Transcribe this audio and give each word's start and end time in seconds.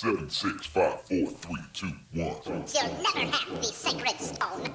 Seven, 0.00 0.30
six, 0.30 0.64
five, 0.64 1.00
four, 1.00 1.26
three, 1.26 1.56
two, 1.72 1.90
one. 2.12 2.36
You'll 2.46 3.02
never 3.02 3.32
have 3.32 3.56
the 3.56 3.62
sacred 3.64 4.16
stone. 4.20 4.72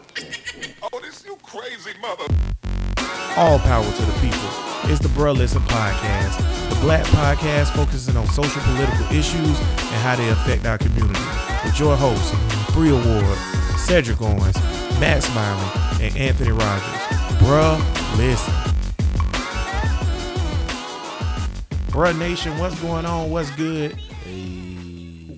Oh, 0.81 0.99
this 0.99 1.23
you 1.25 1.37
crazy 1.41 1.97
mother. 2.01 2.25
All 3.37 3.57
power 3.59 3.85
to 3.85 4.01
the 4.01 4.11
people. 4.19 4.49
It's 4.91 4.99
the 4.99 5.07
Bruh 5.15 5.33
Listen 5.33 5.61
Podcast, 5.61 6.37
the 6.67 6.75
black 6.81 7.05
podcast 7.05 7.73
focusing 7.73 8.17
on 8.17 8.27
social 8.27 8.61
political 8.63 9.05
issues 9.15 9.57
and 9.57 10.01
how 10.03 10.17
they 10.17 10.27
affect 10.27 10.65
our 10.65 10.77
community. 10.77 11.21
With 11.63 11.79
your 11.79 11.95
hosts, 11.95 12.35
Bree 12.73 12.91
Ward, 12.91 13.37
Cedric 13.77 14.21
Owens, 14.21 14.61
Matt 14.99 15.23
Smiley, 15.23 16.05
and 16.05 16.17
Anthony 16.17 16.51
Rogers. 16.51 17.01
Bruh 17.39 17.79
Listen. 18.17 18.53
Bruh 21.93 22.19
Nation, 22.19 22.57
what's 22.57 22.77
going 22.81 23.05
on? 23.05 23.31
What's 23.31 23.51
good? 23.51 23.97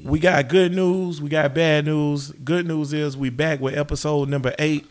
We 0.06 0.20
got 0.20 0.50
good 0.50 0.72
news. 0.72 1.20
We 1.20 1.30
got 1.30 1.56
bad 1.56 1.86
news. 1.86 2.30
Good 2.32 2.68
news 2.68 2.94
is 2.94 3.18
we 3.18 3.32
back 3.32 3.60
with 3.60 3.76
episode 3.76 4.30
number 4.30 4.54
eight. 4.60 4.86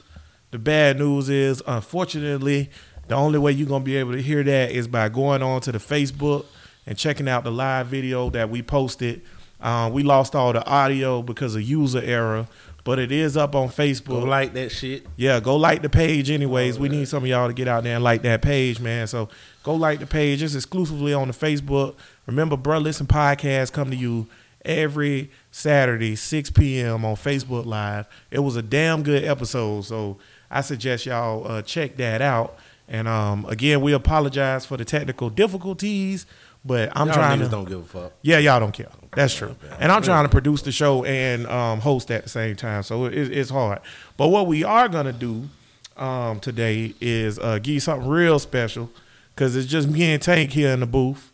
The 0.51 0.59
bad 0.59 0.99
news 0.99 1.29
is, 1.29 1.63
unfortunately, 1.69 2.69
the 3.07 3.15
only 3.15 3.39
way 3.39 3.53
you're 3.53 3.69
gonna 3.69 3.85
be 3.85 3.95
able 3.95 4.11
to 4.11 4.21
hear 4.21 4.43
that 4.43 4.73
is 4.73 4.89
by 4.89 5.09
going 5.09 5.41
on 5.41 5.61
to 5.61 5.71
the 5.71 5.79
Facebook 5.79 6.47
and 6.85 6.99
checking 6.99 7.29
out 7.29 7.45
the 7.45 7.53
live 7.53 7.87
video 7.87 8.29
that 8.31 8.51
we 8.51 8.61
posted. 8.61 9.23
Um, 9.61 9.93
we 9.93 10.03
lost 10.03 10.35
all 10.35 10.53
the 10.53 10.67
audio 10.67 11.23
because 11.23 11.55
of 11.55 11.63
user 11.63 12.03
error, 12.03 12.49
but 12.83 12.99
it 12.99 13.13
is 13.13 13.37
up 13.37 13.55
on 13.55 13.69
Facebook. 13.69 14.23
Go 14.23 14.25
like 14.25 14.53
that 14.55 14.73
shit. 14.73 15.07
Yeah, 15.15 15.39
go 15.39 15.55
like 15.55 15.83
the 15.83 15.89
page 15.89 16.29
anyways. 16.29 16.77
We 16.77 16.89
need 16.89 17.07
some 17.07 17.23
of 17.23 17.29
y'all 17.29 17.47
to 17.47 17.55
get 17.55 17.69
out 17.69 17.85
there 17.85 17.95
and 17.95 18.03
like 18.03 18.23
that 18.23 18.43
page, 18.43 18.81
man. 18.81 19.07
So 19.07 19.29
go 19.63 19.77
like 19.77 20.01
the 20.01 20.09
page. 20.09 20.43
It's 20.43 20.57
exclusively 20.57 21.15
on 21.15 21.29
the 21.29 21.35
Facebook. 21.35 21.95
Remember, 22.27 22.57
Bruh 22.57 22.83
Listen 22.83 23.07
Podcast 23.07 23.73
come 23.73 23.93
to 23.93 23.97
you 23.97 24.27
every 24.65 25.31
Saturday, 25.51 26.17
6 26.17 26.51
p.m. 26.51 27.05
on 27.05 27.17
Facebook 27.17 27.67
Live. 27.67 28.09
It 28.31 28.41
was 28.41 28.57
a 28.57 28.63
damn 28.63 29.03
good 29.03 29.25
episode, 29.25 29.83
so 29.85 30.19
I 30.51 30.61
suggest 30.61 31.07
y'all 31.07 31.47
uh, 31.47 31.63
check 31.63 31.97
that 31.97 32.23
out. 32.23 32.57
And 32.89 33.09
um, 33.09 33.47
again, 33.47 33.81
we 33.81 33.93
apologize 33.93 34.67
for 34.67 34.77
the 34.77 34.85
technical 34.85 35.31
difficulties, 35.31 36.27
but 36.65 36.91
I'm 36.95 37.07
Y'all 37.09 37.17
trying 37.17 37.39
to. 37.41 37.49
don't 37.49 37.67
give 37.69 37.81
a 37.81 37.85
fuck. 37.85 38.13
Yeah, 38.23 38.39
y'all 38.39 38.61
don't 38.61 38.73
care. 38.73 38.89
That's 39.15 39.35
true. 39.35 39.55
And 39.79 39.91
I'm 39.93 40.03
trying 40.03 40.25
to 40.25 40.29
produce 40.29 40.63
the 40.63 40.73
show 40.73 41.05
and 41.05 41.47
um, 41.47 41.81
host 41.81 42.11
at 42.11 42.25
the 42.25 42.29
same 42.29 42.57
time, 42.57 42.83
so 42.83 43.05
it, 43.07 43.15
it's 43.15 43.51
hard. 43.51 43.81
But 44.17 44.29
what 44.29 44.47
we 44.47 44.65
are 44.65 44.89
gonna 44.89 45.13
do 45.13 45.49
um, 45.97 46.41
today 46.41 46.95
is 47.01 47.39
uh, 47.39 47.59
give 47.59 47.75
you 47.75 47.81
something 47.81 48.09
real 48.09 48.39
special 48.39 48.91
because 49.35 49.57
it's 49.57 49.67
just 49.69 49.89
me 49.89 50.13
and 50.13 50.21
Tank 50.23 50.51
here 50.51 50.71
in 50.71 50.81
the 50.81 50.87
booth, 50.87 51.33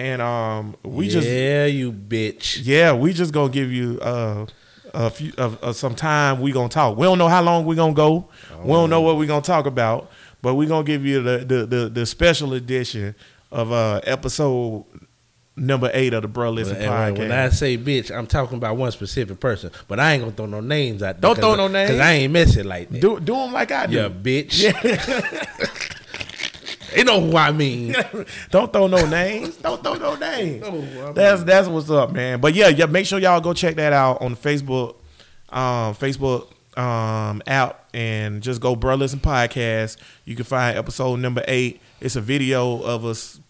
and 0.00 0.22
um, 0.22 0.76
we 0.82 1.08
just 1.08 1.28
yeah, 1.28 1.66
you 1.66 1.92
bitch. 1.92 2.60
yeah, 2.62 2.92
we 2.94 3.12
just 3.12 3.34
gonna 3.34 3.52
give 3.52 3.70
you 3.70 4.00
uh, 4.00 4.46
a 4.94 5.10
few 5.10 5.32
uh, 5.36 5.54
uh, 5.62 5.72
some 5.72 5.94
time. 5.94 6.40
We 6.40 6.52
gonna 6.52 6.70
talk. 6.70 6.96
We 6.96 7.04
don't 7.04 7.18
know 7.18 7.28
how 7.28 7.42
long 7.42 7.66
we 7.66 7.76
gonna 7.76 7.92
go. 7.92 8.28
We 8.62 8.72
don't 8.72 8.88
know 8.88 9.02
what 9.02 9.18
we 9.18 9.26
gonna 9.26 9.42
talk 9.42 9.66
about, 9.66 10.10
but 10.40 10.54
we 10.54 10.64
gonna 10.66 10.84
give 10.84 11.04
you 11.04 11.22
the 11.22 11.38
the 11.38 11.66
the, 11.66 11.88
the 11.90 12.06
special 12.06 12.54
edition 12.54 13.14
of 13.52 13.72
uh, 13.72 14.00
episode 14.04 14.86
number 15.54 15.90
eight 15.92 16.14
of 16.14 16.22
the 16.22 16.28
Bruh 16.28 16.54
Listen 16.54 16.78
when, 16.78 16.88
podcast. 16.88 17.18
when 17.18 17.32
I 17.32 17.50
say 17.50 17.76
bitch, 17.76 18.10
I'm 18.10 18.26
talking 18.26 18.56
about 18.56 18.78
one 18.78 18.90
specific 18.92 19.38
person, 19.38 19.70
but 19.86 20.00
I 20.00 20.14
ain't 20.14 20.22
gonna 20.22 20.34
throw 20.34 20.46
no 20.46 20.60
names 20.60 21.02
out. 21.02 21.20
there 21.20 21.34
Don't 21.34 21.38
throw 21.38 21.56
no 21.56 21.68
names. 21.68 21.90
because 21.90 22.00
I 22.00 22.12
ain't 22.12 22.32
messing 22.32 22.64
like 22.64 22.88
that. 22.88 23.00
do 23.02 23.20
do 23.20 23.34
them 23.34 23.52
like 23.52 23.70
I 23.70 23.86
do. 23.86 23.96
yeah, 23.96 24.08
bitch. 24.08 25.96
they 26.94 27.04
know 27.04 27.20
who 27.20 27.36
I 27.36 27.52
mean. 27.52 27.94
don't 28.50 28.72
throw 28.72 28.86
no 28.86 29.06
names. 29.06 29.56
Don't 29.56 29.82
throw 29.82 29.94
no 29.94 30.16
names. 30.16 31.14
That's 31.14 31.44
that's 31.44 31.68
what's 31.68 31.90
up, 31.90 32.12
man. 32.12 32.40
But 32.40 32.54
yeah, 32.54 32.68
yeah. 32.68 32.86
Make 32.86 33.06
sure 33.06 33.18
y'all 33.18 33.40
go 33.40 33.52
check 33.52 33.76
that 33.76 33.92
out 33.92 34.20
on 34.22 34.36
Facebook, 34.36 34.96
um, 35.50 35.94
Facebook 35.94 36.48
um, 36.78 37.42
app, 37.46 37.88
and 37.94 38.42
just 38.42 38.60
go 38.60 38.76
Brothers 38.76 39.12
and 39.12 39.22
Podcast. 39.22 39.96
You 40.24 40.36
can 40.36 40.44
find 40.44 40.76
episode 40.76 41.20
number 41.20 41.44
eight. 41.46 41.80
It's 42.00 42.16
a 42.16 42.20
video 42.20 42.82
of 42.82 43.04
us, 43.04 43.40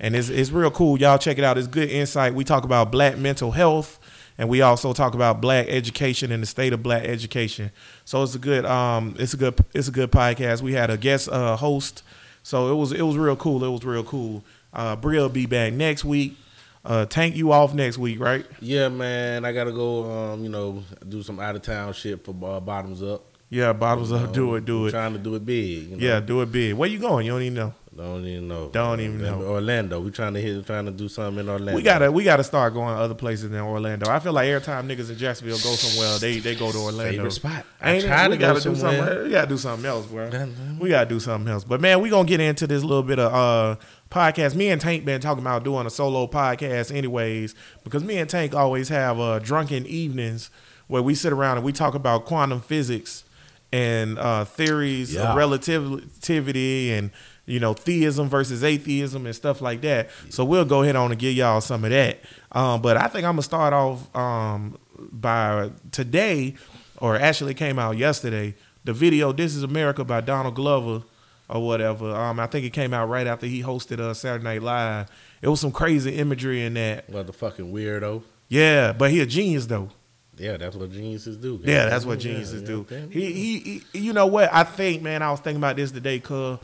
and 0.00 0.16
it's 0.16 0.28
it's 0.28 0.50
real 0.50 0.70
cool. 0.70 0.98
Y'all 0.98 1.18
check 1.18 1.38
it 1.38 1.44
out. 1.44 1.58
It's 1.58 1.66
good 1.66 1.90
insight. 1.90 2.34
We 2.34 2.44
talk 2.44 2.64
about 2.64 2.90
black 2.90 3.18
mental 3.18 3.52
health. 3.52 3.98
And 4.38 4.48
we 4.48 4.60
also 4.60 4.92
talk 4.92 5.14
about 5.14 5.40
black 5.40 5.66
education 5.68 6.30
and 6.30 6.42
the 6.42 6.46
state 6.46 6.72
of 6.72 6.82
black 6.82 7.04
education. 7.04 7.70
So 8.04 8.22
it's 8.22 8.34
a 8.34 8.38
good, 8.38 8.66
um, 8.66 9.14
it's 9.18 9.32
a 9.32 9.36
good, 9.36 9.58
it's 9.72 9.88
a 9.88 9.90
good 9.90 10.12
podcast. 10.12 10.60
We 10.60 10.74
had 10.74 10.90
a 10.90 10.96
guest 10.96 11.28
uh, 11.30 11.56
host, 11.56 12.02
so 12.46 12.70
it 12.70 12.76
was 12.76 12.92
it 12.92 13.02
was 13.02 13.16
real 13.16 13.34
cool. 13.34 13.64
It 13.64 13.68
was 13.68 13.84
real 13.84 14.04
cool. 14.04 14.44
Uh, 14.72 14.94
Bria 14.94 15.22
will 15.22 15.28
be 15.28 15.46
back 15.46 15.72
next 15.72 16.04
week. 16.04 16.36
Uh, 16.84 17.04
Tank 17.04 17.34
you 17.34 17.50
off 17.50 17.74
next 17.74 17.98
week, 17.98 18.20
right? 18.20 18.46
Yeah, 18.60 18.88
man. 18.88 19.44
I 19.44 19.52
gotta 19.52 19.72
go. 19.72 20.08
Um, 20.08 20.44
you 20.44 20.48
know, 20.48 20.84
do 21.08 21.24
some 21.24 21.40
out 21.40 21.56
of 21.56 21.62
town 21.62 21.92
shit 21.92 22.24
for 22.24 22.30
uh, 22.44 22.60
bottoms 22.60 23.02
up. 23.02 23.24
Yeah, 23.50 23.72
bottoms 23.72 24.12
up. 24.12 24.28
know, 24.28 24.32
Do 24.32 24.54
it, 24.54 24.64
do 24.64 24.86
it. 24.86 24.92
Trying 24.92 25.14
to 25.14 25.18
do 25.18 25.34
it 25.34 25.44
big. 25.44 25.90
You 25.90 25.96
know? 25.96 26.06
Yeah, 26.06 26.20
do 26.20 26.40
it 26.40 26.52
big. 26.52 26.74
Where 26.74 26.88
you 26.88 27.00
going? 27.00 27.26
You 27.26 27.32
don't 27.32 27.42
even 27.42 27.54
know. 27.54 27.74
Don't 27.96 28.26
even 28.26 28.48
know. 28.48 28.68
Don't 28.68 29.00
even 29.00 29.22
know. 29.22 29.40
Orlando. 29.42 30.00
We 30.00 30.10
trying 30.10 30.34
to 30.34 30.40
hit. 30.40 30.66
Trying 30.66 30.84
to 30.84 30.90
do 30.90 31.08
something 31.08 31.40
in 31.40 31.48
Orlando. 31.48 31.74
We 31.74 31.82
gotta 31.82 32.12
we 32.12 32.24
gotta 32.24 32.44
start 32.44 32.74
going 32.74 32.94
other 32.94 33.14
places 33.14 33.48
than 33.50 33.60
Orlando. 33.60 34.10
I 34.10 34.18
feel 34.18 34.32
like 34.34 34.48
every 34.48 34.60
time 34.64 34.86
niggas 34.86 35.08
in 35.10 35.16
Jacksonville 35.16 35.56
go 35.56 35.70
somewhere, 35.76 36.18
they 36.18 36.38
they 36.38 36.54
go 36.54 36.70
to 36.70 36.78
Orlando. 36.78 37.10
favorite 37.12 37.30
spot. 37.32 37.64
I 37.80 37.92
Ain't 37.92 38.04
we 38.04 38.10
to 38.10 38.36
go 38.36 38.36
gotta 38.54 38.60
do 38.68 38.74
somewhere. 38.76 39.06
something. 39.06 39.24
We 39.24 39.30
gotta 39.30 39.48
do 39.48 39.56
something 39.58 39.86
else, 39.86 40.06
bro. 40.06 40.30
We 40.78 40.88
gotta 40.90 41.08
do 41.08 41.20
something 41.20 41.50
else. 41.50 41.64
But 41.64 41.80
man, 41.80 42.00
we 42.02 42.10
gonna 42.10 42.28
get 42.28 42.40
into 42.40 42.66
this 42.66 42.82
little 42.84 43.02
bit 43.02 43.18
of 43.18 43.32
uh 43.32 43.76
podcast. 44.10 44.54
Me 44.54 44.68
and 44.68 44.80
Tank 44.80 45.04
been 45.06 45.20
talking 45.22 45.42
about 45.42 45.64
doing 45.64 45.86
a 45.86 45.90
solo 45.90 46.26
podcast 46.26 46.94
anyways, 46.94 47.54
because 47.82 48.04
me 48.04 48.18
and 48.18 48.28
Tank 48.28 48.54
always 48.54 48.90
have 48.90 49.18
uh 49.18 49.38
drunken 49.38 49.86
evenings 49.86 50.50
where 50.88 51.02
we 51.02 51.14
sit 51.14 51.32
around 51.32 51.56
and 51.56 51.64
we 51.64 51.72
talk 51.72 51.94
about 51.94 52.26
quantum 52.26 52.60
physics 52.60 53.24
and 53.72 54.18
uh 54.18 54.44
theories 54.44 55.14
Yeah. 55.14 55.30
of 55.30 55.36
relativity 55.36 56.92
and 56.92 57.10
you 57.46 57.60
know 57.60 57.72
theism 57.72 58.28
versus 58.28 58.62
atheism 58.62 59.24
and 59.24 59.34
stuff 59.34 59.60
like 59.60 59.80
that. 59.82 60.10
So 60.30 60.44
we'll 60.44 60.64
go 60.64 60.82
ahead 60.82 60.96
on 60.96 61.10
and 61.12 61.18
give 61.18 61.34
y'all 61.34 61.60
some 61.60 61.84
of 61.84 61.90
that. 61.90 62.20
Um, 62.52 62.82
but 62.82 62.96
I 62.96 63.08
think 63.08 63.24
I'm 63.24 63.32
gonna 63.32 63.42
start 63.42 63.72
off 63.72 64.14
um, 64.14 64.78
by 64.98 65.70
today, 65.92 66.54
or 66.98 67.16
actually 67.16 67.54
came 67.54 67.78
out 67.78 67.96
yesterday. 67.96 68.54
The 68.84 68.92
video 68.92 69.32
"This 69.32 69.54
Is 69.54 69.62
America" 69.62 70.04
by 70.04 70.20
Donald 70.20 70.54
Glover 70.54 71.02
or 71.48 71.64
whatever. 71.64 72.14
Um, 72.14 72.40
I 72.40 72.46
think 72.46 72.66
it 72.66 72.70
came 72.70 72.92
out 72.92 73.08
right 73.08 73.26
after 73.26 73.46
he 73.46 73.62
hosted 73.62 74.00
uh, 74.00 74.14
Saturday 74.14 74.44
Night 74.44 74.62
Live. 74.62 75.08
It 75.42 75.48
was 75.48 75.60
some 75.60 75.72
crazy 75.72 76.16
imagery 76.16 76.64
in 76.64 76.74
that. 76.74 77.10
Motherfucking 77.10 77.72
weirdo. 77.72 78.22
Yeah, 78.48 78.92
but 78.92 79.10
he 79.10 79.20
a 79.20 79.26
genius 79.26 79.66
though. 79.66 79.90
Yeah, 80.38 80.58
that's 80.58 80.76
what 80.76 80.92
geniuses 80.92 81.38
do. 81.38 81.60
Yeah, 81.64 81.86
that's 81.86 82.04
what 82.04 82.18
geniuses 82.18 82.60
yeah, 82.62 82.68
do. 82.68 82.86
yeah. 82.90 83.06
He, 83.10 83.32
he, 83.32 83.82
he, 83.92 83.98
you 83.98 84.12
know 84.12 84.26
what? 84.26 84.52
I 84.52 84.64
think, 84.64 85.02
man, 85.02 85.22
I 85.22 85.30
was 85.30 85.40
thinking 85.40 85.60
about 85.60 85.76
this 85.76 85.90
today, 85.90 86.20
cause 86.20 86.58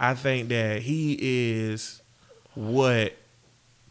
I 0.00 0.14
think 0.14 0.48
that 0.48 0.82
he 0.82 1.16
is 1.20 2.02
what 2.54 3.14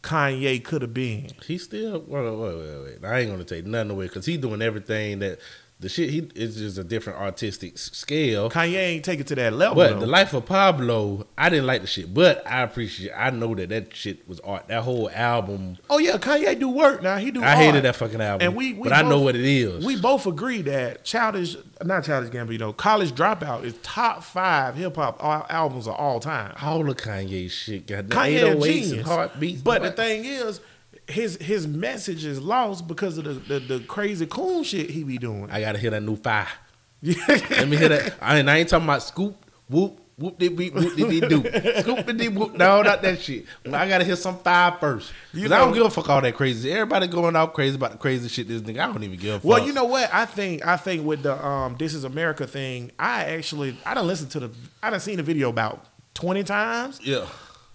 Kanye 0.02 0.62
could 0.64 0.82
have 0.82 0.94
been. 0.94 1.30
He 1.46 1.58
still 1.58 2.04
wait, 2.06 2.22
wait, 2.22 2.56
wait, 2.56 2.82
wait. 2.82 3.04
I 3.04 3.20
ain't 3.20 3.30
gonna 3.30 3.44
take 3.44 3.66
nothing 3.66 3.90
away 3.90 4.06
because 4.06 4.26
he's 4.26 4.38
doing 4.38 4.62
everything 4.62 5.18
that 5.18 5.38
the 5.80 5.88
shit. 5.88 6.10
He 6.10 6.28
is 6.34 6.56
just 6.56 6.76
a 6.78 6.82
different 6.84 7.20
artistic 7.20 7.78
scale. 7.78 8.50
Kanye 8.50 8.74
ain't 8.78 9.04
take 9.04 9.20
it 9.20 9.26
to 9.28 9.34
that 9.36 9.52
level. 9.52 9.76
But 9.76 9.90
though. 9.94 10.00
the 10.00 10.06
life 10.06 10.34
of 10.34 10.44
Pablo, 10.46 11.26
I 11.36 11.48
didn't 11.48 11.66
like 11.66 11.82
the 11.82 11.86
shit, 11.86 12.12
but 12.12 12.44
I 12.46 12.62
appreciate. 12.62 13.12
I 13.16 13.30
know 13.30 13.54
that 13.54 13.68
that 13.68 13.94
shit 13.94 14.28
was 14.28 14.40
art. 14.40 14.68
That 14.68 14.82
whole 14.82 15.08
album, 15.10 15.76
oh 15.88 15.98
yeah, 15.98 16.16
Kanye 16.16 16.58
do 16.58 16.68
work 16.68 17.02
now. 17.02 17.16
He 17.18 17.30
do. 17.30 17.42
I 17.42 17.54
hated 17.56 17.84
that 17.84 17.96
fucking 17.96 18.20
album. 18.20 18.46
And 18.46 18.56
we- 18.56 18.72
we 18.72 18.88
but 18.88 18.92
I 18.92 19.02
know 19.02 19.10
both- 19.18 19.24
what 19.24 19.36
it 19.36 19.44
is. 19.44 19.84
We 19.84 20.00
both 20.00 20.26
agree 20.26 20.62
that 20.62 21.04
Childish, 21.04 21.56
not 21.84 22.04
Childish 22.04 22.30
Gambino, 22.32 22.76
College 22.76 23.12
Dropout 23.12 23.64
is 23.64 23.74
top 23.82 24.24
five 24.24 24.74
hip 24.74 24.96
hop 24.96 25.22
albums 25.50 25.86
of 25.86 25.94
all 25.94 26.18
time. 26.20 26.54
all 26.60 26.88
of 26.90 26.96
Kanye 26.96 27.50
shit 27.50 27.86
got 27.86 28.06
Kanye 28.06 28.42
a 28.42 28.56
808s 28.56 28.64
genius. 28.64 28.92
and 28.92 29.02
Heartbreaks. 29.02 29.60
But 29.62 29.82
the 29.82 29.92
thing 29.92 30.24
is, 30.24 30.60
his 31.08 31.36
his 31.36 31.66
message 31.66 32.24
is 32.24 32.40
lost 32.40 32.86
because 32.86 33.18
of 33.18 33.24
the, 33.24 33.32
the, 33.32 33.58
the 33.58 33.80
crazy 33.80 34.26
coon 34.26 34.62
shit 34.62 34.90
he 34.90 35.02
be 35.04 35.18
doing. 35.18 35.50
I 35.50 35.60
gotta 35.60 35.78
hear 35.78 35.90
that 35.90 36.02
new 36.02 36.16
five. 36.16 36.48
Let 37.02 37.68
me 37.68 37.76
hear 37.76 37.88
that. 37.88 38.14
I 38.20 38.38
ain't, 38.38 38.48
I 38.48 38.58
ain't 38.58 38.68
talking 38.68 38.84
about 38.84 39.02
scoop, 39.02 39.36
whoop, 39.68 40.00
whoop, 40.18 40.36
dee, 40.38 40.48
beep, 40.48 40.74
whoop, 40.74 40.94
dee, 40.96 41.08
dee, 41.08 41.20
doo. 41.20 41.42
Scoop, 41.80 42.16
dee, 42.16 42.28
whoop. 42.28 42.54
No, 42.56 42.82
not 42.82 43.00
that 43.02 43.20
shit. 43.20 43.46
I 43.64 43.88
gotta 43.88 44.04
hear 44.04 44.16
some 44.16 44.38
five 44.38 44.80
first. 44.80 45.12
Cause 45.32 45.50
I 45.50 45.58
don't 45.58 45.72
give 45.72 45.86
a 45.86 45.90
fuck 45.90 46.10
all 46.10 46.20
that 46.20 46.34
crazy. 46.34 46.70
Everybody 46.72 47.06
going 47.06 47.36
out 47.36 47.54
crazy 47.54 47.76
about 47.76 47.92
the 47.92 47.98
crazy 47.98 48.28
shit. 48.28 48.48
This 48.48 48.60
nigga, 48.60 48.80
I 48.80 48.92
don't 48.92 49.02
even 49.02 49.18
give 49.18 49.36
a 49.36 49.38
fuck. 49.38 49.44
Well, 49.44 49.66
you 49.66 49.72
know 49.72 49.84
what? 49.84 50.12
I 50.12 50.26
think 50.26 50.66
I 50.66 50.76
think 50.76 51.06
with 51.06 51.22
the 51.22 51.42
um 51.44 51.76
This 51.78 51.94
Is 51.94 52.04
America 52.04 52.46
thing, 52.46 52.90
I 52.98 53.24
actually 53.24 53.78
I 53.86 53.94
don't 53.94 54.06
listen 54.06 54.28
to 54.30 54.40
the 54.40 54.50
I 54.82 54.90
done 54.90 55.00
seen 55.00 55.16
the 55.16 55.22
video 55.22 55.48
about 55.48 55.86
twenty 56.12 56.42
times. 56.42 57.00
Yeah. 57.02 57.26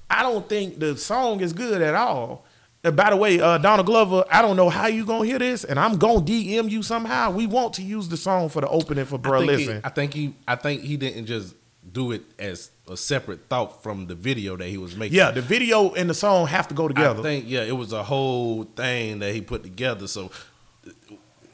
I 0.09 0.21
don't 0.21 0.47
think 0.47 0.77
the 0.77 0.95
song 0.97 1.39
is 1.39 1.53
good 1.53 1.81
at 1.81 1.95
all. 1.95 2.45
Uh, 2.85 2.91
by 2.91 3.09
the 3.09 3.15
way, 3.15 3.39
uh, 3.39 3.57
Donald 3.59 3.85
Glover, 3.85 4.25
I 4.29 4.41
don't 4.41 4.57
know 4.57 4.69
how 4.69 4.87
you 4.87 5.05
gonna 5.05 5.25
hear 5.25 5.39
this, 5.39 5.63
and 5.63 5.79
I'm 5.79 5.97
gonna 5.97 6.19
DM 6.19 6.69
you 6.69 6.83
somehow. 6.83 7.31
We 7.31 7.47
want 7.47 7.73
to 7.75 7.81
use 7.81 8.09
the 8.09 8.17
song 8.17 8.49
for 8.49 8.59
the 8.59 8.67
opening 8.67 9.05
for 9.05 9.15
I 9.15 9.19
Bro 9.19 9.47
think, 9.47 9.59
he, 9.61 9.71
I 9.83 9.89
think 9.89 10.13
he, 10.13 10.35
I 10.47 10.55
think 10.57 10.81
he 10.81 10.97
didn't 10.97 11.25
just 11.25 11.55
do 11.89 12.11
it 12.11 12.23
as 12.37 12.71
a 12.89 12.97
separate 12.97 13.47
thought 13.47 13.81
from 13.83 14.07
the 14.07 14.15
video 14.15 14.57
that 14.57 14.67
he 14.67 14.77
was 14.77 14.97
making. 14.97 15.15
Yeah, 15.17 15.31
the 15.31 15.41
video 15.41 15.93
and 15.93 16.09
the 16.09 16.13
song 16.13 16.47
have 16.47 16.67
to 16.69 16.73
go 16.73 16.89
together. 16.89 17.21
I 17.21 17.23
think 17.23 17.45
yeah, 17.47 17.61
it 17.63 17.77
was 17.77 17.93
a 17.93 18.03
whole 18.03 18.65
thing 18.65 19.19
that 19.19 19.33
he 19.33 19.39
put 19.41 19.63
together. 19.63 20.07
So 20.07 20.29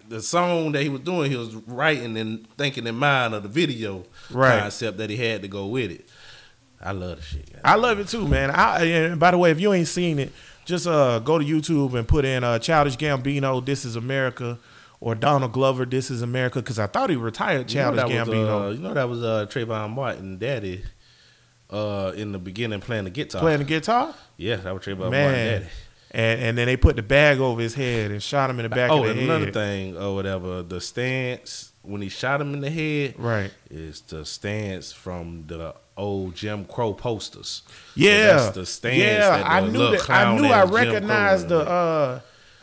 the 0.08 0.22
song 0.24 0.72
that 0.72 0.81
he 0.81 0.90
was 0.90 1.02
doing, 1.02 1.30
he 1.30 1.38
was 1.38 1.54
writing 1.54 2.18
and 2.18 2.48
thinking 2.58 2.88
in 2.88 2.96
mind 2.96 3.36
of 3.36 3.44
the 3.44 3.50
video 3.50 4.06
Right. 4.31 4.62
concept 4.62 4.98
that 4.98 5.12
he 5.12 5.18
had 5.18 5.44
to 5.44 5.48
go 5.48 5.68
with 5.68 5.92
it. 5.92 6.10
I 6.81 6.94
love 6.94 7.18
the 7.18 7.24
shit. 7.24 7.56
I 7.64 7.76
love 7.76 8.00
it 8.00 8.08
too, 8.08 8.28
man. 8.28 8.50
I 8.50 8.84
and 8.86 9.20
by 9.20 9.31
the 9.31 9.38
way, 9.38 9.52
if 9.52 9.60
you 9.60 9.74
ain't 9.74 9.88
seen 9.88 10.18
it, 10.18 10.31
just 10.69 10.88
uh 10.88 11.19
go 11.19 11.39
to 11.39 11.44
YouTube 11.44 11.95
and 11.95 12.07
put 12.07 12.24
in 12.24 12.44
uh 12.44 12.60
Childish 12.60 12.95
Gambino, 12.95 13.66
This 13.66 13.83
Is 13.83 13.95
America, 13.95 14.60
or 15.01 15.16
Donald 15.16 15.51
Glover, 15.51 15.83
This 15.86 16.10
Is 16.12 16.21
America, 16.21 16.60
because 16.60 16.80
I 16.80 16.88
thought 16.88 17.10
he 17.10 17.16
retired 17.16 17.69
You 17.71 17.81
know 17.81 17.95
Childish 17.95 18.04
was, 18.04 18.27
Gambino 18.27 18.68
uh, 18.68 18.69
you 18.69 18.80
know 18.80 18.94
that 18.94 19.10
was 19.10 19.24
uh, 19.24 19.48
Trayvon 19.50 19.89
Martin, 19.89 20.38
daddy, 20.38 20.83
uh, 21.69 22.13
in 22.16 22.31
the 22.31 22.39
beginning 22.39 22.80
playing 22.80 23.06
the 23.06 23.10
guitar. 23.10 23.42
playing 23.42 23.60
the 23.60 23.66
guitar. 23.66 24.13
yeah, 24.38 24.57
that 24.57 24.74
was 24.74 24.83
Trayvon 24.83 24.98
Martin, 24.98 25.12
Man. 25.12 25.62
daddy. 25.62 25.69
And 26.12 26.42
and 26.42 26.57
then 26.57 26.66
they 26.66 26.77
put 26.77 26.95
the 26.95 27.04
bag 27.04 27.39
over 27.39 27.62
his 27.62 27.75
head 27.75 28.10
and 28.12 28.21
shot 28.21 28.50
him 28.50 28.60
in 28.60 28.63
the 28.63 28.69
back 28.69 28.89
oh, 28.89 29.04
of 29.04 29.04
the 29.06 29.12
and 29.12 29.19
another 29.30 29.51
thing 29.51 29.95
or 29.95 30.16
whatever, 30.16 30.63
the 30.63 30.81
stance 30.81 31.71
when 31.89 32.01
he 32.01 32.09
shot 32.09 32.39
him 32.39 32.53
in 32.53 32.62
the 32.62 32.69
head 32.69 33.15
Right. 33.18 33.51
is 33.69 34.01
the 34.01 34.25
stance 34.25 34.91
from 34.91 35.45
the 35.47 35.74
old 35.97 36.36
Jim 36.36 36.65
Crow 36.65 36.94
posters. 36.94 37.63
So 37.68 37.71
Yeah, 37.95 38.27
that's 38.33 38.56
the 38.56 38.65
stance. 38.65 38.97
yeah. 38.97 39.38
that 39.38 39.45
I 39.50 39.59
knew 39.68 39.91
that. 39.91 40.09
I 40.09 40.36
knew 40.38 40.45
I 40.47 40.63
recognized 40.63 41.50
the. 41.50 41.59
uh 41.59 42.19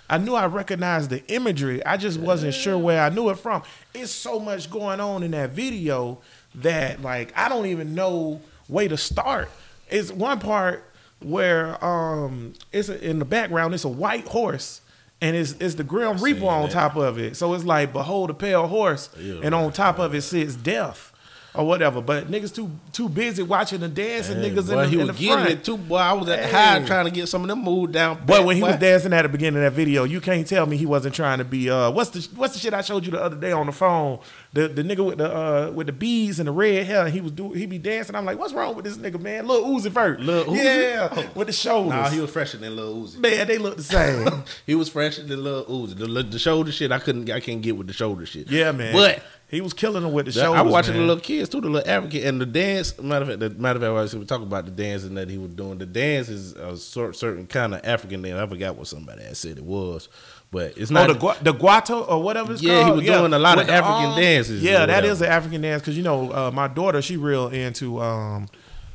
I 0.08 0.18
knew 0.18 0.34
I 0.34 0.46
recognized 0.46 1.10
the 1.10 1.26
imagery. 1.26 1.84
I 1.84 1.96
just 1.96 2.20
wasn't 2.20 2.54
sure 2.54 2.78
where 2.78 3.02
I 3.02 3.08
knew 3.08 3.28
it 3.30 3.40
from. 3.40 3.62
It's 3.92 4.12
so 4.12 4.38
much 4.38 4.70
going 4.70 5.00
on 5.00 5.24
in 5.24 5.32
that 5.32 5.50
video 5.50 6.18
that 6.54 7.02
like 7.02 7.32
I 7.36 7.48
don't 7.48 7.66
even 7.66 7.94
know 7.96 8.40
way 8.68 8.86
to 8.86 8.96
start. 8.96 9.50
It's 9.90 10.12
one 10.12 10.38
part 10.38 10.84
where 11.20 11.84
um 11.84 12.52
it's 12.72 12.88
in 12.88 13.18
the 13.18 13.24
background. 13.24 13.74
It's 13.74 13.82
a 13.84 13.88
white 13.88 14.28
horse. 14.28 14.80
And 15.20 15.34
it's, 15.34 15.52
it's 15.60 15.76
the 15.76 15.84
Grim 15.84 16.18
Reaper 16.18 16.46
on 16.46 16.62
that. 16.64 16.72
top 16.72 16.96
of 16.96 17.18
it. 17.18 17.36
So 17.36 17.54
it's 17.54 17.64
like, 17.64 17.92
behold 17.92 18.30
a 18.30 18.34
pale 18.34 18.66
horse. 18.66 19.08
Yeah, 19.18 19.40
and 19.42 19.54
on 19.54 19.72
top 19.72 19.98
of 19.98 20.14
it 20.14 20.22
sits 20.22 20.54
death 20.56 21.12
or 21.56 21.66
whatever. 21.66 22.00
But 22.00 22.30
niggas 22.30 22.54
too 22.54 22.70
too 22.92 23.08
busy 23.08 23.42
watching 23.42 23.80
the 23.80 23.88
dancing 23.88 24.40
Hey, 24.40 24.50
niggas 24.50 24.68
boy, 24.68 24.82
in 24.84 24.88
he 24.90 24.96
the, 24.96 25.00
in 25.02 25.06
was 25.08 25.16
the 25.18 25.26
front. 25.28 25.50
it 25.50 25.64
too, 25.64 25.76
boy. 25.76 25.96
I 25.96 26.12
was 26.12 26.28
at 26.28 26.40
the 26.42 26.46
Hey. 26.46 26.52
high 26.80 26.84
trying 26.86 27.04
to 27.06 27.10
get 27.10 27.28
some 27.28 27.42
of 27.42 27.48
them 27.48 27.62
moved 27.62 27.92
down. 27.92 28.22
But 28.26 28.44
when 28.44 28.56
he 28.56 28.62
boy. 28.62 28.68
was 28.68 28.76
dancing 28.76 29.12
at 29.12 29.22
the 29.22 29.28
beginning 29.28 29.62
of 29.64 29.72
that 29.72 29.76
video, 29.76 30.04
you 30.04 30.20
can't 30.20 30.46
tell 30.46 30.66
me 30.66 30.76
he 30.76 30.86
wasn't 30.86 31.14
trying 31.14 31.38
to 31.38 31.44
be 31.44 31.70
uh 31.70 31.90
what's 31.90 32.10
the 32.10 32.26
what's 32.36 32.54
the 32.54 32.60
shit 32.60 32.74
I 32.74 32.82
showed 32.82 33.04
you 33.04 33.12
the 33.12 33.22
other 33.22 33.36
day 33.36 33.52
on 33.52 33.66
the 33.66 33.72
phone? 33.72 34.18
The 34.52 34.68
the 34.68 34.82
nigga 34.82 35.04
with 35.04 35.18
the 35.18 35.34
uh 35.34 35.70
with 35.72 35.86
the 35.86 35.92
beads 35.92 36.38
and 36.38 36.46
the 36.48 36.52
red 36.52 36.86
hair, 36.86 37.08
he 37.08 37.20
was 37.20 37.32
do 37.32 37.52
he 37.52 37.66
be 37.66 37.78
dancing. 37.78 38.14
I'm 38.14 38.24
like, 38.24 38.38
what's 38.38 38.52
wrong 38.54 38.74
with 38.74 38.84
this 38.84 38.96
nigga, 38.96 39.20
man? 39.20 39.46
Lil 39.46 39.64
Uzi 39.64 39.88
Vert. 39.90 40.20
Lil 40.20 40.44
Uzi? 40.46 40.64
Yeah, 40.64 41.08
Oh. 41.12 41.26
with 41.34 41.46
the 41.48 41.52
shoulders. 41.52 41.90
Nah, 41.90 42.08
he 42.10 42.20
was 42.20 42.30
fresher 42.30 42.56
than 42.58 42.74
Lil 42.76 43.02
Uzi. 43.04 43.18
man, 43.18 43.46
they 43.46 43.58
look 43.58 43.76
the 43.76 43.82
same. 43.82 44.26
He 44.66 44.74
was 44.74 44.88
fresher 44.88 45.22
than 45.22 45.42
Lil 45.44 45.64
Uzi. 45.66 45.96
The, 45.96 46.22
the 46.22 46.38
shoulder 46.38 46.72
shit, 46.72 46.90
I 46.92 46.98
couldn't, 46.98 47.30
I 47.30 47.40
can't 47.40 47.62
get 47.62 47.76
with 47.76 47.86
the 47.86 47.92
shoulder 47.92 48.26
shit. 48.26 48.50
yeah, 48.50 48.72
man. 48.72 48.92
But 48.94 49.22
he 49.48 49.60
was 49.60 49.72
killing 49.72 50.02
them 50.02 50.12
with 50.12 50.26
the 50.26 50.32
The- 50.32 50.40
shoulders. 50.40 50.58
I 50.58 50.62
was 50.62 50.72
watching 50.72 50.94
man. 50.94 51.02
the 51.02 51.06
little 51.08 51.22
kids 51.22 51.48
too, 51.48 51.60
the 51.60 51.68
little 51.68 51.88
African 51.90 52.22
and 52.26 52.40
the 52.40 52.46
dance. 52.46 52.98
Matter 53.00 53.22
of 53.22 53.28
fact, 53.28 53.40
the, 53.40 53.50
matter 53.50 53.76
of 53.76 53.82
fact, 54.10 54.18
was 54.18 54.26
talking 54.26 54.46
about 54.46 54.64
the 54.64 54.70
dancing 54.72 55.14
that 55.14 55.28
he 55.30 55.38
was 55.38 55.50
doing. 55.54 55.78
The 55.78 55.86
dance 55.86 56.28
is 56.28 56.52
a 56.54 56.76
sort, 56.76 57.14
certain 57.16 57.46
kind 57.46 57.74
of 57.74 57.80
African 57.84 58.22
dance. 58.22 58.38
I 58.38 58.46
forgot 58.46 58.76
what 58.76 58.86
somebody 58.88 59.22
had 59.22 59.36
said 59.36 59.58
it 59.58 59.64
was, 59.64 60.08
but 60.50 60.76
it's 60.76 60.90
Oh, 60.90 60.94
not 60.94 61.08
the 61.08 61.14
gua- 61.14 61.36
the 61.42 61.54
guato 61.54 62.08
or 62.08 62.22
whatever 62.22 62.52
it's 62.52 62.60
called. 62.62 62.72
Yeah, 62.72 62.84
he 62.86 62.90
was 62.92 63.04
doing 63.06 63.32
a 63.32 63.38
lot 63.38 63.54
of 63.58 63.58
With 63.58 63.66
the 63.68 63.72
African 63.74 64.20
dances 64.20 64.62
Yeah, 64.62 64.86
that 64.86 65.04
is 65.04 65.20
an 65.20 65.28
African 65.28 65.60
dance 65.60 65.82
because 65.82 65.96
you 65.96 66.02
know 66.02 66.32
uh, 66.32 66.50
my 66.52 66.66
daughter 66.68 67.00
she 67.00 67.16
real 67.16 67.48
into 67.48 68.00
um 68.00 68.48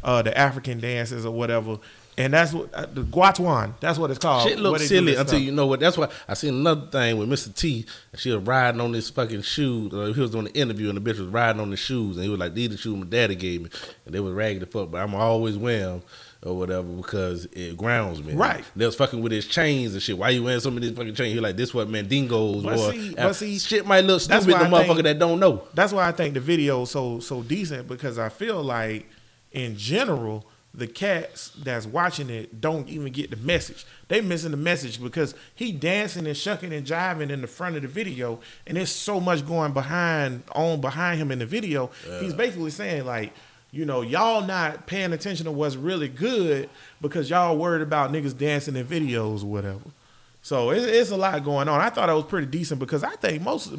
uh 0.04 0.22
the 0.22 0.36
African 0.38 0.80
dances 0.80 1.26
or 1.26 1.32
whatever, 1.34 1.78
and 2.18 2.34
that's 2.34 2.54
what 2.54 2.74
uh, 2.74 2.86
the 2.86 3.04
guatuan. 3.04 3.74
That's 3.80 3.98
what 3.98 4.10
it's 4.12 4.20
called. 4.20 4.48
Shit 4.48 4.60
looks 4.60 4.88
silly 4.88 5.14
until 5.16 5.28
stuff. 5.28 5.42
you 5.42 5.52
know 5.52 5.66
what. 5.68 5.80
That's 5.80 5.98
why 5.98 6.10
I 6.28 6.34
seen 6.34 6.56
another 6.56 6.88
thing 6.88 7.18
with 7.18 7.30
Mr. 7.30 7.56
T. 7.56 7.86
and 8.12 8.20
She 8.22 8.32
was 8.32 8.44
riding 8.44 8.82
on 8.82 8.92
this 8.92 9.10
fucking 9.10 9.42
shoe. 9.44 9.90
Uh, 9.94 10.14
he 10.14 10.20
was 10.22 10.32
doing 10.32 10.46
the 10.46 10.54
interview 10.54 10.90
and 10.90 10.98
the 10.98 11.02
bitch 11.02 11.20
was 11.20 11.28
riding 11.28 11.62
on 11.62 11.70
the 11.70 11.78
shoes 11.78 12.18
and 12.18 12.24
he 12.24 12.30
was 12.30 12.40
like, 12.40 12.54
"These 12.54 12.70
the 12.70 12.78
shoes 12.78 12.98
my 12.98 13.06
daddy 13.06 13.36
gave 13.36 13.62
me," 13.64 13.70
and 14.06 14.14
they 14.14 14.20
was 14.20 14.34
raggedy 14.34 14.60
the 14.60 14.66
fuck. 14.66 14.92
But 14.92 15.02
I'm 15.02 15.16
always 15.16 15.58
wear 15.58 15.80
them 15.88 16.04
or 16.44 16.58
whatever 16.58 16.88
because 16.88 17.46
it 17.54 17.78
grounds 17.78 18.22
me. 18.24 18.34
Right. 18.34 18.66
They 18.76 18.86
was 18.86 18.96
fucking 18.96 19.22
with 19.22 19.32
his 19.32 19.46
chains 19.46 19.94
and 19.94 20.02
shit. 20.02 20.18
Why 20.18 20.30
you 20.30 20.44
wearing 20.44 20.60
some 20.60 20.76
of 20.76 20.82
these 20.82 20.92
fucking 20.92 21.14
chains? 21.16 21.34
He 21.34 21.40
like, 21.40 21.56
"This 21.56 21.74
what 21.74 21.88
mandingos 21.88 22.64
But 22.64 22.78
or 22.80 22.92
see- 22.92 23.14
but 23.16 23.34
see, 23.34 23.60
shit 23.60 23.86
might 23.86 24.04
look 24.04 24.22
stupid 24.22 24.48
to 24.48 24.54
motherfucker 24.56 24.88
think- 24.88 25.04
that 25.04 25.20
don't 25.20 25.40
know." 25.40 25.64
That's 25.74 25.94
why 25.94 26.08
I 26.08 26.12
think 26.12 26.34
the 26.34 26.40
video 26.40 26.82
is 26.84 26.90
so 26.92 27.20
so 27.20 27.42
decent 27.44 27.88
because 27.88 28.18
I 28.20 28.30
feel 28.30 28.62
like 28.62 29.08
in 29.52 29.78
general 29.78 30.46
the 30.74 30.88
cats 30.88 31.50
that's 31.50 31.86
watching 31.86 32.30
it 32.30 32.62
don't 32.62 32.88
even 32.88 33.12
get 33.12 33.30
the 33.30 33.36
message. 33.38 33.86
They 34.08 34.22
missing 34.22 34.52
the 34.52 34.58
message 34.58 35.02
because 35.02 35.36
he 35.54 35.72
dancing 35.72 36.26
and 36.26 36.38
shucking 36.38 36.72
and 36.72 36.86
jiving 36.86 37.30
in 37.30 37.42
the 37.42 37.48
front 37.48 37.76
of 37.76 37.82
the 37.82 37.88
video, 37.88 38.40
and 38.66 38.78
there's 38.78 38.92
so 38.92 39.20
much 39.20 39.46
going 39.46 39.74
behind 39.74 40.44
on 40.54 40.80
behind 40.80 41.20
him 41.20 41.32
in 41.32 41.40
the 41.40 41.46
video. 41.46 41.92
He's 42.22 42.34
basically 42.34 42.72
saying 42.72 43.06
like, 43.06 43.34
you 43.72 43.86
know, 43.86 44.02
y'all 44.02 44.46
not 44.46 44.86
paying 44.88 45.14
attention 45.14 45.46
to 45.46 45.52
what's 45.52 45.76
really 45.76 46.10
good 46.10 46.70
because 47.02 47.30
y'all 47.30 47.58
worried 47.58 47.82
about 47.82 48.12
niggas 48.12 48.38
dancing 48.38 48.76
in 48.76 48.86
videos 48.86 49.44
or 49.44 49.48
whatever. 49.48 49.82
So 50.42 50.72
it's, 50.72 50.86
it's 50.86 51.12
a 51.12 51.18
lot 51.18 51.44
going 51.44 51.68
on. 51.68 51.80
I 51.80 51.90
thought 51.90 52.10
it 52.10 52.14
was 52.14 52.26
pretty 52.26 52.48
decent 52.48 52.80
because 52.80 53.04
I 53.04 53.16
think 53.16 53.42
most 53.44 53.72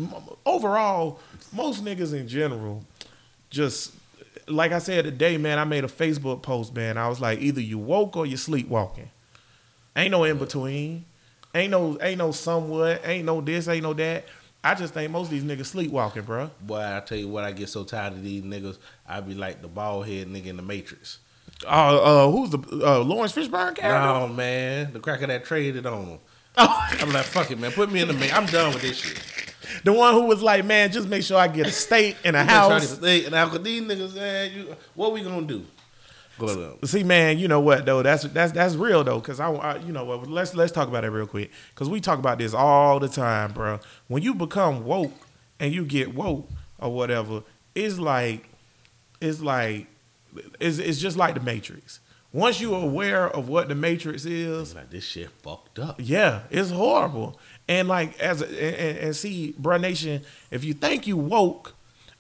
overall, 0.47 1.21
most 1.53 1.85
niggas 1.85 2.15
in 2.15 2.29
general, 2.29 2.85
just 3.51 3.93
like 4.49 4.73
I 4.73 4.79
said 4.79 5.05
today, 5.05 5.37
man. 5.37 5.59
I 5.59 5.65
made 5.65 5.85
a 5.85 5.89
Facebook 5.89 6.43
post, 6.43 6.75
man. 6.75 6.99
I 6.99 7.09
was 7.09 7.21
like, 7.21 7.41
either 7.41 7.61
you 7.61 7.79
woke 7.79 8.17
or 8.17 8.27
you 8.27 8.37
sleepwalking. 8.37 9.11
Ain't 9.97 10.11
no 10.11 10.25
in 10.25 10.39
between. 10.39 11.05
Ain't 11.55 11.71
no 11.71 11.99
ain't 12.01 12.19
no 12.19 12.33
somewhat. 12.33 13.03
Ain't 13.05 13.27
no 13.27 13.41
this. 13.41 13.69
Ain't 13.69 13.83
no 13.83 13.93
that. 13.95 14.25
I 14.65 14.75
just 14.75 14.95
think 14.95 15.11
most 15.11 15.27
of 15.27 15.33
these 15.33 15.43
niggas 15.43 15.67
sleepwalking, 15.67 16.23
bro. 16.23 16.51
Boy, 16.61 16.79
I 16.79 17.01
tell 17.01 17.19
you 17.19 17.29
what, 17.29 17.45
I 17.45 17.51
get 17.51 17.69
so 17.69 17.83
tired 17.83 18.13
of 18.13 18.23
these 18.23 18.43
niggas. 18.43 18.79
I 19.07 19.21
be 19.21 19.35
like 19.35 19.61
the 19.61 19.69
bald 19.69 20.07
head 20.07 20.29
nigga 20.29 20.47
in 20.47 20.57
the 20.57 20.63
Matrix. 20.63 21.19
Uh, 21.67 22.27
uh, 22.27 22.31
who's 22.31 22.51
the 22.51 22.59
uh, 22.59 23.01
Laurence 23.01 23.35
Fishburne 23.35 23.75
character? 23.75 23.89
No 23.89 24.29
man, 24.29 24.93
the 24.93 25.01
cracker 25.01 25.27
that 25.27 25.45
traded 25.45 25.85
on 25.87 26.07
him. 26.07 26.19
I'm 26.57 27.13
like, 27.13 27.25
fuck 27.25 27.51
it, 27.51 27.59
man. 27.59 27.73
Put 27.73 27.91
me 27.91 28.01
in 28.03 28.09
the 28.09 28.15
main. 28.15 28.31
I'm 28.33 28.47
done 28.47 28.73
with 28.73 28.83
this 28.83 28.99
shit. 28.99 29.52
The 29.85 29.93
one 29.93 30.15
who 30.15 30.27
was 30.27 30.43
like, 30.43 30.65
man, 30.65 30.91
just 30.93 31.09
make 31.09 31.23
sure 31.23 31.39
I 31.39 31.49
get 31.49 31.67
a 31.67 31.73
steak 31.73 32.17
and 32.25 32.37
a 32.37 32.41
You 32.41 32.47
been 32.47 32.55
trying 32.55 32.71
house. 32.81 32.99
think, 32.99 33.31
Now, 33.31 33.49
these 33.49 33.83
niggas, 33.83 34.15
man, 34.15 34.53
you, 34.53 34.77
what 34.95 35.13
we 35.13 35.23
gonna 35.23 35.47
do? 35.47 35.65
Go. 36.39 36.79
See, 36.85 37.05
man, 37.05 37.39
you 37.39 37.47
know 37.47 37.61
what 37.61 37.85
though? 37.85 38.03
That's 38.03 38.25
that's 38.25 38.53
that's 38.53 38.75
real 38.75 39.05
though, 39.05 39.21
because 39.21 39.39
I, 39.39 39.53
I, 39.53 39.77
you 39.77 39.93
know 39.93 40.05
what? 40.05 40.27
Let's 40.29 40.55
let's 40.55 40.73
talk 40.73 40.89
about 40.89 41.05
it 41.05 41.11
real 41.11 41.27
quick, 41.27 41.51
because 41.71 41.89
we 41.89 42.01
talk 42.01 42.19
about 42.19 42.39
this 42.39 42.55
all 42.55 42.99
the 42.99 43.09
time, 43.09 43.53
bro. 43.53 43.79
When 44.09 44.23
you 44.23 44.35
become 44.35 44.85
woke 44.85 45.13
and 45.61 45.73
you 45.73 45.85
get 45.85 46.15
woke 46.15 46.49
or 46.79 46.93
whatever, 46.93 47.43
it's 47.75 47.99
like, 47.99 48.49
it's 49.21 49.41
like, 49.41 49.87
it's 50.59 50.79
it's 50.79 50.99
just 50.99 51.17
like 51.17 51.35
the 51.35 51.41
Matrix. 51.41 52.01
Once 52.33 52.61
you're 52.61 52.83
aware 52.83 53.29
of 53.29 53.49
what 53.49 53.69
the 53.69 53.75
Matrix 53.75 54.25
is, 54.25 54.75
Like 54.75 54.91
this 54.91 55.05
shit 55.05 55.31
fucked 55.43 55.79
up. 55.79 55.97
yeah, 55.99 56.43
it's 56.51 56.71
horrible. 56.71 57.39
And 57.69 57.89
like 57.89 58.19
as 58.21 58.41
a, 58.41 58.47
and, 58.47 58.99
and 58.99 59.17
see, 59.17 59.55
Bruh 59.61 59.81
Nation, 59.81 60.23
if 60.51 60.65
you 60.65 60.73
think 60.73 61.07
you 61.07 61.17
woke 61.19 61.75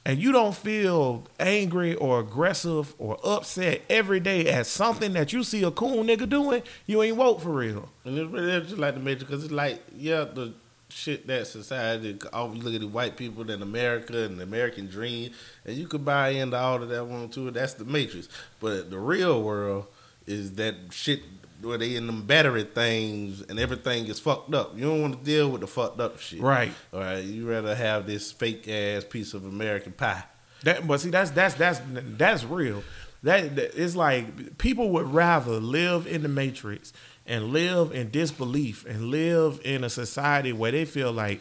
and 0.05 0.19
you 0.19 0.31
don't 0.33 0.55
feel 0.55 1.25
angry 1.41 1.95
or 1.95 2.21
aggressive 2.21 2.95
or 2.99 3.19
upset 3.25 3.83
every 3.89 4.21
day 4.21 4.49
at 4.49 4.67
something 4.67 5.13
that 5.15 5.33
you 5.33 5.43
see 5.45 5.63
a 5.63 5.71
cool 5.71 6.05
nigga 6.05 6.29
doing, 6.29 6.63
you 6.87 7.03
ain't 7.03 7.17
woke 7.17 7.41
for 7.41 7.51
real. 7.51 7.89
And 8.05 8.19
it's 8.19 8.31
really 8.31 8.61
just 8.61 8.79
like 8.79 8.95
the 8.95 9.01
Matrix, 9.01 9.25
because 9.31 9.45
it's 9.45 9.53
like, 9.53 9.83
yeah, 9.97 10.25
the 10.25 10.53
shit 10.91 11.27
that 11.27 11.47
society, 11.47 12.19
all 12.35 12.55
you 12.55 12.61
look 12.63 12.75
at 12.75 12.81
the 12.81 12.87
white 12.87 13.17
people 13.17 13.49
in 13.51 13.63
America 13.63 14.25
and 14.25 14.39
the 14.39 14.43
American 14.43 14.89
dream, 14.89 15.33
and 15.65 15.75
you 15.77 15.87
could 15.87 16.05
buy 16.05 16.31
into 16.31 16.59
all 16.59 16.83
of 16.83 16.89
that 16.91 17.07
one 17.07 17.31
too. 17.31 17.51
That's 17.51 17.75
the 17.75 17.85
Matrix. 17.87 18.29
But 18.61 18.91
the 18.91 18.99
real 18.99 19.43
world 19.43 19.87
is 20.27 20.55
that 20.55 20.75
shit 20.91 21.23
where 21.63 21.79
they 21.79 21.95
in 21.95 22.07
them 22.07 22.27
battery 22.27 22.65
things 22.65 23.43
and 23.43 23.59
everything 23.59 24.07
is 24.07 24.19
fucked 24.19 24.55
up. 24.55 24.77
You 24.77 24.83
don't 24.83 25.03
want 25.03 25.19
to 25.19 25.25
deal 25.25 25.49
with 25.49 25.61
the 25.61 25.67
fucked 25.67 26.01
up 26.01 26.19
shit. 26.19 26.41
Right. 26.41 26.73
All 26.93 27.01
right. 27.01 27.25
You 27.25 27.49
rather 27.49 27.75
have 27.75 28.07
this 28.07 28.33
fake 28.33 28.69
ass 28.69 29.05
piece 29.05 29.35
of 29.35 29.45
American 29.45 29.93
pie. 29.93 30.25
That, 30.65 30.87
but 30.87 31.01
see, 31.01 31.11
that's 31.11 31.31
that's 31.31 31.55
that's 31.55 31.81
that's 31.87 32.45
real. 32.45 32.83
That, 33.23 33.57
that 33.57 33.81
it's 33.81 33.95
like 33.95 34.59
people 34.59 34.91
would 34.91 35.13
rather 35.13 35.61
live 35.61 36.07
in 36.07 36.23
the 36.23 36.29
matrix 36.29 36.93
and 37.27 37.53
live 37.53 37.93
in 37.93 38.11
disbelief 38.11 38.85
and 38.87 39.07
live 39.11 39.61
in 39.65 39.85
a 39.85 39.91
society 39.91 40.53
where 40.53 40.73
they 40.73 40.85
feel 40.85 41.13
like 41.13 41.41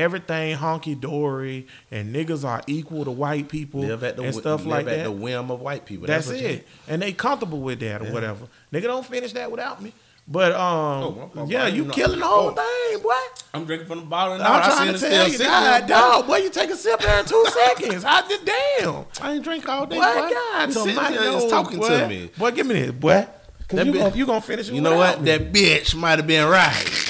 everything 0.00 0.56
honky 0.56 0.98
dory 0.98 1.66
and 1.90 2.14
niggas 2.14 2.44
are 2.44 2.62
equal 2.66 3.04
to 3.04 3.10
white 3.10 3.48
people 3.48 3.80
Live 3.80 4.02
at 4.02 4.16
the 4.16 4.22
and 4.24 4.34
stuff 4.34 4.60
live 4.60 4.66
like 4.66 4.86
at 4.86 4.96
that. 4.98 5.02
the 5.04 5.12
whim 5.12 5.50
of 5.50 5.60
white 5.60 5.84
people. 5.86 6.06
That's, 6.06 6.26
what 6.28 6.40
you- 6.40 6.46
it. 6.48 6.68
And 6.88 7.00
they 7.02 7.12
comfortable 7.12 7.60
with 7.60 7.80
that 7.80 8.02
or 8.02 8.06
Yeah. 8.06 8.12
whatever. 8.12 8.46
Nigga 8.72 8.82
don't 8.84 9.06
finish 9.06 9.32
that 9.34 9.50
without 9.50 9.82
me. 9.82 9.92
But 10.28 10.52
um, 10.52 10.60
Oh, 10.60 11.30
my 11.34 11.44
yeah, 11.44 11.66
you 11.66 11.82
didn't 11.82 11.88
know. 11.88 11.94
killing 11.94 12.20
the 12.20 12.26
whole 12.26 12.54
Oh. 12.56 12.90
thing, 12.92 13.02
boy. 13.02 13.10
I'm 13.52 13.64
drinking 13.64 13.88
from 13.88 14.00
the 14.00 14.06
bottle. 14.06 14.34
And 14.34 14.42
I'm 14.44 14.62
trying 14.62 14.86
seen 14.86 14.94
to 14.94 15.00
tell 15.16 15.26
you, 15.26 15.32
sitting 15.32 15.46
God, 15.46 15.86
dog, 15.88 16.26
boy, 16.28 16.36
you 16.36 16.50
take 16.50 16.70
a 16.70 16.76
sip 16.76 17.00
there 17.00 17.18
in 17.18 17.24
two 17.26 17.44
seconds. 17.76 18.04
I 18.06 18.26
did 18.28 18.40
damn. 18.44 19.06
I 19.20 19.32
ain't 19.32 19.42
drink 19.42 19.68
all 19.68 19.86
day. 19.86 19.96
Boy, 19.96 20.04
boy. 20.04 20.30
God, 20.30 20.68
It's 20.68 20.74
to 20.76 20.80
sitting 20.82 20.94
my 20.96 21.10
nose, 21.10 21.50
talking 21.50 21.80
boy. 21.80 21.88
to 21.88 22.06
me. 22.08 22.30
Boy, 22.38 22.50
give 22.52 22.66
me 22.66 22.74
this, 22.74 22.92
boy. 22.92 23.26
Cause 23.66 23.76
That 23.78 23.86
you, 23.86 23.92
bi- 23.92 23.98
gonna, 23.98 24.16
you 24.16 24.26
gonna 24.26 24.40
finish 24.40 24.68
it 24.68 24.74
You 24.74 24.80
know 24.82 24.96
what? 24.96 25.20
me. 25.20 25.24
That 25.32 25.52
bitch 25.52 25.94
might 25.96 26.18
have 26.18 26.26
been 26.28 26.46
right. 26.48 27.06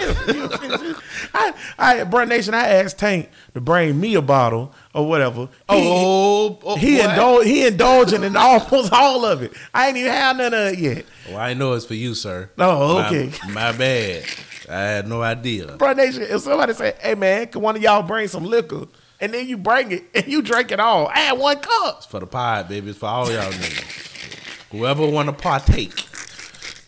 I, 1.34 1.54
I, 1.78 2.24
Nation, 2.24 2.54
I 2.54 2.68
asked 2.68 2.98
Tank 2.98 3.28
to 3.54 3.60
bring 3.60 3.98
me 4.00 4.14
a 4.14 4.22
bottle 4.22 4.72
or 4.94 5.06
whatever. 5.08 5.42
He- 5.46 5.48
Oh, 5.68 6.58
oh 6.64 6.76
he 6.76 6.96
boy. 6.98 7.02
indul- 7.04 7.44
he 7.44 7.66
indulging 7.66 8.24
in 8.24 8.36
almost 8.36 8.92
all 8.92 9.24
of 9.24 9.42
it. 9.42 9.52
I 9.74 9.88
ain't 9.88 9.96
even 9.96 10.12
had 10.12 10.36
none 10.36 10.54
of 10.54 10.72
it 10.72 10.78
yet. 10.78 11.06
Well, 11.28 11.38
I 11.38 11.54
know 11.54 11.72
it's 11.74 11.84
for 11.86 11.94
you, 11.94 12.14
sir. 12.14 12.50
Oh, 12.58 12.98
okay. 13.04 13.32
My, 13.52 13.72
bad. 13.72 14.24
I 14.68 14.78
had 14.80 15.08
no 15.08 15.22
idea. 15.22 15.66
Bruh 15.78 15.96
Nation, 15.96 16.22
if 16.22 16.40
somebody 16.42 16.74
say, 16.74 16.94
"Hey 17.00 17.14
man, 17.16 17.48
can 17.48 17.60
one 17.60 17.74
of 17.76 17.82
y'all 17.82 18.02
bring 18.02 18.28
some 18.28 18.44
liquor?" 18.44 18.86
and 19.20 19.34
then 19.34 19.46
you 19.46 19.56
bring 19.58 19.92
it 19.92 20.04
and 20.14 20.26
you 20.28 20.42
drink 20.42 20.70
it 20.72 20.80
all, 20.80 21.08
I 21.08 21.18
had 21.20 21.38
one 21.38 21.58
cup. 21.58 21.96
It's 21.98 22.06
for 22.06 22.20
the 22.20 22.26
pod, 22.26 22.68
baby. 22.68 22.90
It's 22.90 22.98
for 22.98 23.06
all 23.06 23.30
y'all 23.30 23.50
niggas. 23.52 24.70
Whoever 24.70 25.06
want 25.06 25.28
to 25.28 25.32
partake, 25.32 26.06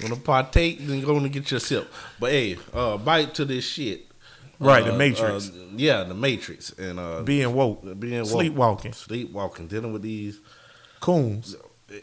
want 0.00 0.14
to 0.14 0.20
partake, 0.20 0.78
then 0.86 1.00
go 1.00 1.16
and 1.16 1.32
get 1.32 1.50
yourself. 1.50 1.88
But 2.20 2.30
hey, 2.30 2.56
uh, 2.72 2.96
bite 2.98 3.34
to 3.34 3.44
this 3.44 3.64
shit. 3.64 4.06
Right, 4.64 4.82
Uh, 4.84 4.92
the 4.92 4.98
Matrix. 4.98 5.48
uh, 5.50 5.52
yeah, 5.76 6.04
the 6.04 6.14
Matrix, 6.14 6.70
and 6.78 6.98
uh, 6.98 7.22
Being 7.22 7.54
woke, 7.54 7.82
being 7.98 8.20
woke, 8.20 8.28
sleepwalking, 8.30 8.92
sleepwalking, 8.92 9.66
dealing 9.68 9.92
with 9.92 10.02
these 10.02 10.40
coons. 11.00 11.56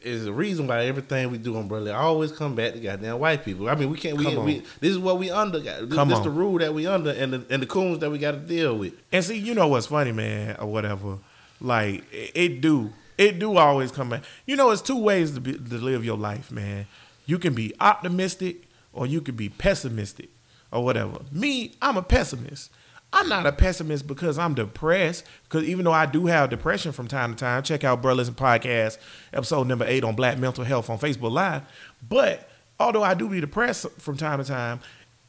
is 0.04 0.26
the 0.26 0.32
reason 0.34 0.68
why 0.68 0.86
everything 0.86 1.32
we 1.32 1.38
do 1.40 1.56
on 1.58 1.68
Brother 1.68 1.96
always 1.96 2.32
come 2.32 2.54
back 2.56 2.74
to 2.74 2.80
goddamn 2.80 3.18
white 3.20 3.44
people. 3.44 3.68
I 3.70 3.76
mean, 3.76 3.90
we 3.90 3.98
can't. 3.98 4.18
We, 4.18 4.38
we 4.38 4.60
this 4.80 4.92
is 4.92 5.00
what 5.00 5.18
we 5.18 5.32
under. 5.32 5.60
This, 5.60 5.94
Come 5.94 6.10
this 6.10 6.18
on. 6.20 6.24
the 6.24 6.30
rule 6.30 6.60
that 6.60 6.74
we 6.74 6.86
under, 6.86 7.12
and 7.12 7.34
the 7.34 7.46
and 7.50 7.62
the 7.64 7.66
coons 7.68 8.00
that 8.00 8.12
we 8.12 8.18
got 8.20 8.32
to 8.32 8.38
deal 8.40 8.78
with. 8.78 8.94
And 9.12 9.24
see, 9.26 9.38
you 9.38 9.54
know 9.56 9.68
what's 9.68 9.88
funny, 9.88 10.12
man, 10.12 10.56
or 10.60 10.68
whatever. 10.68 11.18
Like 11.62 12.04
it, 12.14 12.32
it 12.36 12.62
do, 12.62 12.94
it 13.18 13.40
do 13.40 13.58
always 13.58 13.92
come 13.92 14.10
back. 14.10 14.24
You 14.46 14.56
know, 14.56 14.70
it's 14.72 14.82
two 14.82 15.00
ways 15.00 15.32
to 15.32 15.42
be, 15.42 15.54
to 15.54 15.76
live 15.78 16.06
your 16.06 16.18
life, 16.18 16.52
man. 16.52 16.86
You 17.26 17.38
can 17.40 17.54
be 17.54 17.74
optimistic 17.80 18.64
or 18.94 19.06
you 19.06 19.22
can 19.22 19.36
be 19.36 19.50
pessimistic 19.50 20.30
or 20.72 20.84
whatever. 20.84 21.20
Me, 21.32 21.74
I'm 21.82 21.98
a 21.98 22.02
pessimist. 22.02 22.72
I'm 23.12 23.28
not 23.28 23.48
a 23.48 23.52
pessimist 23.52 24.06
because 24.06 24.38
I'm 24.38 24.54
depressed. 24.54 25.26
Because 25.44 25.68
even 25.68 25.86
though 25.86 25.92
I 25.94 26.06
do 26.06 26.28
have 26.28 26.50
depression 26.50 26.92
from 26.92 27.08
time 27.08 27.34
to 27.34 27.40
time, 27.40 27.64
check 27.64 27.84
out 27.84 28.02
Brothers 28.02 28.28
and 28.28 28.38
Podcast 28.38 28.98
episode 29.34 29.68
number 29.68 29.86
eight 29.88 30.04
on 30.04 30.16
Black 30.16 30.38
mental 30.38 30.64
health 30.64 30.90
on 30.90 31.00
Facebook 31.00 31.32
Live. 31.32 31.64
But 32.08 32.50
although 32.80 33.04
I 33.04 33.16
do 33.16 33.28
be 33.28 33.42
depressed 33.42 33.90
from 33.98 34.18
time 34.18 34.40
to 34.40 34.46
time, 34.46 34.80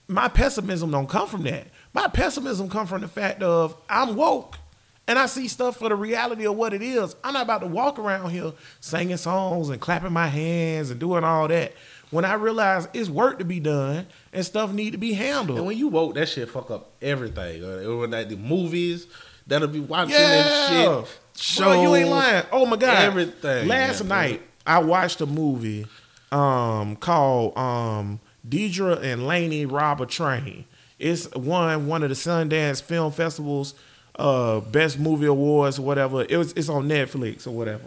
my 0.08 0.28
pessimism 0.28 0.90
don't 0.90 1.08
come 1.08 1.28
from 1.28 1.42
that. 1.44 1.68
My 1.94 2.08
pessimism 2.08 2.68
come 2.68 2.86
from 2.86 3.00
the 3.00 3.08
fact 3.08 3.42
of 3.42 3.76
I'm 3.88 4.16
woke 4.16 4.58
and 5.06 5.18
I 5.18 5.26
see 5.26 5.48
stuff 5.48 5.76
for 5.76 5.88
the 5.88 5.96
reality 5.96 6.46
of 6.46 6.56
what 6.56 6.74
it 6.74 6.82
is. 6.82 7.16
I'm 7.24 7.32
not 7.32 7.42
about 7.42 7.62
to 7.62 7.66
walk 7.66 7.98
around 7.98 8.30
here 8.30 8.52
singing 8.80 9.16
songs 9.16 9.68
and 9.68 9.80
clapping 9.80 10.12
my 10.12 10.28
hands 10.28 10.90
and 10.90 11.00
doing 11.00 11.24
all 11.24 11.48
that. 11.48 11.72
When 12.10 12.24
I 12.24 12.34
realize 12.34 12.88
it's 12.92 13.08
work 13.08 13.38
to 13.38 13.44
be 13.44 13.60
done 13.60 14.06
and 14.32 14.44
stuff 14.44 14.72
need 14.72 14.92
to 14.92 14.98
be 14.98 15.12
handled. 15.12 15.58
And 15.58 15.66
when 15.66 15.78
you 15.78 15.88
woke, 15.88 16.14
that 16.14 16.28
shit 16.28 16.48
fuck 16.50 16.70
up 16.70 16.90
everything. 17.00 17.64
Uh, 17.64 17.78
it 17.78 17.86
was 17.86 18.10
like 18.10 18.28
the 18.28 18.36
movies 18.36 19.06
that'll 19.46 19.68
be 19.68 19.80
watching 19.80 20.14
yeah, 20.14 20.88
and 20.88 21.06
shit. 21.06 21.20
Show 21.36 21.64
Bro, 21.64 21.82
you 21.82 21.94
ain't 21.96 22.08
lying. 22.08 22.44
Oh 22.52 22.66
my 22.66 22.76
god, 22.76 23.04
everything, 23.04 23.68
Last 23.68 24.04
man. 24.04 24.08
night 24.08 24.42
I 24.66 24.78
watched 24.80 25.20
a 25.20 25.26
movie 25.26 25.86
um, 26.32 26.96
called 26.96 27.56
um, 27.56 28.20
Deidre 28.48 29.02
and 29.02 29.26
Laney 29.26 29.66
Rob 29.66 30.00
a 30.00 30.06
Train. 30.06 30.64
It's 30.98 31.30
won 31.34 31.86
one 31.86 32.02
of 32.02 32.10
the 32.10 32.14
Sundance 32.14 32.82
Film 32.82 33.12
Festivals 33.12 33.74
uh, 34.20 34.60
best 34.60 34.98
movie 34.98 35.26
awards 35.26 35.78
or 35.78 35.82
whatever. 35.82 36.26
It 36.28 36.36
was 36.36 36.52
it's 36.52 36.68
on 36.68 36.88
Netflix 36.88 37.46
or 37.46 37.52
whatever. 37.52 37.84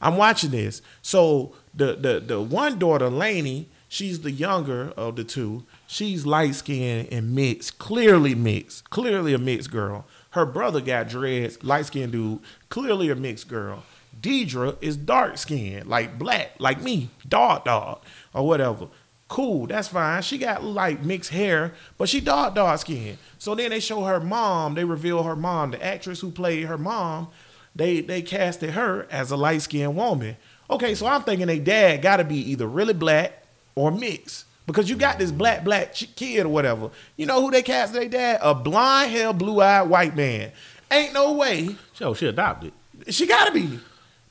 I'm 0.00 0.16
watching 0.16 0.50
this. 0.50 0.82
So 1.02 1.54
the 1.74 1.94
the 1.94 2.20
the 2.20 2.40
one 2.40 2.78
daughter, 2.78 3.08
Laney, 3.08 3.68
she's 3.88 4.20
the 4.20 4.30
younger 4.30 4.92
of 4.96 5.16
the 5.16 5.24
two. 5.24 5.64
She's 5.86 6.26
light 6.26 6.54
skinned 6.54 7.08
and 7.10 7.34
mixed, 7.34 7.78
clearly 7.78 8.34
mixed, 8.34 8.90
clearly 8.90 9.34
a 9.34 9.38
mixed 9.38 9.70
girl. 9.70 10.06
Her 10.30 10.46
brother 10.46 10.80
got 10.80 11.08
dreads, 11.08 11.62
light 11.62 11.86
skinned 11.86 12.12
dude, 12.12 12.40
clearly 12.68 13.10
a 13.10 13.14
mixed 13.14 13.48
girl. 13.48 13.84
Deidre 14.20 14.76
is 14.80 14.96
dark 14.96 15.38
skinned, 15.38 15.86
like 15.86 16.18
black, 16.18 16.52
like 16.58 16.80
me, 16.80 17.10
dog 17.28 17.64
dog, 17.64 18.02
or 18.34 18.46
whatever. 18.46 18.88
Cool, 19.28 19.66
that's 19.66 19.88
fine. 19.88 20.20
She 20.22 20.36
got 20.36 20.62
like 20.62 21.02
mixed 21.02 21.30
hair, 21.30 21.72
but 21.96 22.08
she 22.08 22.20
dark 22.20 22.54
dark 22.54 22.80
skin. 22.80 23.16
So 23.38 23.54
then 23.54 23.70
they 23.70 23.80
show 23.80 24.04
her 24.04 24.20
mom. 24.20 24.74
They 24.74 24.84
reveal 24.84 25.22
her 25.22 25.36
mom, 25.36 25.70
the 25.70 25.84
actress 25.84 26.20
who 26.20 26.30
played 26.30 26.64
her 26.66 26.76
mom. 26.78 27.28
They 27.74 28.02
they 28.02 28.20
casted 28.20 28.70
her 28.70 29.06
as 29.10 29.30
a 29.30 29.36
light 29.36 29.62
skinned 29.62 29.96
woman. 29.96 30.36
Okay, 30.72 30.94
so 30.94 31.06
I'm 31.06 31.22
thinking 31.22 31.46
they 31.48 31.58
dad 31.58 32.00
got 32.00 32.16
to 32.16 32.24
be 32.24 32.50
either 32.50 32.66
really 32.66 32.94
black 32.94 33.44
or 33.74 33.90
mixed 33.90 34.46
because 34.66 34.88
you 34.88 34.96
got 34.96 35.18
this 35.18 35.30
black 35.30 35.64
black 35.64 35.92
ch- 35.92 36.08
kid 36.16 36.46
or 36.46 36.48
whatever. 36.48 36.90
You 37.18 37.26
know 37.26 37.42
who 37.42 37.50
they 37.50 37.62
cast 37.62 37.92
their 37.92 38.08
dad? 38.08 38.40
A 38.42 38.54
blonde 38.54 39.10
hair, 39.10 39.32
blue 39.34 39.60
eyed 39.60 39.88
white 39.90 40.16
man. 40.16 40.50
Ain't 40.90 41.12
no 41.12 41.32
way 41.34 41.76
Yo, 41.98 42.14
she 42.14 42.26
adopted. 42.26 42.72
she 43.08 43.26
got 43.26 43.46
to 43.46 43.52
be. 43.52 43.78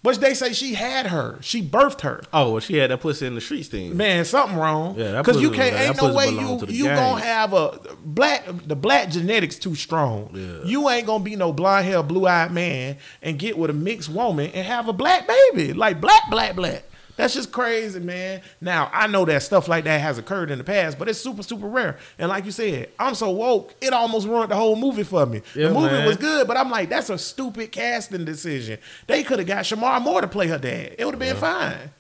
But 0.03 0.20
they 0.20 0.34
say 0.34 0.53
she 0.53 0.74
had 0.74 1.08
her. 1.08 1.38
She 1.41 1.62
birthed 1.62 2.01
her. 2.01 2.24
Oh, 2.34 2.53
well, 2.53 2.60
she 2.60 2.77
had 2.77 2.89
that 2.89 3.01
pussy 3.01 3.27
in 3.27 3.36
the 3.36 3.41
streets 3.41 3.67
thing. 3.67 3.96
Man, 3.96 4.25
something 4.25 4.58
wrong. 4.58 4.98
Yeah, 4.98 5.12
that 5.12 5.25
Because 5.25 5.39
you 5.39 5.51
can't. 5.51 5.75
Ain't 5.75 6.01
no 6.01 6.13
way 6.13 6.29
you 6.29 6.60
you 6.67 6.86
gang. 6.86 6.96
gonna 6.96 7.22
have 7.22 7.53
a 7.53 7.79
black. 8.03 8.46
The 8.65 8.75
black 8.75 9.10
genetics 9.10 9.58
too 9.58 9.75
strong. 9.75 10.31
Yeah. 10.34 10.63
You 10.65 10.89
ain't 10.89 11.05
gonna 11.05 11.24
be 11.24 11.36
no 11.36 11.53
blonde 11.53 11.86
hair, 11.86 12.01
blue 12.01 12.25
eyed 12.25 12.51
man 12.51 12.98
and 13.22 13.38
get 13.38 13.58
with 13.58 13.70
a 13.70 13.74
mixed 13.74 14.10
woman 14.10 14.50
and 14.55 14.65
have 14.65 14.88
a 14.88 14.93
black 14.93 15.27
baby. 15.27 15.74
Like 15.74 16.01
black, 16.01 16.24
black, 16.31 16.55
black. 16.55 16.84
That's 17.22 17.36
just 17.36 17.51
crazy, 17.51 18.00
man. 18.00 18.42
Now 18.62 18.90
I 18.92 19.06
know 19.06 19.25
that 19.25 19.44
stuff 19.44 19.68
like 19.68 19.84
that 19.84 20.01
has 20.01 20.18
occurred 20.18 20.50
in 20.50 20.58
the 20.58 20.63
past, 20.63 20.98
but 20.98 21.08
it's 21.08 21.20
super, 21.20 21.44
super 21.44 21.68
rare. 21.68 22.00
And 22.18 22.30
like 22.30 22.46
you 22.46 22.51
said, 22.51 22.90
I'm 22.98 23.13
so 23.13 23.30
woke, 23.30 23.75
it 23.80 23.94
almost 23.94 24.28
ruined 24.28 24.50
the 24.50 24.56
whole 24.56 24.75
movie 24.75 25.04
for 25.04 25.28
me. 25.28 25.44
Yeah, 25.54 25.68
the 25.68 25.75
movie 25.75 25.92
man. 25.92 26.08
was 26.08 26.18
good, 26.18 26.48
but 26.48 26.58
I'm 26.58 26.72
like, 26.72 26.90
that's 26.90 27.12
a 27.12 27.20
stupid 27.20 27.72
casting 27.72 28.25
decision. 28.25 28.80
They 29.06 29.22
could 29.22 29.38
have 29.38 29.48
got 29.48 29.66
Shemar 29.66 30.01
Moore 30.01 30.22
to 30.22 30.28
play 30.28 30.48
her 30.48 30.58
dad. 30.58 30.96
It 30.98 31.06
would 31.06 31.13
have 31.13 31.20
been 31.20 31.36
fine. 31.36 31.92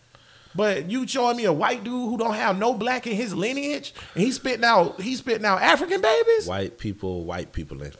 But 0.55 0.89
you 0.89 1.07
showing 1.07 1.37
me 1.37 1.45
a 1.45 1.53
white 1.53 1.83
dude 1.83 2.09
who 2.09 2.17
don't 2.17 2.33
have 2.33 2.57
no 2.57 2.73
black 2.73 3.05
in 3.05 3.13
his 3.13 3.35
lineage, 3.35 3.93
and 4.15 4.23
he's 4.23 4.37
spitting 4.37 4.65
out 4.65 4.99
he's 4.99 5.19
spitting 5.19 5.45
out 5.45 5.61
African 5.61 6.01
babies. 6.01 6.47
White 6.47 6.79
people, 6.79 7.25
white 7.25 7.53
people. 7.53 7.83
In. 7.83 7.91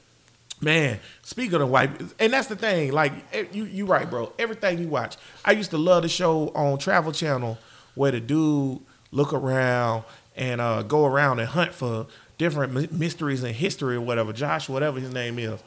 Man, 0.61 0.99
speaking 1.23 1.55
of 1.55 1.61
the 1.61 1.65
white, 1.65 1.89
and 2.19 2.33
that's 2.33 2.47
the 2.47 2.55
thing. 2.55 2.91
Like 2.91 3.13
you, 3.51 3.65
you 3.65 3.85
right, 3.87 4.07
bro. 4.07 4.31
Everything 4.37 4.77
you 4.77 4.87
watch, 4.87 5.17
I 5.43 5.53
used 5.53 5.71
to 5.71 5.77
love 5.77 6.03
the 6.03 6.09
show 6.09 6.49
on 6.49 6.77
Travel 6.77 7.11
Channel 7.11 7.57
where 7.95 8.11
the 8.11 8.19
dude 8.19 8.79
look 9.11 9.33
around 9.33 10.03
and 10.35 10.61
uh, 10.61 10.83
go 10.83 11.05
around 11.05 11.39
and 11.39 11.49
hunt 11.49 11.73
for 11.73 12.07
different 12.37 12.91
mysteries 12.91 13.43
in 13.43 13.53
history 13.53 13.95
or 13.95 14.01
whatever. 14.01 14.33
Josh, 14.33 14.69
whatever 14.69 14.99
his 14.99 15.11
name 15.11 15.39
is, 15.39 15.61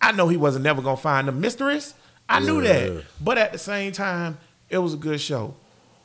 I 0.00 0.12
know 0.12 0.28
he 0.28 0.36
wasn't 0.36 0.64
never 0.64 0.82
gonna 0.82 0.96
find 0.96 1.28
the 1.28 1.32
mysteries. 1.32 1.94
I 2.28 2.40
knew 2.40 2.60
that, 2.62 3.04
but 3.20 3.38
at 3.38 3.52
the 3.52 3.58
same 3.58 3.92
time, 3.92 4.38
it 4.68 4.78
was 4.78 4.94
a 4.94 4.96
good 4.96 5.20
show. 5.20 5.54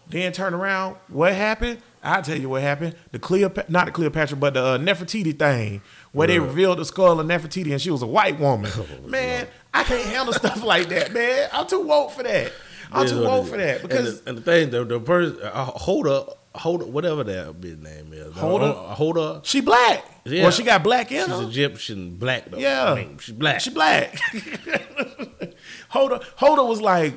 Then 0.07 0.31
turn 0.31 0.53
around, 0.53 0.97
what 1.07 1.33
happened? 1.33 1.79
I'll 2.03 2.21
tell 2.21 2.37
you 2.39 2.49
what 2.49 2.61
happened. 2.61 2.95
The 3.11 3.17
Cleopatra, 3.17 3.71
not 3.71 3.87
the 3.87 3.91
Cleopatra, 3.91 4.37
but 4.37 4.53
the 4.53 4.63
uh, 4.63 4.77
Nefertiti 4.77 5.37
thing, 5.37 5.81
where 6.15 6.27
they 6.27 6.39
revealed 6.39 6.79
the 6.79 6.85
skull 6.85 7.19
of 7.19 7.27
Nefertiti 7.27 7.71
and 7.71 7.81
she 7.81 7.91
was 7.91 8.01
a 8.01 8.07
white 8.07 8.39
woman. 8.39 8.71
man, 9.05 9.47
I 9.73 9.83
can't 9.83 10.05
handle 10.05 10.33
stuff 10.33 10.63
like 10.73 10.87
that, 10.89 11.11
man. 11.13 11.49
I'm 11.53 11.67
too 11.67 11.81
woke 11.81 12.11
for 12.11 12.23
that. 12.23 12.51
I'm 12.91 13.07
too 13.07 13.21
woke 13.23 13.47
for 13.47 13.57
that 13.57 13.81
because 13.81 14.19
and 14.19 14.25
the, 14.25 14.29
and 14.29 14.37
the 14.37 14.41
thing, 14.41 14.69
the, 14.69 14.85
the 14.85 14.99
person, 14.99 15.37
uh, 15.43 15.65
hold 15.65 16.07
up, 16.07 16.37
hold 16.55 16.83
up, 16.83 16.87
whatever 16.87 17.23
that 17.25 17.59
bitch 17.59 17.79
name 17.81 18.13
is, 18.13 18.33
Hold 18.37 18.61
uh, 18.61 18.69
Up? 18.71 18.97
hold 18.97 19.17
up. 19.17 19.45
she 19.45 19.59
black. 19.59 20.05
Yeah. 20.23 20.43
Well, 20.43 20.51
she 20.51 20.63
got 20.63 20.83
black 20.83 21.11
in 21.11 21.25
She's 21.25 21.35
her. 21.35 21.43
Egyptian 21.43 22.15
black 22.15 22.45
though. 22.45 22.57
Yeah. 22.57 22.93
I 22.93 22.95
mean, 22.95 23.17
she's 23.17 23.35
black. 23.35 23.59
She 23.59 23.69
black. 23.71 24.17
Holder, 25.89 26.19
Holder 26.37 26.63
was 26.63 26.81
like, 26.81 27.13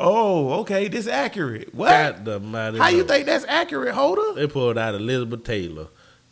"Oh, 0.00 0.60
okay, 0.60 0.88
this 0.88 1.06
accurate. 1.06 1.74
What? 1.74 1.88
God 1.88 2.24
the 2.24 2.40
mighty 2.40 2.78
How 2.78 2.88
you 2.88 3.04
think 3.04 3.26
that's 3.26 3.44
accurate, 3.46 3.94
Holder?" 3.94 4.34
They 4.34 4.46
pulled 4.46 4.78
out 4.78 4.94
Elizabeth 4.94 5.44
Taylor. 5.44 5.88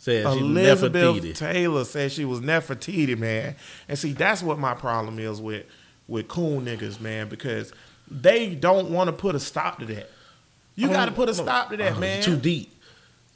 Said 0.07 0.33
she 0.35 0.39
Elizabeth 0.39 1.17
Nefertiti. 1.17 1.35
Taylor 1.35 1.85
said 1.85 2.13
she 2.13 2.25
was 2.25 2.39
Nefertiti, 2.39 3.19
man. 3.19 3.57
And 3.89 3.99
see, 3.99 4.13
that's 4.13 4.41
what 4.41 4.57
my 4.57 4.73
problem 4.73 5.19
is 5.19 5.41
with 5.41 5.67
with 6.07 6.29
coon 6.29 6.65
niggas, 6.65 7.01
man, 7.01 7.29
because 7.29 7.73
they 8.09 8.55
don't 8.55 8.91
want 8.91 9.09
to 9.09 9.13
put 9.13 9.35
a 9.35 9.41
stop 9.41 9.81
to 9.81 9.85
that. 9.87 10.09
You 10.77 10.91
got 10.91 11.07
to 11.07 11.11
put 11.11 11.29
a 11.29 11.35
stop 11.35 11.71
to 11.71 11.77
that, 11.79 11.95
Oh, 11.95 11.99
man. 11.99 12.23
Too 12.23 12.37
deep. 12.37 12.73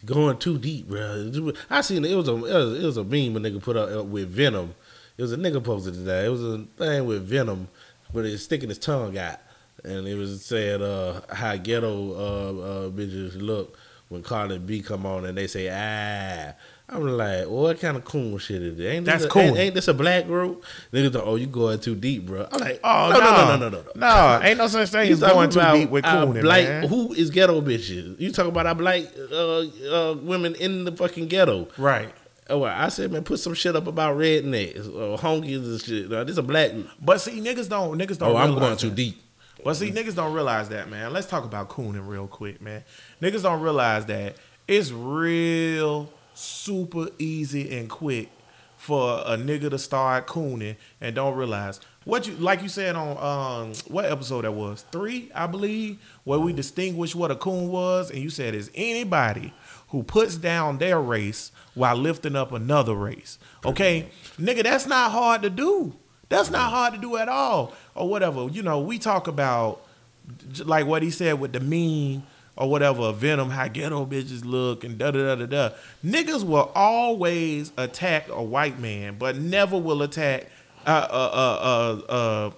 Going 0.05 0.39
too 0.39 0.59
deep, 0.59 0.89
bro. 0.89 1.33
I 1.69 1.81
seen 1.81 2.05
it. 2.05 2.15
Was 2.15 2.29
a 2.29 2.35
it 2.37 2.41
was, 2.41 2.85
it 2.85 2.87
was 2.87 2.97
a 2.99 3.03
meme 3.03 3.35
a 3.35 3.41
nigga 3.41 3.61
put 3.61 3.77
up 3.77 3.93
uh, 3.93 4.05
with 4.05 4.29
Venom. 4.29 4.77
It 5.19 5.23
was 5.23 5.33
a 5.33 5.39
nigga 5.39 5.65
posted 5.65 5.95
today. 5.95 6.27
It 6.27 6.29
was 6.29 6.45
a 6.45 6.59
thing 6.79 7.05
with 7.05 7.27
Venom, 7.27 7.67
but 8.15 8.25
it's 8.25 8.45
sticking 8.45 8.69
his 8.69 8.79
tongue 8.79 9.19
out, 9.19 9.41
and 9.83 10.07
it 10.07 10.15
was 10.15 10.45
saying 10.45 10.83
uh, 10.83 11.23
how 11.35 11.57
ghetto 11.57 12.12
uh, 12.12 12.62
uh, 12.87 12.91
bitches 12.91 13.43
look 13.43 13.77
when 14.11 14.23
Cardi 14.23 14.59
B 14.59 14.83
come 14.83 15.07
on 15.07 15.25
and 15.25 15.38
they 15.38 15.47
say 15.47 15.71
ah. 15.73 16.55
I'm 16.93 17.07
like, 17.07 17.47
well, 17.47 17.62
what 17.62 17.79
kind 17.81 17.97
of 17.97 18.05
cool 18.05 18.37
shit 18.38 18.61
is 18.61 18.76
it? 18.81 18.85
Ain't 18.85 19.07
That's 19.07 19.23
this 19.23 19.31
a, 19.31 19.33
cool. 19.33 19.43
Ain't, 19.43 19.59
ain't 19.59 19.75
this 19.76 19.87
a 19.87 19.95
black 19.95 20.26
group? 20.26 20.64
Niggas, 20.93 21.12
go, 21.12 21.23
oh, 21.23 21.37
you 21.37 21.47
going 21.47 21.79
too 21.79 21.95
deep, 21.95 22.26
bro. 22.26 22.49
I'm 22.50 22.59
like, 22.59 22.81
Oh 22.83 23.11
no, 23.12 23.21
no, 23.21 23.31
no, 23.31 23.47
no, 23.47 23.57
no, 23.57 23.69
no, 23.69 23.85
no. 23.85 23.93
no! 23.95 24.40
Ain't 24.45 24.59
no 24.59 24.67
such 24.67 24.88
thing 24.88 25.12
as 25.12 25.21
going 25.21 25.50
too 25.50 25.61
deep 25.73 25.88
with 25.90 26.05
cooning, 26.05 26.43
black, 26.43 26.64
man. 26.64 26.88
Who 26.88 27.12
is 27.12 27.31
ghetto 27.31 27.61
bitches? 27.61 28.19
You 28.19 28.33
talking 28.33 28.50
about 28.50 28.67
our 28.67 28.75
black 28.75 29.05
uh, 29.31 29.61
uh, 29.61 30.17
women 30.21 30.57
in 30.57 30.83
the 30.83 30.90
fucking 30.90 31.29
ghetto? 31.29 31.69
Right. 31.79 32.12
Oh, 32.49 32.59
well, 32.59 32.75
I 32.76 32.88
said, 32.88 33.12
man, 33.12 33.23
put 33.23 33.38
some 33.38 33.55
shit 33.55 33.76
up 33.76 33.87
about 33.87 34.17
rednecks 34.17 34.93
or 34.93 35.17
honkies 35.17 35.64
and 35.64 35.81
shit. 35.81 36.11
No, 36.11 36.25
this 36.25 36.37
a 36.38 36.43
black. 36.43 36.73
But 37.00 37.21
see, 37.21 37.40
niggas 37.40 37.69
don't 37.69 37.97
niggas 37.97 38.19
don't. 38.19 38.33
Oh, 38.33 38.37
I'm 38.37 38.59
going 38.59 38.76
too 38.76 38.88
that. 38.88 38.97
deep. 38.97 39.23
But 39.64 39.75
see, 39.75 39.90
niggas 39.90 40.14
don't 40.14 40.33
realize 40.33 40.69
that, 40.71 40.88
man. 40.88 41.12
Let's 41.12 41.26
talk 41.26 41.45
about 41.45 41.69
cooning 41.69 42.07
real 42.07 42.26
quick, 42.26 42.61
man. 42.61 42.85
Niggas 43.21 43.43
don't 43.43 43.61
realize 43.61 44.07
that 44.07 44.37
it's 44.67 44.90
real 44.93 46.11
super 46.35 47.09
easy 47.19 47.76
and 47.76 47.88
quick 47.90 48.31
for 48.76 49.21
a 49.26 49.37
nigga 49.37 49.69
to 49.69 49.79
start 49.79 50.26
cooning 50.26 50.76
and 51.00 51.14
don't 51.14 51.37
realize. 51.37 51.81
What 52.05 52.26
you 52.26 52.35
like 52.37 52.62
you 52.62 52.69
said 52.71 52.97
on 52.97 53.19
um 53.19 53.75
what 53.88 54.07
episode 54.07 54.43
that 54.43 54.52
was? 54.52 54.87
Three 54.90 55.31
I 55.35 55.47
believe 55.47 55.99
where 56.25 56.38
we 56.38 56.55
distinguished 56.55 57.14
what 57.14 57.31
a 57.31 57.37
coon 57.37 57.69
was 57.69 58.11
and 58.11 58.21
you 58.21 58.31
said 58.31 58.55
is 58.55 58.71
anybody 58.75 59.52
who 59.88 60.02
puts 60.02 60.37
down 60.37 60.79
their 60.79 60.99
race 60.99 61.52
while 61.75 61.95
lifting 61.97 62.37
up 62.37 62.52
another 62.52 62.95
race. 62.95 63.38
Okay? 63.67 64.09
Nigga 64.38 64.62
that's 64.62 64.87
not 64.87 65.11
hard 65.11 65.43
to 65.43 65.50
do. 65.50 65.95
That's 66.31 66.49
not 66.49 66.71
hard 66.71 66.95
to 66.95 67.00
do 67.00 67.17
at 67.19 67.29
all 67.29 67.75
or 68.00 68.09
whatever 68.09 68.49
you 68.49 68.62
know 68.62 68.80
we 68.80 68.99
talk 68.99 69.28
about 69.28 69.87
like 70.64 70.87
what 70.87 71.02
he 71.02 71.11
said 71.11 71.38
with 71.40 71.52
the 71.52 71.61
mean 71.61 72.23
or 72.57 72.69
whatever, 72.69 73.11
Venom, 73.12 73.49
how 73.49 73.69
ghetto 73.69 74.04
bitches 74.04 74.45
look 74.45 74.85
and 74.85 74.99
da 74.99 75.11
da 75.11 75.35
da 75.35 75.47
da 75.47 75.47
da. 75.47 75.75
Niggas 76.04 76.45
will 76.45 76.71
always 76.75 77.73
attack 77.78 78.28
a 78.28 78.42
white 78.42 78.78
man, 78.78 79.16
but 79.19 79.37
never 79.37 79.78
will 79.78 80.02
attack. 80.02 80.47
Uh, 80.87 81.07
uh, 81.11 81.30
uh, 81.33 82.11
uh, 82.11 82.12
uh 82.12 82.50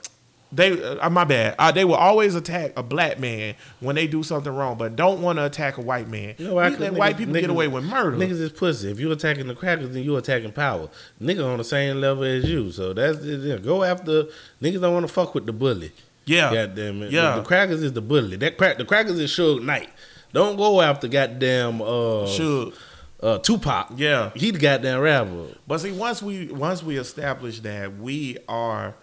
they, 0.53 0.83
uh, 0.99 1.09
my 1.11 1.25
bad. 1.25 1.55
Uh, 1.59 1.73
they 1.73 1.85
will 1.85 1.95
always 1.95 2.35
attack 2.35 2.73
a 2.77 2.83
black 2.83 3.19
man 3.19 3.55
when 3.81 3.97
they 3.97 4.07
do 4.07 4.23
something 4.23 4.55
wrong, 4.55 4.77
but 4.77 4.97
don't 4.97 5.23
want 5.23 5.39
to 5.39 5.47
attack 5.47 5.79
a 5.79 5.81
white 5.81 6.09
man. 6.09 6.35
You 6.39 6.49
know 6.49 6.55
why? 6.55 6.65
we 6.69 6.71
'Cause 6.73 6.81
let 6.81 6.93
niggas- 6.93 6.97
white 6.99 7.17
people 7.17 7.35
get 7.35 7.49
away 7.51 7.69
with 7.69 7.85
murder. 7.85 8.17
Niggas 8.17 8.41
is 8.41 8.53
pussy. 8.53 8.91
If 8.91 9.01
you're 9.01 9.13
attacking 9.13 9.47
the 9.49 9.55
crackers, 9.55 9.91
then 9.95 10.03
you're 10.03 10.19
attacking 10.19 10.53
power. 10.53 10.89
Nigga 11.23 11.45
on 11.51 11.59
the 11.59 11.65
same 11.65 12.01
level 12.01 12.25
as 12.25 12.45
you. 12.49 12.71
So 12.71 12.93
that's 12.93 13.25
yeah, 13.25 13.57
go 13.57 13.83
after 13.83 14.25
niggas. 14.61 14.81
Don't 14.81 14.93
want 14.95 15.07
to 15.07 15.13
fuck 15.13 15.35
with 15.35 15.47
the 15.47 15.53
bully. 15.53 15.93
yeah, 16.27 16.53
Goddamn 16.53 17.03
it. 17.05 17.13
Yeah. 17.13 17.37
The, 17.37 17.43
crackers 17.43 17.83
is 17.83 17.93
the 17.95 18.03
bully. 18.03 18.37
That 18.37 18.59
crack. 18.59 18.77
The 18.79 18.85
crackers 18.85 19.19
is 19.19 19.31
Suge 19.31 19.63
Knight. 19.65 19.89
Don't 20.35 20.57
go 20.57 20.81
after 20.81 21.09
goddamn 21.09 21.81
uh 21.83 22.27
Should. 22.27 22.75
uh 23.23 23.39
Tupac. 23.39 23.93
Yeah. 23.97 24.31
He 24.35 24.51
the 24.51 24.59
goddamn 24.59 25.01
rapper. 25.01 25.47
But 25.67 25.79
see, 25.81 25.93
once 25.93 26.23
we 26.23 26.47
once 26.53 26.83
we 26.83 26.99
establish 26.99 27.61
that 27.61 27.97
we 27.99 28.37
are, 28.49 28.95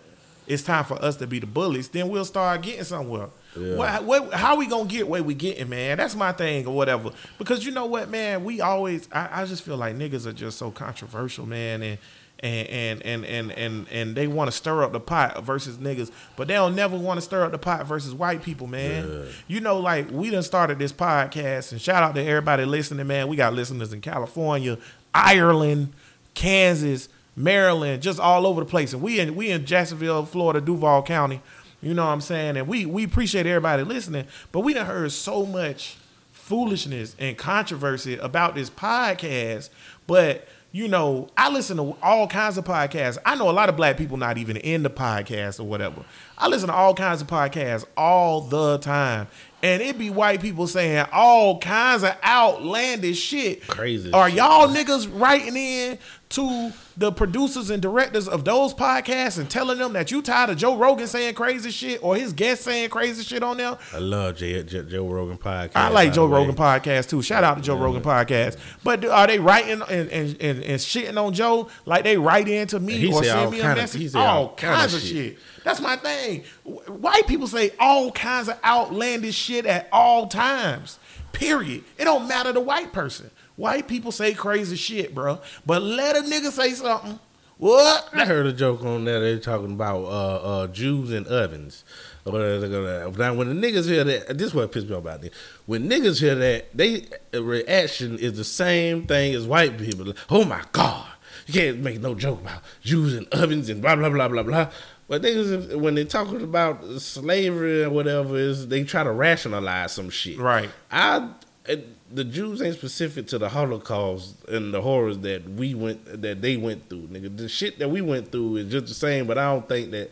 it's 0.50 0.63
time 0.63 0.84
for 0.84 1.01
us 1.03 1.15
to 1.18 1.27
be 1.27 1.39
the 1.39 1.46
bullies. 1.46 1.89
Then 1.89 2.10
we'll 2.10 2.25
start 2.25 2.63
getting 2.63 2.84
somewhere. 2.84 3.27
Yeah. 3.56 3.75
What, 3.75 4.03
what, 4.03 4.34
how 4.34 4.58
we 4.58 4.68
gonna 4.68 4.89
get 4.89 5.08
where 5.08 5.24
we 5.24 5.36
getting, 5.36 5.70
man? 5.70 5.98
That's 5.98 6.15
my 6.15 6.32
thing 6.32 6.65
or 6.65 6.75
whatever. 6.75 7.12
Because 7.38 7.65
you 7.65 7.72
know 7.72 7.86
what, 7.86 8.10
man, 8.10 8.44
we 8.44 8.60
always 8.60 9.08
I, 9.12 9.44
I 9.44 9.46
just 9.46 9.63
feel 9.63 9.77
like 9.77 9.96
niggas 9.96 10.25
are 10.25 10.34
just 10.34 10.58
so 10.58 10.72
controversial, 10.72 11.46
man, 11.46 11.84
and 11.84 11.98
and 12.39 12.68
and 12.68 13.03
and 13.03 13.25
and 13.25 13.51
and, 13.51 13.88
and 13.89 14.15
they 14.15 14.25
want 14.25 14.50
to 14.50 14.56
stir 14.56 14.84
up 14.84 14.91
the 14.91 15.00
pot 15.00 15.44
versus 15.44 15.77
niggas, 15.77 16.12
but 16.36 16.48
they 16.48 16.56
don't 16.56 16.75
never 16.75 16.98
want 16.98 17.18
to 17.18 17.22
stir 17.22 17.44
up 17.46 17.51
the 17.51 17.60
pot 17.60 17.86
versus 17.86 18.13
white 18.13 18.41
people, 18.41 18.65
man. 18.65 19.27
You 19.48 19.62
know, 19.62 19.77
like 19.77 20.10
we 20.10 20.32
done 20.32 20.44
started 20.44 20.79
this 20.79 20.94
podcast, 20.94 21.74
and 21.74 21.79
shout 21.79 22.01
out 22.01 22.15
to 22.15 22.24
everybody 22.24 22.65
listening, 22.65 23.06
man. 23.06 23.27
We 23.27 23.36
got 23.36 23.53
listeners 23.53 23.94
in 23.94 24.01
California, 24.01 24.79
Ireland, 25.13 25.94
Kansas, 26.34 27.10
Maryland, 27.39 28.01
just 28.01 28.19
all 28.19 28.46
over 28.46 28.60
the 28.62 28.69
place. 28.69 28.91
And 28.91 29.01
we 29.01 29.19
in 29.19 29.36
we 29.36 29.50
in 29.50 29.65
Jacksonville, 29.65 30.25
Florida, 30.25 30.60
Duval 30.60 31.03
County. 31.03 31.41
You 31.81 31.93
know 31.93 32.05
what 32.05 32.12
I'm 32.12 32.22
saying? 32.22 32.58
And 32.58 32.67
we 32.67 32.86
we 32.86 33.05
appreciate 33.05 33.46
everybody 33.46 33.84
listening, 33.84 34.27
but 34.51 34.60
we 34.60 34.74
done 34.74 34.86
heard 34.86 35.12
so 35.13 35.46
much 35.46 35.98
foolishness 36.31 37.15
and 37.17 37.38
controversy 37.38 38.17
about 38.17 38.55
this 38.55 38.69
podcast. 38.69 39.69
But 40.05 40.48
you 40.72 40.88
know, 40.88 41.29
I 41.36 41.50
listen 41.50 41.77
to 41.77 41.96
all 42.03 42.27
kinds 42.27 42.58
of 42.58 42.65
podcasts. 42.65 43.17
I 43.25 43.36
know 43.36 43.50
a 43.50 43.51
lot 43.51 43.69
of 43.69 43.75
black 43.75 43.98
people 43.98 44.17
not 44.17 44.38
even 44.38 44.58
in 44.58 44.84
the 44.84 44.89
podcast 44.89 45.60
or 45.60 45.63
whatever. 45.63 46.03
I 46.38 46.47
listen 46.47 46.67
to 46.67 46.75
all 46.75 46.93
kinds 46.93 47.21
of 47.21 47.28
podcasts 47.28 47.86
all 47.97 48.41
the 48.41 48.78
time. 48.78 49.28
And 49.63 49.82
it 49.82 49.97
be 49.97 50.10
white 50.10 50.41
people 50.41 50.67
saying 50.67 51.06
all 51.12 51.60
kinds 51.60 52.04
of 52.04 52.15
outlandish 52.23 53.19
shit. 53.19 53.67
Crazy 53.67 54.12
Are 54.13 54.30
y'all 54.30 54.67
niggas 54.67 55.10
writing 55.19 55.58
in 55.58 55.97
to 56.30 56.72
the 56.96 57.12
producers 57.12 57.72
and 57.72 57.82
directors 57.82 58.28
of 58.28 58.46
those 58.46 58.72
podcasts 58.72 59.39
and 59.39 59.50
telling 59.50 59.80
them 59.80 59.94
that 59.94 60.12
you 60.12 60.22
tired 60.22 60.52
of 60.52 60.58
Joe 60.58 60.78
Rogan 60.78 61.08
saying 61.08 61.34
crazy 61.34 61.72
shit 61.72 62.04
or 62.04 62.15
his 62.15 62.34
guests 62.34 62.65
saying 62.65 62.92
crazy 62.92 63.24
shit 63.24 63.42
on 63.42 63.58
them. 63.58 63.78
I 63.94 63.98
love 63.98 64.36
J, 64.38 64.62
J, 64.62 64.84
Joe 64.84 65.08
Rogan 65.08 65.39
podcast. 65.39 65.72
I 65.76 65.89
like 65.89 66.13
Joe. 66.13 66.28
Rogan 66.28 66.56
podcast 66.56 67.10
too. 67.10 67.24
Shout 67.24 67.44
out 67.44 67.56
to 67.58 67.63
Joe 67.63 67.78
Rogan 67.78 68.04
podcast. 68.04 68.58
But 68.84 69.04
are 69.06 69.26
they 69.26 69.39
writing 69.39 69.82
and, 69.89 70.10
and, 70.10 70.38
and, 70.39 70.63
and 70.63 70.80
shitting 70.80 71.20
on 71.20 71.34
Joe 71.34 71.68
like 71.86 72.04
they 72.04 72.18
write 72.18 72.48
into 72.48 72.80
me 72.80 72.94
He 72.94 73.12
or 73.12 73.24
send 73.24 73.50
me 73.52 73.62
a 73.62 73.76
message? 73.76 74.13
all, 74.15 74.28
all 74.28 74.56
kinds 74.56 74.94
of 74.94 75.02
shit. 75.02 75.10
shit. 75.10 75.38
That's 75.63 75.82
my 75.82 75.96
thing. 75.96 76.44
White 76.63 77.26
people 77.26 77.48
say 77.48 77.72
all 77.80 78.12
kinds 78.12 78.50
of 78.50 78.60
outlandish 78.63 79.36
shit 79.36 79.65
at 79.65 79.89
all 79.92 80.28
times. 80.28 81.00
Period. 81.32 81.84
It 81.98 82.06
don't 82.06 82.28
matter 82.28 82.52
the 82.52 82.60
white 82.60 82.94
person. 82.94 83.32
White 83.60 83.89
people 83.89 84.13
say 84.13 84.34
crazy 84.34 84.78
shit, 84.78 85.13
bro. 85.13 85.41
But 85.65 85.82
let 85.82 86.15
a 86.15 86.22
nigga 86.22 86.50
say 86.50 86.72
something. 86.72 87.19
What? 87.58 88.08
I 88.13 88.24
heard 88.24 88.45
a 88.45 88.54
joke 88.54 88.86
on 88.86 89.04
there. 89.04 89.19
They 89.19 89.38
talking 89.38 89.74
about 89.74 90.04
uh, 90.06 90.36
uh, 90.62 90.67
Jews 90.67 91.12
and 91.12 91.28
ovens. 91.28 91.84
They're 92.24 93.10
Now, 93.12 93.34
when 93.34 93.50
the 93.60 93.67
niggas 93.67 93.89
hear 93.89 94.06
that, 94.06 94.38
this 94.38 94.48
is 94.48 94.54
what 94.54 94.72
pissed 94.72 94.88
me 94.88 94.93
off 94.95 95.02
about 95.02 95.22
this. 95.24 95.32
When 95.65 95.89
niggas 95.89 96.22
hear 96.22 96.36
that, 96.36 96.67
they 96.74 97.08
reaction 97.38 98.17
is 98.17 98.38
the 98.38 98.45
same 98.45 99.06
thing 99.06 99.36
as 99.36 99.45
white 99.45 99.78
people. 99.78 100.06
Like, 100.06 100.15
oh 100.30 100.45
my 100.45 100.63
god, 100.72 101.08
you 101.45 101.54
can't 101.54 101.80
make 101.80 102.00
no 102.00 102.15
joke 102.15 102.39
about 102.39 102.62
Jews 102.82 103.13
and 103.13 103.28
ovens 103.34 103.67
and 103.67 103.82
blah 103.82 103.98
blah 103.98 104.10
blah 104.10 104.30
blah 104.30 104.43
blah. 104.43 104.72
But 105.10 105.22
niggas, 105.24 105.76
when 105.76 105.95
they 105.95 106.06
talking 106.06 106.43
about 106.43 106.82
slavery 107.02 107.84
or 107.84 107.89
whatever, 107.89 108.38
is 108.38 108.69
they 108.69 108.86
try 108.86 109.04
to 109.04 109.12
rationalize 109.12 109.91
some 109.91 110.10
shit. 110.10 110.39
Right. 110.39 110.69
I 110.89 111.28
it- 111.65 111.98
the 112.12 112.24
Jews 112.24 112.62
ain't 112.62 112.76
specific 112.76 113.28
to 113.28 113.38
the 113.38 113.50
Holocaust 113.50 114.43
and 114.45 114.74
the 114.74 114.82
horrors 114.82 115.19
that 115.19 115.48
we 115.50 115.76
went 115.76 116.22
that 116.22 116.41
they 116.41 116.58
went 116.58 116.89
through, 116.89 117.08
nigga. 117.08 117.36
The 117.36 117.50
shit 117.50 117.80
that 117.80 117.89
we 117.89 118.02
went 118.02 118.32
through 118.32 118.58
is 118.58 118.72
just 118.72 118.88
the 118.88 118.93
same, 118.93 119.28
but 119.28 119.38
I 119.38 119.54
don't 119.54 119.67
think 119.67 119.91
that 119.91 120.10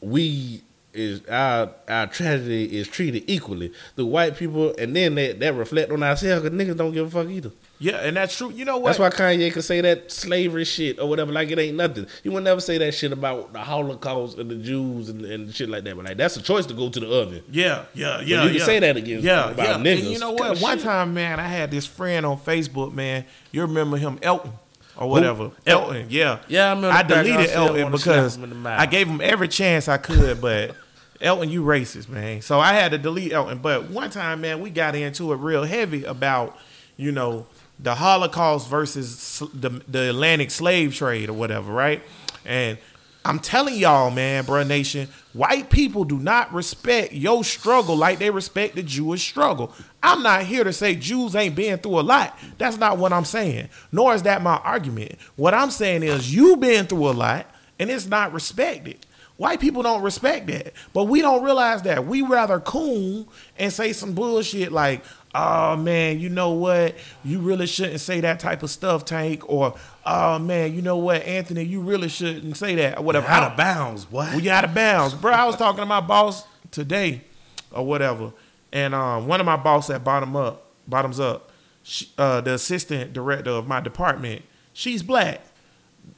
we 0.00 0.62
is 0.92 1.24
our 1.26 1.72
our 1.88 2.06
tragedy 2.06 2.76
is 2.76 2.88
treated 2.88 3.24
equally. 3.26 3.72
The 3.96 4.04
white 4.04 4.36
people 4.36 4.74
and 4.78 4.94
then 4.94 5.14
that 5.14 5.40
that 5.40 5.54
reflect 5.54 5.90
on 5.90 6.02
ourselves 6.02 6.42
because 6.42 6.58
niggas 6.58 6.76
don't 6.76 6.92
give 6.92 7.06
a 7.06 7.10
fuck 7.10 7.30
either. 7.30 7.52
Yeah, 7.82 7.96
and 7.96 8.14
that's 8.14 8.36
true. 8.36 8.50
You 8.50 8.66
know 8.66 8.76
what? 8.76 8.98
That's 8.98 8.98
why 8.98 9.08
Kanye 9.08 9.50
could 9.50 9.64
say 9.64 9.80
that 9.80 10.12
slavery 10.12 10.66
shit 10.66 11.00
or 11.00 11.08
whatever, 11.08 11.32
like 11.32 11.50
it 11.50 11.58
ain't 11.58 11.78
nothing. 11.78 12.06
You 12.22 12.30
would 12.32 12.44
never 12.44 12.60
say 12.60 12.76
that 12.76 12.92
shit 12.92 13.10
about 13.10 13.54
the 13.54 13.58
Holocaust 13.58 14.36
and 14.36 14.50
the 14.50 14.56
Jews 14.56 15.08
and, 15.08 15.24
and 15.24 15.52
shit 15.54 15.70
like 15.70 15.84
that. 15.84 15.96
But 15.96 16.04
like 16.04 16.18
that's 16.18 16.36
a 16.36 16.42
choice 16.42 16.66
to 16.66 16.74
go 16.74 16.90
to 16.90 17.00
the 17.00 17.10
oven. 17.10 17.42
Yeah, 17.50 17.86
yeah, 17.94 18.20
yeah. 18.20 18.44
you 18.44 18.50
can 18.50 18.60
say 18.60 18.80
that 18.80 18.98
again. 18.98 19.20
yeah, 19.22 19.50
about 19.50 19.66
yeah. 19.66 19.92
niggas. 19.94 20.00
And 20.00 20.08
you 20.10 20.18
know 20.18 20.32
what? 20.32 20.60
One 20.60 20.76
shit. 20.76 20.84
time, 20.84 21.14
man, 21.14 21.40
I 21.40 21.48
had 21.48 21.70
this 21.70 21.86
friend 21.86 22.26
on 22.26 22.38
Facebook, 22.38 22.92
man. 22.92 23.24
You 23.50 23.62
remember 23.62 23.96
him, 23.96 24.18
Elton, 24.20 24.52
or 24.98 25.08
whatever. 25.08 25.50
Elton, 25.66 26.08
yeah. 26.10 26.40
Yeah, 26.48 26.66
I 26.66 26.74
remember 26.74 26.96
I 26.96 27.02
deleted 27.02 27.50
I 27.50 27.54
Elton 27.54 27.92
because 27.92 28.36
him 28.36 28.44
in 28.44 28.50
the 28.50 28.56
mouth. 28.56 28.78
I 28.78 28.84
gave 28.84 29.08
him 29.08 29.22
every 29.22 29.48
chance 29.48 29.88
I 29.88 29.96
could, 29.96 30.42
but 30.42 30.76
Elton, 31.22 31.48
you 31.48 31.62
racist, 31.62 32.10
man. 32.10 32.42
So 32.42 32.60
I 32.60 32.74
had 32.74 32.90
to 32.90 32.98
delete 32.98 33.32
Elton. 33.32 33.56
But 33.56 33.88
one 33.88 34.10
time, 34.10 34.42
man, 34.42 34.60
we 34.60 34.68
got 34.68 34.94
into 34.94 35.32
it 35.32 35.36
real 35.36 35.64
heavy 35.64 36.04
about, 36.04 36.58
you 36.98 37.10
know, 37.10 37.46
the 37.82 37.94
Holocaust 37.94 38.68
versus 38.68 39.42
the, 39.54 39.70
the 39.88 40.10
Atlantic 40.10 40.50
slave 40.50 40.94
trade 40.94 41.28
or 41.28 41.32
whatever, 41.32 41.72
right? 41.72 42.02
And 42.44 42.78
I'm 43.24 43.38
telling 43.38 43.74
y'all, 43.74 44.10
man, 44.10 44.44
bro, 44.44 44.62
nation, 44.62 45.08
white 45.34 45.68
people 45.68 46.04
do 46.04 46.18
not 46.18 46.52
respect 46.52 47.12
your 47.12 47.44
struggle 47.44 47.96
like 47.96 48.18
they 48.18 48.30
respect 48.30 48.76
the 48.76 48.82
Jewish 48.82 49.22
struggle. 49.22 49.74
I'm 50.02 50.22
not 50.22 50.44
here 50.44 50.64
to 50.64 50.72
say 50.72 50.94
Jews 50.94 51.36
ain't 51.36 51.54
been 51.54 51.78
through 51.78 52.00
a 52.00 52.02
lot. 52.02 52.38
That's 52.56 52.78
not 52.78 52.98
what 52.98 53.12
I'm 53.12 53.26
saying. 53.26 53.68
Nor 53.92 54.14
is 54.14 54.22
that 54.22 54.42
my 54.42 54.56
argument. 54.56 55.16
What 55.36 55.52
I'm 55.52 55.70
saying 55.70 56.02
is 56.02 56.34
you 56.34 56.56
been 56.56 56.86
through 56.86 57.10
a 57.10 57.12
lot 57.12 57.46
and 57.78 57.90
it's 57.90 58.06
not 58.06 58.32
respected. 58.32 59.06
White 59.36 59.58
people 59.58 59.82
don't 59.82 60.02
respect 60.02 60.48
that, 60.48 60.74
but 60.92 61.04
we 61.04 61.22
don't 61.22 61.42
realize 61.42 61.80
that. 61.82 62.06
We 62.06 62.20
rather 62.20 62.60
coon 62.60 63.26
and 63.58 63.72
say 63.72 63.94
some 63.94 64.12
bullshit 64.12 64.70
like, 64.70 65.02
"Oh 65.34 65.76
man, 65.76 66.18
you 66.20 66.28
know 66.28 66.50
what? 66.50 66.94
You 67.24 67.40
really 67.40 67.66
shouldn't 67.66 68.00
say 68.00 68.20
that 68.20 68.40
type 68.40 68.62
of 68.62 68.70
stuff, 68.70 69.04
Tank." 69.04 69.42
Or, 69.48 69.74
"Oh 70.04 70.38
man, 70.38 70.74
you 70.74 70.82
know 70.82 70.96
what, 70.96 71.22
Anthony? 71.22 71.64
You 71.64 71.80
really 71.80 72.08
shouldn't 72.08 72.56
say 72.56 72.74
that." 72.76 72.98
Or 72.98 73.02
whatever. 73.02 73.26
Out 73.26 73.52
of 73.52 73.56
bounds, 73.56 74.04
boy. 74.04 74.30
We 74.36 74.48
out 74.50 74.64
of 74.64 74.74
bounds, 74.74 75.14
bro. 75.14 75.32
I 75.32 75.44
was 75.44 75.56
talking 75.56 75.80
to 75.80 75.86
my 75.86 76.00
boss 76.00 76.44
today, 76.70 77.22
or 77.70 77.84
whatever, 77.86 78.32
and 78.72 78.94
um, 78.94 79.26
one 79.26 79.40
of 79.40 79.46
my 79.46 79.56
boss 79.56 79.90
at 79.90 80.04
Bottom 80.04 80.36
Up, 80.36 80.66
bottoms 80.86 81.20
up. 81.20 81.50
She, 81.82 82.08
uh, 82.18 82.40
the 82.40 82.54
assistant 82.54 83.12
director 83.12 83.50
of 83.50 83.66
my 83.66 83.80
department, 83.80 84.42
she's 84.72 85.02
black. 85.02 85.40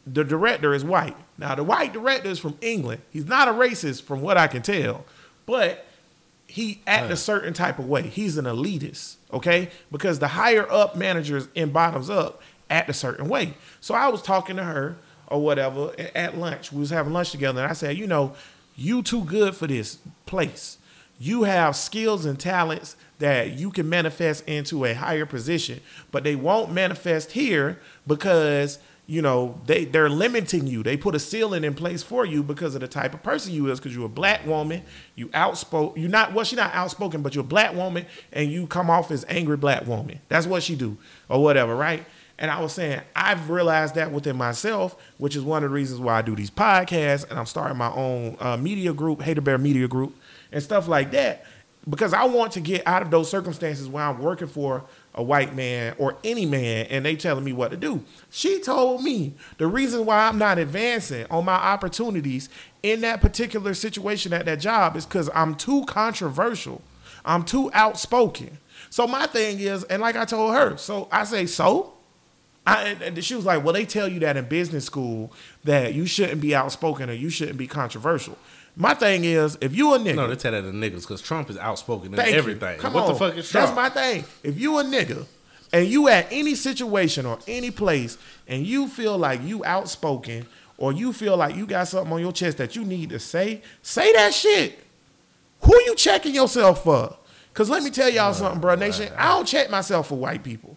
The 0.06 0.24
director 0.24 0.74
is 0.74 0.84
white. 0.84 1.16
Now 1.38 1.54
the 1.54 1.64
white 1.64 1.92
director 1.92 2.28
is 2.28 2.38
from 2.38 2.56
England. 2.60 3.02
He's 3.10 3.26
not 3.26 3.48
a 3.48 3.52
racist, 3.52 4.02
from 4.02 4.20
what 4.22 4.36
I 4.36 4.46
can 4.46 4.62
tell, 4.62 5.04
but 5.46 5.86
he 6.52 6.82
act 6.86 7.10
a 7.10 7.16
certain 7.16 7.54
type 7.54 7.78
of 7.78 7.88
way. 7.88 8.02
He's 8.02 8.36
an 8.36 8.44
elitist, 8.44 9.16
okay? 9.32 9.70
Because 9.90 10.18
the 10.18 10.28
higher 10.28 10.70
up 10.70 10.94
managers 10.94 11.48
in 11.54 11.70
bottoms 11.70 12.10
up 12.10 12.42
act 12.68 12.90
a 12.90 12.92
certain 12.92 13.26
way. 13.26 13.54
So 13.80 13.94
I 13.94 14.08
was 14.08 14.20
talking 14.20 14.56
to 14.56 14.64
her 14.64 14.98
or 15.28 15.42
whatever 15.42 15.94
at 16.14 16.36
lunch. 16.36 16.70
We 16.70 16.80
was 16.80 16.90
having 16.90 17.14
lunch 17.14 17.30
together, 17.30 17.62
and 17.62 17.70
I 17.70 17.72
said, 17.72 17.96
you 17.96 18.06
know, 18.06 18.34
you 18.76 19.02
too 19.02 19.24
good 19.24 19.56
for 19.56 19.66
this 19.66 19.96
place. 20.26 20.76
You 21.18 21.44
have 21.44 21.74
skills 21.74 22.26
and 22.26 22.38
talents 22.38 22.96
that 23.18 23.52
you 23.52 23.70
can 23.70 23.88
manifest 23.88 24.46
into 24.46 24.84
a 24.84 24.92
higher 24.92 25.24
position, 25.24 25.80
but 26.10 26.22
they 26.22 26.36
won't 26.36 26.70
manifest 26.70 27.32
here 27.32 27.80
because 28.06 28.78
you 29.12 29.20
know 29.20 29.60
they 29.66 29.84
they're 29.84 30.08
limiting 30.08 30.66
you. 30.66 30.82
They 30.82 30.96
put 30.96 31.14
a 31.14 31.18
ceiling 31.18 31.64
in 31.64 31.74
place 31.74 32.02
for 32.02 32.24
you 32.24 32.42
because 32.42 32.74
of 32.74 32.80
the 32.80 32.88
type 32.88 33.12
of 33.12 33.22
person 33.22 33.52
you 33.52 33.70
is. 33.70 33.78
Because 33.78 33.94
you're 33.94 34.06
a 34.06 34.08
black 34.08 34.46
woman, 34.46 34.84
you 35.16 35.28
outspoken. 35.34 36.00
You're 36.00 36.10
not 36.10 36.32
well. 36.32 36.46
She's 36.46 36.56
not 36.56 36.72
outspoken, 36.72 37.20
but 37.20 37.34
you're 37.34 37.44
a 37.44 37.46
black 37.46 37.74
woman, 37.74 38.06
and 38.32 38.50
you 38.50 38.66
come 38.66 38.88
off 38.88 39.10
as 39.10 39.26
angry 39.28 39.58
black 39.58 39.86
woman. 39.86 40.20
That's 40.28 40.46
what 40.46 40.62
she 40.62 40.76
do 40.76 40.96
or 41.28 41.42
whatever, 41.42 41.76
right? 41.76 42.06
And 42.38 42.50
I 42.50 42.62
was 42.62 42.72
saying, 42.72 43.02
I've 43.14 43.50
realized 43.50 43.96
that 43.96 44.10
within 44.10 44.34
myself, 44.34 44.96
which 45.18 45.36
is 45.36 45.42
one 45.42 45.62
of 45.62 45.68
the 45.68 45.74
reasons 45.74 46.00
why 46.00 46.16
I 46.16 46.22
do 46.22 46.34
these 46.34 46.50
podcasts 46.50 47.28
and 47.28 47.38
I'm 47.38 47.44
starting 47.44 47.76
my 47.76 47.92
own 47.92 48.38
uh, 48.40 48.56
media 48.56 48.94
group, 48.94 49.20
Hater 49.20 49.42
Bear 49.42 49.58
Media 49.58 49.88
Group, 49.88 50.16
and 50.50 50.62
stuff 50.62 50.88
like 50.88 51.10
that, 51.10 51.44
because 51.88 52.14
I 52.14 52.24
want 52.24 52.52
to 52.52 52.60
get 52.60 52.86
out 52.86 53.02
of 53.02 53.10
those 53.10 53.28
circumstances 53.28 53.88
where 53.88 54.04
I'm 54.04 54.20
working 54.20 54.48
for 54.48 54.84
a 55.14 55.22
white 55.22 55.54
man 55.54 55.94
or 55.98 56.16
any 56.24 56.46
man 56.46 56.86
and 56.86 57.04
they 57.04 57.16
telling 57.16 57.44
me 57.44 57.52
what 57.52 57.70
to 57.70 57.76
do. 57.76 58.02
She 58.30 58.60
told 58.60 59.02
me 59.02 59.34
the 59.58 59.66
reason 59.66 60.06
why 60.06 60.26
I'm 60.26 60.38
not 60.38 60.58
advancing 60.58 61.26
on 61.30 61.44
my 61.44 61.54
opportunities 61.54 62.48
in 62.82 63.02
that 63.02 63.20
particular 63.20 63.74
situation 63.74 64.32
at 64.32 64.46
that 64.46 64.60
job 64.60 64.96
is 64.96 65.04
because 65.04 65.28
I'm 65.34 65.54
too 65.54 65.84
controversial. 65.84 66.80
I'm 67.24 67.44
too 67.44 67.70
outspoken. 67.72 68.58
So 68.90 69.06
my 69.06 69.26
thing 69.26 69.58
is, 69.60 69.84
and 69.84 70.02
like 70.02 70.16
I 70.16 70.24
told 70.24 70.54
her, 70.54 70.76
so 70.76 71.08
I 71.12 71.24
say, 71.24 71.46
so? 71.46 71.92
I, 72.66 72.96
and- 73.02 73.24
she 73.24 73.34
was 73.34 73.44
like, 73.44 73.64
"Well, 73.64 73.72
they 73.72 73.84
tell 73.84 74.06
you 74.06 74.20
that 74.20 74.36
in 74.36 74.44
business 74.46 74.84
school 74.84 75.32
that 75.64 75.94
you 75.94 76.06
shouldn't 76.06 76.40
be 76.40 76.54
outspoken 76.54 77.10
or 77.10 77.14
you 77.14 77.28
shouldn't 77.28 77.58
be 77.58 77.66
controversial." 77.66 78.38
My 78.74 78.94
thing 78.94 79.24
is, 79.24 79.58
if 79.60 79.74
you 79.76 79.94
a 79.94 79.98
nigga, 79.98 80.14
No, 80.16 80.28
they 80.28 80.36
tell 80.36 80.52
that 80.52 80.62
to 80.62 80.68
niggas 80.72 81.02
because 81.02 81.20
Trump 81.20 81.50
is 81.50 81.58
outspoken 81.58 82.14
in 82.14 82.20
everything. 82.20 82.78
Come 82.78 82.94
what 82.94 83.04
on. 83.04 83.12
the 83.12 83.18
fuck 83.18 83.36
is 83.36 83.50
That's 83.50 83.74
my 83.74 83.90
thing. 83.90 84.24
If 84.42 84.58
you 84.58 84.78
a 84.78 84.84
nigga 84.84 85.26
and 85.72 85.86
you 85.86 86.08
at 86.08 86.26
any 86.30 86.54
situation 86.54 87.26
or 87.26 87.38
any 87.46 87.70
place 87.70 88.16
and 88.48 88.66
you 88.66 88.88
feel 88.88 89.18
like 89.18 89.42
you 89.42 89.64
outspoken 89.64 90.46
or 90.78 90.92
you 90.92 91.12
feel 91.12 91.36
like 91.36 91.54
you 91.54 91.66
got 91.66 91.88
something 91.88 92.12
on 92.12 92.20
your 92.20 92.32
chest 92.32 92.58
that 92.58 92.74
you 92.74 92.84
need 92.84 93.10
to 93.10 93.18
say, 93.18 93.62
say 93.82 94.12
that 94.14 94.32
shit. 94.32 94.78
Who 95.60 95.74
you 95.84 95.94
checking 95.94 96.34
yourself 96.34 96.82
for? 96.82 97.16
Cause 97.54 97.68
let 97.68 97.82
me 97.82 97.90
tell 97.90 98.08
y'all 98.08 98.32
something, 98.32 98.60
bro, 98.60 98.74
nation. 98.74 99.12
I 99.16 99.28
don't 99.34 99.46
check 99.46 99.70
myself 99.70 100.08
for 100.08 100.16
white 100.16 100.42
people. 100.42 100.76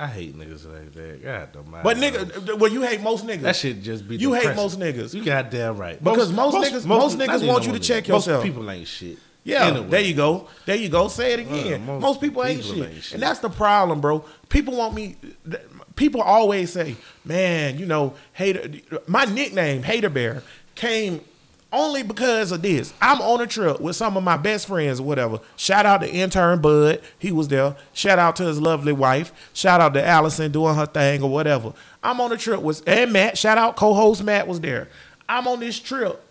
I 0.00 0.06
hate 0.06 0.36
niggas 0.38 0.64
like 0.72 0.92
that. 0.92 1.22
God 1.24 1.52
the 1.52 1.58
But 1.82 1.96
nigga, 1.96 2.56
well, 2.58 2.70
you 2.70 2.82
hate 2.82 3.00
most 3.00 3.26
niggas. 3.26 3.40
that 3.42 3.56
shit 3.56 3.82
just 3.82 4.06
be. 4.06 4.16
You 4.16 4.32
hate 4.32 4.54
most 4.54 4.78
niggas. 4.78 5.12
You 5.12 5.24
goddamn 5.24 5.76
right. 5.76 6.02
Because 6.02 6.32
most 6.32 6.54
niggas- 6.54 6.84
most 6.86 7.18
not 7.18 7.28
niggas 7.28 7.46
want 7.46 7.66
you 7.66 7.72
to 7.72 7.80
check 7.80 8.04
niggas. 8.04 8.28
Most 8.28 8.42
people 8.44 8.70
ain't 8.70 8.86
shit. 8.86 9.18
Yeah, 9.44 9.66
Anyway. 9.66 9.86
there 9.88 10.00
you 10.02 10.14
go. 10.14 10.46
There 10.66 10.76
you 10.76 10.88
go. 10.90 11.08
Say 11.08 11.32
it 11.32 11.40
again. 11.40 11.82
Uh, 11.82 11.92
most 11.94 12.02
most, 12.02 12.20
people, 12.20 12.44
ain't, 12.44 12.60
people 12.60 12.76
shit. 12.82 12.90
ain't 12.92 13.02
shit. 13.02 13.14
and 13.14 13.22
that's 13.22 13.38
the 13.40 13.48
problem, 13.48 14.00
bro. 14.00 14.24
People 14.50 14.76
want 14.76 14.94
me. 14.94 15.16
People 15.96 16.20
always 16.20 16.70
say, 16.72 16.96
"Man, 17.24 17.78
you 17.78 17.86
know, 17.86 18.14
hater." 18.34 18.68
My 19.06 19.24
nickname, 19.24 19.82
Hater 19.84 20.10
Bear, 20.10 20.42
came 20.74 21.22
only 21.72 22.02
because 22.02 22.50
of 22.52 22.62
this. 22.62 22.94
I'm 23.00 23.20
on 23.20 23.40
a 23.40 23.46
trip 23.46 23.80
with 23.80 23.96
some 23.96 24.16
of 24.16 24.22
my 24.22 24.36
best 24.36 24.66
friends 24.66 25.00
or 25.00 25.04
whatever. 25.04 25.40
Shout 25.56 25.86
out 25.86 26.00
to 26.00 26.10
intern 26.10 26.60
Bud, 26.60 27.02
he 27.18 27.30
was 27.30 27.48
there. 27.48 27.76
Shout 27.92 28.18
out 28.18 28.36
to 28.36 28.44
his 28.44 28.60
lovely 28.60 28.92
wife. 28.92 29.32
Shout 29.52 29.80
out 29.80 29.94
to 29.94 30.04
Allison 30.06 30.50
doing 30.50 30.74
her 30.74 30.86
thing 30.86 31.22
or 31.22 31.30
whatever. 31.30 31.74
I'm 32.02 32.20
on 32.20 32.32
a 32.32 32.36
trip 32.36 32.60
with 32.60 32.82
and 32.86 33.12
Matt. 33.12 33.36
Shout 33.36 33.58
out 33.58 33.76
co-host 33.76 34.24
Matt 34.24 34.48
was 34.48 34.60
there. 34.60 34.88
I'm 35.28 35.46
on 35.46 35.60
this 35.60 35.78
trip, 35.78 36.24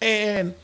and 0.00 0.54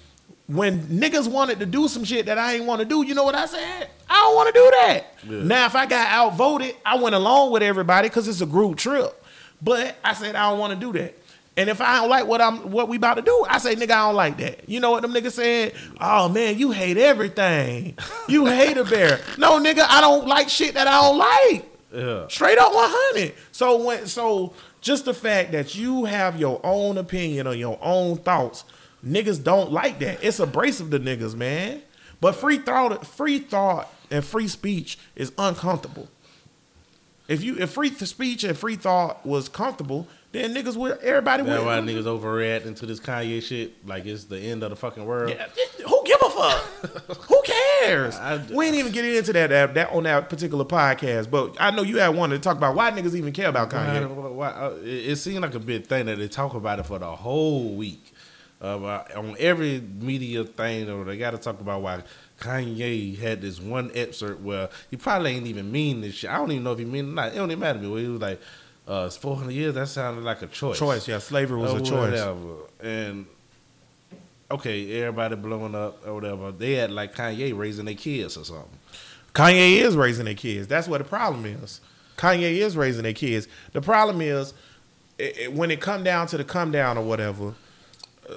when 0.49 0.81
niggas 0.87 1.29
wanted 1.29 1.61
to 1.61 1.67
do 1.67 1.87
some 1.89 2.05
shit 2.05 2.27
that 2.27 2.39
I 2.39 2.55
ain't 2.55 2.65
want 2.65 2.81
to 2.81 2.85
do, 2.85 3.05
you 3.05 3.15
know 3.15 3.25
what 3.25 3.35
I 3.35 3.47
said? 3.47 3.91
I 4.09 4.15
don't 4.15 4.37
want 4.37 4.55
to 4.55 4.61
do 4.61 4.71
that. 4.81 5.15
Yeah. 5.29 5.43
Now, 5.45 5.67
if 5.67 5.75
I 5.75 5.87
got 5.87 6.09
outvoted, 6.09 6.77
I 6.85 6.97
went 6.97 7.15
along 7.15 7.53
with 7.53 7.63
everybody 7.63 8.09
because 8.09 8.29
it's 8.29 8.41
a 8.41 8.47
group 8.47 8.77
trip. 8.77 9.25
But 9.61 9.97
I 10.05 10.15
said 10.15 10.37
I 10.37 10.51
don't 10.51 10.59
want 10.59 10.75
to 10.75 10.79
do 10.79 10.93
that. 10.99 11.17
And 11.57 11.71
if 11.71 11.81
I 11.81 12.01
don't 12.01 12.11
like 12.11 12.27
what 12.27 12.41
I'm 12.43 12.71
what 12.71 12.89
we 12.89 12.97
about 12.97 13.15
to 13.15 13.23
do, 13.23 13.47
I 13.49 13.59
say 13.59 13.75
nigga 13.75 13.93
I 13.93 14.07
don't 14.07 14.15
like 14.15 14.37
that. 14.39 14.69
You 14.69 14.79
know 14.81 14.91
what 14.91 15.03
them 15.03 15.13
niggas 15.13 15.33
said? 15.33 15.73
Oh 16.01 16.29
man, 16.29 16.59
you 16.59 16.71
hate 16.71 16.99
everything. 16.99 17.97
You 18.29 18.47
hate 18.47 18.77
a 18.77 18.85
bear. 18.85 19.21
No 19.39 19.61
nigga, 19.61 19.87
I 19.89 20.01
don't 20.01 20.27
like 20.27 20.49
shit 20.49 20.75
that 20.75 20.87
I 20.87 21.01
don't 21.03 21.19
like. 21.19 21.73
Yeah. 21.93 22.29
Straight 22.29 22.59
up 22.59 22.73
100. 22.75 23.35
So 23.53 23.83
when 23.85 24.07
so 24.07 24.53
just 24.81 25.05
the 25.07 25.15
fact 25.15 25.53
that 25.53 25.75
you 25.75 26.05
have 26.05 26.39
your 26.39 26.61
own 26.63 26.99
opinion 26.99 27.47
or 27.47 27.55
your 27.55 27.79
own 27.81 28.19
thoughts, 28.19 28.65
niggas 29.05 29.43
don't 29.43 29.73
like 29.73 29.99
that. 30.01 30.23
It's 30.23 30.39
abrasive 30.39 30.91
to 30.91 31.01
niggas, 31.01 31.35
man. 31.35 31.83
But 32.21 32.35
free 32.35 32.59
thought, 32.59 33.07
free 33.07 33.39
thought, 33.39 33.93
and 34.11 34.25
free 34.25 34.49
speech 34.49 34.99
is 35.15 35.33
uncomfortable. 35.39 36.09
If 37.29 37.43
you 37.43 37.57
if 37.59 37.71
free 37.71 37.91
speech 37.91 38.45
and 38.45 38.57
free 38.57 38.77
thought 38.77 39.25
was 39.25 39.49
comfortable, 39.49 40.07
then 40.37 40.55
niggas 40.55 40.77
would 40.77 40.99
everybody 40.99 41.43
That's 41.43 41.63
why 41.63 41.79
niggas 41.81 42.05
overreacting 42.05 42.77
to 42.77 42.87
this 42.87 43.01
Kanye 43.01 43.43
shit 43.43 43.87
like 43.87 44.07
it's 44.07 44.25
the 44.25 44.39
end 44.39 44.63
of 44.63 44.71
the 44.71 44.77
fucking 44.77 45.05
world. 45.05 45.31
Yeah, 45.31 45.47
who 45.87 46.03
give 46.05 46.21
a 46.25 46.31
fuck? 46.31 46.63
who 47.29 47.43
cares? 47.45 48.17
I- 48.17 48.45
we 48.53 48.67
ain't 48.67 48.77
even 48.77 48.93
get 48.93 49.05
into 49.05 49.33
that, 49.33 49.49
that 49.51 49.75
that 49.75 49.91
on 49.93 50.05
that 50.05 50.29
particular 50.31 50.65
podcast. 50.65 51.31
But 51.31 51.57
I 51.61 51.71
know 51.71 51.83
you 51.83 51.99
had 51.99 52.09
wanted 52.15 52.37
to 52.37 52.43
talk 52.43 52.57
about 52.57 52.75
why 52.75 52.91
niggas 52.91 53.15
even 53.15 53.33
care 53.33 53.49
about 53.49 53.71
Kanye. 53.71 54.09
why- 54.35 54.49
uh, 54.51 54.77
it, 54.83 55.11
it 55.11 55.17
seemed 55.17 55.41
like 55.43 55.55
a 55.55 55.59
big 55.61 55.87
thing 55.87 56.07
that 56.07 56.19
they 56.19 56.29
talk 56.29 56.55
about 56.55 56.79
it 56.79 56.87
for 56.87 56.99
the 56.99 57.11
whole 57.11 57.75
week. 57.75 58.13
Uh, 58.59 59.05
on 59.15 59.37
every 59.39 59.81
media 59.81 60.43
thing, 60.43 60.89
or 60.89 61.05
they 61.05 61.19
got 61.19 61.33
to 61.33 61.39
talk 61.39 61.61
about 61.61 61.83
why 61.83 62.03
Kanye 62.41 63.19
had 63.19 63.43
this 63.43 63.61
one 63.61 63.91
excerpt 63.95 64.41
where 64.41 64.71
he 64.91 64.97
probably 64.97 65.33
ain't 65.33 65.47
even 65.47 65.71
mean 65.71 66.01
this 66.01 66.15
shit. 66.15 66.31
I 66.31 66.37
don't 66.39 66.51
even 66.53 66.65
know 66.65 66.73
if 66.73 66.79
he 66.79 66.87
mean 66.87 67.07
it 67.07 67.09
or 67.11 67.15
not. 67.15 67.33
It 67.33 67.37
don't 67.37 67.51
even 67.51 67.61
matter 67.61 67.79
to 67.79 67.85
me. 67.85 67.91
Where 67.91 68.01
he 68.01 68.09
was 68.09 68.21
like, 68.23 68.41
uh, 68.89 69.05
"It's 69.07 69.17
400 69.17 69.53
years." 69.53 69.75
That 69.75 69.89
sounded 69.89 70.25
like 70.25 70.43
a 70.43 70.47
choice. 70.47 70.79
Choice, 70.79 71.09
yeah. 71.09 71.19
Slavery 71.19 71.59
was 71.59 71.73
or 71.73 71.77
a 71.79 71.81
choice. 71.81 71.91
whatever. 71.91 72.55
And 72.83 73.27
okay, 74.51 75.03
everybody 75.03 75.37
blowing 75.37 75.75
up 75.75 76.07
or 76.07 76.15
whatever. 76.15 76.53
They 76.53 76.75
had 76.75 76.91
like 76.91 77.15
Kanye 77.15 77.57
raising 77.57 77.85
their 77.87 77.95
kids 77.95 78.37
or 78.37 78.45
something. 78.45 78.79
Kanye 79.35 79.79
is 79.81 79.97
raising 79.97 80.25
their 80.25 80.35
kids. 80.35 80.67
That's 80.67 80.89
what 80.89 80.99
the 80.99 81.05
problem 81.05 81.45
is. 81.45 81.81
Kanye 82.17 82.53
is 82.59 82.77
raising 82.77 83.03
their 83.03 83.13
kids. 83.13 83.47
The 83.73 83.83
problem 83.83 84.21
is 84.23 84.55
it, 85.19 85.37
it- 85.39 85.53
when 85.53 85.71
it 85.71 85.81
come 85.81 86.03
down 86.05 86.27
to 86.29 86.37
the 86.39 86.45
come 86.45 86.71
down 86.71 86.97
or 86.97 87.05
whatever, 87.05 87.55
uh, 88.29 88.35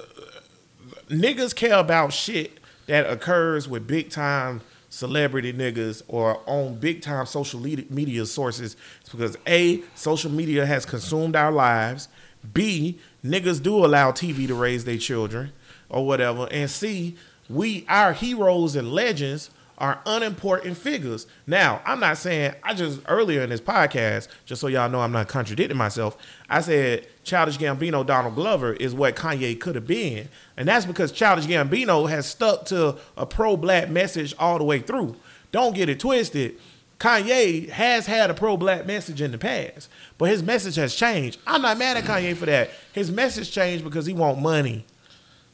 niggas 1.08 1.54
care 1.54 1.78
about 1.78 2.12
shit 2.12 2.58
that 2.86 3.08
occurs 3.08 3.68
with 3.68 3.86
big 3.86 4.10
time 4.10 4.60
celebrity 4.90 5.52
niggas 5.52 6.02
or 6.08 6.40
on 6.46 6.74
big 6.74 7.00
time 7.00 7.24
social 7.24 7.60
media 7.60 8.26
sources. 8.26 8.76
It's 9.00 9.08
because 9.08 9.38
A, 9.46 9.82
social 9.94 10.30
media 10.30 10.66
has 10.66 10.84
consumed 10.84 11.36
our 11.36 11.52
lives. 11.52 12.08
B, 12.52 12.98
niggas 13.24 13.62
do 13.62 13.84
allow 13.84 14.10
TV 14.12 14.46
to 14.46 14.54
raise 14.54 14.84
their 14.84 14.98
children 14.98 15.52
or 15.88 16.06
whatever. 16.06 16.48
And 16.50 16.68
C, 16.68 17.16
we 17.48 17.86
our 17.88 18.12
heroes 18.12 18.76
and 18.76 18.92
legends 18.92 19.50
are 19.80 20.00
unimportant 20.04 20.76
figures. 20.76 21.26
Now, 21.46 21.80
I'm 21.86 21.98
not 21.98 22.18
saying 22.18 22.54
I 22.62 22.74
just 22.74 23.00
earlier 23.08 23.42
in 23.42 23.50
this 23.50 23.60
podcast, 23.60 24.28
just 24.44 24.60
so 24.60 24.66
y'all 24.66 24.90
know 24.90 25.00
I'm 25.00 25.12
not 25.12 25.28
contradicting 25.28 25.76
myself, 25.78 26.16
I 26.48 26.60
said 26.60 27.06
Childish 27.24 27.58
Gambino 27.58 28.06
Donald 28.06 28.34
Glover 28.34 28.74
is 28.74 28.94
what 28.94 29.16
Kanye 29.16 29.58
could 29.58 29.74
have 29.74 29.86
been. 29.86 30.28
And 30.56 30.68
that's 30.68 30.84
because 30.84 31.10
Childish 31.10 31.46
Gambino 31.46 32.08
has 32.08 32.26
stuck 32.26 32.66
to 32.66 32.98
a 33.16 33.24
pro 33.24 33.56
black 33.56 33.88
message 33.88 34.34
all 34.38 34.58
the 34.58 34.64
way 34.64 34.80
through. 34.80 35.16
Don't 35.50 35.74
get 35.74 35.88
it 35.88 35.98
twisted. 35.98 36.56
Kanye 36.98 37.70
has 37.70 38.06
had 38.06 38.28
a 38.28 38.34
pro 38.34 38.58
black 38.58 38.86
message 38.86 39.22
in 39.22 39.32
the 39.32 39.38
past, 39.38 39.88
but 40.18 40.28
his 40.28 40.42
message 40.42 40.76
has 40.76 40.94
changed. 40.94 41.40
I'm 41.46 41.62
not 41.62 41.78
mad 41.78 41.96
at 41.96 42.04
Kanye 42.04 42.36
for 42.36 42.44
that. 42.44 42.70
His 42.92 43.10
message 43.10 43.50
changed 43.50 43.82
because 43.82 44.04
he 44.04 44.12
want 44.12 44.38
money. 44.38 44.84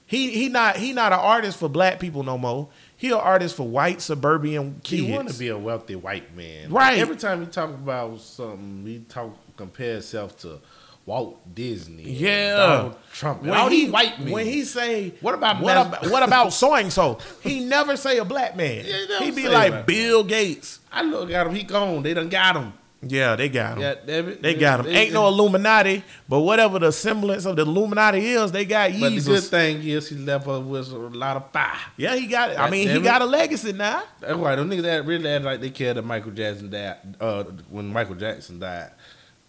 He 0.07 0.31
he 0.31 0.49
not 0.49 0.77
he 0.77 0.93
not 0.93 1.13
an 1.13 1.19
artist 1.19 1.59
for 1.59 1.69
black 1.69 2.01
people 2.01 2.23
no 2.23 2.37
more. 2.37 2.69
He 2.97 3.09
an 3.09 3.15
artist 3.15 3.57
for 3.57 3.69
white 3.69 4.01
suburban 4.01 4.81
kids. 4.83 5.03
He 5.07 5.13
want 5.13 5.29
to 5.29 5.39
be 5.39 5.49
a 5.49 5.59
wealthy 5.59 5.97
white 5.97 6.35
man, 6.37 6.71
Right. 6.73 6.99
Every 6.99 7.17
time 7.17 7.41
he 7.41 7.47
talk 7.47 7.71
about 7.71 8.21
something, 8.21 8.85
he 8.87 9.01
talk 9.01 9.37
compare 9.57 9.95
himself 9.95 10.39
to 10.41 10.61
Walt 11.05 11.55
Disney, 11.55 12.03
Yeah, 12.03 12.57
Donald 12.57 12.97
Trump, 13.13 13.43
and 13.43 13.51
all 13.53 13.71
these 13.71 13.91
white 13.91 14.19
men. 14.19 14.33
when 14.33 14.47
he 14.47 14.65
say 14.65 15.15
What 15.21 15.35
about 15.35 15.61
what 15.61 15.75
Mas- 15.77 15.87
about, 15.87 16.11
what 16.11 16.23
about 16.25 16.53
so 16.53 16.75
and 16.75 16.93
so, 16.93 17.19
he 17.43 17.61
never 17.61 17.97
say 17.97 18.19
a 18.19 18.25
black 18.25 18.57
man. 18.57 18.85
Yeah, 18.85 19.19
he 19.21 19.27
he 19.27 19.31
be 19.31 19.49
like. 19.49 19.87
Bill 19.87 20.25
Gates. 20.25 20.81
I 20.91 21.03
look 21.03 21.31
at 21.31 21.47
him, 21.47 21.55
he 21.55 21.63
gone. 21.63 22.03
They 22.03 22.13
done 22.15 22.29
got 22.29 22.57
him. 22.57 22.73
Yeah, 23.03 23.37
they 23.37 23.49
got 23.49 23.75
him. 23.77 23.83
Yeah, 23.83 23.91
it. 23.93 24.43
They 24.43 24.55
got 24.55 24.81
him. 24.81 24.87
They- 24.87 24.97
Ain't 24.97 25.13
no 25.13 25.29
Illuminati, 25.29 26.03
but 26.29 26.41
whatever 26.41 26.79
the 26.79 26.91
semblance 26.91 27.45
of 27.45 27.57
the 27.57 27.63
Illuminati 27.63 28.27
is, 28.27 28.51
they 28.53 28.65
got 28.65 28.91
But 28.99 29.11
the 29.13 29.21
good 29.21 29.43
thing 29.45 29.83
is 29.83 30.09
he 30.09 30.17
left 30.17 30.49
us 30.49 30.63
with 30.65 30.91
a 30.93 30.97
lot 30.97 31.37
of 31.37 31.51
fire. 31.53 31.77
Yeah, 31.97 32.17
he 32.17 32.27
got 32.27 32.51
it. 32.53 32.59
I 32.59 32.71
mean, 32.71 32.89
he 32.89 33.01
got 33.01 33.23
a 33.23 33.27
legacy 33.27 33.73
now. 33.73 34.03
That's 34.21 34.35
why 34.35 34.57
them 34.57 34.71
niggas 34.71 34.83
that 34.83 35.05
really 35.05 35.29
act 35.29 35.45
like 35.45 35.61
they 35.61 35.71
cared 35.71 35.99
that 35.99 36.05
Michael 36.05 36.33
Jackson 36.33 36.71
died 36.71 36.97
uh, 37.21 37.45
when 37.69 37.87
Michael 37.93 38.15
Jackson 38.15 38.59
died. 38.59 38.91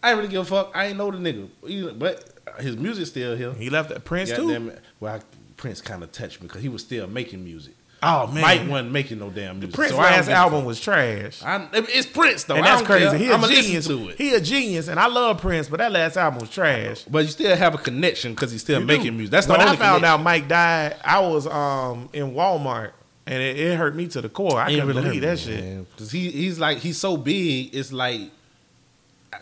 I 0.03 0.09
ain't 0.11 0.17
really 0.17 0.29
give 0.29 0.41
a 0.41 0.45
fuck. 0.45 0.71
I 0.75 0.87
ain't 0.87 0.97
know 0.97 1.09
the 1.09 1.17
nigga, 1.17 1.97
but 1.97 2.29
his 2.59 2.77
music 2.77 3.07
still 3.07 3.35
here. 3.35 3.53
He 3.53 3.69
left 3.69 3.89
that 3.89 4.03
Prince 4.03 4.29
too. 4.31 4.43
Goddamn 4.47 4.69
it. 4.69 4.81
Well, 4.99 5.15
I, 5.15 5.21
Prince 5.55 5.81
kind 5.81 6.03
of 6.03 6.11
touched 6.11 6.41
me 6.41 6.47
because 6.47 6.61
he 6.61 6.69
was 6.69 6.81
still 6.83 7.07
making 7.07 7.43
music. 7.43 7.73
Oh 8.07 8.27
man, 8.27 8.41
Mike 8.41 8.69
wasn't 8.69 8.91
making 8.91 9.19
no 9.19 9.29
damn 9.29 9.59
music. 9.59 9.75
Prince 9.75 9.91
so 9.91 9.97
last 9.97 10.29
album 10.29 10.65
was 10.65 10.79
trash. 10.79 11.41
I, 11.43 11.67
it's 11.73 12.07
Prince 12.07 12.43
though, 12.45 12.55
and 12.55 12.65
that's 12.65 12.81
crazy. 12.83 13.17
He's 13.17 13.27
He 13.27 13.31
a 13.33 13.47
genius. 13.61 13.87
to 13.87 14.09
it. 14.09 14.17
He 14.17 14.33
a 14.33 14.41
genius, 14.41 14.87
and 14.87 14.99
I 14.99 15.07
love 15.07 15.39
Prince, 15.41 15.67
but 15.69 15.77
that 15.77 15.91
last 15.91 16.17
album 16.17 16.39
was 16.39 16.49
trash. 16.49 17.03
But 17.03 17.23
you 17.25 17.29
still 17.29 17.55
have 17.55 17.73
a 17.75 17.77
connection 17.77 18.33
because 18.33 18.51
he's 18.51 18.61
still 18.61 18.79
You 18.79 18.85
making 18.85 19.05
do. 19.05 19.11
music. 19.13 19.31
That's 19.31 19.45
the 19.47 19.53
when 19.53 19.61
only 19.61 19.73
I 19.73 19.75
found 19.75 19.97
connection. 20.03 20.19
out 20.19 20.23
Mike 20.23 20.47
died. 20.47 20.95
I 21.03 21.19
was 21.19 21.47
um 21.47 22.09
in 22.13 22.31
Walmart, 22.31 22.91
and 23.25 23.41
it, 23.41 23.59
it 23.59 23.75
hurt 23.77 23.95
me 23.95 24.07
to 24.09 24.21
the 24.21 24.29
core. 24.29 24.59
I 24.59 24.69
couldn't 24.69 24.87
really 24.87 25.01
believe 25.03 25.21
that 25.23 25.39
shit. 25.39 25.85
Cause 25.97 26.11
he 26.11 26.29
he's 26.31 26.59
like 26.59 26.77
he's 26.79 26.97
so 26.97 27.17
big. 27.17 27.75
It's 27.75 27.91
like 27.91 28.31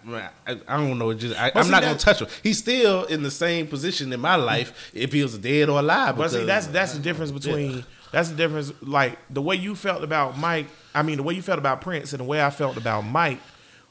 I, 0.07 0.29
I, 0.67 0.77
don't 0.77 0.97
know. 0.99 1.13
Just 1.13 1.39
I, 1.39 1.51
I'm 1.55 1.63
see, 1.65 1.71
not 1.71 1.81
gonna 1.81 1.97
touch 1.97 2.19
him. 2.21 2.27
He's 2.43 2.57
still 2.57 3.05
in 3.05 3.23
the 3.23 3.31
same 3.31 3.67
position 3.67 4.11
in 4.11 4.19
my 4.19 4.35
life 4.35 4.91
if 4.93 5.13
he 5.13 5.23
was 5.23 5.37
dead 5.37 5.69
or 5.69 5.79
alive. 5.79 6.17
But 6.17 6.31
see, 6.31 6.43
that's 6.43 6.67
that's 6.67 6.93
the 6.93 6.99
difference 6.99 7.31
between 7.31 7.83
that's 8.15 8.29
the 8.29 8.35
difference. 8.35 8.71
Like 8.81 9.19
the 9.29 9.41
way 9.41 9.57
you 9.57 9.75
felt 9.75 10.01
about 10.01 10.37
Mike, 10.37 10.67
I 10.93 11.03
mean, 11.03 11.17
the 11.17 11.23
way 11.23 11.33
you 11.33 11.41
felt 11.41 11.59
about 11.59 11.81
Prince, 11.81 12.13
and 12.13 12.21
the 12.21 12.23
way 12.23 12.41
I 12.41 12.49
felt 12.49 12.77
about 12.77 13.01
Mike, 13.01 13.41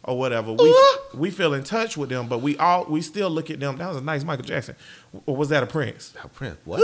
or 0.02 0.18
whatever. 0.18 0.50
We 0.50 0.64
Ooh. 0.64 0.98
we 1.12 1.30
feel 1.30 1.52
in 1.52 1.62
touch 1.62 1.98
with 1.98 2.08
them, 2.08 2.26
but 2.26 2.38
we 2.38 2.56
all 2.56 2.86
we 2.86 3.02
still 3.02 3.28
look 3.28 3.50
at 3.50 3.60
them. 3.60 3.76
That 3.76 3.86
was 3.88 3.98
a 3.98 4.00
nice 4.00 4.24
Michael 4.24 4.46
Jackson, 4.46 4.76
or 5.26 5.36
was 5.36 5.50
that 5.50 5.62
a 5.62 5.66
Prince? 5.66 6.14
Oh, 6.24 6.28
Prince. 6.28 6.56
What? 6.64 6.80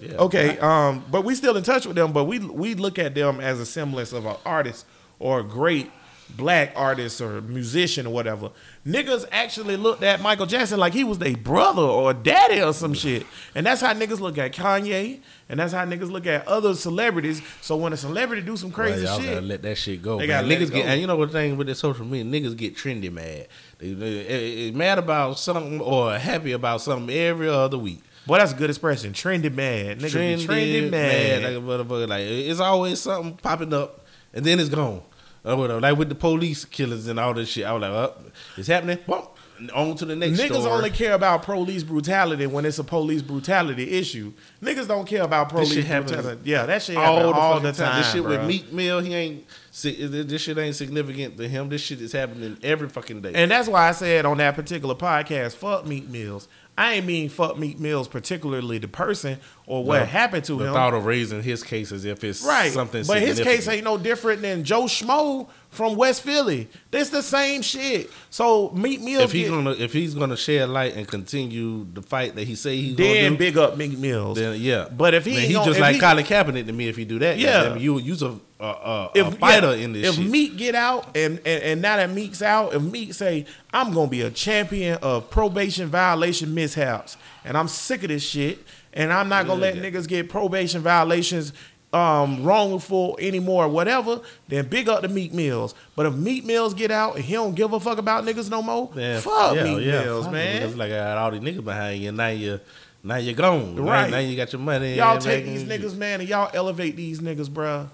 Yeah. 0.00 0.16
Okay, 0.16 0.58
um, 0.58 1.04
but 1.12 1.24
we 1.24 1.36
still 1.36 1.56
in 1.56 1.62
touch 1.62 1.86
with 1.86 1.94
them, 1.94 2.12
but 2.12 2.24
we 2.24 2.40
we 2.40 2.74
look 2.74 2.98
at 2.98 3.14
them 3.14 3.38
as 3.38 3.60
a 3.60 3.66
semblance 3.66 4.12
of 4.12 4.26
an 4.26 4.34
artist 4.44 4.84
or 5.20 5.38
a 5.38 5.44
great 5.44 5.92
black 6.36 6.72
artist 6.76 7.20
or 7.20 7.40
musician 7.42 8.06
or 8.06 8.12
whatever. 8.12 8.50
Niggas 8.86 9.26
actually 9.30 9.76
looked 9.76 10.02
at 10.02 10.22
Michael 10.22 10.46
Jackson 10.46 10.78
like 10.80 10.92
he 10.94 11.04
was 11.04 11.18
their 11.18 11.36
brother 11.36 11.82
or 11.82 12.14
daddy 12.14 12.62
or 12.62 12.72
some 12.72 12.94
shit. 12.94 13.26
And 13.54 13.66
that's 13.66 13.80
how 13.80 13.92
niggas 13.92 14.20
look 14.20 14.38
at 14.38 14.52
Kanye, 14.52 15.20
and 15.48 15.60
that's 15.60 15.72
how 15.72 15.84
niggas 15.84 16.10
look 16.10 16.26
at 16.26 16.48
other 16.48 16.74
celebrities. 16.74 17.42
So 17.60 17.76
when 17.76 17.92
a 17.92 17.96
celebrity 17.96 18.42
do 18.42 18.56
some 18.56 18.70
crazy 18.72 19.04
Well, 19.04 19.14
y'all 19.14 19.20
shit, 19.20 19.34
gotta 19.34 19.46
let 19.46 19.62
that 19.62 19.76
shit 19.76 20.00
go. 20.02 20.18
They 20.18 20.26
man. 20.26 20.28
gotta 20.28 20.46
let 20.46 20.58
niggas 20.58 20.62
it 20.68 20.72
get, 20.74 20.82
go. 20.84 20.88
and 20.90 21.00
you 21.00 21.06
know 21.06 21.16
what 21.16 21.28
the 21.28 21.32
thing 21.34 21.56
with 21.56 21.66
the 21.66 21.74
social 21.74 22.04
media, 22.06 22.24
niggas 22.40 22.56
get 22.56 22.74
trendy 22.76 23.12
mad. 23.12 23.48
They, 23.78 23.92
they, 23.92 24.24
they- 24.24 24.70
mad 24.70 24.98
about 24.98 25.38
something 25.38 25.80
or 25.80 26.16
happy 26.18 26.52
about 26.52 26.80
something 26.80 27.14
every 27.14 27.48
other 27.48 27.76
week. 27.78 28.02
boy, 28.26 28.38
that's 28.38 28.52
a 28.52 28.56
good 28.56 28.70
expression. 28.70 29.12
Trendy 29.12 29.52
mad, 29.54 29.98
niggas 30.00 30.38
trendy, 30.38 30.46
trendy 30.46 30.90
mad. 30.90 31.42
like 31.42 31.52
a 31.52 31.84
motherfucker. 31.84 32.08
Like 32.08 32.22
it's 32.22 32.60
always 32.60 33.00
something 33.00 33.36
popping 33.36 33.74
up 33.74 34.06
and 34.32 34.44
then 34.44 34.58
it's 34.60 34.68
gone. 34.70 35.02
Or 35.44 35.56
whatever. 35.56 35.80
Like 35.80 35.96
with 35.96 36.08
the 36.08 36.14
police 36.14 36.64
killers 36.64 37.06
and 37.06 37.18
all 37.18 37.34
this 37.34 37.48
shit. 37.48 37.64
I 37.64 37.72
was 37.72 37.82
like, 37.82 37.90
oh, 37.90 38.14
it's 38.56 38.68
happening. 38.68 38.98
Bump. 39.06 39.30
On 39.74 39.94
to 39.94 40.06
the 40.06 40.16
next 40.16 40.40
Niggas 40.40 40.60
story. 40.60 40.70
only 40.70 40.88
care 40.88 41.12
about 41.12 41.42
police 41.42 41.82
brutality 41.82 42.46
when 42.46 42.64
it's 42.64 42.78
a 42.78 42.84
police 42.84 43.20
brutality 43.20 43.90
issue. 43.90 44.32
Niggas 44.62 44.88
don't 44.88 45.06
care 45.06 45.22
about 45.22 45.50
police 45.50 45.74
brutality. 45.74 46.40
Yeah, 46.50 46.64
that 46.64 46.82
shit 46.82 46.96
all 46.96 47.18
the, 47.18 47.38
all 47.38 47.60
the 47.60 47.70
time. 47.72 47.98
This 47.98 48.10
shit 48.10 48.24
with 48.24 48.40
bruh. 48.40 48.46
Meek 48.46 48.72
Mill, 48.72 49.00
he 49.00 49.12
ain't. 49.12 49.44
This 49.82 50.40
shit 50.40 50.56
ain't 50.56 50.76
significant 50.76 51.36
to 51.36 51.46
him. 51.46 51.68
This 51.68 51.82
shit 51.82 52.00
is 52.00 52.12
happening 52.12 52.56
every 52.62 52.88
fucking 52.88 53.20
day. 53.20 53.32
And 53.34 53.50
that's 53.50 53.68
why 53.68 53.88
I 53.88 53.92
said 53.92 54.24
on 54.24 54.38
that 54.38 54.54
particular 54.54 54.94
podcast, 54.94 55.56
fuck 55.56 55.86
Meek 55.86 56.08
Mills. 56.08 56.48
I 56.78 56.94
ain't 56.94 57.06
mean 57.06 57.28
fuck 57.28 57.58
Meek 57.58 57.78
Mills, 57.78 58.08
particularly 58.08 58.78
the 58.78 58.88
person 58.88 59.38
or 59.66 59.84
what 59.84 59.98
The- 60.00 60.06
happened 60.06 60.44
to 60.44 60.54
the 60.56 60.66
him. 60.66 60.72
thought 60.72 60.94
of 60.94 61.04
raising 61.04 61.42
his 61.42 61.62
case 61.62 61.92
as 61.92 62.04
if 62.06 62.24
it's 62.24 62.42
right. 62.42 62.72
something. 62.72 63.04
but 63.06 63.20
his 63.20 63.38
case 63.38 63.68
ain't 63.68 63.84
no 63.84 63.98
different 63.98 64.40
than 64.40 64.64
Joe 64.64 64.84
Schmo 64.84 65.48
from 65.68 65.94
West 65.96 66.22
Philly. 66.22 66.68
This 66.90 67.10
the 67.10 67.22
same 67.22 67.60
shit. 67.60 68.10
So 68.30 68.70
Meek 68.70 69.02
Mills 69.02 69.24
If 69.24 69.32
he's 69.32 69.42
get- 69.44 69.50
gonna 69.50 69.72
if 69.72 69.92
he's 69.92 70.14
gonna 70.14 70.36
shed 70.38 70.70
light 70.70 70.96
and 70.96 71.06
continue 71.06 71.86
the 71.92 72.00
fight 72.02 72.34
that 72.36 72.44
he 72.46 72.54
say 72.54 72.76
he's 72.80 72.96
then 72.96 73.14
gonna 73.24 73.30
do, 73.30 73.36
big 73.36 73.58
up 73.58 73.76
Meek 73.76 73.98
Mills. 73.98 74.38
then 74.38 74.58
yeah. 74.60 74.86
But 74.90 75.12
if 75.14 75.26
he 75.26 75.38
he 75.38 75.52
gonna- 75.52 75.66
just 75.66 75.80
like 75.80 75.96
he- 75.96 76.00
Colin 76.00 76.24
Kaepernick 76.24 76.66
to 76.66 76.72
me 76.72 76.88
if 76.88 76.96
he 76.96 77.04
do 77.04 77.18
that, 77.18 77.38
Yeah. 77.38 77.74
yeah, 77.74 77.76
you 77.76 77.98
use 77.98 78.22
a 78.22 78.36
a, 78.60 78.64
a, 78.66 79.10
if 79.14 79.26
a 79.26 79.30
fighter 79.32 79.74
yeah, 79.76 79.84
in 79.84 79.92
this 79.92 80.08
if 80.08 80.14
shit. 80.16 80.30
Meek 80.30 80.56
get 80.56 80.74
out 80.74 81.16
and, 81.16 81.38
and 81.46 81.62
and 81.62 81.82
now 81.82 81.96
that 81.96 82.10
Meek's 82.10 82.42
out, 82.42 82.74
if 82.74 82.82
Meek 82.82 83.14
say 83.14 83.46
I'm 83.72 83.92
gonna 83.94 84.08
be 84.08 84.20
a 84.22 84.30
champion 84.30 84.98
of 85.02 85.30
probation 85.30 85.88
violation 85.88 86.54
mishaps, 86.54 87.16
and 87.44 87.56
I'm 87.56 87.68
sick 87.68 88.02
of 88.02 88.08
this 88.08 88.22
shit, 88.22 88.58
and 88.92 89.12
I'm 89.12 89.28
not 89.28 89.46
gonna 89.46 89.60
let 89.60 89.76
Yeah. 89.76 89.82
niggas 89.82 90.06
get 90.06 90.28
probation 90.28 90.82
violations 90.82 91.52
um 91.92 92.44
wrongful 92.44 93.16
anymore, 93.20 93.66
whatever, 93.68 94.20
then 94.48 94.68
big 94.68 94.88
up 94.88 95.02
to 95.02 95.08
Meek 95.08 95.32
Mills. 95.32 95.74
But 95.96 96.06
if 96.06 96.14
Meek 96.14 96.44
Mills 96.44 96.72
get 96.72 96.90
out 96.92 97.16
and 97.16 97.24
he 97.24 97.32
don't 97.32 97.54
give 97.54 97.72
a 97.72 97.80
fuck 97.80 97.98
about 97.98 98.24
niggas 98.24 98.48
no 98.48 98.62
more, 98.62 98.90
Man, 98.94 99.20
fuck 99.20 99.56
yeah, 99.56 99.64
Meek 99.64 99.84
yeah, 99.86 100.02
Mills, 100.04 100.28
man. 100.28 100.62
It's 100.62 100.76
like 100.76 100.92
I 100.92 100.96
got 100.98 101.18
all 101.18 101.30
these 101.32 101.40
niggas 101.40 101.64
behind 101.64 102.00
you. 102.00 102.12
Now 102.12 102.28
you, 102.28 102.60
now 103.02 103.16
you're 103.16 103.34
gone. 103.34 103.74
Right. 103.76 104.10
Now, 104.10 104.18
you 104.18 104.36
got 104.36 104.52
your 104.52 104.60
money. 104.60 104.94
Y'all 104.94 105.18
take 105.18 105.46
these 105.46 105.64
niggas, 105.64 105.96
man, 105.96 106.20
and 106.20 106.28
y'all 106.28 106.50
elevate 106.54 106.94
these 106.96 107.18
niggas, 107.20 107.48
bruh, 107.48 107.88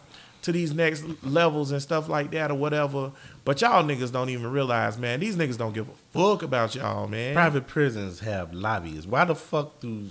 to 0.47 0.53
these 0.53 0.73
next 0.73 1.05
levels 1.25 1.73
and 1.73 1.83
stuff 1.83 2.09
like 2.09 2.31
that 2.31 2.53
or 2.53 2.55
whatever. 2.55 3.11
But 3.45 3.61
y'all 3.61 3.83
niggas 3.83 4.13
don't 4.13 4.31
even 4.31 4.51
realize, 4.51 4.97
man, 4.97 5.19
these 5.19 5.37
niggas 5.37 5.59
don't 5.59 5.73
give 5.73 5.89
a 5.89 5.93
fuck 6.13 6.43
about 6.43 6.77
y'all, 6.77 7.09
man. 7.09 7.35
Private 7.35 7.67
prisons 7.67 8.21
have 8.21 8.55
lobbyists. 8.55 9.07
Why 9.07 9.25
the 9.25 9.35
fuck 9.35 9.81
do 9.81 10.09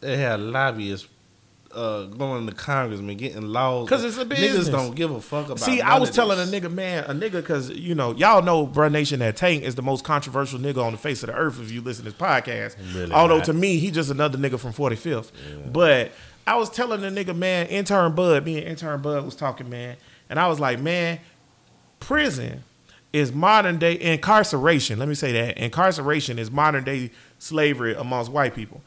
they 0.00 0.18
have 0.18 0.40
lobbyists 0.40 1.08
uh, 1.74 2.04
going 2.04 2.46
to 2.46 2.52
congressmen 2.52 3.16
getting 3.16 3.48
laws. 3.48 3.86
Because 3.86 4.04
it's 4.04 4.18
a 4.18 4.26
business. 4.26 4.68
Niggas 4.68 4.72
don't 4.72 4.94
give 4.94 5.10
a 5.10 5.22
fuck 5.22 5.46
about. 5.46 5.60
See, 5.60 5.80
I 5.80 5.98
was 5.98 6.10
telling 6.10 6.38
a 6.38 6.42
nigga, 6.42 6.70
man, 6.70 7.04
a 7.04 7.14
nigga, 7.14 7.32
because, 7.32 7.70
you 7.70 7.94
know, 7.94 8.14
y'all 8.14 8.42
know, 8.42 8.66
bruh 8.66 8.92
Nation, 8.92 9.20
that 9.20 9.36
Tank 9.36 9.62
is 9.62 9.74
the 9.74 9.82
most 9.82 10.04
controversial 10.04 10.58
nigga 10.58 10.84
on 10.84 10.92
the 10.92 10.98
face 10.98 11.22
of 11.22 11.28
the 11.28 11.34
earth 11.34 11.58
if 11.60 11.70
you 11.70 11.80
listen 11.80 12.04
to 12.04 12.10
this 12.10 12.20
podcast. 12.20 12.76
Really 12.94 13.12
Although 13.12 13.38
not. 13.38 13.46
to 13.46 13.54
me, 13.54 13.78
he 13.78 13.90
just 13.90 14.10
another 14.10 14.36
nigga 14.36 14.58
from 14.58 14.74
45th. 14.74 15.30
But 15.72 16.12
I 16.46 16.56
was 16.56 16.70
telling 16.70 17.00
the 17.00 17.08
nigga, 17.08 17.36
man, 17.36 17.66
intern 17.66 18.14
Bud, 18.14 18.44
me 18.44 18.58
and 18.58 18.66
intern 18.66 19.00
Bud 19.00 19.24
was 19.24 19.36
talking, 19.36 19.70
man, 19.70 19.96
and 20.28 20.40
I 20.40 20.48
was 20.48 20.58
like, 20.58 20.80
man, 20.80 21.20
prison 22.00 22.64
is 23.12 23.32
modern 23.32 23.78
day 23.78 24.00
incarceration. 24.00 24.98
Let 24.98 25.08
me 25.08 25.14
say 25.14 25.32
that. 25.32 25.58
Incarceration 25.58 26.38
is 26.38 26.50
modern 26.50 26.84
day 26.84 27.10
slavery 27.38 27.94
amongst 27.94 28.30
white 28.30 28.54
people. 28.54 28.82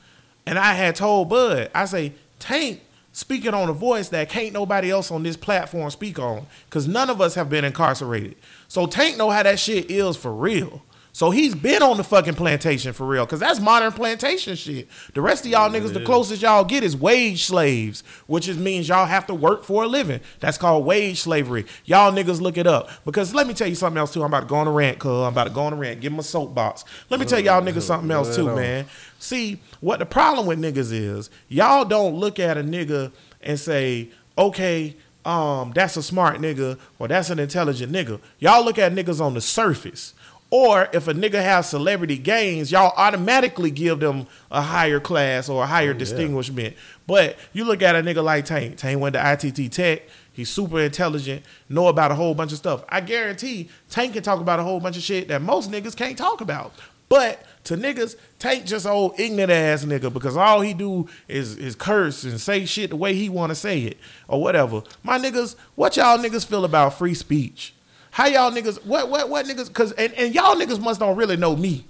And 0.45 0.59
I 0.59 0.73
had 0.73 0.95
told 0.95 1.29
Bud, 1.29 1.69
I 1.73 1.85
say, 1.85 2.13
Tank 2.39 2.81
speaking 3.11 3.53
on 3.53 3.69
a 3.69 3.73
voice 3.73 4.09
that 4.09 4.29
can't 4.29 4.53
nobody 4.53 4.91
else 4.91 5.09
on 5.11 5.23
this 5.23 5.37
platform 5.37 5.89
speak 5.89 6.19
on. 6.19 6.45
Cause 6.69 6.87
none 6.87 7.09
of 7.09 7.21
us 7.21 7.35
have 7.35 7.49
been 7.49 7.63
incarcerated. 7.63 8.35
So 8.67 8.87
Tank 8.87 9.17
know 9.17 9.29
how 9.29 9.43
that 9.43 9.59
shit 9.59 9.89
is 9.89 10.17
for 10.17 10.33
real. 10.33 10.81
So 11.15 11.29
he's 11.29 11.55
been 11.55 11.81
on 11.81 11.95
the 11.95 12.03
fucking 12.03 12.33
plantation 12.33 12.91
for 12.91 13.07
real, 13.07 13.25
cause 13.25 13.39
that's 13.39 13.61
modern 13.61 13.93
plantation 13.93 14.57
shit. 14.57 14.89
The 15.13 15.21
rest 15.21 15.45
of 15.45 15.51
y'all 15.51 15.69
niggas, 15.69 15.93
the 15.93 16.03
closest 16.03 16.41
y'all 16.41 16.65
get 16.65 16.83
is 16.83 16.93
wage 16.97 17.45
slaves, 17.45 18.03
which 18.27 18.49
is 18.49 18.57
means 18.57 18.89
y'all 18.89 19.05
have 19.05 19.25
to 19.27 19.33
work 19.33 19.63
for 19.63 19.85
a 19.85 19.87
living. 19.87 20.19
That's 20.41 20.57
called 20.57 20.83
wage 20.85 21.21
slavery. 21.21 21.67
Y'all 21.85 22.11
niggas 22.11 22.41
look 22.41 22.57
it 22.57 22.67
up. 22.67 22.89
Because 23.05 23.33
let 23.33 23.47
me 23.47 23.53
tell 23.53 23.69
you 23.69 23.75
something 23.75 23.97
else 23.97 24.11
too. 24.11 24.23
I'm 24.23 24.25
about 24.25 24.41
to 24.41 24.45
go 24.47 24.57
on 24.57 24.67
a 24.67 24.71
rant, 24.73 24.99
cuz 24.99 25.09
I'm 25.09 25.31
about 25.31 25.45
to 25.45 25.51
go 25.51 25.61
on 25.61 25.71
a 25.71 25.77
rant. 25.77 26.01
Give 26.01 26.11
him 26.11 26.19
a 26.19 26.23
soapbox. 26.23 26.83
Let 27.09 27.21
me 27.21 27.25
tell 27.25 27.39
y'all 27.39 27.61
niggas 27.61 27.83
something 27.83 28.11
else 28.11 28.35
too, 28.35 28.53
man. 28.53 28.85
See, 29.17 29.61
what 29.79 29.99
the 29.99 30.05
problem 30.05 30.47
with 30.47 30.59
niggas 30.59 30.91
is, 30.91 31.29
y'all 31.47 31.85
don't 31.85 32.15
look 32.15 32.39
at 32.39 32.57
a 32.57 32.61
nigga 32.61 33.13
and 33.41 33.57
say, 33.57 34.09
okay, 34.37 34.97
um, 35.23 35.71
that's 35.73 35.95
a 35.95 36.03
smart 36.03 36.41
nigga 36.41 36.77
or 36.99 37.07
that's 37.07 37.29
an 37.29 37.39
intelligent 37.39 37.93
nigga. 37.93 38.19
Y'all 38.39 38.65
look 38.65 38.77
at 38.77 38.91
niggas 38.91 39.21
on 39.21 39.33
the 39.33 39.39
surface. 39.39 40.13
Or 40.51 40.87
if 40.93 41.07
a 41.07 41.13
nigga 41.13 41.41
has 41.41 41.69
celebrity 41.69 42.17
gains, 42.17 42.71
y'all 42.71 42.93
automatically 42.95 43.71
give 43.71 43.99
them 43.99 44.27
a 44.51 44.61
higher 44.61 44.99
class 44.99 45.49
or 45.49 45.63
a 45.63 45.65
higher 45.65 45.91
oh, 45.91 45.93
distinguishment. 45.93 46.75
But 47.07 47.37
you 47.51 47.65
look 47.65 47.81
at 47.81 47.95
a 47.95 47.99
nigga 47.99 48.23
like 48.23 48.45
Tank. 48.45 48.77
Tank 48.77 49.01
went 49.01 49.13
to 49.13 49.31
ITT 49.33 49.71
Tech. 49.71 50.03
He's 50.31 50.49
super 50.49 50.81
intelligent, 50.81 51.43
know 51.69 51.87
about 51.87 52.11
a 52.11 52.15
whole 52.15 52.35
bunch 52.35 52.51
of 52.51 52.57
stuff. 52.57 52.83
I 52.89 52.99
guarantee 53.01 53.69
Tank 53.89 54.13
can 54.13 54.23
talk 54.23 54.41
about 54.41 54.59
a 54.59 54.63
whole 54.63 54.81
bunch 54.81 54.97
of 54.97 55.03
shit 55.03 55.29
that 55.29 55.41
most 55.41 55.71
niggas 55.71 55.95
can't 55.95 56.17
talk 56.17 56.41
about. 56.41 56.73
But 57.07 57.45
to 57.65 57.77
niggas, 57.77 58.15
Tank 58.39 58.65
just 58.65 58.85
old 58.85 59.19
ignorant 59.19 59.51
ass 59.51 59.85
nigga 59.85 60.11
because 60.11 60.35
all 60.35 60.61
he 60.61 60.73
do 60.73 61.07
is 61.27 61.57
is 61.57 61.75
curse 61.75 62.23
and 62.23 62.39
say 62.39 62.65
shit 62.65 62.89
the 62.89 62.95
way 62.95 63.13
he 63.13 63.29
want 63.29 63.51
to 63.51 63.55
say 63.55 63.81
it 63.81 63.97
or 64.27 64.41
whatever. 64.41 64.83
My 65.03 65.17
niggas, 65.17 65.55
what 65.75 65.95
y'all 65.95 66.17
niggas 66.17 66.45
feel 66.45 66.65
about 66.65 66.97
free 66.97 67.13
speech? 67.13 67.74
How 68.15 68.27
y'all 68.27 68.49
niggas? 68.49 68.85
What 68.85 69.09
what 69.09 69.27
what 69.27 69.45
niggas? 69.45 69.73
Cause 69.73 69.91
and, 69.91 70.13
and 70.13 70.33
y'all 70.33 70.55
niggas 70.55 70.79
must 70.79 71.01
don't 71.01 71.17
really 71.17 71.35
know 71.35 71.53
me. 71.53 71.83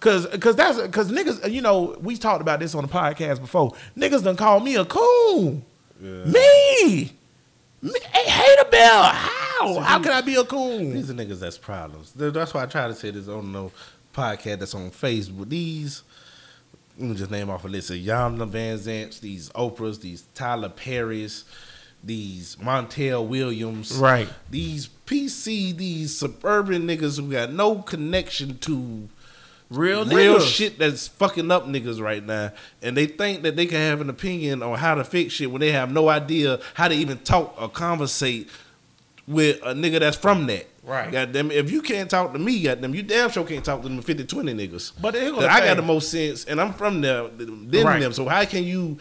Cause, 0.00 0.26
cause 0.40 0.56
that's 0.56 0.88
cause 0.88 1.12
niggas, 1.12 1.52
you 1.52 1.62
know, 1.62 1.96
we 2.00 2.16
talked 2.16 2.40
about 2.40 2.58
this 2.58 2.74
on 2.74 2.82
the 2.82 2.88
podcast 2.88 3.40
before. 3.40 3.72
Niggas 3.96 4.24
done 4.24 4.36
called 4.36 4.64
me 4.64 4.74
a 4.74 4.84
coon. 4.84 5.64
Me, 6.00 7.12
me, 7.80 7.92
hey, 8.12 8.28
hater 8.28 8.68
bell. 8.72 9.04
How? 9.04 9.78
How 9.78 10.00
can 10.00 10.10
I 10.10 10.20
be 10.20 10.34
a 10.34 10.42
coon? 10.42 10.94
These 10.94 11.10
are 11.10 11.14
niggas 11.14 11.38
that's 11.38 11.58
problems. 11.58 12.10
That's 12.10 12.52
why 12.52 12.64
I 12.64 12.66
try 12.66 12.88
to 12.88 12.94
say 12.96 13.12
this 13.12 13.28
on 13.28 13.52
no 13.52 13.70
podcast 14.12 14.58
that's 14.58 14.74
on 14.74 14.90
Facebook. 14.90 15.48
These, 15.48 16.02
let 16.98 17.10
me 17.10 17.14
just 17.14 17.30
name 17.30 17.50
off 17.50 17.64
a 17.64 17.68
list 17.68 17.90
of 17.90 17.98
Iyanla 17.98 18.50
Vanzants, 18.50 19.20
these 19.20 19.48
Oprahs, 19.50 20.00
these 20.00 20.24
Tyler 20.34 20.70
Perry's, 20.70 21.44
these 22.04 22.56
Montel 22.56 23.26
Williams, 23.26 23.92
Right. 23.94 24.28
These 24.50 24.88
PC, 25.06 25.76
these 25.76 26.16
suburban 26.16 26.86
niggas 26.86 27.18
who 27.18 27.30
got 27.30 27.52
no 27.52 27.76
connection 27.76 28.58
to 28.58 29.08
Real 29.70 30.04
real 30.04 30.36
niggas. 30.38 30.52
shit 30.54 30.78
that's 30.78 31.08
fucking 31.08 31.50
up 31.50 31.66
niggas 31.66 32.00
right 32.00 32.24
now, 32.24 32.52
and 32.82 32.94
they 32.96 33.06
think 33.06 33.42
that 33.42 33.56
they 33.56 33.64
can 33.66 33.78
have 33.78 34.00
an 34.02 34.10
opinion 34.10 34.62
on 34.62 34.76
how 34.78 34.94
to 34.94 35.02
fix 35.04 35.32
shit 35.34 35.50
when 35.50 35.60
they 35.60 35.72
have 35.72 35.90
no 35.90 36.08
idea 36.10 36.60
how 36.74 36.88
to 36.88 36.94
even 36.94 37.18
talk 37.18 37.54
or 37.58 37.68
conversate 37.70 38.48
with 39.26 39.60
a 39.62 39.72
nigga 39.72 40.00
that's 40.00 40.16
from 40.16 40.46
that. 40.48 40.68
Right. 40.84 41.10
Goddamn, 41.12 41.50
if 41.52 41.70
you 41.70 41.80
can't 41.80 42.10
talk 42.10 42.32
to 42.32 42.38
me, 42.38 42.60
goddamn, 42.64 42.94
you 42.94 43.02
damn 43.02 43.30
sure 43.30 43.44
can't 43.44 43.64
talk 43.64 43.80
to 43.82 43.88
them 43.88 44.02
50, 44.02 44.24
20 44.24 44.52
niggas. 44.52 44.92
But 45.00 45.14
here 45.14 45.26
go 45.30 45.34
'Cause 45.36 45.44
the 45.44 45.52
I 45.52 45.60
got 45.64 45.76
the 45.76 45.82
most 45.82 46.10
sense, 46.10 46.44
and 46.44 46.60
I'm 46.60 46.74
from 46.74 47.00
there 47.00 47.28
than 47.28 47.70
Right. 47.70 48.00
them. 48.00 48.12
So 48.12 48.26
how 48.28 48.44
can 48.44 48.64
you 48.64 48.98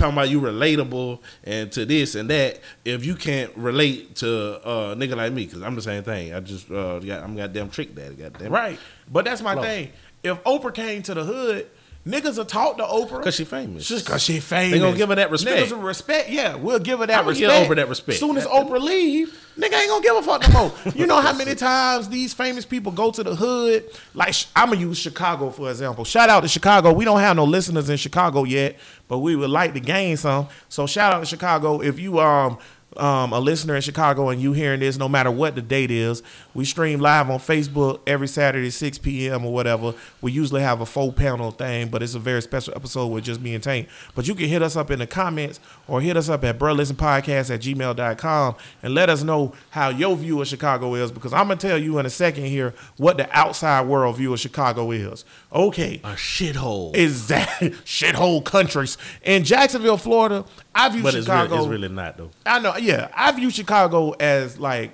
talking 0.00 0.14
about 0.14 0.30
you 0.30 0.40
relatable 0.40 1.20
and 1.44 1.70
to 1.72 1.84
this 1.84 2.14
and 2.14 2.28
that 2.30 2.60
if 2.84 3.04
you 3.04 3.14
can't 3.14 3.54
relate 3.56 4.16
to 4.16 4.56
a 4.68 4.96
nigga 4.96 5.16
like 5.16 5.32
me? 5.32 5.44
Because 5.44 5.62
I'm 5.62 5.74
the 5.74 5.82
same 5.82 6.02
thing. 6.02 6.34
I 6.34 6.40
just 6.40 6.70
uh, 6.70 6.98
got, 6.98 7.22
I'm 7.22 7.36
goddamn 7.36 7.70
trick 7.70 7.94
daddy. 7.94 8.16
Goddamn. 8.16 8.50
Right. 8.52 8.78
But 9.10 9.24
that's 9.26 9.42
my 9.42 9.54
Lost. 9.54 9.68
thing. 9.68 9.92
If 10.22 10.42
Oprah 10.44 10.74
came 10.74 11.02
to 11.02 11.14
the 11.14 11.24
hood, 11.24 11.70
niggas 12.06 12.38
will 12.38 12.44
talk 12.44 12.76
to 12.78 12.82
Oprah. 12.82 13.18
Because 13.18 13.34
she 13.34 13.44
famous. 13.44 13.86
Just 13.86 14.06
cause 14.06 14.22
she 14.22 14.40
famous. 14.40 14.72
They 14.72 14.78
gonna 14.78 14.96
give 14.96 15.08
her 15.08 15.14
that 15.14 15.30
respect. 15.30 15.70
Niggas 15.70 15.82
respect. 15.82 16.30
Yeah, 16.30 16.56
we'll 16.56 16.78
give 16.78 17.00
her 17.00 17.06
that 17.06 17.20
I'ma 17.20 17.32
give 17.32 17.48
respect. 17.48 17.70
Oprah 17.70 17.76
that 17.76 17.88
respect. 17.88 18.14
As 18.14 18.20
soon 18.20 18.36
as 18.36 18.46
Oprah 18.46 18.80
leave, 18.80 19.28
nigga 19.58 19.74
ain't 19.80 19.88
gonna 19.88 20.02
give 20.02 20.16
a 20.16 20.22
fuck 20.22 20.42
no 20.48 20.48
more. 20.68 20.92
you 20.94 21.06
know 21.06 21.20
how 21.20 21.32
many 21.32 21.54
times 21.54 22.08
these 22.08 22.32
famous 22.32 22.64
people 22.64 22.92
go 22.92 23.10
to 23.10 23.22
the 23.22 23.34
hood? 23.34 23.84
Like 24.14 24.34
I'm 24.56 24.70
gonna 24.70 24.80
use 24.80 24.98
Chicago 24.98 25.50
for 25.50 25.70
example. 25.70 26.04
Shout 26.04 26.28
out 26.30 26.40
to 26.40 26.48
Chicago. 26.48 26.92
We 26.92 27.04
don't 27.04 27.20
have 27.20 27.36
no 27.36 27.44
listeners 27.44 27.90
in 27.90 27.96
Chicago 27.96 28.44
yet, 28.44 28.78
but 29.08 29.18
we 29.18 29.36
would 29.36 29.50
like 29.50 29.74
to 29.74 29.80
gain 29.80 30.16
some. 30.16 30.48
So 30.68 30.86
shout 30.86 31.12
out 31.12 31.20
to 31.20 31.26
Chicago. 31.26 31.80
If 31.80 31.98
you 31.98 32.20
um 32.20 32.58
um, 32.96 33.32
a 33.32 33.38
listener 33.38 33.76
in 33.76 33.82
Chicago 33.82 34.28
and 34.30 34.42
you 34.42 34.52
hearing 34.52 34.80
this, 34.80 34.98
no 34.98 35.08
matter 35.08 35.30
what 35.30 35.54
the 35.54 35.62
date 35.62 35.90
is, 35.90 36.22
we 36.54 36.64
stream 36.64 37.00
live 37.00 37.30
on 37.30 37.38
Facebook 37.38 38.00
every 38.06 38.26
Saturday, 38.26 38.70
6 38.70 38.98
p.m. 38.98 39.44
or 39.44 39.52
whatever. 39.52 39.94
We 40.20 40.32
usually 40.32 40.62
have 40.62 40.80
a 40.80 40.86
full 40.86 41.12
panel 41.12 41.52
thing, 41.52 41.88
but 41.88 42.02
it's 42.02 42.14
a 42.14 42.18
very 42.18 42.42
special 42.42 42.74
episode 42.74 43.06
with 43.08 43.24
just 43.24 43.40
me 43.40 43.54
and 43.54 43.62
Tank. 43.62 43.88
But 44.14 44.26
you 44.26 44.34
can 44.34 44.48
hit 44.48 44.62
us 44.62 44.76
up 44.76 44.90
in 44.90 44.98
the 44.98 45.06
comments 45.06 45.60
or 45.86 46.00
hit 46.00 46.16
us 46.16 46.28
up 46.28 46.42
at 46.44 46.58
Podcast 46.58 47.54
at 47.54 47.60
gmail.com 47.60 48.54
and 48.82 48.94
let 48.94 49.08
us 49.08 49.22
know 49.22 49.54
how 49.70 49.90
your 49.90 50.16
view 50.16 50.40
of 50.40 50.48
Chicago 50.48 50.94
is 50.94 51.12
because 51.12 51.32
I'm 51.32 51.46
going 51.46 51.58
to 51.58 51.66
tell 51.66 51.78
you 51.78 51.98
in 51.98 52.06
a 52.06 52.10
second 52.10 52.46
here 52.46 52.74
what 52.96 53.16
the 53.16 53.28
outside 53.36 53.86
world 53.86 54.16
view 54.16 54.32
of 54.32 54.40
Chicago 54.40 54.90
is. 54.90 55.24
Okay. 55.52 56.00
A 56.04 56.10
shithole. 56.14 56.94
Is 56.94 57.28
that 57.28 57.48
shithole 57.84 58.44
countries 58.44 58.96
in 59.22 59.44
Jacksonville, 59.44 59.96
Florida? 59.96 60.44
I 60.74 60.88
view 60.90 61.02
but 61.02 61.14
it's, 61.14 61.26
Chicago. 61.26 61.54
real, 61.54 61.64
it's 61.64 61.70
really 61.70 61.88
not 61.88 62.16
though. 62.16 62.30
I 62.46 62.60
know, 62.60 62.76
yeah. 62.76 63.08
I 63.14 63.32
view 63.32 63.50
Chicago 63.50 64.12
as 64.12 64.58
like 64.60 64.92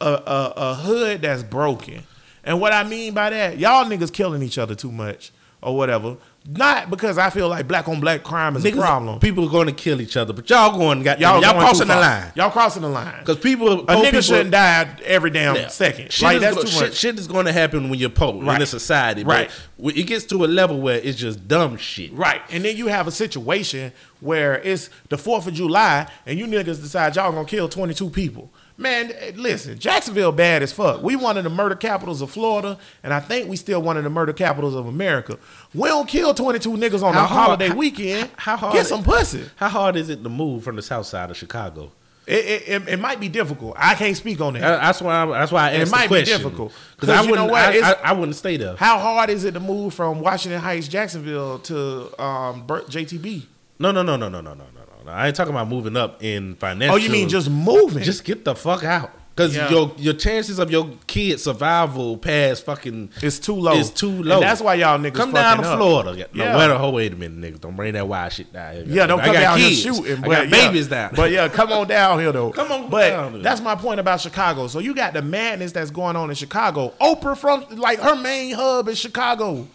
a, 0.00 0.10
a 0.10 0.52
a 0.56 0.74
hood 0.74 1.22
that's 1.22 1.42
broken. 1.42 2.02
And 2.44 2.60
what 2.60 2.72
I 2.72 2.82
mean 2.84 3.14
by 3.14 3.30
that, 3.30 3.58
y'all 3.58 3.84
niggas 3.84 4.12
killing 4.12 4.42
each 4.42 4.58
other 4.58 4.74
too 4.74 4.90
much 4.90 5.32
or 5.62 5.76
whatever. 5.76 6.16
Not 6.50 6.88
because 6.88 7.18
I 7.18 7.28
feel 7.28 7.46
like 7.50 7.68
black 7.68 7.88
on 7.88 8.00
black 8.00 8.22
crime 8.24 8.56
is 8.56 8.64
a 8.64 8.72
problem. 8.72 9.20
People 9.20 9.44
are 9.46 9.50
going 9.50 9.66
to 9.66 9.72
kill 9.74 10.00
each 10.00 10.16
other, 10.16 10.32
but 10.32 10.48
y'all 10.48 10.78
going 10.78 11.02
got 11.02 11.20
y'all, 11.20 11.42
Y'all, 11.42 11.52
crossing 11.52 11.88
the 11.88 11.94
line 11.94 12.32
Y'all 12.36 12.48
crossing 12.50 12.80
the 12.80 12.88
line. 12.88 13.16
because 13.20 13.36
people. 13.36 13.82
A 13.82 13.84
nigga 13.96 14.26
shouldn't 14.26 14.52
die 14.52 14.88
every 15.04 15.28
damn 15.28 15.56
Yeah. 15.56 15.68
second. 15.68 16.10
Shit 16.10 16.22
like 16.22 16.36
is 16.36 16.40
that's 16.42 16.56
go- 16.56 16.62
too 16.62 16.68
shit, 16.68 16.80
much. 16.80 16.94
shit 16.94 17.18
is 17.18 17.26
going 17.26 17.44
to 17.44 17.52
happen 17.52 17.90
when 17.90 17.98
you're 17.98 18.08
poor 18.08 18.34
in 18.34 18.46
Right. 18.46 18.62
a 18.62 18.66
society. 18.66 19.24
Right. 19.24 19.50
It 19.78 20.04
gets 20.04 20.24
to 20.26 20.42
a 20.42 20.46
level 20.46 20.80
where 20.80 20.96
it's 20.96 21.18
just 21.18 21.46
dumb 21.46 21.76
shit. 21.76 22.14
Right. 22.14 22.40
And 22.50 22.64
then 22.64 22.78
you 22.78 22.86
have 22.86 23.06
a 23.06 23.12
situation 23.12 23.92
where 24.20 24.54
it's 24.62 24.88
the 25.10 25.16
4th 25.18 25.46
of 25.48 25.52
July 25.52 26.08
and 26.24 26.38
you 26.38 26.46
niggas 26.46 26.80
decide 26.80 27.14
y'all 27.16 27.30
gonna 27.30 27.44
kill 27.44 27.68
22 27.68 28.08
people. 28.08 28.50
Man, 28.80 29.10
eh, 29.10 29.32
listen, 29.34 29.76
Jacksonville 29.76 30.30
bad 30.30 30.62
as 30.62 30.72
fuck. 30.72 31.02
We 31.02 31.16
one 31.16 31.36
of 31.36 31.42
the 31.42 31.50
murder 31.50 31.74
capitals 31.74 32.22
of 32.22 32.30
Florida, 32.30 32.78
and 33.02 33.12
I 33.12 33.18
think 33.18 33.48
we 33.48 33.56
still 33.56 33.82
one 33.82 33.96
of 33.96 34.04
the 34.04 34.10
murder 34.10 34.32
capitals 34.32 34.76
of 34.76 34.86
America. 34.86 35.36
We 35.74 35.88
don't 35.88 36.08
kill 36.08 36.32
22 36.32 36.70
niggas 36.70 37.02
on 37.02 37.12
a 37.12 37.26
holiday 37.26 37.70
how, 37.70 37.74
weekend. 37.74 38.30
How 38.36 38.56
hard? 38.56 38.74
Get 38.74 38.86
some 38.86 39.02
pussy. 39.02 39.44
How 39.56 39.68
hard 39.68 39.96
is 39.96 40.08
it 40.08 40.22
to 40.22 40.28
move 40.28 40.62
from 40.62 40.76
the 40.76 40.82
south 40.82 41.06
side 41.06 41.28
of 41.28 41.36
Chicago? 41.36 41.90
It, 42.24 42.68
it, 42.68 42.88
it, 42.88 43.00
might 43.00 43.18
be 43.18 43.28
difficult. 43.28 43.74
I 43.76 43.94
can't 43.94 44.16
speak 44.16 44.40
on 44.40 44.52
that. 44.52 44.60
That's 44.60 45.00
why. 45.00 45.22
I, 45.22 45.26
that's 45.26 45.50
why 45.50 45.70
I 45.70 45.72
asked. 45.72 45.88
It 45.88 45.90
might 45.90 46.10
be 46.10 46.22
difficult 46.22 46.72
because 46.94 47.08
I 47.08 47.22
wouldn't. 47.22 47.50
I, 47.50 47.80
I, 47.80 47.92
I, 48.04 48.12
wouldn't 48.12 48.36
stay 48.36 48.58
there. 48.58 48.76
How 48.76 48.98
hard 48.98 49.30
is 49.30 49.44
it 49.44 49.52
to 49.52 49.60
move 49.60 49.94
from 49.94 50.20
Washington 50.20 50.60
Heights, 50.60 50.86
Jacksonville, 50.88 51.58
to 51.60 52.22
um, 52.22 52.66
JTB? 52.66 53.46
No, 53.80 53.92
no, 53.92 54.02
no, 54.02 54.16
no, 54.16 54.28
no, 54.28 54.40
no, 54.42 54.54
no, 54.54 54.64
no. 54.74 54.87
I 55.10 55.26
ain't 55.28 55.36
talking 55.36 55.52
about 55.54 55.68
moving 55.68 55.96
up 55.96 56.22
in 56.22 56.54
financial. 56.56 56.94
Oh, 56.94 56.98
you 56.98 57.10
mean 57.10 57.28
just 57.28 57.50
moving? 57.50 58.02
just 58.02 58.24
get 58.24 58.44
the 58.44 58.54
fuck 58.54 58.84
out? 58.84 59.12
Because 59.34 59.54
Yeah. 59.54 59.70
your 59.70 59.92
your 59.98 60.14
chances 60.14 60.58
of 60.58 60.68
your 60.68 60.90
kid 61.06 61.38
survival 61.38 62.16
past 62.18 62.64
fucking 62.64 63.10
It's 63.22 63.38
too 63.38 63.54
low. 63.54 63.74
Is 63.74 63.88
too 63.90 64.08
And 64.08 64.24
low. 64.24 64.40
that's 64.40 64.60
why 64.60 64.74
y'all 64.74 64.98
niggas 64.98 65.14
come 65.14 65.32
down 65.32 65.58
to 65.58 65.62
up. 65.68 65.78
Florida. 65.78 66.18
Yeah. 66.18 66.24
No, 66.34 66.44
Yeah. 66.44 66.58
wait 66.58 66.70
a, 66.70 66.78
oh, 66.80 66.90
wait 66.90 67.12
a 67.12 67.16
minute, 67.16 67.54
nigga. 67.54 67.60
Don't 67.60 67.76
bring 67.76 67.92
that 67.92 68.08
wild 68.08 68.32
shit 68.32 68.52
down 68.52 68.74
here. 68.74 68.84
Yeah, 68.88 69.06
don't 69.06 69.20
I 69.20 69.24
come 69.26 69.34
got 69.34 69.40
down 69.40 69.58
kids. 69.58 69.84
here 69.84 69.94
shooting. 69.94 70.12
I 70.16 70.20
but 70.22 70.28
got 70.30 70.48
yeah. 70.48 70.66
babies 70.66 70.88
down. 70.88 71.10
But 71.14 71.30
yeah, 71.30 71.46
come 71.48 71.70
on 71.70 71.86
down 71.86 72.18
here 72.18 72.32
though. 72.32 72.50
Come 72.58 72.72
on 72.72 72.90
But 72.90 73.10
down 73.10 73.32
here. 73.34 73.42
that's 73.42 73.60
my 73.60 73.76
point 73.76 74.00
about 74.00 74.20
Chicago. 74.20 74.66
So 74.66 74.80
you 74.80 74.92
got 74.92 75.12
the 75.12 75.22
madness 75.22 75.70
that's 75.70 75.92
going 75.92 76.16
on 76.16 76.30
in 76.30 76.34
Chicago. 76.34 76.92
Oprah 77.00 77.36
from 77.38 77.64
like 77.78 78.00
her 78.00 78.16
main 78.16 78.54
hub 78.56 78.88
is 78.88 78.98
Chicago. 78.98 79.68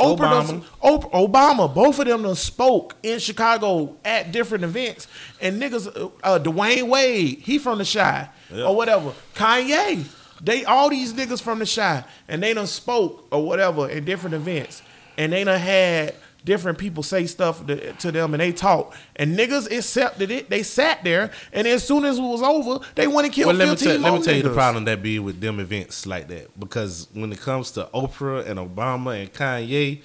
Oprah 0.00 0.42
Obama. 0.42 0.64
Oprah, 0.82 1.10
Obama, 1.30 1.74
both 1.74 1.98
of 1.98 2.06
them 2.06 2.22
done 2.22 2.34
spoke 2.34 2.96
in 3.02 3.18
Chicago 3.18 3.96
at 4.04 4.32
different 4.32 4.64
events. 4.64 5.06
And 5.40 5.60
niggas, 5.60 5.86
uh, 5.96 6.08
uh, 6.22 6.38
Dwyane 6.38 6.88
Wade, 6.88 7.38
he 7.40 7.58
from 7.58 7.78
the 7.78 7.84
Chi 7.84 8.28
Yeah. 8.52 8.64
or 8.64 8.74
whatever. 8.74 9.12
Kanye, 9.34 10.04
they 10.42 10.64
all 10.64 10.88
these 10.90 11.12
niggas 11.12 11.40
from 11.42 11.58
the 11.60 11.66
Chi, 11.66 12.02
and 12.28 12.42
they 12.42 12.54
done 12.54 12.66
spoke 12.66 13.26
or 13.30 13.44
whatever 13.44 13.88
in 13.88 14.04
different 14.04 14.34
events, 14.34 14.82
and 15.18 15.32
they 15.32 15.44
done 15.44 15.58
had 15.60 16.14
different 16.44 16.78
people 16.78 17.02
say 17.02 17.26
stuff 17.26 17.66
to, 17.66 17.92
to 17.94 18.12
them, 18.12 18.34
and 18.34 18.40
they 18.40 18.52
talk, 18.52 18.94
and 19.16 19.38
niggas 19.38 19.70
accepted 19.70 20.30
it. 20.30 20.50
They 20.50 20.62
sat 20.62 21.04
there, 21.04 21.30
and 21.52 21.66
as 21.66 21.86
soon 21.86 22.04
as 22.04 22.18
it 22.18 22.22
was 22.22 22.42
over, 22.42 22.84
they 22.94 23.06
went 23.06 23.26
and 23.26 23.34
killed 23.34 23.48
Well, 23.48 23.56
let 23.56 23.68
me, 23.68 23.76
15 23.76 23.88
tell, 23.88 24.00
let 24.00 24.18
me 24.18 24.24
tell 24.24 24.36
you 24.36 24.42
the 24.42 24.54
problem 24.54 24.84
that 24.84 25.02
be 25.02 25.18
with 25.18 25.40
them 25.40 25.60
events 25.60 26.06
like 26.06 26.28
that. 26.28 26.58
Because 26.58 27.08
when 27.12 27.32
it 27.32 27.40
comes 27.40 27.70
to 27.72 27.88
Oprah 27.94 28.46
and 28.46 28.58
Obama 28.58 29.20
and 29.20 29.32
Kanye, 29.32 30.02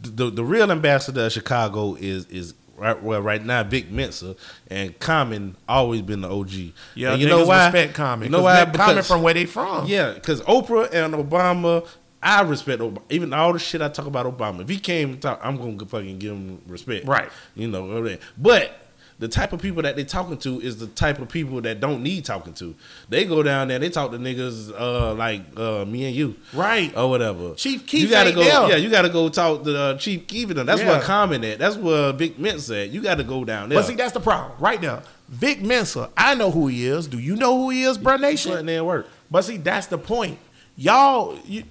the 0.00 0.30
the 0.30 0.44
real 0.44 0.70
ambassador 0.70 1.26
of 1.26 1.32
Chicago 1.32 1.94
is 1.94 2.26
is 2.26 2.54
right 2.76 3.02
well 3.02 3.22
right 3.22 3.44
now 3.44 3.62
Vic 3.62 3.90
Mensa 3.90 4.36
and 4.68 4.98
Common 4.98 5.56
always 5.68 6.02
been 6.02 6.20
the 6.20 6.30
OG. 6.30 6.50
Yeah, 6.94 7.12
and 7.12 7.22
you 7.22 7.28
know 7.28 7.46
why? 7.46 7.66
respect 7.66 7.94
Common. 7.94 8.26
You 8.26 8.32
know 8.32 8.42
why? 8.42 8.64
Common 8.66 9.02
from 9.02 9.22
where 9.22 9.34
they 9.34 9.46
from. 9.46 9.86
yeah, 9.86 10.12
because 10.12 10.42
Oprah 10.42 10.92
and 10.92 11.14
Obama, 11.14 11.86
I 12.26 12.42
respect 12.42 12.80
Obama. 12.82 13.02
Even 13.10 13.32
all 13.32 13.52
the 13.52 13.58
shit 13.58 13.80
I 13.80 13.88
talk 13.88 14.06
about 14.06 14.26
Obama. 14.26 14.62
If 14.62 14.68
he 14.68 14.78
came 14.78 15.10
and 15.10 15.22
talk, 15.22 15.40
I'm 15.42 15.56
gonna 15.56 15.78
fucking 15.86 16.18
give 16.18 16.32
him 16.32 16.60
respect. 16.66 17.06
Right. 17.06 17.28
You 17.54 17.68
know, 17.68 18.18
but 18.36 18.80
the 19.18 19.28
type 19.28 19.52
of 19.54 19.62
people 19.62 19.80
that 19.82 19.96
they 19.96 20.04
talking 20.04 20.36
to 20.38 20.60
is 20.60 20.76
the 20.76 20.88
type 20.88 21.20
of 21.20 21.28
people 21.30 21.60
that 21.62 21.80
don't 21.80 22.02
need 22.02 22.24
talking 22.26 22.52
to. 22.54 22.74
They 23.08 23.24
go 23.24 23.42
down 23.42 23.68
there, 23.68 23.78
they 23.78 23.88
talk 23.88 24.10
to 24.10 24.18
niggas 24.18 24.78
uh, 24.78 25.14
like 25.14 25.42
uh, 25.56 25.84
me 25.86 26.04
and 26.04 26.14
you, 26.14 26.34
Right. 26.52 26.94
or 26.96 27.08
whatever. 27.08 27.54
Chief 27.54 27.86
Keef 27.86 28.02
you 28.02 28.08
gotta 28.10 28.32
go. 28.32 28.40
there. 28.42 28.70
Yeah, 28.70 28.76
you 28.76 28.90
gotta 28.90 29.08
go 29.08 29.28
talk 29.30 29.64
to 29.64 29.78
uh, 29.78 29.96
Chief 29.96 30.26
Keef. 30.26 30.50
and. 30.50 30.68
That's 30.68 30.82
Yeah. 30.82 30.88
where 30.90 31.00
Common 31.00 31.44
at. 31.44 31.58
That's 31.58 31.76
where 31.76 32.12
Vic 32.12 32.38
Mensa 32.38 32.80
at. 32.82 32.90
You 32.90 33.00
got 33.02 33.14
to 33.18 33.24
go 33.24 33.44
down 33.44 33.68
there. 33.70 33.78
But 33.78 33.86
see, 33.86 33.94
that's 33.94 34.12
the 34.12 34.20
problem 34.20 34.52
right 34.58 34.82
now. 34.82 35.02
Vic 35.28 35.62
Mensa, 35.62 36.10
I 36.16 36.34
know 36.34 36.50
who 36.50 36.66
he 36.66 36.86
is. 36.86 37.06
Do 37.08 37.18
you 37.18 37.36
know 37.36 37.56
who 37.56 37.70
he 37.70 37.84
is, 37.84 37.96
Bruh 37.98 38.20
Nation? 38.20 38.52
Putting 38.52 38.68
in 38.68 38.84
work. 38.84 39.08
But 39.30 39.44
see, 39.44 39.56
that's 39.56 39.86
the 39.86 39.98
point. 39.98 40.38
Y'all, 40.76 41.38
you, 41.46 41.64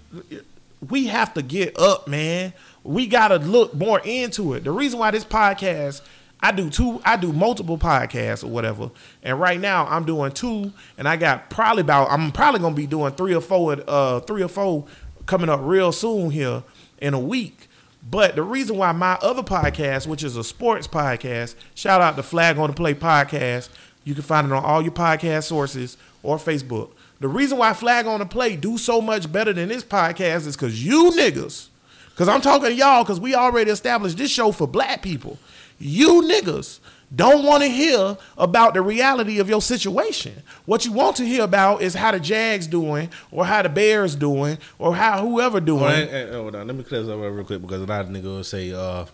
we 0.89 1.07
have 1.07 1.33
to 1.35 1.41
get 1.43 1.77
up, 1.77 2.07
man. 2.07 2.53
We 2.83 3.05
gotta 3.07 3.37
look 3.37 3.73
more 3.75 3.99
into 4.03 4.53
it. 4.53 4.63
The 4.63 4.71
reason 4.71 4.97
why 4.97 5.11
this 5.11 5.23
podcast, 5.23 6.01
I 6.39 6.51
do 6.51 6.69
two, 6.69 7.01
I 7.05 7.15
do 7.15 7.31
multiple 7.31 7.77
podcasts 7.77 8.43
or 8.43 8.47
whatever, 8.47 8.89
and 9.21 9.39
right 9.39 9.59
now 9.59 9.85
I'm 9.85 10.05
doing 10.05 10.31
two, 10.31 10.73
and 10.97 11.07
I 11.07 11.17
got 11.17 11.49
probably 11.51 11.81
about, 11.81 12.09
I'm 12.09 12.31
probably 12.31 12.59
gonna 12.61 12.75
be 12.75 12.87
doing 12.87 13.13
three 13.13 13.35
or 13.35 13.41
four, 13.41 13.77
uh, 13.87 14.21
three 14.21 14.41
or 14.41 14.47
four 14.47 14.85
coming 15.27 15.49
up 15.49 15.59
real 15.63 15.91
soon 15.91 16.31
here 16.31 16.63
in 16.99 17.13
a 17.13 17.19
week. 17.19 17.67
But 18.07 18.35
the 18.35 18.43
reason 18.43 18.77
why 18.77 18.91
my 18.91 19.15
other 19.21 19.43
podcast, 19.43 20.07
which 20.07 20.23
is 20.23 20.35
a 20.35 20.43
sports 20.43 20.87
podcast, 20.87 21.55
shout 21.73 22.01
out 22.01 22.15
to 22.15 22.23
Flag 22.23 22.57
on 22.57 22.69
the 22.69 22.75
Play 22.75 22.93
podcast, 22.93 23.69
you 24.03 24.13
can 24.13 24.23
find 24.23 24.45
it 24.47 24.53
on 24.53 24.63
all 24.63 24.81
your 24.81 24.91
podcast 24.91 25.45
sources 25.45 25.97
or 26.21 26.37
Facebook. 26.37 26.91
The 27.19 27.27
reason 27.27 27.57
why 27.57 27.73
Flag 27.73 28.07
on 28.07 28.19
the 28.19 28.25
Play 28.25 28.55
do 28.55 28.77
so 28.77 29.01
much 29.01 29.31
better 29.31 29.53
than 29.53 29.69
this 29.69 29.83
podcast 29.83 30.47
is 30.47 30.55
because 30.55 30.85
you 30.85 31.11
niggas, 31.11 31.67
because 32.09 32.27
I'm 32.27 32.41
talking 32.41 32.69
to 32.69 32.73
y'all, 32.73 33.03
because 33.03 33.19
we 33.19 33.35
already 33.35 33.71
established 33.71 34.17
this 34.17 34.31
show 34.31 34.51
for 34.51 34.67
black 34.67 35.01
people. 35.01 35.37
You 35.79 36.21
niggas 36.23 36.79
don't 37.13 37.45
want 37.45 37.63
to 37.63 37.69
hear 37.69 38.17
about 38.37 38.73
the 38.73 38.81
reality 38.81 39.39
of 39.39 39.47
your 39.47 39.61
situation. 39.61 40.43
What 40.65 40.85
you 40.85 40.91
want 40.91 41.15
to 41.17 41.25
hear 41.25 41.43
about 41.43 41.81
is 41.81 41.93
how 41.93 42.11
the 42.11 42.19
Jags 42.19 42.67
doing, 42.67 43.09
or 43.31 43.45
how 43.45 43.61
the 43.61 43.69
Bears 43.69 44.15
doing, 44.15 44.57
or 44.79 44.95
how 44.95 45.25
whoever 45.25 45.59
doing. 45.59 46.07
Hey, 46.07 46.29
hold 46.31 46.55
on, 46.55 46.67
let 46.67 46.75
me 46.75 46.83
clear 46.83 47.01
this 47.01 47.11
up 47.11 47.19
real 47.19 47.43
quick 47.43 47.61
because 47.61 47.81
a 47.81 47.85
lot 47.85 48.01
of 48.01 48.07
niggas 48.11 48.23
will 48.23 48.43
say, 48.43 48.73
uh, 48.73 49.05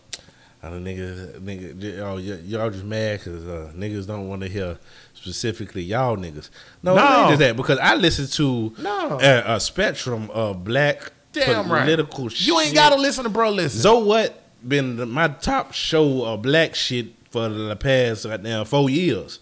lot 0.64 0.74
of 0.74 0.82
niggas, 0.82 1.40
nigga, 1.40 1.98
y'all, 1.98 2.20
y'all 2.20 2.70
just 2.70 2.86
mad 2.86 3.20
because 3.20 3.48
uh, 3.48 3.72
niggas 3.76 4.08
don't 4.08 4.28
want 4.28 4.42
to 4.42 4.48
hear 4.48 4.78
specifically 5.22 5.84
y'all 5.84 6.18
niggas. 6.18 6.50
No, 6.84 6.96
No. 6.96 7.32
it 7.32 7.38
that 7.38 7.56
because 7.56 7.78
I 7.80 7.96
listen 7.96 8.28
to 8.28 8.74
No. 8.82 9.20
a, 9.22 9.56
a 9.56 9.60
spectrum 9.60 10.30
of 10.32 10.64
black 10.64 11.12
Damn 11.34 11.72
right. 11.72 11.82
political 11.84 12.28
shit. 12.30 12.48
You 12.48 12.60
ain't 12.60 12.74
gotta 12.76 12.96
listen 13.00 13.24
to 13.24 13.30
bro. 13.30 13.52
Listen. 13.52 13.80
So 13.82 14.00
what? 14.00 14.38
Been 14.68 14.98
the- 14.98 15.06
my 15.06 15.28
top 15.30 15.74
show 15.74 16.24
of 16.26 16.42
black 16.42 16.76
shit 16.76 17.08
for 17.30 17.50
the 17.50 17.76
past 17.76 18.26
right 18.26 18.42
now 18.42 18.64
four 18.64 18.90
years. 18.90 19.40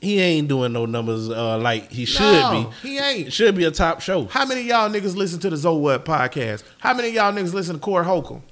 He 0.00 0.20
ain't 0.20 0.46
doing 0.48 0.72
no 0.74 0.84
numbers 0.84 1.30
uh, 1.30 1.56
like 1.58 1.90
he 1.90 2.04
should 2.04 2.20
No, 2.20 2.70
be. 2.82 2.88
he 2.88 2.98
ain't. 2.98 3.32
Should 3.32 3.56
be 3.56 3.64
a 3.64 3.70
top 3.70 4.02
show. 4.02 4.26
How 4.26 4.44
many 4.44 4.60
of 4.60 4.66
y'all 4.66 4.90
niggas 4.90 5.16
listen 5.16 5.40
to 5.40 5.50
the 5.50 5.56
Zo 5.56 5.74
What 5.74 6.04
podcast? 6.04 6.64
How 6.78 6.92
many 6.94 7.08
of 7.08 7.14
y'all 7.14 7.32
niggas 7.32 7.54
listen 7.54 7.76
to 7.76 7.80
Corey 7.80 8.04
Holcomb? 8.04 8.42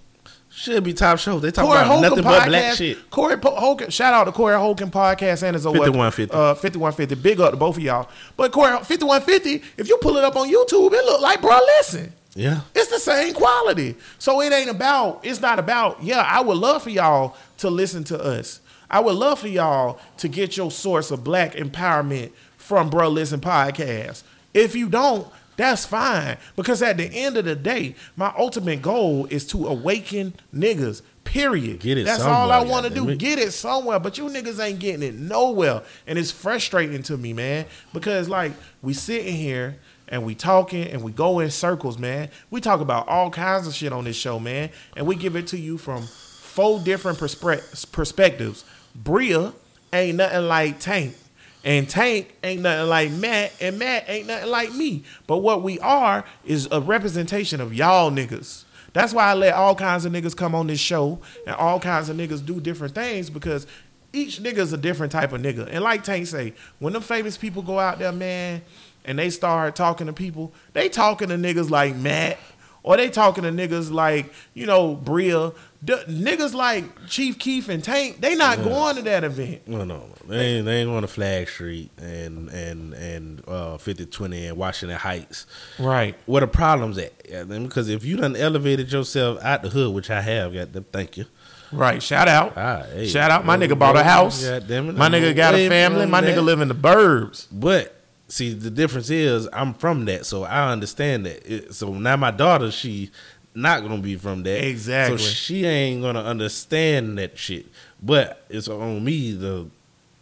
Should 0.57 0.85
be 0.85 0.95
top 0.95 1.19
show. 1.19 1.41
They 1.41 1.51
talk 1.51 1.65
Corey 1.67 1.79
about 1.79 1.87
Holcomb 1.89 2.03
nothing 2.11 2.25
podcast. 2.25 2.39
but 2.39 2.47
black 2.49 2.75
shit. 2.77 3.11
Corey 3.11 3.37
Po- 3.39 3.57
Holcomb. 3.57 3.91
Shout 3.91 4.15
out 4.15 4.25
to 4.25 4.33
Corey 4.33 4.55
Holcomb 4.57 4.91
podcast 4.91 5.43
and 5.43 5.55
his 5.55 5.65
5150. 5.65 6.33
Uh, 6.33 6.55
5150. 6.55 7.15
Big 7.17 7.41
up 7.41 7.51
to 7.51 7.57
both 7.57 7.77
of 7.77 7.83
y'all. 7.83 8.09
But 8.37 8.53
Corey 8.53 8.71
5150, 8.71 9.63
if 9.77 9.89
you 9.89 9.99
pull 9.99 10.17
it 10.17 10.23
up 10.25 10.37
on 10.37 10.49
YouTube, 10.49 10.93
it 10.93 11.05
look 11.05 11.21
like 11.21 11.41
bro. 11.41 11.59
Listen. 11.79 12.13
Yeah. 12.37 12.61
It's 12.75 12.89
the 12.91 12.99
same 12.99 13.35
quality. 13.35 13.97
So 14.19 14.41
it 14.41 14.53
ain't 14.53 14.71
about, 14.71 15.25
it's 15.25 15.41
not 15.41 15.59
about, 15.59 16.03
yeah, 16.03 16.21
I 16.21 16.41
would 16.41 16.57
love 16.57 16.83
for 16.83 16.91
y'all 16.91 17.37
to 17.59 17.71
listen 17.71 18.05
to 18.05 18.23
us. 18.23 18.61
I 18.91 19.01
would 19.01 19.15
love 19.17 19.41
for 19.41 19.49
y'all 19.49 19.99
to 20.19 20.29
get 20.29 20.57
your 20.57 20.71
source 20.71 21.11
of 21.11 21.25
black 21.25 21.55
empowerment 21.55 22.33
from 22.57 22.91
Bruh 22.91 23.13
Listen 23.13 23.41
Podcast. 23.41 24.23
If 24.53 24.75
you 24.77 24.89
don't, 24.89 25.27
that's 25.57 25.87
fine. 25.87 26.37
Because 26.57 26.83
at 26.83 26.97
the 26.97 27.05
end 27.07 27.37
of 27.37 27.45
the 27.45 27.55
day, 27.55 27.95
my 28.17 28.33
ultimate 28.37 28.83
goal 28.83 29.27
is 29.27 29.47
to 29.49 29.67
awaken 29.67 30.35
niggas. 30.55 31.03
Period. 31.25 31.81
Get 31.81 31.97
it 31.99 32.05
That's 32.05 32.23
all 32.23 32.51
I 32.53 32.63
want 32.63 32.87
to 32.87 32.93
do. 32.93 33.05
goddammit. 33.05 33.19
Get 33.19 33.39
it 33.39 33.53
somewhere. 33.53 33.99
But 33.99 34.19
you 34.19 34.25
niggas 34.25 34.63
ain't 34.63 34.79
getting 34.79 35.03
it 35.03 35.15
nowhere. 35.15 35.83
And 36.07 36.19
it's 36.19 36.31
frustrating 36.31 37.03
to 37.05 37.17
me, 37.17 37.33
man. 37.33 37.67
Because 37.93 38.29
like 38.29 38.53
we 38.83 38.93
sitting 38.93 39.35
here 39.35 39.79
and 40.09 40.25
we 40.25 40.35
talking 40.35 40.87
and 40.87 41.03
we 41.03 41.13
go 41.13 41.41
in 41.41 41.51
circles, 41.51 41.99
man. 41.99 42.29
We 42.51 42.61
talk 42.61 42.81
about 42.81 43.09
all 43.09 43.31
kinds 43.31 43.67
of 43.67 43.75
shit 43.75 43.93
on 43.93 44.05
this 44.05 44.17
show, 44.17 44.39
man. 44.39 44.71
And 44.97 45.07
we 45.07 45.17
give 45.17 45.35
it 45.35 45.47
to 45.49 45.59
you 45.59 45.79
from 45.79 46.03
four 46.03 46.79
different 46.81 47.19
perspre- 47.19 47.91
perspectives. 47.91 48.65
Bria 48.95 49.55
ain't 49.93 50.19
nothing 50.19 50.47
like 50.47 50.79
Tank. 50.79 51.17
And 51.65 51.89
Tank 51.89 52.37
ain't 52.43 52.61
nothing 52.61 52.89
like 52.89 53.11
Matt, 53.11 53.53
and 53.61 53.79
Matt 53.79 54.05
ain't 54.07 54.27
nothing 54.27 54.51
like 54.51 54.73
me. 54.75 55.03
But 55.27 55.39
what 55.39 55.63
we 55.63 55.79
are 55.81 56.25
is 56.45 56.69
a 56.71 56.81
representation 56.81 57.61
of 57.61 57.73
y'all 57.73 58.11
niggas. 58.11 58.65
That's 58.93 59.13
why 59.13 59.25
I 59.25 59.35
let 59.35 59.55
all 59.55 59.75
kinds 59.75 60.05
of 60.05 60.13
niggas 60.13 60.37
come 60.37 60.55
on 60.55 60.69
this 60.69 60.79
show 60.79 61.19
and 61.47 61.57
all 61.57 61.81
kinds 61.81 62.09
of 62.11 62.17
niggas 62.17 62.45
do 62.45 62.61
different 62.61 62.95
things 62.95 63.29
because 63.29 63.67
each 64.13 64.41
nigga's 64.41 64.73
a 64.73 64.77
different 64.77 65.11
type 65.11 65.33
of 65.33 65.41
nigga. 65.41 65.67
And 65.69 65.83
like 65.83 66.05
Tank 66.05 66.27
say, 66.27 66.53
when 66.79 66.93
them 66.93 67.03
famous 67.03 67.37
people 67.37 67.63
go 67.63 67.81
out 67.81 67.99
there, 67.99 68.13
man, 68.13 68.63
and 69.05 69.19
they 69.19 69.31
start 69.31 69.75
talking 69.75 70.07
to 70.07 70.13
people, 70.13 70.53
they 70.75 70.89
talking 70.89 71.29
to 71.31 71.35
niggas 71.35 71.71
like 71.71 71.97
Matt, 71.97 72.39
or 72.85 72.97
they 72.97 73.09
talking 73.09 73.43
to 73.45 73.51
niggas 73.51 73.91
like, 73.91 74.33
you 74.53 74.67
know, 74.67 74.95
Bria. 74.95 75.53
D- 75.85 75.95
niggas 76.09 76.55
like 76.55 76.85
Chief 77.09 77.39
Keef 77.39 77.69
and 77.69 77.85
Tank, 77.85 78.21
they 78.21 78.35
not 78.35 78.63
going 78.63 78.97
to 78.97 79.03
that 79.03 79.25
event. 79.25 79.69
No, 79.69 79.85
no, 79.85 80.09
they 80.27 80.57
ain't, 80.57 80.65
they 80.65 80.77
ain't 80.81 80.89
going 80.89 81.03
to 81.03 81.09
Flag 81.09 81.49
Street 81.49 81.91
and 81.99 82.49
and 82.49 82.95
and 82.95 83.43
uh, 83.47 83.77
fifty 83.79 84.07
twenty 84.07 84.47
and 84.47 84.57
Washington 84.57 84.99
Heights. 84.99 85.47
Right. 85.79 86.17
Where 86.27 86.41
the 86.41 86.47
problems 86.47 86.97
at? 86.99 87.13
Because 87.49 87.89
if 87.89 88.05
you 88.05 88.17
done 88.17 88.37
elevated 88.37 88.91
yourself 88.93 89.43
out 89.43 89.63
the 89.63 89.69
hood, 89.71 89.95
which 89.95 90.11
I 90.11 90.21
have, 90.21 90.55
got 90.55 90.73
them. 90.73 90.87
Thank 90.93 91.17
you. 91.17 91.27
Right. 91.73 92.03
Shout 92.03 92.29
out. 92.29 92.53
Ah, 92.57 92.85
hey. 92.93 93.07
Shout 93.09 93.31
out. 93.31 93.45
My 93.45 93.57
nigga 93.57 93.79
bought 93.79 93.97
a 93.97 94.05
house. 94.05 94.45
goddamn 94.45 94.91
it, 94.91 94.97
My 94.97 95.09
nigga 95.09 95.35
got 95.35 95.55
a 95.55 95.69
family. 95.69 96.07
My 96.07 96.21
that. 96.21 96.37
nigga 96.37 96.43
live 96.43 96.61
in 96.61 96.69
the 96.69 96.75
burbs. 96.75 97.49
But 97.51 98.01
see, 98.29 98.53
the 98.55 98.71
difference 98.71 99.11
is 99.11 99.49
I'm 99.53 99.75
from 99.75 100.05
that, 100.05 100.25
so 100.25 100.45
I 100.45 100.71
understand 100.71 101.27
that. 101.27 101.45
It, 101.53 101.75
so 101.75 101.93
now 101.93 102.17
my 102.17 102.31
daughter, 102.31 102.71
she 102.71 103.11
not 103.55 103.83
gonna 103.83 103.99
be 103.99 104.17
from 104.17 104.43
that, 104.45 104.65
Exactly. 104.67 105.19
So 105.19 105.25
she 105.25 105.65
ain't 105.65 106.03
gonna 106.03 106.23
understand 106.23 107.19
that 107.19 107.39
shit. 107.39 107.67
But 108.03 108.45
it's 108.49 108.69
on 108.69 109.05
me 109.05 109.39
to 109.39 109.71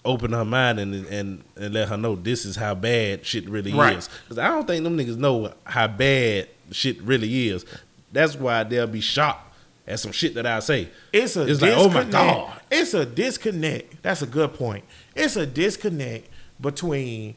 open 0.05 0.33
her 0.33 0.45
mind 0.45 0.79
and 0.81 0.95
and 1.07 1.43
and 1.57 1.75
let 1.75 1.89
her 1.89 1.97
know 1.97 2.15
this 2.17 2.45
is 2.45 2.57
how 2.57 2.75
bad 2.75 3.25
shit 3.25 3.49
really 3.49 3.73
Right. 3.73 3.97
is. 3.99 4.09
Because 4.25 4.39
I 4.39 4.49
don't 4.49 4.67
think 4.67 4.85
them 4.85 4.97
niggas 4.99 5.17
know 5.17 5.53
how 5.65 5.87
bad 5.89 6.49
shit 6.71 7.01
really 7.03 7.49
is. 7.49 7.65
That's 8.13 8.37
why 8.37 8.65
they'll 8.65 8.87
be 8.87 9.01
shocked 9.01 9.55
at 9.87 9.99
some 10.01 10.13
shit 10.13 10.35
that 10.35 10.45
I 10.47 10.61
say. 10.61 10.89
It's 11.13 11.37
a 11.37 11.47
It's 11.47 11.61
like, 11.63 11.73
oh 11.75 11.89
my. 11.89 12.05
God. 12.05 12.61
It's 12.71 12.95
a 12.95 13.07
disconnect. 13.07 14.03
That's 14.03 14.23
a 14.23 14.27
good 14.27 14.55
point. 14.55 14.85
It's 15.17 15.37
a 15.37 15.47
disconnect 15.47 16.29
between 16.61 17.35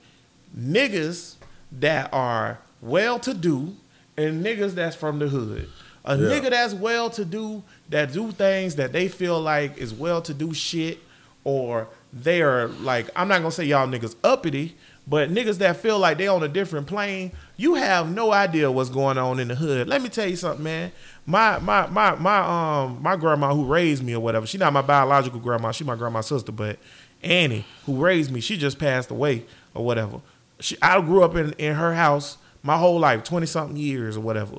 niggas 0.57 1.35
that 1.71 2.09
are 2.13 2.59
well 2.81 3.19
to 3.19 3.33
do 3.33 3.75
and 4.17 4.45
niggas 4.45 4.71
that's 4.75 4.95
from 4.95 5.19
the 5.19 5.27
hood. 5.27 5.69
A 6.05 6.15
Yeah. 6.17 6.27
nigga 6.39 6.49
that's 6.51 6.73
well 6.73 7.09
to 7.11 7.25
do 7.25 7.63
that 7.89 8.13
do 8.13 8.31
things 8.31 8.75
that 8.75 8.93
they 8.93 9.07
feel 9.07 9.39
like 9.41 9.77
is 9.77 9.93
well 9.93 10.21
to 10.23 10.33
do 10.33 10.53
shit 10.53 10.99
or 11.43 11.87
they 12.13 12.41
are 12.41 12.67
like 12.67 13.09
I'm 13.15 13.27
not 13.27 13.39
gonna 13.39 13.51
say 13.51 13.65
y'all 13.65 13.87
niggas 13.87 14.15
uppity, 14.23 14.75
but 15.07 15.29
niggas 15.29 15.57
that 15.59 15.77
feel 15.77 15.99
like 15.99 16.17
they 16.17 16.27
on 16.27 16.43
a 16.43 16.47
different 16.47 16.87
plane, 16.87 17.31
you 17.57 17.75
have 17.75 18.11
no 18.13 18.31
idea 18.31 18.71
what's 18.71 18.89
going 18.89 19.17
on 19.17 19.39
in 19.39 19.47
the 19.49 19.55
hood. 19.55 19.87
Let 19.87 20.01
me 20.01 20.09
tell 20.09 20.27
you 20.27 20.35
something, 20.35 20.63
man. 20.63 20.91
My 21.25 21.59
my 21.59 21.87
my 21.87 22.15
my 22.15 22.83
um 22.85 22.99
my 23.01 23.15
grandma 23.15 23.53
who 23.53 23.65
raised 23.65 24.03
me 24.03 24.13
or 24.13 24.19
whatever, 24.19 24.45
she 24.45 24.57
not 24.57 24.73
my 24.73 24.81
biological 24.83 25.39
grandma, 25.39 25.71
she 25.71 25.83
my 25.83 25.95
grandma's 25.95 26.27
sister, 26.27 26.51
but 26.51 26.77
Annie, 27.23 27.65
who 27.87 27.95
raised 27.95 28.31
me, 28.31 28.39
she 28.41 28.57
just 28.57 28.77
passed 28.77 29.09
away 29.09 29.43
or 29.73 29.83
whatever. 29.83 30.21
She 30.59 30.77
I 30.81 31.01
grew 31.01 31.23
up 31.23 31.35
in, 31.35 31.51
in 31.53 31.75
her 31.75 31.95
house 31.95 32.37
my 32.63 32.77
whole 32.77 32.99
life, 32.99 33.23
twenty 33.23 33.45
something 33.47 33.75
years 33.77 34.15
or 34.17 34.21
whatever. 34.21 34.57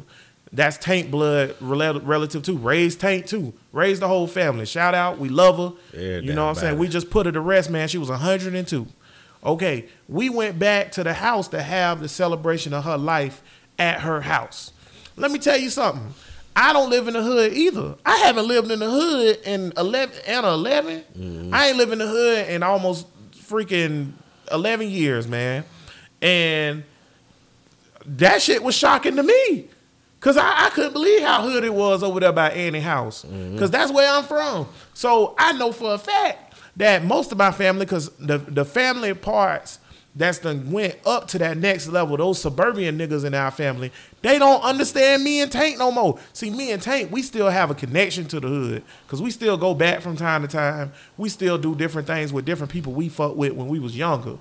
That's 0.52 0.78
Tank 0.78 1.10
blood 1.10 1.56
relative 1.60 2.42
to 2.44 2.56
raised 2.56 3.00
Tank 3.00 3.26
too. 3.26 3.52
Raised 3.72 4.00
the 4.00 4.08
whole 4.08 4.26
family. 4.26 4.64
Shout 4.64 4.94
out, 4.94 5.18
we 5.18 5.28
love 5.28 5.58
her. 5.58 5.98
Yeah, 5.98 6.18
you 6.18 6.32
know 6.32 6.44
what 6.44 6.50
I'm 6.50 6.54
saying? 6.54 6.74
body. 6.74 6.86
We 6.86 6.88
just 6.88 7.10
put 7.10 7.26
her 7.26 7.32
to 7.32 7.40
rest, 7.40 7.68
man. 7.68 7.88
She 7.88 7.98
was 7.98 8.08
102. 8.08 8.86
Okay, 9.44 9.86
we 10.08 10.30
went 10.30 10.58
back 10.58 10.92
to 10.92 11.04
the 11.04 11.14
house 11.14 11.48
to 11.48 11.62
have 11.62 12.00
the 12.00 12.08
celebration 12.08 12.72
of 12.72 12.84
her 12.84 12.96
life 12.96 13.42
at 13.78 14.00
her 14.00 14.22
house. 14.22 14.72
Let 15.16 15.30
me 15.30 15.38
tell 15.38 15.58
you 15.58 15.70
something. 15.70 16.14
I 16.54 16.72
don't 16.72 16.88
live 16.88 17.06
in 17.06 17.14
the 17.14 17.22
hood 17.22 17.52
either. 17.52 17.96
I 18.04 18.16
haven't 18.16 18.48
lived 18.48 18.70
in 18.70 18.78
the 18.78 18.90
hood 18.90 19.38
in 19.44 19.72
11 19.76 20.16
and 20.26 20.46
11. 20.46 21.04
Mm-hmm. 21.16 21.54
I 21.54 21.68
ain't 21.68 21.76
lived 21.76 21.92
in 21.92 21.98
the 21.98 22.06
hood 22.06 22.48
in 22.48 22.62
almost 22.62 23.06
freaking 23.32 24.12
11 24.50 24.88
years, 24.88 25.28
man. 25.28 25.64
And 26.22 26.84
that 28.06 28.40
shit 28.40 28.62
was 28.62 28.74
shocking 28.74 29.16
to 29.16 29.22
me. 29.22 29.68
Cause 30.20 30.36
I, 30.36 30.66
I 30.66 30.70
couldn't 30.70 30.92
believe 30.92 31.22
how 31.22 31.42
hood 31.42 31.62
it 31.62 31.74
was 31.74 32.02
over 32.02 32.18
there 32.20 32.32
by 32.32 32.50
Annie 32.50 32.80
House. 32.80 33.24
Mm-hmm. 33.24 33.58
Cause 33.58 33.70
that's 33.70 33.92
where 33.92 34.10
I'm 34.10 34.24
from. 34.24 34.66
So 34.94 35.34
I 35.38 35.52
know 35.52 35.72
for 35.72 35.94
a 35.94 35.98
fact 35.98 36.54
that 36.76 37.04
most 37.04 37.32
of 37.32 37.38
my 37.38 37.52
family, 37.52 37.86
cause 37.86 38.10
the 38.16 38.38
the 38.38 38.64
family 38.64 39.14
parts 39.14 39.78
that's 40.16 40.38
done 40.38 40.72
went 40.72 40.96
up 41.04 41.28
to 41.28 41.38
that 41.38 41.58
next 41.58 41.88
level, 41.88 42.16
those 42.16 42.40
suburban 42.40 42.98
niggas 42.98 43.24
in 43.24 43.34
our 43.34 43.50
family, 43.50 43.92
they 44.22 44.38
don't 44.38 44.62
understand 44.64 45.22
me 45.22 45.42
and 45.42 45.52
Tank 45.52 45.78
no 45.78 45.92
more. 45.92 46.18
See, 46.32 46.48
me 46.48 46.72
and 46.72 46.80
Tank, 46.80 47.12
we 47.12 47.20
still 47.20 47.50
have 47.50 47.70
a 47.70 47.74
connection 47.74 48.26
to 48.28 48.40
the 48.40 48.48
hood. 48.48 48.82
Cause 49.08 49.20
we 49.20 49.30
still 49.30 49.58
go 49.58 49.74
back 49.74 50.00
from 50.00 50.16
time 50.16 50.40
to 50.42 50.48
time. 50.48 50.92
We 51.18 51.28
still 51.28 51.58
do 51.58 51.74
different 51.74 52.06
things 52.06 52.32
with 52.32 52.46
different 52.46 52.72
people 52.72 52.94
we 52.94 53.10
fuck 53.10 53.36
with 53.36 53.52
when 53.52 53.68
we 53.68 53.78
was 53.78 53.96
younger. 53.96 54.38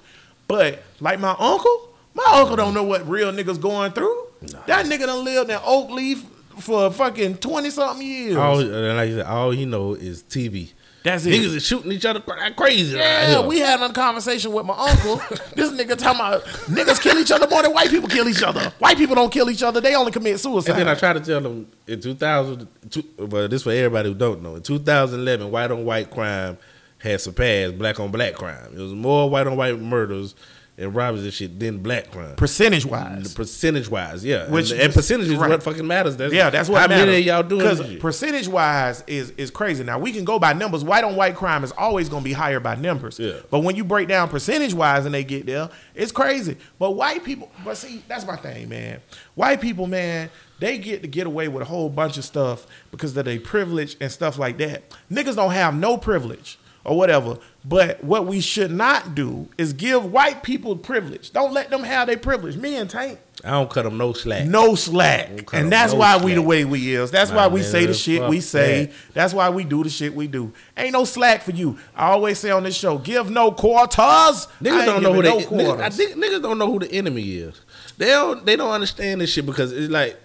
But 0.47 0.81
like 1.01 1.19
my 1.19 1.35
uncle, 1.37 1.89
my 2.13 2.25
uncle 2.35 2.55
don't 2.55 2.73
know 2.73 2.83
what 2.83 3.07
real 3.07 3.31
niggas 3.33 3.59
going 3.59 3.91
through. 3.91 4.27
That 4.67 4.85
nigga 4.85 5.05
done 5.05 5.23
lived 5.23 5.49
in 5.49 5.57
Oakleaf 5.57 6.23
for 6.59 6.91
fucking 6.91 7.37
twenty 7.37 7.69
something 7.69 8.05
years. 8.05 8.35
All, 8.35 8.59
and 8.59 8.97
like 8.97 9.09
I 9.09 9.11
said, 9.11 9.25
all 9.25 9.51
he 9.51 9.65
know 9.65 9.93
is 9.93 10.23
TV. 10.23 10.71
That's 11.05 11.23
it. 11.27 11.39
Niggas 11.39 11.55
is 11.55 11.63
shooting 11.63 11.91
each 11.91 12.03
other 12.03 12.19
crazy. 12.57 12.97
yeah, 12.97 13.35
right 13.35 13.45
we 13.45 13.59
had 13.59 13.79
a 13.79 13.93
conversation 13.93 14.51
with 14.51 14.65
my 14.65 14.75
uncle. 14.75 15.17
this 15.55 15.71
nigga 15.71 15.95
talking 15.95 16.19
about 16.19 16.43
niggas 16.65 16.99
kill 16.99 17.19
each 17.19 17.31
other 17.31 17.47
more 17.47 17.61
than 17.61 17.73
white 17.73 17.91
people 17.91 18.09
kill 18.09 18.27
each 18.27 18.41
other. 18.41 18.73
White 18.79 18.97
people 18.97 19.13
don't 19.13 19.31
kill 19.31 19.51
each 19.51 19.61
other; 19.61 19.79
they 19.79 19.93
only 19.93 20.11
commit 20.11 20.39
suicide. 20.39 20.71
And 20.71 20.79
then 20.79 20.87
I 20.87 20.95
try 20.95 21.13
to 21.13 21.19
tell 21.19 21.41
them 21.41 21.67
in 21.85 22.01
2000, 22.01 22.67
two, 22.89 23.03
well, 23.19 23.47
this 23.47 23.61
for 23.61 23.71
everybody 23.71 24.09
who 24.09 24.15
don't 24.15 24.41
know. 24.41 24.55
In 24.55 24.63
2011, 24.63 25.51
white 25.51 25.69
on 25.69 25.85
white 25.85 26.09
crime 26.09 26.57
had 26.97 27.21
surpassed 27.21 27.77
black 27.77 27.99
on 27.99 28.09
black 28.09 28.33
crime. 28.33 28.73
It 28.73 28.79
was 28.79 28.93
more 28.93 29.29
white 29.29 29.45
on 29.45 29.55
white 29.57 29.79
murders 29.79 30.33
and 30.77 30.93
robberies 30.93 31.23
and 31.23 31.33
shit 31.33 31.57
than 31.57 31.77
black 31.77 32.11
crime. 32.11 32.35
percentage 32.35 32.85
wise. 32.85 33.33
Percentage 33.33 33.89
wise, 33.89 34.25
yeah. 34.25 34.49
Which 34.49 34.71
and, 34.71 34.81
and 34.81 34.93
percentage 34.93 35.29
is 35.29 35.35
right. 35.37 35.49
what 35.49 35.63
fucking 35.63 35.87
matters. 35.87 36.17
That's, 36.17 36.33
Yeah, 36.33 36.49
that's 36.49 36.67
what 36.67 36.81
how 36.81 36.87
matters. 36.87 37.05
many 37.05 37.19
of 37.19 37.25
y'all 37.25 37.43
doing 37.43 37.61
Because 37.61 37.95
percentage 37.97 38.47
wise 38.47 39.03
is 39.07 39.31
is 39.31 39.51
crazy. 39.51 39.83
Now 39.83 39.99
we 39.99 40.11
can 40.11 40.25
go 40.25 40.37
by 40.37 40.53
numbers. 40.53 40.83
White 40.83 41.03
on 41.03 41.15
white 41.15 41.35
crime 41.35 41.63
is 41.63 41.71
always 41.77 42.09
going 42.09 42.23
to 42.23 42.25
be 42.25 42.33
higher 42.33 42.59
by 42.59 42.75
numbers. 42.75 43.17
Yeah. 43.19 43.37
But 43.49 43.59
when 43.59 43.75
you 43.75 43.83
break 43.85 44.07
down 44.09 44.27
percentage 44.27 44.73
wise 44.73 45.05
and 45.05 45.13
they 45.15 45.23
get 45.23 45.45
there, 45.45 45.69
it's 45.93 46.11
crazy. 46.11 46.57
But 46.77 46.91
white 46.91 47.23
people, 47.23 47.49
but 47.63 47.77
see, 47.77 48.03
that's 48.07 48.25
my 48.25 48.35
thing, 48.35 48.67
man. 48.67 48.99
White 49.35 49.61
people, 49.61 49.87
man, 49.87 50.29
they 50.59 50.77
get 50.77 51.01
to 51.03 51.07
get 51.07 51.25
away 51.25 51.47
with 51.47 51.61
a 51.61 51.65
whole 51.65 51.89
bunch 51.89 52.17
of 52.17 52.25
stuff 52.25 52.67
because 52.91 53.15
of 53.15 53.23
their 53.25 53.39
privilege 53.39 53.95
and 54.01 54.11
stuff 54.11 54.37
like 54.37 54.57
that. 54.57 54.83
Niggas 55.11 55.35
don't 55.35 55.51
have 55.51 55.73
no 55.75 55.97
privilege 55.97 56.59
or 56.85 56.97
whatever. 56.97 57.37
But 57.67 58.03
what 58.03 58.27
we 58.27 58.39
should 58.41 58.71
not 58.71 59.15
do 59.15 59.49
is 59.57 59.73
give 59.73 60.05
white 60.11 60.43
people 60.43 60.77
privilege. 60.77 61.31
Don't 61.31 61.51
let 61.51 61.69
them 61.71 61.83
have 61.83 62.07
their 62.07 62.17
privilege. 62.17 62.55
Me 62.57 62.75
and 62.75 62.87
Tank, 62.89 63.19
I 63.43 63.51
don't 63.51 63.69
cut 63.69 63.83
them 63.83 63.97
no 63.97 64.13
slack. 64.13 64.45
no 64.47 64.75
slack. 64.75 65.51
And 65.51 65.71
that's 65.71 65.93
no 65.93 65.99
why 65.99 66.23
we 66.23 66.35
the 66.35 66.41
way 66.43 66.63
we 66.63 66.93
is. 66.93 67.09
That's 67.11 67.31
Nah, 67.31 67.37
why 67.37 67.47
we 67.47 67.63
say 67.63 67.85
the 67.87 67.93
shit 67.93 68.29
we 68.29 68.39
say. 68.39 68.85
that. 68.85 68.93
That's 69.13 69.33
why 69.33 69.49
we 69.49 69.63
do 69.63 69.83
the 69.83 69.89
shit 69.89 70.13
we 70.15 70.27
do. 70.27 70.53
Ain't 70.77 70.93
no 70.93 71.05
slack 71.05 71.41
for 71.41 71.51
you. 71.51 71.77
I 71.95 72.11
always 72.11 72.37
say 72.39 72.51
on 72.51 72.63
this 72.63 72.75
show, 72.75 72.99
give 72.99 73.29
no 73.31 73.51
quarters. 73.51 74.47
Niggas 74.61 74.85
don't 74.85 75.03
know 75.03 75.13
who 75.13 75.21
giving 75.23 75.39
they 75.39 75.63
no 75.63 75.73
niggas, 75.75 75.81
I 75.81 75.89
think 75.89 76.15
niggas 76.15 76.41
don't 76.43 76.57
know 76.59 76.71
who 76.71 76.79
the 76.79 76.91
enemy 76.91 77.23
is. 77.37 77.59
They 77.97 78.07
don't 78.07 78.45
they 78.45 78.55
don't 78.55 78.71
understand 78.71 79.21
this 79.21 79.31
shit 79.31 79.45
because 79.45 79.71
it's 79.71 79.91
like 79.91 80.17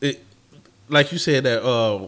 it 0.00 0.24
like 0.88 1.12
you 1.12 1.18
said 1.18 1.44
that 1.44 1.62
uh 1.62 2.06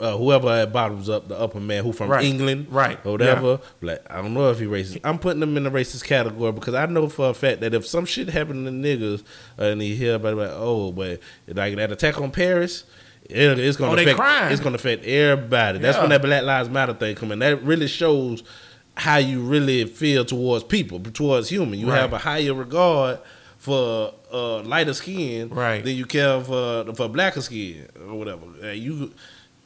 uh, 0.00 0.16
whoever 0.16 0.48
at 0.48 0.72
bottoms 0.72 1.08
up, 1.08 1.28
the 1.28 1.38
upper 1.38 1.58
man 1.60 1.82
who 1.84 1.92
from 1.92 2.08
Right. 2.10 2.24
England, 2.24 2.68
Right. 2.70 2.98
or 3.04 3.12
whatever. 3.12 3.60
Like 3.82 4.00
I 4.10 4.16
don't 4.22 4.32
know 4.34 4.50
if 4.50 4.58
he 4.60 4.66
racist. 4.66 5.00
I'm 5.04 5.18
putting 5.18 5.40
them 5.40 5.56
in 5.56 5.64
the 5.64 5.70
racist 5.70 6.04
category 6.04 6.52
because 6.52 6.74
I 6.74 6.86
know 6.86 7.08
for 7.08 7.30
a 7.30 7.34
fact 7.34 7.60
that 7.62 7.74
if 7.74 7.86
some 7.86 8.04
shit 8.04 8.28
happened 8.30 8.66
to 8.66 8.72
niggas 8.72 9.22
uh, 9.58 9.64
and 9.64 9.82
he 9.82 9.96
hear 9.96 10.14
about 10.14 10.34
it, 10.34 10.36
like, 10.36 10.50
oh, 10.52 10.92
but 10.92 11.20
like 11.48 11.74
that 11.76 11.90
attack 11.92 12.20
on 12.20 12.30
Paris, 12.30 12.84
it, 13.28 13.58
it's 13.58 13.76
gonna 13.76 13.90
Oh, 13.92 13.94
affect 14.02 14.52
it's 14.52 14.60
gonna 14.60 14.76
affect 14.76 15.04
everybody. 15.04 15.78
That's 15.80 15.96
Yeah. 15.96 16.02
when 16.02 16.10
that 16.10 16.22
Black 16.22 16.44
Lives 16.44 16.68
Matter 16.70 16.94
thing 16.94 17.14
come 17.16 17.32
in. 17.32 17.40
That 17.40 17.62
really 17.64 17.88
shows 17.88 18.42
how 18.96 19.16
you 19.16 19.40
really 19.40 19.84
feel 19.84 20.24
towards 20.24 20.64
people, 20.64 20.98
towards 21.00 21.48
human. 21.48 21.78
You 21.78 21.88
Right. 21.90 22.00
have 22.00 22.12
a 22.12 22.18
higher 22.18 22.54
regard 22.54 23.18
for 23.58 24.14
uh, 24.32 24.60
lighter 24.62 24.94
skin 24.94 25.48
Right. 25.50 25.84
than 25.84 25.96
you 25.96 26.06
care 26.06 26.40
for 26.40 26.84
for 26.94 27.08
blacker 27.08 27.40
skin 27.40 27.86
or 28.08 28.14
whatever. 28.18 28.72
You 28.72 29.12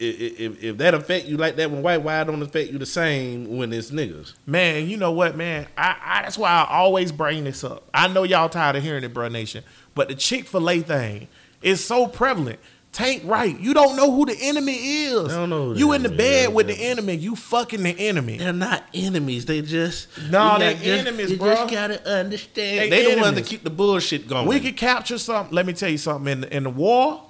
if, 0.02 0.62
if 0.64 0.78
that 0.78 0.94
affect 0.94 1.26
you 1.26 1.36
like 1.36 1.56
that 1.56 1.70
when 1.70 1.82
white, 1.82 2.02
why 2.02 2.22
don't 2.24 2.42
affect 2.42 2.70
you 2.70 2.78
the 2.78 2.86
same 2.86 3.56
when 3.56 3.72
it's 3.72 3.90
niggas? 3.90 4.34
Man, 4.46 4.88
you 4.88 4.96
know 4.96 5.12
what, 5.12 5.36
man? 5.36 5.66
I, 5.76 5.96
I 6.04 6.22
that's 6.22 6.38
why 6.38 6.50
I 6.50 6.66
always 6.78 7.12
bring 7.12 7.44
this 7.44 7.64
up. 7.64 7.88
I 7.94 8.08
know 8.08 8.22
y'all 8.24 8.48
tired 8.48 8.76
of 8.76 8.82
hearing 8.82 9.04
it, 9.04 9.14
bro 9.14 9.28
nation. 9.28 9.64
But 9.94 10.08
the 10.08 10.14
Chick 10.14 10.46
fil 10.46 10.68
A 10.70 10.80
thing 10.80 11.28
is 11.62 11.84
so 11.84 12.06
prevalent. 12.06 12.58
Tank 12.92 13.22
right. 13.24 13.58
You 13.58 13.72
don't 13.72 13.96
know 13.96 14.10
who 14.14 14.26
the 14.26 14.36
enemy 14.38 14.74
is. 14.74 15.32
I 15.32 15.36
don't 15.36 15.48
know 15.48 15.72
who 15.72 15.78
you 15.78 15.92
in 15.94 16.02
the 16.02 16.08
enemy 16.10 16.16
bed 16.18 16.48
is, 16.50 16.54
with 16.54 16.66
man. 16.66 16.76
the 16.76 16.82
enemy. 16.84 17.14
You 17.14 17.36
fucking 17.36 17.82
the 17.82 17.98
enemy. 17.98 18.36
They're 18.36 18.52
not 18.52 18.84
enemies. 18.92 19.46
They 19.46 19.62
just 19.62 20.08
No, 20.30 20.52
you 20.54 20.58
they 20.58 20.74
got- 20.74 20.82
just- 20.82 21.00
enemies, 21.06 21.30
you 21.30 21.36
bro. 21.38 21.54
just 21.54 21.72
gotta 21.72 22.06
understand. 22.06 22.80
They 22.80 22.90
They, 22.90 23.02
the 23.04 23.08
ones 23.16 23.26
enemies. 23.28 23.44
that 23.44 23.48
keep 23.50 23.64
the 23.64 23.70
bullshit 23.70 24.28
going. 24.28 24.46
We 24.46 24.60
could 24.60 24.76
capture 24.76 25.16
something. 25.16 25.54
Let 25.54 25.64
me 25.64 25.72
tell 25.72 25.88
you 25.88 25.96
something. 25.96 26.30
In 26.42 26.44
in 26.44 26.62
the 26.64 26.70
war, 26.70 27.22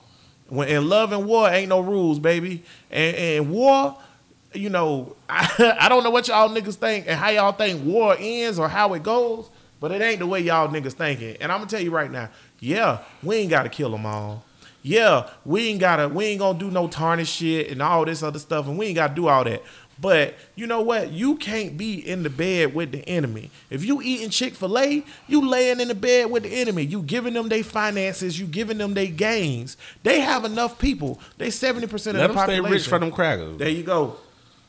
when 0.53 0.69
in 0.69 0.87
love 0.87 1.13
and 1.13 1.25
war, 1.25 1.49
ain't 1.49 1.71
no 1.71 1.81
rules, 1.81 2.19
baby. 2.19 2.63
And, 2.91 3.17
and 3.17 3.51
war, 3.51 3.97
you 4.53 4.69
know, 4.69 5.17
I, 5.27 5.77
I 5.81 5.89
don't 5.89 6.05
know 6.05 6.11
what 6.11 6.29
y'all 6.29 6.51
niggas 6.51 6.75
think 6.75 7.07
and 7.09 7.19
how 7.19 7.31
y'all 7.31 7.53
think 7.53 7.83
war 7.83 8.15
ends 8.19 8.59
or 8.59 8.69
how 8.69 8.93
it 8.93 9.03
goes, 9.03 9.49
but 9.81 9.93
it 9.93 10.03
ain't 10.03 10.19
the 10.19 10.27
way 10.27 10.41
y'all 10.41 10.69
niggas 10.69 10.93
thinking. 10.93 11.39
And 11.41 11.51
I'm 11.51 11.61
gonna 11.61 11.71
tell 11.71 11.81
you 11.81 11.91
right 11.91 12.11
now, 12.11 12.29
yeah, 12.61 12.99
we 13.23 13.37
ain't 13.37 13.49
gotta 13.49 13.71
kill 13.71 13.93
them 13.93 14.05
all. 14.05 14.45
Yeah, 14.83 15.31
we 15.47 15.69
ain't 15.69 15.81
gotta, 15.81 16.11
we 16.11 16.27
ain't 16.27 16.41
gonna 16.41 16.59
do 16.59 16.71
no 16.71 16.87
tarnish 16.87 17.31
shit 17.31 17.71
and 17.71 17.81
all 17.81 18.05
this 18.05 18.23
other 18.23 18.39
stuff, 18.39 18.67
and 18.67 18.77
we 18.77 18.89
ain't 18.89 18.97
gotta 18.97 19.15
do 19.15 19.29
all 19.29 19.45
that. 19.45 19.63
But 20.03 20.35
you 20.57 20.67
know 20.67 20.81
what? 20.81 21.13
You 21.13 21.37
can't 21.37 21.79
be 21.79 21.95
in 21.95 22.25
the 22.25 22.29
bed 22.29 22.75
with 22.75 22.91
the 22.91 23.09
enemy. 23.09 23.51
If 23.71 23.85
you 23.85 24.03
eating 24.03 24.31
Chick 24.31 24.55
Fil 24.55 24.77
A, 24.77 25.05
you 25.29 25.49
laying 25.49 25.79
in 25.79 25.87
the 25.87 25.95
bed 25.95 26.29
with 26.29 26.43
the 26.43 26.51
enemy. 26.51 26.83
You 26.83 27.03
giving 27.03 27.35
them 27.35 27.49
their 27.49 27.63
finances. 27.63 28.39
You 28.39 28.47
giving 28.47 28.79
them 28.79 28.95
their 28.95 29.07
gains. 29.07 29.77
They 30.03 30.21
have 30.21 30.45
enough 30.45 30.81
people. 30.81 31.21
They 31.39 31.51
seventy 31.51 31.87
percent 31.87 32.17
of 32.17 32.21
let 32.21 32.27
the 32.27 32.35
them 32.35 32.43
stay 32.43 32.57
population. 32.57 32.73
rich 32.73 32.89
for 32.89 32.99
them 32.99 33.13
crackers. 33.13 33.59
There 33.59 33.69
you 33.69 33.85
go. 33.85 34.17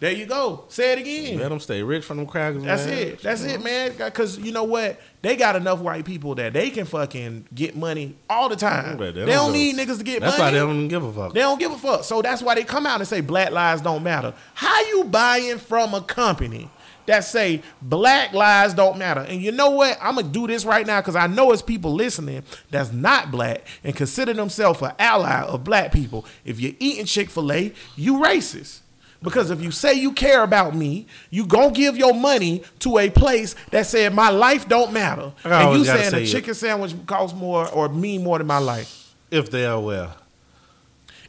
There 0.03 0.11
you 0.11 0.25
go. 0.25 0.65
Say 0.67 0.91
it 0.91 0.99
again. 0.99 1.39
Let 1.39 1.47
them 1.47 1.61
stay 1.61 1.81
rich 1.81 2.03
from 2.03 2.17
them 2.17 2.25
crackers. 2.25 2.61
That's 2.61 2.85
man. 2.85 2.97
it. 2.97 3.21
That's 3.21 3.41
it, 3.41 3.55
uh-huh. 3.55 3.63
man. 3.63 3.91
Because 3.97 4.37
you 4.37 4.51
know 4.51 4.65
what? 4.65 4.99
They 5.21 5.37
got 5.37 5.55
enough 5.55 5.79
white 5.79 6.03
people 6.03 6.35
that 6.35 6.51
they 6.51 6.71
can 6.71 6.83
fucking 6.83 7.47
get 7.55 7.77
money 7.77 8.17
all 8.29 8.49
the 8.49 8.57
time. 8.57 8.97
They, 8.97 9.11
they 9.11 9.25
don't 9.25 9.29
don't 9.29 9.53
need 9.53 9.77
niggas 9.77 9.99
to 9.99 10.03
get 10.03 10.19
That's 10.19 10.37
money. 10.37 10.39
That's 10.39 10.39
why 10.39 10.51
they 10.51 10.57
don't 10.57 10.87
give 10.89 11.05
a 11.05 11.13
fuck. 11.13 11.33
They 11.33 11.39
don't 11.39 11.57
give 11.57 11.71
a 11.71 11.77
fuck. 11.77 12.03
So 12.03 12.21
that's 12.21 12.41
why 12.41 12.55
they 12.55 12.65
come 12.65 12.85
out 12.85 12.99
and 12.99 13.07
say 13.07 13.21
black 13.21 13.51
lives 13.51 13.81
don't 13.81 14.03
matter. 14.03 14.33
How 14.55 14.77
you 14.87 15.05
buying 15.05 15.57
from 15.57 15.93
a 15.93 16.01
company 16.01 16.69
that 17.05 17.21
say 17.21 17.61
black 17.81 18.33
lives 18.33 18.73
don't 18.73 18.97
matter? 18.97 19.21
And 19.21 19.41
you 19.41 19.53
know 19.53 19.69
what? 19.69 19.97
I'm 20.01 20.15
gonna 20.15 20.27
do 20.27 20.47
this 20.47 20.65
right 20.65 20.85
now 20.85 20.99
because 20.99 21.15
I 21.15 21.27
know 21.27 21.53
it's 21.53 21.61
people 21.61 21.93
listening 21.93 22.43
that's 22.69 22.91
not 22.91 23.31
black 23.31 23.65
and 23.85 23.95
consider 23.95 24.33
themselves 24.33 24.81
an 24.81 24.91
ally 24.99 25.43
of 25.43 25.63
black 25.63 25.93
people. 25.93 26.25
If 26.43 26.59
you're 26.59 26.73
eating 26.79 27.05
Chick 27.05 27.29
Fil 27.29 27.53
A, 27.53 27.73
you 27.95 28.15
racist. 28.15 28.81
Because 29.23 29.49
if 29.49 29.61
you 29.61 29.71
say 29.71 29.93
you 29.93 30.11
care 30.11 30.43
about 30.43 30.75
me, 30.75 31.07
you 31.29 31.45
gonna 31.47 31.71
give 31.71 31.95
your 31.95 32.13
money 32.13 32.61
to 32.79 32.97
a 32.97 33.09
place 33.09 33.55
that 33.71 33.87
said 33.87 34.13
my 34.13 34.29
life 34.29 34.67
don't 34.67 34.91
matter, 34.91 35.31
and 35.45 35.79
you 35.79 35.85
saying 35.85 36.11
say 36.11 36.17
a 36.19 36.23
it. 36.23 36.27
chicken 36.27 36.53
sandwich 36.53 36.93
costs 37.07 37.35
more 37.35 37.67
or 37.69 37.87
mean 37.89 38.23
more 38.23 38.37
than 38.37 38.47
my 38.47 38.57
life. 38.59 39.15
If 39.31 39.49
they 39.49 39.65
are 39.65 39.75
aware. 39.77 40.11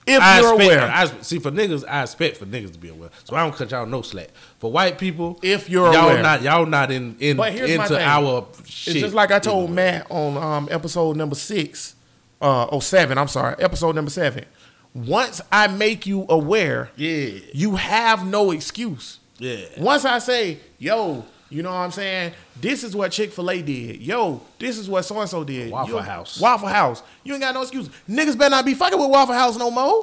If 0.07 0.21
I 0.21 0.41
you're 0.41 0.53
expect, 0.55 0.73
aware, 0.73 0.91
I, 0.91 1.07
see, 1.23 1.39
for 1.39 1.51
niggas, 1.51 1.83
I 1.89 2.03
expect 2.03 2.37
for 2.37 2.45
niggas 2.45 2.73
to 2.73 2.79
be 2.79 2.91
aware. 2.91 3.09
So 3.25 3.37
I 3.37 3.43
don't 3.43 3.55
cut 3.57 3.71
y'all 3.71 3.87
no 3.87 4.03
slack. 4.03 4.29
For 4.59 4.71
white 4.71 4.99
people, 4.99 5.39
If 5.43 5.71
you're 5.71 5.91
y'all 5.95 6.11
aware. 6.11 6.23
not 6.23 6.43
y'all 6.43 6.67
not 6.67 6.91
in, 6.91 7.17
in 7.21 7.39
But 7.39 7.55
here's 7.55 7.75
my 7.79 7.85
into 7.85 7.99
our 7.99 8.47
shit. 8.67 8.97
It's 8.97 9.03
just 9.03 9.15
like 9.15 9.31
I 9.31 9.39
told 9.39 9.71
Matt 9.71 10.07
on 10.11 10.37
um, 10.37 10.69
episode 10.71 11.17
number 11.17 11.35
six, 11.35 11.95
uh, 12.43 12.67
oh 12.71 12.81
seven. 12.81 13.17
I'm 13.17 13.29
sorry, 13.29 13.55
episode 13.59 13.95
number 13.95 14.11
seven. 14.11 14.45
Once 14.95 15.41
I 15.51 15.67
make 15.67 16.07
you 16.07 16.25
aware, 16.29 16.91
Yeah. 16.97 17.41
you 17.53 17.77
have 17.77 18.25
no 18.27 18.53
excuse. 18.53 19.19
Yeah. 19.39 19.57
Once 19.79 20.05
I 20.05 20.21
say, 20.21 20.59
yo, 20.79 21.25
you 21.51 21.63
know 21.63 21.71
what 21.71 21.77
I'm 21.79 21.91
saying? 21.91 22.33
This 22.61 22.85
is 22.85 22.95
what 22.95 23.11
Chick 23.11 23.33
Fil 23.33 23.51
A 23.51 23.61
did. 23.61 24.01
Yo, 24.01 24.41
this 24.59 24.79
is 24.79 24.89
what 24.89 25.03
so 25.05 25.21
and 25.21 25.29
so 25.29 25.43
did. 25.43 25.71
Waffle 25.73 25.97
You- 25.97 26.03
House. 26.03 26.41
Waffle 26.41 26.69
House. 26.69 27.03
You 27.25 27.35
ain't 27.35 27.43
got 27.43 27.55
no 27.55 27.63
excuse. 27.63 27.89
Niggas 28.09 28.39
better 28.39 28.51
not 28.51 28.65
be 28.65 28.75
fucking 28.75 28.99
with 28.99 29.11
Waffle 29.11 29.35
House 29.35 29.57
no 29.59 29.71
more. 29.71 30.03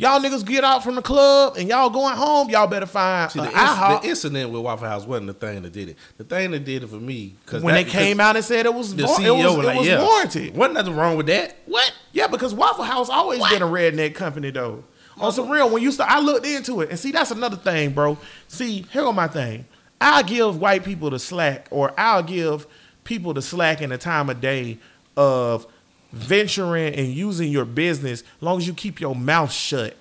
Y'all 0.00 0.20
niggas 0.20 0.46
get 0.46 0.62
out 0.62 0.84
from 0.84 0.94
the 0.94 1.02
club 1.02 1.56
and 1.58 1.68
y'all 1.68 1.90
going 1.90 2.14
home. 2.16 2.48
Y'all 2.48 2.68
better 2.68 2.86
find 2.86 3.32
See, 3.32 3.40
the, 3.40 3.46
IHOP. 3.46 3.76
inc- 3.76 4.02
the 4.02 4.08
incident 4.08 4.50
with 4.52 4.62
Waffle 4.62 4.86
House 4.86 5.04
wasn't 5.04 5.26
the 5.26 5.32
thing 5.34 5.62
that 5.62 5.72
did 5.72 5.88
it. 5.88 5.96
The 6.18 6.22
thing 6.22 6.52
that 6.52 6.60
did 6.64 6.84
it 6.84 6.86
for 6.86 7.00
me 7.00 7.34
because 7.44 7.64
when 7.64 7.74
they 7.74 7.82
came 7.82 8.20
out 8.20 8.36
and 8.36 8.44
said 8.44 8.64
it 8.64 8.72
was, 8.72 8.94
the 8.94 9.06
var- 9.08 9.16
CEO 9.18 9.40
it 9.40 9.44
was, 9.44 9.56
was 9.56 9.64
it 9.64 9.66
like, 9.66 9.78
was 9.78 9.86
yeah, 9.88 10.02
warranted. 10.04 10.56
wasn't 10.56 10.74
nothing 10.74 10.94
wrong 10.94 11.16
with 11.16 11.26
that. 11.26 11.56
What? 11.66 11.92
Yeah, 12.12 12.28
because 12.28 12.54
Waffle 12.54 12.84
House 12.84 13.08
always 13.10 13.40
been 13.48 13.60
a 13.60 13.66
redneck 13.66 14.14
company 14.14 14.52
though. 14.52 14.84
On 15.20 15.32
some 15.32 15.50
real, 15.50 15.68
when 15.68 15.82
you 15.82 15.90
start, 15.90 16.08
I 16.12 16.20
looked 16.20 16.46
into 16.46 16.80
it 16.80 16.90
and 16.90 16.98
see 16.98 17.10
that's 17.10 17.32
another 17.32 17.56
thing, 17.56 17.90
bro. 17.90 18.16
See, 18.46 18.82
here 18.92 19.02
go 19.02 19.12
my 19.12 19.26
thing. 19.26 19.66
I'll 20.00 20.22
give 20.22 20.60
white 20.60 20.84
people 20.84 21.10
the 21.10 21.18
slack, 21.18 21.66
or 21.72 21.92
I'll 21.98 22.22
give 22.22 22.68
people 23.02 23.34
the 23.34 23.42
slack 23.42 23.82
in 23.82 23.90
the 23.90 23.98
time 23.98 24.30
of 24.30 24.40
day 24.40 24.78
of 25.16 25.66
venturing 26.12 26.94
and 26.94 27.08
using 27.08 27.50
your 27.50 27.64
business, 27.64 28.22
as 28.22 28.42
long 28.42 28.58
as 28.58 28.66
you 28.66 28.74
keep 28.74 29.00
your 29.00 29.14
mouth 29.14 29.52
shut. 29.52 29.96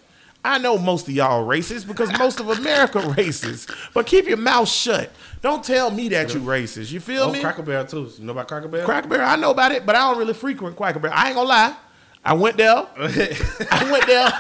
I 0.45 0.59
know 0.59 0.77
most 0.77 1.07
of 1.09 1.13
y'all 1.13 1.45
racist 1.45 1.87
because 1.87 2.09
most 2.17 2.39
of 2.39 2.49
America 2.49 2.99
racist, 3.17 3.69
but 3.93 4.05
keep 4.05 4.27
your 4.27 4.37
mouth 4.37 4.69
shut. 4.69 5.11
Don't 5.41 5.63
tell 5.63 5.91
me 5.91 6.07
that 6.09 6.33
you 6.33 6.39
racist. 6.39 6.91
You 6.91 6.99
feel 7.01 7.23
Oh, 7.23 7.31
me? 7.31 7.41
Cracker 7.41 7.63
Barrel 7.63 7.85
too. 7.85 8.09
You 8.17 8.23
know 8.25 8.31
about 8.31 8.47
Cracker 8.47 8.67
Barrel? 8.69 8.85
Cracker 8.85 9.07
Barrel, 9.09 9.27
I 9.27 9.35
know 9.35 9.51
about 9.51 9.71
it, 9.73 9.85
but 9.85 9.95
I 9.95 10.09
don't 10.09 10.17
really 10.17 10.33
frequent 10.33 10.77
Cracker 10.77 10.99
Barrel. 10.99 11.17
I 11.17 11.27
ain't 11.27 11.35
gonna 11.35 11.49
lie. 11.49 11.75
I 12.23 12.33
went 12.33 12.55
there. 12.57 12.75
I 12.97 13.89
went 13.91 14.05
there. 14.07 14.31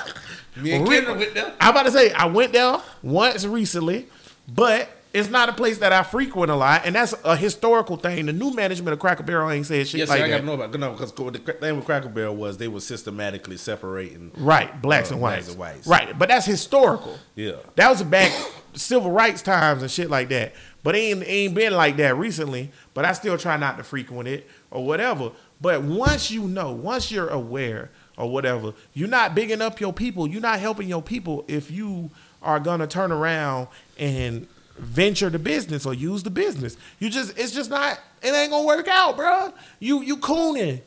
Me 0.63 0.71
and 0.71 0.87
Kendra 0.87 1.17
went 1.17 1.33
there. 1.33 1.53
I'm 1.59 1.71
about 1.71 1.83
to 1.83 1.91
say 1.91 2.11
I 2.13 2.25
went 2.25 2.53
there 2.53 2.77
once 3.03 3.45
recently, 3.45 4.07
but 4.47 4.89
it's 5.13 5.29
not 5.29 5.49
a 5.49 5.53
place 5.53 5.77
that 5.79 5.91
I 5.93 6.03
frequent 6.03 6.51
a 6.51 6.55
lot, 6.55 6.81
and 6.85 6.95
that's 6.95 7.13
a 7.23 7.35
historical 7.35 7.97
thing. 7.97 8.25
The 8.27 8.33
new 8.33 8.53
management 8.53 8.93
of 8.93 8.99
Cracker 8.99 9.23
Barrel 9.23 9.49
ain't 9.49 9.65
said 9.65 9.87
shit 9.87 9.99
Yes, 9.99 10.09
like 10.09 10.21
I 10.21 10.29
gotta 10.29 10.43
know 10.43 10.53
about 10.53 10.77
no 10.77 10.91
because 10.91 11.11
the 11.13 11.39
thing 11.59 11.75
with 11.75 11.85
Cracker 11.85 12.09
Barrel 12.09 12.35
was 12.35 12.57
they 12.57 12.67
were 12.67 12.79
systematically 12.81 13.57
separating. 13.57 14.31
Right, 14.37 14.81
blacks 14.81 15.09
Uh, 15.11 15.15
and 15.15 15.21
blacks 15.21 15.35
whites. 15.45 15.49
and 15.49 15.57
whites. 15.59 15.87
Right, 15.87 16.17
but 16.19 16.29
that's 16.29 16.45
historical. 16.45 17.17
Yeah. 17.35 17.53
That 17.75 17.89
was 17.89 18.03
back 18.03 18.31
civil 18.73 19.11
rights 19.11 19.41
times 19.41 19.81
and 19.81 19.89
shit 19.91 20.09
like 20.09 20.29
that. 20.29 20.53
But 20.83 20.95
it 20.95 20.99
ain't, 20.99 21.23
it 21.23 21.27
ain't 21.27 21.53
been 21.55 21.73
like 21.73 21.97
that 21.97 22.15
recently. 22.17 22.71
But 22.93 23.05
I 23.05 23.13
still 23.13 23.37
try 23.37 23.57
not 23.57 23.77
to 23.77 23.83
frequent 23.83 24.27
it 24.27 24.47
or 24.71 24.85
whatever. 24.85 25.31
But 25.59 25.81
once 25.83 26.29
you 26.31 26.43
know, 26.43 26.71
once 26.71 27.11
you're 27.11 27.27
aware 27.29 27.89
or 28.17 28.29
whatever, 28.29 28.73
you're 28.93 29.07
not 29.09 29.35
bigging 29.35 29.61
up 29.61 29.79
your 29.79 29.91
people. 29.93 30.27
You're 30.27 30.41
not 30.41 30.59
helping 30.59 30.87
your 30.87 31.01
people 31.01 31.43
if 31.47 31.71
you 31.71 32.11
are 32.41 32.59
gonna 32.59 32.87
turn 32.87 33.11
around 33.11 33.67
and 33.97 34.47
venture 34.77 35.29
the 35.29 35.39
business 35.39 35.85
or 35.85 35.93
use 35.93 36.23
the 36.23 36.29
business. 36.29 36.77
You 36.99 37.09
just 37.09 37.37
it's 37.37 37.51
just 37.51 37.69
not 37.69 37.99
it 38.21 38.33
ain't 38.33 38.51
gonna 38.51 38.65
work 38.65 38.87
out, 38.87 39.17
bro. 39.17 39.53
You 39.79 40.01
you 40.01 40.17
cooning. 40.17 40.81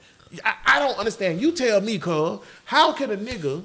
I, 0.44 0.54
I 0.64 0.78
don't 0.78 0.98
understand. 0.98 1.40
You 1.40 1.52
tell 1.52 1.80
me, 1.80 1.98
cuz, 1.98 2.40
how 2.66 2.92
can 2.92 3.10
a 3.10 3.16
nigga 3.16 3.64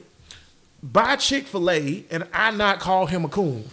buy 0.81 1.15
Chick-fil-A 1.15 2.05
and 2.09 2.27
I 2.33 2.51
not 2.51 2.79
call 2.79 3.05
him 3.05 3.23
a 3.23 3.29
coon? 3.29 3.69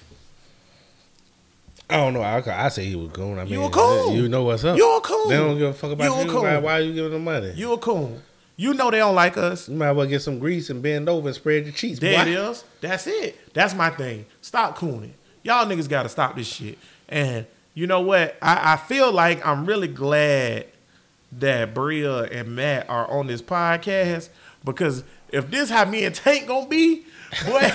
I 1.88 1.96
don't 1.96 2.14
know. 2.14 2.22
I, 2.22 2.42
I 2.64 2.68
say 2.68 2.86
he 2.86 2.96
was 2.96 3.12
coon. 3.12 3.38
I 3.38 3.44
mean, 3.44 3.52
You 3.52 3.64
a 3.64 3.70
coon. 3.70 4.14
You 4.14 4.28
know 4.28 4.44
what's 4.44 4.64
up. 4.64 4.78
You 4.78 4.96
a 4.96 5.00
coon. 5.00 5.28
They 5.28 5.36
don't 5.36 5.58
give 5.58 5.70
a 5.70 5.72
fuck 5.74 5.92
about 5.92 6.04
You 6.04 6.12
a 6.12 6.24
you. 6.24 6.42
Why, 6.42 6.58
why 6.58 6.78
you 6.78 6.94
giving 6.94 7.12
them 7.12 7.24
money? 7.24 7.52
You 7.54 7.72
a 7.72 7.78
coon. 7.78 8.22
You 8.56 8.74
know 8.74 8.90
they 8.90 8.98
don't 8.98 9.14
like 9.14 9.36
us. 9.36 9.68
You 9.68 9.76
might 9.76 9.90
as 9.90 9.96
well 9.96 10.06
get 10.06 10.22
some 10.22 10.38
grease 10.38 10.70
and 10.70 10.82
bend 10.82 11.08
over 11.08 11.28
and 11.28 11.34
spread 11.34 11.64
your 11.64 11.72
cheeks. 11.72 11.98
There 11.98 12.16
boy. 12.24 12.30
it 12.30 12.36
is. 12.36 12.64
That's 12.80 13.06
it. 13.06 13.52
That's 13.54 13.74
my 13.74 13.90
thing. 13.90 14.26
Stop 14.40 14.76
cooning. 14.76 15.14
Y'all 15.42 15.66
niggas 15.66 15.88
gotta 15.88 16.08
stop 16.08 16.36
this 16.36 16.46
shit. 16.46 16.78
And 17.08 17.46
you 17.74 17.86
know 17.86 18.00
what? 18.00 18.36
I, 18.42 18.74
I 18.74 18.76
feel 18.76 19.12
like 19.12 19.44
I'm 19.46 19.66
really 19.66 19.88
glad 19.88 20.66
that 21.32 21.74
Bria 21.74 22.24
and 22.24 22.54
Matt 22.54 22.88
are 22.88 23.10
on 23.10 23.26
this 23.26 23.42
podcast 23.42 24.28
because 24.64 25.04
if 25.30 25.50
this 25.50 25.70
how 25.70 25.84
me 25.86 26.04
and 26.04 26.14
Tank 26.14 26.46
gonna 26.46 26.68
be, 26.68 27.04
boy, 27.46 27.60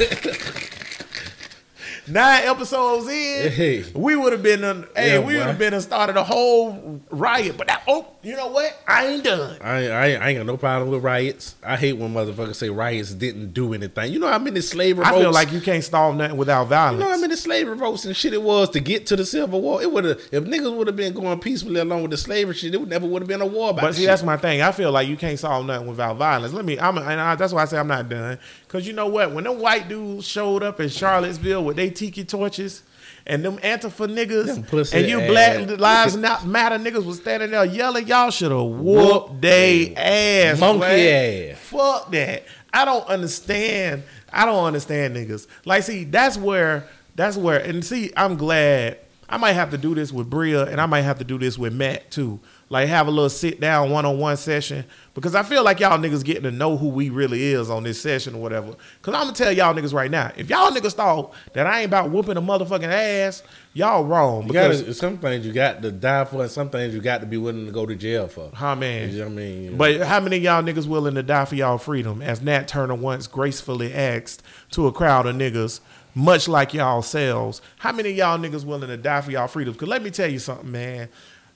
nine 2.09 2.43
episodes 2.43 3.07
in, 3.07 3.51
Hey. 3.51 3.83
we 3.93 4.15
would 4.15 4.31
have 4.33 4.43
been, 4.43 4.63
a, 4.63 4.85
hey, 4.95 5.13
Yeah, 5.13 5.19
we 5.19 5.35
would 5.35 5.45
have 5.47 5.57
been 5.59 5.73
and 5.73 5.83
started 5.83 6.17
a 6.17 6.23
whole 6.23 7.01
riot. 7.09 7.57
But 7.57 7.67
that, 7.67 7.83
oh, 7.87 8.07
you 8.23 8.35
know 8.35 8.47
what? 8.47 8.77
I 8.87 9.07
ain't 9.07 9.23
done. 9.23 9.57
I, 9.61 9.81
ain't- 9.81 9.91
I, 9.91 10.13
I 10.15 10.29
ain't 10.29 10.37
got 10.39 10.45
no 10.45 10.57
problem 10.57 10.89
with 10.89 11.03
riots. 11.03 11.55
I 11.63 11.75
hate 11.77 11.93
when 11.93 12.13
motherfuckers 12.13 12.55
say 12.55 12.69
riots 12.69 13.13
didn't 13.13 13.53
do 13.53 13.73
anything. 13.73 14.11
You 14.13 14.19
know 14.19 14.27
how 14.27 14.39
many 14.39 14.61
slave 14.61 14.97
revolts? 14.97 15.17
I 15.17 15.21
feel 15.21 15.31
like 15.31 15.51
you 15.51 15.61
can't 15.61 15.83
stall 15.83 16.13
nothing 16.13 16.37
without 16.37 16.67
violence. 16.67 17.01
you 17.01 17.05
know 17.07 17.13
how 17.13 17.19
many 17.21 17.35
slave 17.35 17.67
revolts 17.67 18.05
and 18.05 18.15
shit 18.15 18.33
it 18.33 18.41
was 18.41 18.69
to 18.71 18.79
get 18.79 19.05
to 19.07 19.15
the 19.15 19.25
Civil 19.25 19.61
War. 19.61 19.81
It 19.81 19.91
would 19.91 20.05
have 20.05 20.19
if 20.31 20.43
niggas 20.43 20.75
would 20.75 20.87
have 20.87 20.95
been 20.95 21.13
going 21.13 21.39
peacefully 21.39 21.79
along 21.79 22.01
with 22.03 22.11
the 22.11 22.17
slavery 22.17 22.53
shit. 22.55 22.73
It 22.73 22.77
would 22.79 22.89
never 22.89 23.05
would 23.07 23.21
have 23.21 23.29
been 23.29 23.41
a 23.41 23.45
war. 23.45 23.73
But 23.73 23.93
see, 23.93 24.01
shit. 24.01 24.07
that's 24.07 24.23
my 24.23 24.37
thing. 24.37 24.61
I 24.61 24.71
feel 24.71 24.91
like 24.91 25.07
you 25.07 25.17
can't 25.17 25.37
solve 25.39 25.65
nothing 25.65 25.87
without 25.87 26.17
violence. 26.17 26.53
Let 26.53 26.65
me. 26.65 26.79
I'm. 26.79 26.97
And 26.97 27.21
I, 27.21 27.35
that's 27.35 27.53
why 27.53 27.61
I 27.61 27.65
say 27.65 27.77
I'm 27.77 27.87
not 27.87 28.09
done. 28.09 28.39
Cause 28.67 28.85
you 28.85 28.93
know 28.93 29.07
what? 29.07 29.31
When 29.31 29.45
them 29.45 29.59
white 29.59 29.87
dudes 29.87 30.27
showed 30.27 30.61
up 30.63 30.79
in 30.81 30.89
Charlottesville 30.89 31.63
with 31.63 31.77
they 31.77 31.89
tiki 31.97 32.23
torches. 32.23 32.83
And 33.25 33.43
them 33.43 33.57
Antifa 33.57 34.07
niggas 34.07 34.93
and 34.93 35.07
you 35.09 35.19
ass- 35.19 35.29
Black 35.29 35.79
Lives 35.79 36.15
Not 36.15 36.45
Matter 36.47 36.77
niggas 36.77 37.03
was 37.03 37.17
standing 37.17 37.51
there 37.51 37.65
yelling, 37.65 38.07
y'all 38.07 38.29
should 38.29 38.51
have 38.51 38.61
whooped 38.65 39.41
they 39.41 39.93
ass. 39.95 40.59
Monkey 40.59 40.85
ass. 41.09 41.57
Fuck 41.59 42.11
that. 42.11 42.45
I 42.73 42.85
don't 42.85 43.05
understand. 43.07 44.03
I 44.31 44.45
don't 44.45 44.63
understand 44.63 45.15
niggas. 45.17 45.47
Like, 45.65 45.83
see, 45.83 46.05
that's 46.05 46.37
where 46.37 46.87
that's 47.15 47.35
where 47.35 47.59
and 47.59 47.83
see, 47.83 48.13
I'm 48.15 48.37
glad 48.37 48.99
I 49.27 49.35
might 49.37 49.53
have 49.53 49.71
to 49.71 49.77
do 49.77 49.93
this 49.93 50.13
with 50.13 50.29
Bria 50.29 50.65
and 50.65 50.79
I 50.79 50.85
might 50.85 51.01
have 51.01 51.17
to 51.19 51.25
do 51.25 51.37
this 51.37 51.57
with 51.57 51.73
Matt 51.73 52.09
too. 52.11 52.39
Like 52.69 52.89
have 52.89 53.07
a 53.07 53.11
little 53.11 53.29
sit 53.29 53.61
down 53.61 53.91
one 53.91 54.05
on 54.05 54.17
one 54.17 54.35
session. 54.35 54.83
Because 55.13 55.35
I 55.35 55.43
feel 55.43 55.63
like 55.63 55.79
y'all 55.79 55.97
niggas 55.97 56.23
getting 56.23 56.43
to 56.43 56.51
know 56.51 56.77
who 56.77 56.89
we 56.89 57.09
really 57.09 57.41
is 57.43 57.69
on 57.69 57.83
this 57.83 57.99
session 57.99 58.35
or 58.35 58.41
whatever. 58.41 58.75
Cause 59.01 59.13
I'm 59.15 59.23
gonna 59.23 59.33
tell 59.33 59.51
y'all 59.51 59.73
niggas 59.73 59.93
right 59.93 60.11
now, 60.11 60.31
if 60.35 60.49
y'all 60.49 60.69
niggas 60.69 60.93
thought 60.93 61.33
that 61.53 61.65
I 61.65 61.79
ain't 61.79 61.87
about 61.87 62.11
whooping 62.11 62.35
a 62.35 62.41
motherfucking 62.41 62.83
ass, 62.83 63.41
y'all 63.73 64.03
wrong. 64.03 64.43
You 64.43 64.47
Because 64.49 64.81
gotta, 64.81 64.93
some 64.93 65.17
things 65.17 65.45
you 65.45 65.53
got 65.53 65.81
to 65.81 65.91
die 65.91 66.25
for, 66.25 66.41
and 66.41 66.51
some 66.51 66.69
things 66.69 66.93
you 66.93 66.99
got 67.01 67.21
to 67.21 67.25
be 67.25 67.37
willing 67.37 67.65
to 67.65 67.71
go 67.71 67.85
to 67.85 67.95
jail 67.95 68.27
for. 68.27 68.51
Huh, 68.53 68.75
man. 68.75 69.11
You 69.11 69.19
know 69.19 69.25
I 69.25 69.29
mean? 69.29 69.63
You 69.63 69.71
know. 69.71 69.77
But 69.77 70.01
how 70.01 70.19
many 70.19 70.37
of 70.37 70.43
y'all 70.43 70.61
niggas 70.61 70.87
willing 70.87 71.15
to 71.15 71.23
die 71.23 71.45
for 71.45 71.55
y'all 71.55 71.77
freedom? 71.77 72.21
As 72.21 72.41
Nat 72.41 72.67
Turner 72.67 72.95
once 72.95 73.27
gracefully 73.27 73.93
asked 73.93 74.43
to 74.71 74.87
a 74.87 74.91
crowd 74.91 75.25
of 75.25 75.35
niggas, 75.35 75.79
much 76.13 76.47
like 76.47 76.73
y'all 76.73 77.01
selves, 77.01 77.61
how 77.77 77.91
many 77.91 78.09
of 78.09 78.17
y'all 78.17 78.37
niggas 78.37 78.65
willing 78.65 78.89
to 78.89 78.97
die 78.97 79.21
for 79.21 79.31
y'all 79.31 79.47
freedom? 79.47 79.73
Because 79.73 79.87
let 79.87 80.03
me 80.03 80.09
tell 80.09 80.29
you 80.29 80.39
something, 80.39 80.71
man. 80.71 81.09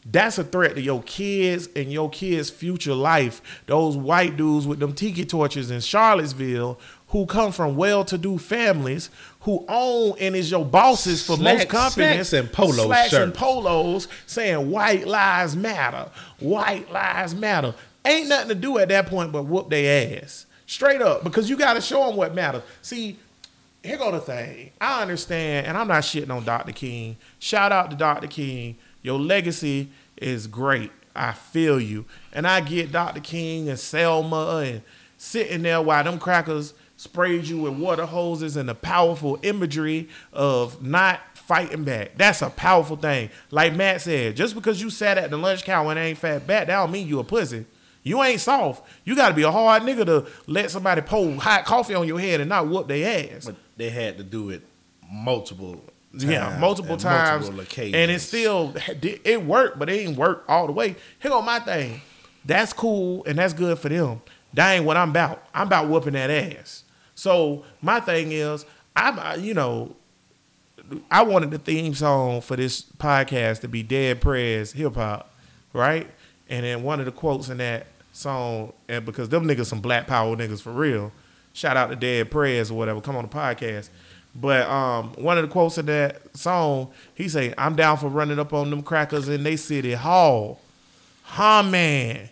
That's 0.03 0.37
a 0.39 0.43
threat 0.43 0.75
to 0.75 0.81
your 0.81 1.03
kids 1.03 1.69
and 1.75 1.91
your 1.91 2.09
kids' 2.09 2.49
future 2.49 2.95
life. 2.95 3.41
Those 3.67 3.95
white 3.95 4.35
dudes 4.35 4.65
with 4.65 4.79
them 4.79 4.93
tiki 4.93 5.25
torches 5.25 5.69
in 5.69 5.81
Charlottesville 5.81 6.79
who 7.09 7.25
come 7.25 7.51
from 7.51 7.75
well-to-do 7.75 8.37
families 8.37 9.09
who 9.41 9.65
own 9.67 10.13
and 10.19 10.35
is 10.35 10.49
your 10.49 10.65
bosses 10.65 11.25
for 11.25 11.37
most 11.37 11.67
companies. 11.67 12.29
slacks 12.29 12.33
and 12.33 12.51
polo 12.51 12.85
Slacks 12.85 13.13
and 13.13 13.33
polos 13.33 14.07
saying 14.25 14.71
white 14.71 15.05
lives 15.05 15.55
matter. 15.55 16.09
White 16.39 16.91
lives 16.91 17.35
matter. 17.35 17.75
Ain't 18.05 18.29
nothing 18.29 18.49
to 18.49 18.55
do 18.55 18.79
at 18.79 18.89
that 18.89 19.07
point 19.07 19.31
but 19.31 19.43
whoop 19.43 19.69
their 19.69 20.21
ass. 20.23 20.45
Straight 20.65 21.01
up. 21.01 21.23
Because 21.23 21.49
you 21.49 21.57
got 21.57 21.73
to 21.73 21.81
show 21.81 22.07
them 22.07 22.15
what 22.15 22.33
matters. 22.33 22.63
See, 22.81 23.19
here 23.83 23.97
go 23.97 24.11
the 24.11 24.19
thing. 24.19 24.71
I 24.79 25.01
understand, 25.01 25.67
and 25.67 25.77
I'm 25.77 25.87
not 25.87 26.03
shitting 26.03 26.33
on 26.33 26.45
Dr. 26.45 26.71
King. 26.71 27.17
Shout 27.39 27.71
out 27.71 27.91
to 27.91 27.97
Dr. 27.97 28.27
King. 28.27 28.77
Your 29.01 29.19
legacy 29.19 29.89
is 30.17 30.47
great. 30.47 30.91
I 31.15 31.33
feel 31.33 31.79
you. 31.79 32.05
And 32.31 32.47
I 32.47 32.61
get 32.61 32.91
Dr. 32.91 33.19
King 33.19 33.69
and 33.69 33.79
Selma 33.79 34.63
and 34.65 34.81
sitting 35.17 35.63
there 35.63 35.81
while 35.81 36.03
them 36.03 36.19
crackers 36.19 36.73
sprayed 36.95 37.45
you 37.45 37.57
with 37.57 37.73
water 37.73 38.05
hoses 38.05 38.55
and 38.55 38.69
the 38.69 38.75
powerful 38.75 39.39
imagery 39.41 40.07
of 40.31 40.83
not 40.83 41.19
fighting 41.33 41.83
back. 41.83 42.11
That's 42.15 42.41
a 42.41 42.49
powerful 42.49 42.95
thing. 42.95 43.29
Like 43.49 43.75
Matt 43.75 44.01
said, 44.01 44.35
just 44.35 44.55
because 44.55 44.81
you 44.81 44.89
sat 44.89 45.17
at 45.17 45.31
the 45.31 45.37
lunch 45.37 45.63
counter 45.63 45.89
and 45.89 45.99
ain't 45.99 46.17
fat 46.17 46.45
back, 46.47 46.67
that 46.67 46.75
don't 46.75 46.91
mean 46.91 47.07
you 47.07 47.19
a 47.19 47.23
pussy. 47.23 47.65
You 48.03 48.21
ain't 48.23 48.39
soft. 48.39 48.87
You 49.03 49.15
gotta 49.15 49.35
be 49.35 49.43
a 49.43 49.51
hard 49.51 49.83
nigga 49.83 50.05
to 50.05 50.27
let 50.47 50.71
somebody 50.71 51.01
pour 51.01 51.33
hot 51.35 51.65
coffee 51.65 51.93
on 51.93 52.07
your 52.07 52.19
head 52.19 52.39
and 52.39 52.49
not 52.49 52.67
whoop 52.67 52.87
their 52.87 53.35
ass. 53.35 53.45
But 53.45 53.55
they 53.77 53.89
had 53.89 54.17
to 54.17 54.23
do 54.23 54.49
it 54.49 54.61
multiple. 55.11 55.83
Yeah, 56.13 56.57
multiple 56.59 56.97
times, 56.97 57.49
multiple 57.49 57.83
and 57.95 58.11
it 58.11 58.19
still 58.19 58.75
it 59.01 59.43
worked, 59.43 59.79
but 59.79 59.89
it 59.89 59.93
ain't 59.93 60.17
work 60.17 60.43
all 60.47 60.67
the 60.67 60.73
way. 60.73 60.95
Here 61.19 61.31
go 61.31 61.41
my 61.41 61.59
thing. 61.59 62.01
That's 62.43 62.73
cool 62.73 63.23
and 63.25 63.37
that's 63.37 63.53
good 63.53 63.79
for 63.79 63.87
them. 63.89 64.21
That 64.53 64.73
ain't 64.73 64.85
what 64.85 64.97
I'm 64.97 65.11
about. 65.11 65.43
I'm 65.53 65.67
about 65.67 65.87
whooping 65.87 66.13
that 66.13 66.29
ass. 66.29 66.83
So 67.15 67.63
my 67.81 67.99
thing 67.99 68.31
is, 68.31 68.65
I'm 68.95 69.41
you 69.41 69.53
know, 69.53 69.95
I 71.09 71.23
wanted 71.23 71.51
the 71.51 71.59
theme 71.59 71.93
song 71.93 72.41
for 72.41 72.57
this 72.57 72.81
podcast 72.81 73.61
to 73.61 73.67
be 73.67 73.83
Dead 73.83 74.19
Prez 74.19 74.73
Hip 74.73 74.95
Hop, 74.95 75.33
right? 75.71 76.09
And 76.49 76.65
then 76.65 76.83
one 76.83 76.99
of 76.99 77.05
the 77.05 77.13
quotes 77.13 77.47
in 77.47 77.57
that 77.57 77.87
song, 78.11 78.73
and 78.89 79.05
because 79.05 79.29
them 79.29 79.45
niggas 79.45 79.67
some 79.67 79.79
black 79.79 80.07
power 80.07 80.35
niggas 80.35 80.61
for 80.61 80.71
real. 80.73 81.13
Shout 81.53 81.77
out 81.77 81.89
to 81.89 81.95
Dead 81.95 82.31
Prez 82.31 82.71
or 82.71 82.77
whatever. 82.77 83.01
Come 83.01 83.15
on 83.15 83.23
the 83.23 83.29
podcast. 83.29 83.89
But 84.33 84.67
um, 84.69 85.13
one 85.13 85.37
of 85.37 85.45
the 85.45 85.51
quotes 85.51 85.77
in 85.77 85.87
that 85.87 86.37
song, 86.37 86.91
he 87.13 87.27
say, 87.27 87.53
"I'm 87.57 87.75
down 87.75 87.97
for 87.97 88.07
running 88.07 88.39
up 88.39 88.53
on 88.53 88.69
them 88.69 88.81
crackers 88.81 89.27
in 89.27 89.43
they 89.43 89.57
city 89.57 89.93
hall." 89.93 90.61
Huh, 91.23 91.63
man. 91.63 92.29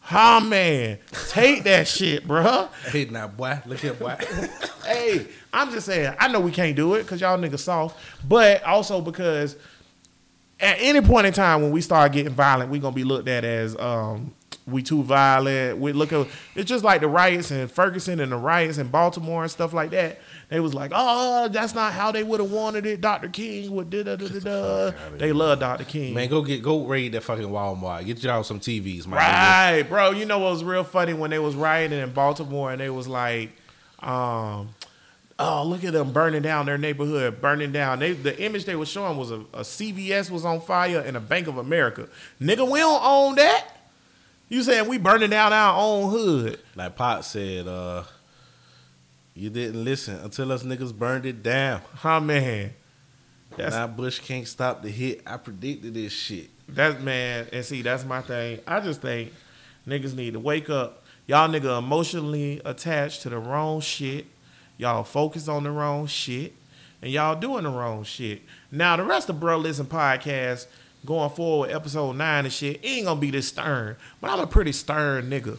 Huh, 0.00 0.40
man. 0.40 0.98
Take 1.28 1.64
that 1.64 1.88
shit, 1.88 2.28
bruh. 2.28 2.68
Hey, 2.90 3.06
now, 3.06 3.26
boy, 3.28 3.58
look 3.64 3.78
here, 3.78 3.94
boy. 3.94 4.16
hey, 4.86 5.26
I'm 5.52 5.70
just 5.70 5.86
saying, 5.86 6.14
I 6.18 6.28
know 6.28 6.40
we 6.40 6.50
can't 6.50 6.76
do 6.76 6.94
it 6.94 7.04
because 7.04 7.22
y'all 7.22 7.38
niggas 7.38 7.60
soft, 7.60 7.98
but 8.28 8.62
also 8.64 9.00
because 9.00 9.56
at 10.60 10.76
any 10.80 11.00
point 11.00 11.26
in 11.26 11.32
time 11.32 11.62
when 11.62 11.70
we 11.70 11.80
start 11.80 12.12
getting 12.12 12.32
violent, 12.34 12.70
we 12.70 12.78
gonna 12.78 12.94
be 12.94 13.04
looked 13.04 13.28
at 13.28 13.44
as 13.44 13.76
um 13.78 14.34
we 14.66 14.82
too 14.82 15.02
violent. 15.02 15.78
We 15.78 15.92
look 15.92 16.12
at 16.12 16.26
it's 16.54 16.68
just 16.68 16.84
like 16.84 17.00
the 17.00 17.08
riots 17.08 17.50
in 17.50 17.68
Ferguson 17.68 18.20
and 18.20 18.32
the 18.32 18.36
riots 18.36 18.78
in 18.78 18.88
Baltimore 18.88 19.42
and 19.42 19.50
stuff 19.50 19.72
like 19.72 19.90
that. 19.90 20.20
They 20.48 20.60
was 20.60 20.74
like, 20.74 20.92
oh, 20.94 21.48
that's 21.48 21.74
not 21.74 21.92
how 21.92 22.12
they 22.12 22.22
would 22.22 22.40
have 22.40 22.50
wanted 22.50 22.86
it. 22.86 23.00
Dr. 23.00 23.28
King 23.28 23.72
would 23.72 23.90
da 23.90 24.02
da 24.02 24.16
da 24.16 24.28
da 24.28 24.40
da. 24.40 24.96
They 25.16 25.32
love 25.32 25.60
Dr. 25.60 25.84
King. 25.84 26.14
Man, 26.14 26.28
go 26.28 26.42
get 26.42 26.62
go 26.62 26.84
raid 26.86 27.12
that 27.12 27.22
fucking 27.22 27.48
Walmart. 27.48 28.06
Get 28.06 28.22
y'all 28.22 28.42
some 28.42 28.60
TVs, 28.60 29.06
man. 29.06 29.18
Right, 29.18 29.82
bro. 29.88 30.10
You 30.10 30.26
know 30.26 30.38
what 30.38 30.52
was 30.52 30.64
real 30.64 30.84
funny 30.84 31.12
when 31.12 31.30
they 31.30 31.38
was 31.38 31.54
rioting 31.54 31.98
in 31.98 32.12
Baltimore 32.12 32.70
and 32.72 32.80
they 32.80 32.90
was 32.90 33.08
like, 33.08 33.50
um, 34.00 34.74
oh, 35.38 35.64
look 35.66 35.84
at 35.84 35.92
them 35.92 36.12
burning 36.12 36.42
down 36.42 36.66
their 36.66 36.78
neighborhood, 36.78 37.40
burning 37.40 37.72
down. 37.72 37.98
They 37.98 38.12
the 38.12 38.38
image 38.40 38.64
they 38.64 38.76
were 38.76 38.86
showing 38.86 39.16
was 39.16 39.30
a, 39.30 39.40
a 39.52 39.60
CVS 39.60 40.30
was 40.30 40.44
on 40.44 40.60
fire 40.60 41.00
and 41.00 41.16
a 41.16 41.20
Bank 41.20 41.46
of 41.46 41.58
America. 41.58 42.08
Nigga, 42.40 42.70
we 42.70 42.78
don't 42.80 43.02
own 43.04 43.34
that. 43.36 43.68
You 44.48 44.62
saying 44.62 44.88
we 44.88 44.98
burning 44.98 45.30
down 45.30 45.52
our 45.52 45.76
own 45.80 46.10
hood? 46.10 46.60
Like 46.76 46.96
Pop 46.96 47.24
said, 47.24 47.66
uh, 47.66 48.04
you 49.34 49.50
didn't 49.50 49.84
listen 49.84 50.16
until 50.16 50.52
us 50.52 50.62
niggas 50.62 50.96
burned 50.96 51.26
it 51.26 51.42
down. 51.42 51.80
Huh, 51.96 52.20
man. 52.20 52.74
That's 53.56 53.74
now 53.74 53.86
Bush 53.86 54.20
can't 54.20 54.46
stop 54.46 54.82
the 54.82 54.90
hit. 54.90 55.22
I 55.26 55.36
predicted 55.36 55.94
this 55.94 56.12
shit. 56.12 56.50
That's 56.68 57.00
man, 57.00 57.46
and 57.52 57.64
see, 57.64 57.82
that's 57.82 58.04
my 58.04 58.20
thing. 58.22 58.60
I 58.66 58.80
just 58.80 59.02
think 59.02 59.32
niggas 59.86 60.14
need 60.14 60.32
to 60.32 60.40
wake 60.40 60.70
up. 60.70 61.04
Y'all 61.26 61.48
nigga 61.48 61.78
emotionally 61.78 62.60
attached 62.64 63.22
to 63.22 63.28
the 63.28 63.38
wrong 63.38 63.80
shit. 63.80 64.26
Y'all 64.76 65.04
focus 65.04 65.46
on 65.46 65.64
the 65.64 65.70
wrong 65.70 66.06
shit, 66.06 66.54
and 67.00 67.10
y'all 67.12 67.38
doing 67.38 67.64
the 67.64 67.70
wrong 67.70 68.02
shit. 68.04 68.42
Now 68.70 68.96
the 68.96 69.04
rest 69.04 69.28
of 69.28 69.36
Bruh 69.36 69.60
Listen 69.60 69.86
podcast 69.86 70.66
going 71.04 71.30
forward, 71.30 71.70
episode 71.70 72.16
nine 72.16 72.44
and 72.44 72.52
shit, 72.52 72.80
ain't 72.82 73.06
gonna 73.06 73.20
be 73.20 73.30
this 73.30 73.48
stern. 73.48 73.96
But 74.20 74.30
I'm 74.30 74.40
a 74.40 74.46
pretty 74.46 74.72
stern 74.72 75.30
nigga. 75.30 75.58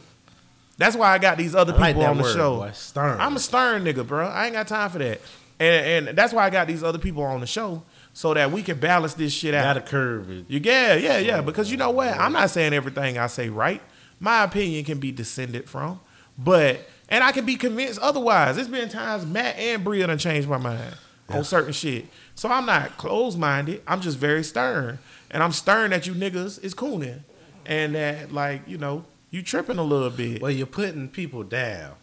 That's 0.77 0.95
why 0.95 1.13
I 1.13 1.17
got 1.17 1.37
these 1.37 1.55
other 1.55 1.73
I 1.73 1.77
like 1.77 1.95
people 1.95 2.05
on 2.07 2.17
the 2.17 2.23
word, 2.23 2.35
show. 2.35 2.57
boy, 2.57 2.71
stern. 2.73 3.19
I'm 3.19 3.35
a 3.35 3.39
stern 3.39 3.83
nigga, 3.85 4.05
bro. 4.05 4.27
I 4.27 4.45
ain't 4.45 4.53
got 4.53 4.67
time 4.67 4.89
for 4.89 4.99
that. 4.99 5.21
and 5.59 6.07
and 6.07 6.17
that's 6.17 6.33
why 6.33 6.45
I 6.45 6.49
got 6.49 6.67
these 6.67 6.83
other 6.83 6.99
people 6.99 7.23
on 7.23 7.39
the 7.39 7.47
show 7.47 7.83
so 8.13 8.33
that 8.33 8.51
we 8.51 8.61
can 8.63 8.79
balance 8.79 9.13
this 9.13 9.33
shit 9.33 9.53
out. 9.53 9.63
Gotta 9.63 9.81
curve 9.81 10.29
it. 10.29 10.45
You 10.47 10.59
yeah, 10.63 10.95
yeah, 10.95 11.17
yeah. 11.19 11.41
Because 11.41 11.71
you 11.71 11.77
know 11.77 11.91
what? 11.91 12.09
I'm 12.09 12.33
not 12.33 12.49
saying 12.49 12.73
everything 12.73 13.17
I 13.17 13.27
say 13.27 13.49
right. 13.49 13.81
My 14.19 14.43
opinion 14.43 14.83
can 14.85 14.99
be 14.99 15.11
descended 15.11 15.69
from, 15.69 15.99
but 16.37 16.87
and 17.09 17.23
I 17.23 17.31
can 17.31 17.45
be 17.45 17.55
convinced 17.55 17.99
otherwise. 17.99 18.55
There's 18.55 18.67
been 18.67 18.89
times 18.89 19.25
Matt 19.25 19.57
and 19.57 19.83
Bria 19.83 20.07
done 20.07 20.17
changed 20.17 20.47
my 20.47 20.57
mind 20.57 20.95
on 21.29 21.43
certain 21.43 21.73
shit. 21.73 22.07
So 22.35 22.49
I'm 22.49 22.65
not 22.65 22.97
closed 22.97 23.37
minded. 23.37 23.81
I'm 23.87 24.01
just 24.01 24.17
very 24.17 24.43
stern, 24.43 24.99
and 25.31 25.43
I'm 25.43 25.51
stern 25.51 25.91
that 25.91 26.07
you 26.07 26.13
niggas 26.13 26.63
is 26.63 26.73
cooning, 26.73 27.21
and 27.65 27.95
that 27.95 28.31
like 28.33 28.61
you 28.67 28.77
know 28.77 29.05
you 29.35 29.41
tripping 29.41 29.77
a 29.77 29.83
little 29.83 30.09
bit. 30.09 30.41
Well, 30.41 30.51
you're 30.51 30.65
putting 30.67 31.09
people 31.09 31.43
down. 31.43 31.93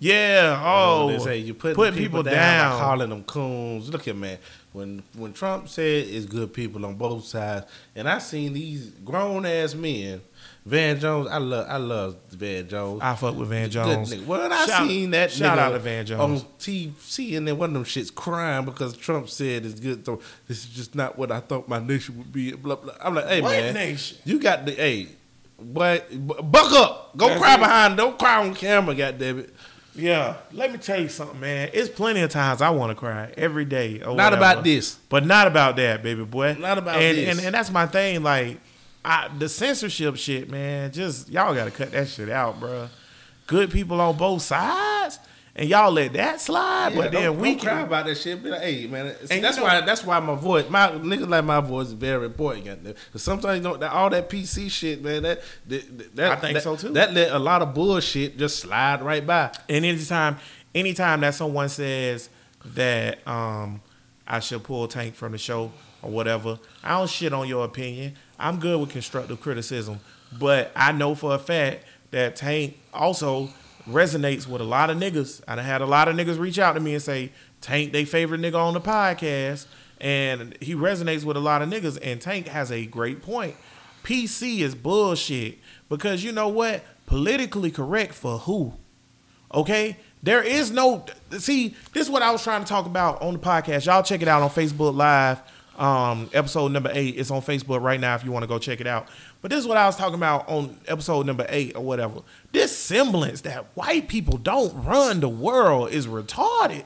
Yeah. 0.00 0.60
Oh, 0.64 1.10
they 1.10 1.18
say 1.18 1.38
you're 1.38 1.54
putting, 1.56 1.74
putting 1.74 1.94
people, 1.98 2.20
people 2.22 2.32
down, 2.34 2.70
down. 2.70 2.80
calling 2.80 3.10
them 3.10 3.24
coons. 3.24 3.90
Look 3.90 4.06
at 4.06 4.14
man, 4.16 4.38
when 4.72 5.02
when 5.16 5.32
Trump 5.32 5.68
said 5.68 6.06
it's 6.06 6.24
good 6.26 6.52
people 6.52 6.86
on 6.86 6.94
both 6.94 7.24
sides, 7.24 7.66
and 7.96 8.08
I 8.08 8.18
seen 8.18 8.52
these 8.52 8.90
grown 9.04 9.44
ass 9.44 9.74
men, 9.74 10.20
Van 10.64 11.00
Jones. 11.00 11.26
I 11.28 11.38
love 11.38 11.66
I 11.68 11.78
love 11.78 12.16
Van 12.30 12.68
Jones. 12.68 13.00
I 13.02 13.16
fuck 13.16 13.34
with 13.36 13.48
Van 13.48 13.64
Good 13.64 13.72
Jones. 13.72 14.14
nigga. 14.14 14.24
Well, 14.26 14.52
I 14.52 14.66
Shout- 14.66 14.86
seen 14.88 15.10
that 15.10 15.32
shout 15.32 15.58
out 15.58 15.70
to 15.72 15.80
Van 15.80 16.06
Jones. 16.06 16.42
on 16.42 16.48
TV, 16.60 17.36
and 17.36 17.48
then 17.48 17.58
one 17.58 17.70
of 17.70 17.74
them 17.74 17.84
shits 17.84 18.14
crying 18.14 18.66
because 18.66 18.96
Trump 18.96 19.28
said 19.28 19.66
it's 19.66 19.80
good. 19.80 20.06
So 20.06 20.20
this 20.46 20.58
is 20.58 20.70
just 20.70 20.94
not 20.94 21.18
what 21.18 21.32
I 21.32 21.40
thought 21.40 21.66
my 21.68 21.80
nation 21.80 22.18
would 22.18 22.32
be. 22.32 22.52
Blah 22.52 22.76
blah. 22.76 22.94
I'm 23.00 23.16
like, 23.16 23.26
hey 23.26 23.40
What 23.40 23.50
man, 23.50 23.74
nation? 23.74 24.18
you 24.24 24.38
got 24.38 24.64
the 24.64 24.72
hey, 24.74 25.08
but 25.58 26.08
buck 26.50 26.72
up, 26.72 27.16
go 27.16 27.28
That's 27.28 27.40
cry 27.40 27.54
it. 27.54 27.58
behind, 27.58 27.96
don't 27.96 28.18
cry 28.18 28.46
on 28.46 28.54
camera, 28.54 28.94
goddamn 28.94 29.40
it. 29.40 29.54
Yeah, 29.94 30.36
let 30.52 30.70
me 30.70 30.78
tell 30.78 31.00
you 31.00 31.08
something, 31.08 31.40
man. 31.40 31.70
It's 31.72 31.88
plenty 31.88 32.20
of 32.20 32.30
times 32.30 32.62
I 32.62 32.70
want 32.70 32.90
to 32.90 32.94
cry 32.94 33.32
every 33.36 33.64
day. 33.64 33.96
Or 34.00 34.14
Not 34.14 34.32
whatever. 34.32 34.36
about 34.36 34.64
this. 34.64 34.94
but 35.08 35.26
not 35.26 35.48
about 35.48 35.74
that, 35.76 36.04
baby 36.04 36.24
boy. 36.24 36.54
Not 36.54 36.78
about 36.78 37.02
and, 37.02 37.18
this. 37.18 37.28
And, 37.28 37.46
and 37.46 37.54
that's 37.54 37.70
my 37.72 37.86
thing. 37.86 38.22
Like, 38.22 38.60
I, 39.04 39.28
the 39.36 39.48
censorship 39.48 40.16
shit, 40.16 40.48
man. 40.48 40.92
Just 40.92 41.28
y'all 41.28 41.52
got 41.52 41.64
to 41.64 41.72
cut 41.72 41.90
that 41.90 42.06
shit 42.06 42.28
out, 42.28 42.60
bro. 42.60 42.88
Good 43.48 43.72
people 43.72 44.00
on 44.00 44.16
both 44.16 44.42
sides, 44.42 45.18
and 45.56 45.68
y'all 45.68 45.90
let 45.90 46.12
that 46.12 46.40
slide. 46.40 46.94
but 46.94 47.10
then 47.12 47.24
don't, 47.24 47.38
we 47.40 47.54
don't 47.54 47.60
cry 47.64 47.80
about 47.80 48.06
that 48.06 48.16
shit. 48.16 48.42
Be 48.42 48.50
like, 48.50 48.62
hey 48.62 48.86
man, 48.86 49.14
see, 49.26 49.40
that's 49.40 49.56
you 49.56 49.62
know- 49.62 49.68
why 49.68 49.80
that's 49.80 50.04
why 50.04 50.20
my 50.20 50.34
voice, 50.34 50.68
my 50.70 50.88
niggas 50.90 51.28
like 51.28 51.44
my 51.44 51.60
voice 51.60 51.88
is 51.88 51.92
very 51.94 52.26
important. 52.26 52.96
Cause 53.12 53.22
sometimes 53.22 53.58
you 53.58 53.62
don't 53.64 53.80
that, 53.80 53.92
all 53.92 54.10
that 54.10 54.28
PC 54.30 54.70
shit, 54.70 55.02
man. 55.02 55.22
That, 55.22 55.40
that, 55.66 56.16
that 56.16 56.32
I 56.32 56.36
think 56.36 56.54
that- 56.54 56.62
so, 56.62 56.76
too. 56.76 56.90
That 56.90 57.12
let 57.12 57.32
a 57.32 57.38
lot 57.38 57.62
of 57.62 57.74
bullshit 57.74 58.38
just 58.38 58.60
slide 58.60 59.02
right 59.02 59.26
by. 59.26 59.50
And 59.68 59.84
anytime, 59.84 60.36
anytime 60.74 61.20
that 61.20 61.34
someone 61.34 61.68
says 61.68 62.28
that 62.64 63.26
um, 63.26 63.80
I 64.26 64.40
should 64.40 64.62
pull 64.62 64.86
Tank 64.88 65.14
from 65.14 65.32
the 65.32 65.38
show 65.38 65.72
or 66.02 66.10
whatever, 66.10 66.58
I 66.82 66.98
don't 66.98 67.10
shit 67.10 67.32
on 67.32 67.48
your 67.48 67.64
opinion. 67.64 68.14
I'm 68.38 68.60
good 68.60 68.78
with 68.78 68.90
constructive 68.90 69.40
criticism, 69.40 69.98
but 70.38 70.70
I 70.76 70.92
know 70.92 71.14
for 71.16 71.34
a 71.34 71.38
fact 71.38 71.84
that 72.12 72.36
Tank 72.36 72.78
also 72.94 73.48
resonates 73.88 74.46
with 74.46 74.60
a 74.60 74.64
lot 74.64 74.90
of 74.90 74.96
niggas. 74.96 75.42
I 75.48 75.56
done 75.56 75.64
had 75.64 75.80
a 75.80 75.86
lot 75.86 76.08
of 76.08 76.16
niggas 76.16 76.38
reach 76.38 76.58
out 76.58 76.72
to 76.74 76.80
me 76.80 76.94
and 76.94 77.02
say 77.02 77.32
Tank 77.60 77.92
they 77.92 78.04
favorite 78.04 78.40
nigga 78.40 78.56
on 78.56 78.74
the 78.74 78.80
podcast, 78.80 79.66
and 80.00 80.56
he 80.60 80.74
resonates 80.74 81.24
with 81.24 81.36
a 81.36 81.40
lot 81.40 81.62
of 81.62 81.68
niggas. 81.68 81.98
And 82.02 82.20
Tank 82.20 82.48
has 82.48 82.70
a 82.70 82.86
great 82.86 83.22
point. 83.22 83.56
PC 84.04 84.60
is 84.60 84.74
bullshit 84.74 85.58
because 85.88 86.24
you 86.24 86.32
know 86.32 86.48
what? 86.48 86.82
Politically 87.06 87.70
correct 87.70 88.14
for 88.14 88.38
who? 88.38 88.74
Okay? 89.52 89.96
There 90.22 90.42
is 90.42 90.70
no 90.70 91.04
see, 91.30 91.74
this 91.92 92.06
is 92.06 92.10
what 92.10 92.22
I 92.22 92.30
was 92.30 92.42
trying 92.42 92.62
to 92.64 92.68
talk 92.68 92.86
about 92.86 93.22
on 93.22 93.34
the 93.34 93.38
podcast. 93.38 93.86
Y'all 93.86 94.02
check 94.02 94.22
it 94.22 94.28
out 94.28 94.42
on 94.42 94.50
Facebook 94.50 94.94
Live. 94.94 95.40
Um, 95.78 96.28
episode 96.32 96.72
number 96.72 96.90
eight. 96.92 97.16
It's 97.16 97.30
on 97.30 97.40
Facebook 97.40 97.80
right 97.80 98.00
now 98.00 98.16
if 98.16 98.24
you 98.24 98.32
want 98.32 98.42
to 98.42 98.48
go 98.48 98.58
check 98.58 98.80
it 98.80 98.88
out. 98.88 99.08
But 99.40 99.50
this 99.52 99.60
is 99.60 99.66
what 99.68 99.76
I 99.76 99.86
was 99.86 99.96
talking 99.96 100.16
about 100.16 100.48
on 100.48 100.76
episode 100.88 101.24
number 101.26 101.46
eight 101.48 101.76
or 101.76 101.82
whatever. 101.84 102.22
This 102.52 102.76
semblance 102.76 103.42
that 103.42 103.66
white 103.74 104.08
people 104.08 104.36
don't 104.36 104.84
run 104.84 105.20
the 105.20 105.28
world 105.28 105.90
is 105.92 106.06
retarded. 106.08 106.84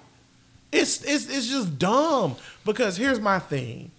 It's 0.71 1.03
it's 1.05 1.29
it's 1.29 1.49
just 1.49 1.79
dumb. 1.79 2.37
Because 2.65 2.97
here's 2.97 3.21
my 3.21 3.39
thing. 3.39 3.91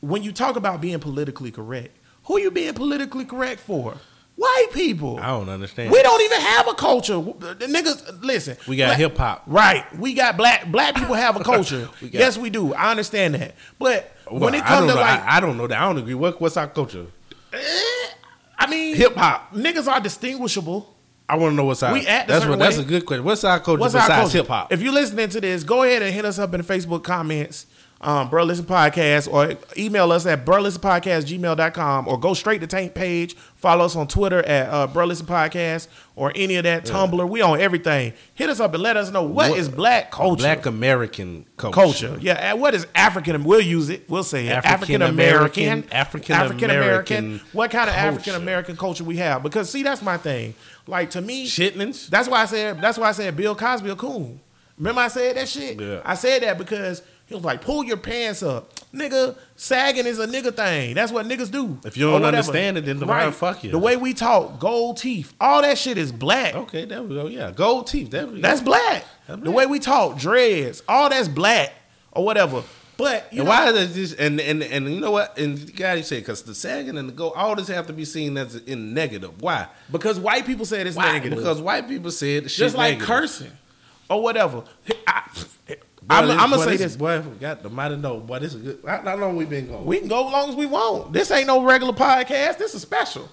When 0.00 0.22
you 0.22 0.32
talk 0.32 0.56
about 0.56 0.80
being 0.80 0.98
politically 1.00 1.50
correct, 1.50 1.96
who 2.24 2.38
you 2.38 2.50
being 2.50 2.74
politically 2.74 3.24
correct 3.24 3.60
for? 3.60 3.96
White 4.36 4.68
people. 4.72 5.18
I 5.18 5.26
don't 5.26 5.50
understand. 5.50 5.90
We 5.92 6.00
don't 6.02 6.22
even 6.22 6.40
have 6.40 6.68
a 6.68 6.72
culture. 6.74 7.14
The 7.20 7.66
niggas, 7.68 8.22
listen. 8.22 8.56
We 8.66 8.76
got 8.76 8.96
hip 8.96 9.18
hop. 9.18 9.42
Right. 9.46 9.84
We 9.98 10.14
got 10.14 10.36
black 10.38 10.70
black 10.72 10.94
people 10.94 11.14
have 11.14 11.36
a 11.36 11.44
culture. 11.44 11.88
We 12.00 12.08
got- 12.08 12.18
yes, 12.20 12.38
we 12.38 12.48
do. 12.48 12.72
I 12.72 12.90
understand 12.90 13.34
that. 13.34 13.54
But 13.78 14.10
Well, 14.30 14.40
when 14.40 14.54
it 14.54 14.64
comes 14.64 14.88
to 14.88 14.94
know. 14.94 15.00
like, 15.00 15.20
I, 15.22 15.36
I 15.36 15.40
don't 15.40 15.58
know 15.58 15.66
that. 15.66 15.78
I 15.78 15.84
don't 15.84 15.98
agree. 15.98 16.14
What, 16.14 16.40
what's 16.40 16.56
our 16.56 16.68
culture? 16.68 17.06
Eh, 17.52 18.06
I 18.58 18.66
mean, 18.68 18.94
Hip 18.96 19.14
hop. 19.14 19.52
niggas 19.54 19.90
are 19.90 20.00
distinguishable. 20.00 20.94
I 21.28 21.36
want 21.36 21.52
to 21.52 21.56
know 21.56 21.64
what's 21.64 21.82
our. 21.82 21.92
We 21.92 22.06
act 22.06 22.26
that's 22.28 22.44
what. 22.44 22.58
That's 22.58 22.78
a 22.78 22.84
good 22.84 23.06
question. 23.06 23.24
What's 23.24 23.44
our 23.44 23.60
culture 23.60 23.80
What's 23.80 23.94
besides 23.94 24.32
hip 24.32 24.48
hop? 24.48 24.72
If 24.72 24.82
you're 24.82 24.92
listening 24.92 25.28
to 25.28 25.40
this, 25.40 25.62
go 25.62 25.84
ahead 25.84 26.02
and 26.02 26.12
hit 26.12 26.24
us 26.24 26.38
up 26.40 26.52
in 26.54 26.60
the 26.60 26.66
Facebook 26.66 27.04
comments, 27.04 27.66
um, 28.02 28.30
Bruh 28.30 28.46
Listen 28.46 28.64
Podcast, 28.64 29.30
or 29.32 29.56
email 29.76 30.10
us 30.10 30.24
at 30.26 30.46
brolistenpodcastgmail.com 30.46 32.08
or 32.08 32.18
go 32.18 32.34
straight 32.34 32.60
to 32.62 32.66
Tank 32.66 32.94
page. 32.94 33.34
Follow 33.56 33.84
us 33.84 33.94
on 33.94 34.08
Twitter 34.08 34.38
at 34.46 34.68
uh, 34.70 34.86
Podcast, 34.88 35.88
or 36.16 36.32
any 36.34 36.56
of 36.56 36.64
that 36.64 36.84
Tumblr. 36.86 37.28
We 37.28 37.42
on 37.42 37.60
everything. 37.60 38.14
Hit 38.34 38.48
us 38.48 38.58
up 38.58 38.72
and 38.72 38.82
let 38.82 38.96
us 38.96 39.10
know 39.10 39.22
what 39.22 39.50
What- 39.50 39.58
is 39.58 39.68
black 39.68 40.10
culture. 40.10 40.42
Black 40.42 40.64
American 40.66 41.44
culture. 41.58 41.74
culture. 42.08 42.18
Yeah, 42.22 42.34
and 42.34 42.60
what 42.60 42.74
is 42.74 42.86
African? 42.94 43.44
We'll 43.44 43.60
use 43.60 43.90
it. 43.90 44.08
We'll 44.08 44.24
say. 44.24 44.48
African 44.48 45.02
American. 45.02 45.84
African- 45.92 46.34
African-American 46.36 47.40
What 47.52 47.70
kind 47.70 47.90
of. 47.90 47.96
African 47.96 48.34
American 48.34 48.76
culture 48.76 49.04
we 49.04 49.16
have? 49.18 49.42
Because 49.42 49.70
see, 49.70 49.82
that's 49.82 50.02
my 50.02 50.16
thing. 50.16 50.54
Like 50.86 51.10
to 51.10 51.20
me, 51.20 51.46
Chitlins. 51.46 52.08
that's 52.08 52.28
why 52.28 52.42
I 52.42 52.46
said. 52.46 52.80
That's 52.80 52.96
why 52.98 53.08
I 53.08 53.12
said 53.12 53.36
Bill 53.36 53.54
Cosby 53.54 53.90
a 53.90 53.96
coon. 53.96 54.40
Remember 54.78 55.02
I 55.02 55.08
said 55.08 55.36
that 55.36 55.46
shit. 55.48 55.78
Yeah. 55.78 56.00
I 56.04 56.14
said 56.14 56.42
that 56.42 56.56
because 56.56 57.02
he 57.30 57.34
was 57.36 57.44
like, 57.44 57.60
"Pull 57.62 57.84
your 57.84 57.96
pants 57.96 58.42
up, 58.42 58.74
nigga." 58.92 59.36
Sagging 59.54 60.04
is 60.04 60.18
a 60.18 60.26
nigga 60.26 60.52
thing. 60.52 60.94
That's 60.96 61.12
what 61.12 61.26
niggas 61.26 61.48
do. 61.50 61.78
If 61.84 61.96
you 61.96 62.10
don't 62.10 62.24
understand 62.24 62.76
it, 62.76 62.86
then 62.86 62.98
the 62.98 63.06
word 63.06 63.30
fuck 63.32 63.62
you. 63.62 63.70
The 63.70 63.78
way 63.78 63.96
we 63.96 64.12
talk, 64.14 64.58
gold 64.58 64.96
teeth, 64.96 65.32
all 65.40 65.62
that 65.62 65.78
shit 65.78 65.96
is 65.96 66.10
black. 66.10 66.56
Okay, 66.56 66.86
there 66.86 67.02
we 67.04 67.14
go. 67.14 67.28
Yeah, 67.28 67.52
gold 67.52 67.86
teeth. 67.86 68.10
Go. 68.10 68.26
That's 68.26 68.60
black. 68.60 69.04
That's 69.28 69.38
The 69.38 69.44
black. 69.44 69.54
way 69.56 69.66
we 69.66 69.78
talk, 69.78 70.18
dreads, 70.18 70.82
all 70.88 71.08
that's 71.08 71.28
black 71.28 71.72
or 72.10 72.24
whatever. 72.24 72.64
But 72.96 73.32
you 73.32 73.42
and 73.42 73.48
know, 73.48 73.50
why 73.54 73.68
is 73.70 73.94
this? 73.94 74.12
And 74.14 74.40
and 74.40 74.62
and 74.64 74.92
you 74.92 75.00
know 75.00 75.12
what? 75.12 75.38
And 75.38 75.56
you 75.56 75.72
gotta 75.72 76.02
say 76.02 76.18
because 76.18 76.42
the 76.42 76.54
sagging 76.54 76.98
and 76.98 77.08
the 77.08 77.12
gold, 77.12 77.34
all 77.36 77.54
this 77.54 77.68
have 77.68 77.86
to 77.86 77.92
be 77.92 78.04
seen 78.04 78.36
as 78.36 78.56
in 78.56 78.92
negative. 78.92 79.40
Why? 79.40 79.68
because 79.92 80.18
white 80.18 80.44
people 80.46 80.64
said 80.66 80.86
it's 80.88 80.96
Why? 80.96 81.12
negative. 81.12 81.38
Because 81.38 81.62
white 81.62 81.86
people 81.86 82.10
said 82.10 82.48
just 82.48 82.74
like 82.76 82.98
negative. 82.98 83.06
cursing 83.06 83.52
or 84.10 84.20
whatever. 84.20 84.64
I, 85.06 85.22
Boy, 86.02 86.14
am 86.16 86.26
this- 86.28 86.36
gonna 86.36 86.58
say 86.58 86.70
this, 86.72 86.80
this. 86.80 86.96
Boy, 86.96 87.20
got 87.40 87.62
the 87.62 87.70
mighty 87.70 87.96
know. 87.96 88.18
Boy, 88.20 88.38
this 88.38 88.54
is 88.54 88.62
good. 88.62 88.78
How, 88.86 89.02
how 89.02 89.16
long 89.16 89.36
we 89.36 89.44
been 89.44 89.68
going? 89.68 89.84
We 89.84 89.98
can 89.98 90.08
go 90.08 90.26
as 90.26 90.32
long 90.32 90.48
as 90.48 90.56
we 90.56 90.66
want. 90.66 91.12
This 91.12 91.30
ain't 91.30 91.46
no 91.46 91.62
regular 91.62 91.92
podcast. 91.92 92.58
This 92.58 92.74
is 92.74 92.82
special. 92.82 93.28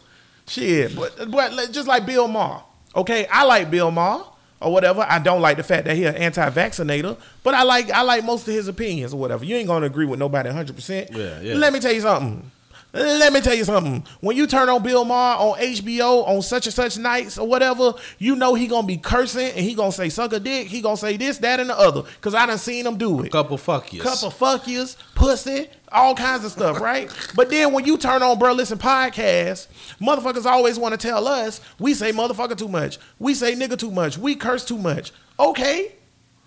Shit, 0.47 0.95
but 0.95 1.29
but 1.31 1.71
just 1.71 1.87
like 1.87 2.05
Bill 2.05 2.27
Maher. 2.27 2.63
Okay, 2.95 3.27
I 3.27 3.43
like 3.43 3.69
Bill 3.69 3.91
Maher 3.91 4.23
or 4.61 4.71
whatever. 4.71 5.05
I 5.07 5.19
don't 5.19 5.41
like 5.41 5.57
the 5.57 5.63
fact 5.63 5.85
that 5.85 5.95
he's 5.95 6.05
an 6.05 6.15
anti-vaccinator, 6.15 7.17
but 7.43 7.53
I 7.53 7.63
like 7.63 7.91
I 7.91 8.01
like 8.03 8.23
most 8.23 8.47
of 8.47 8.53
his 8.53 8.67
opinions 8.67 9.13
or 9.13 9.19
whatever. 9.19 9.43
You 9.45 9.55
ain't 9.55 9.67
gonna 9.67 9.85
agree 9.85 10.05
with 10.05 10.19
nobody 10.19 10.49
100. 10.49 10.75
percent 10.75 11.09
Yeah, 11.13 11.41
yeah. 11.41 11.55
Let 11.55 11.73
me 11.73 11.79
tell 11.79 11.91
you 11.93 12.01
something. 12.01 12.51
Let 12.93 13.31
me 13.33 13.41
tell 13.41 13.53
you 13.53 13.63
something. 13.65 14.03
When 14.21 14.35
you 14.37 14.47
turn 14.47 14.69
on 14.69 14.81
Bill 14.81 15.05
Maher 15.05 15.37
on 15.37 15.59
HBO 15.59 16.27
on 16.27 16.41
such 16.41 16.65
and 16.65 16.73
such 16.73 16.97
nights 16.97 17.37
or 17.37 17.47
whatever, 17.47 17.93
you 18.17 18.35
know 18.35 18.55
he 18.55 18.65
gonna 18.65 18.87
be 18.87 18.97
cursing 18.97 19.47
and 19.51 19.59
he 19.59 19.75
gonna 19.75 19.91
say 19.91 20.09
suck 20.09 20.33
a 20.33 20.39
dick. 20.39 20.67
He 20.67 20.81
gonna 20.81 20.97
say 20.97 21.15
this, 21.17 21.37
that, 21.39 21.59
and 21.59 21.69
the 21.69 21.77
other. 21.77 22.03
Cause 22.21 22.33
I 22.33 22.45
done 22.45 22.57
seen 22.57 22.87
him 22.87 22.97
do 22.97 23.21
it 23.23 23.31
couple 23.31 23.57
fuck 23.57 23.91
yous. 23.93 24.03
cup 24.03 24.23
of 24.23 24.33
fuck 24.37 24.67
yous, 24.67 24.95
pussy, 25.15 25.67
all 25.91 26.15
kinds 26.15 26.43
of 26.45 26.51
stuff, 26.51 26.79
right? 26.79 27.11
but 27.35 27.49
then 27.49 27.71
when 27.73 27.85
you 27.85 27.97
turn 27.97 28.23
on 28.23 28.39
Bruh 28.39 28.55
Listen 28.55 28.79
podcast, 28.79 29.67
motherfuckers 30.01 30.45
always 30.45 30.79
want 30.79 30.99
to 30.99 31.07
tell 31.07 31.27
us 31.27 31.61
we 31.77 31.93
say 31.93 32.11
motherfucker 32.11 32.57
too 32.57 32.69
much, 32.69 32.97
we 33.19 33.33
say 33.35 33.53
nigga 33.53 33.77
too 33.77 33.91
much, 33.91 34.17
we 34.17 34.33
curse 34.33 34.65
too 34.65 34.77
much. 34.77 35.11
Okay, 35.39 35.91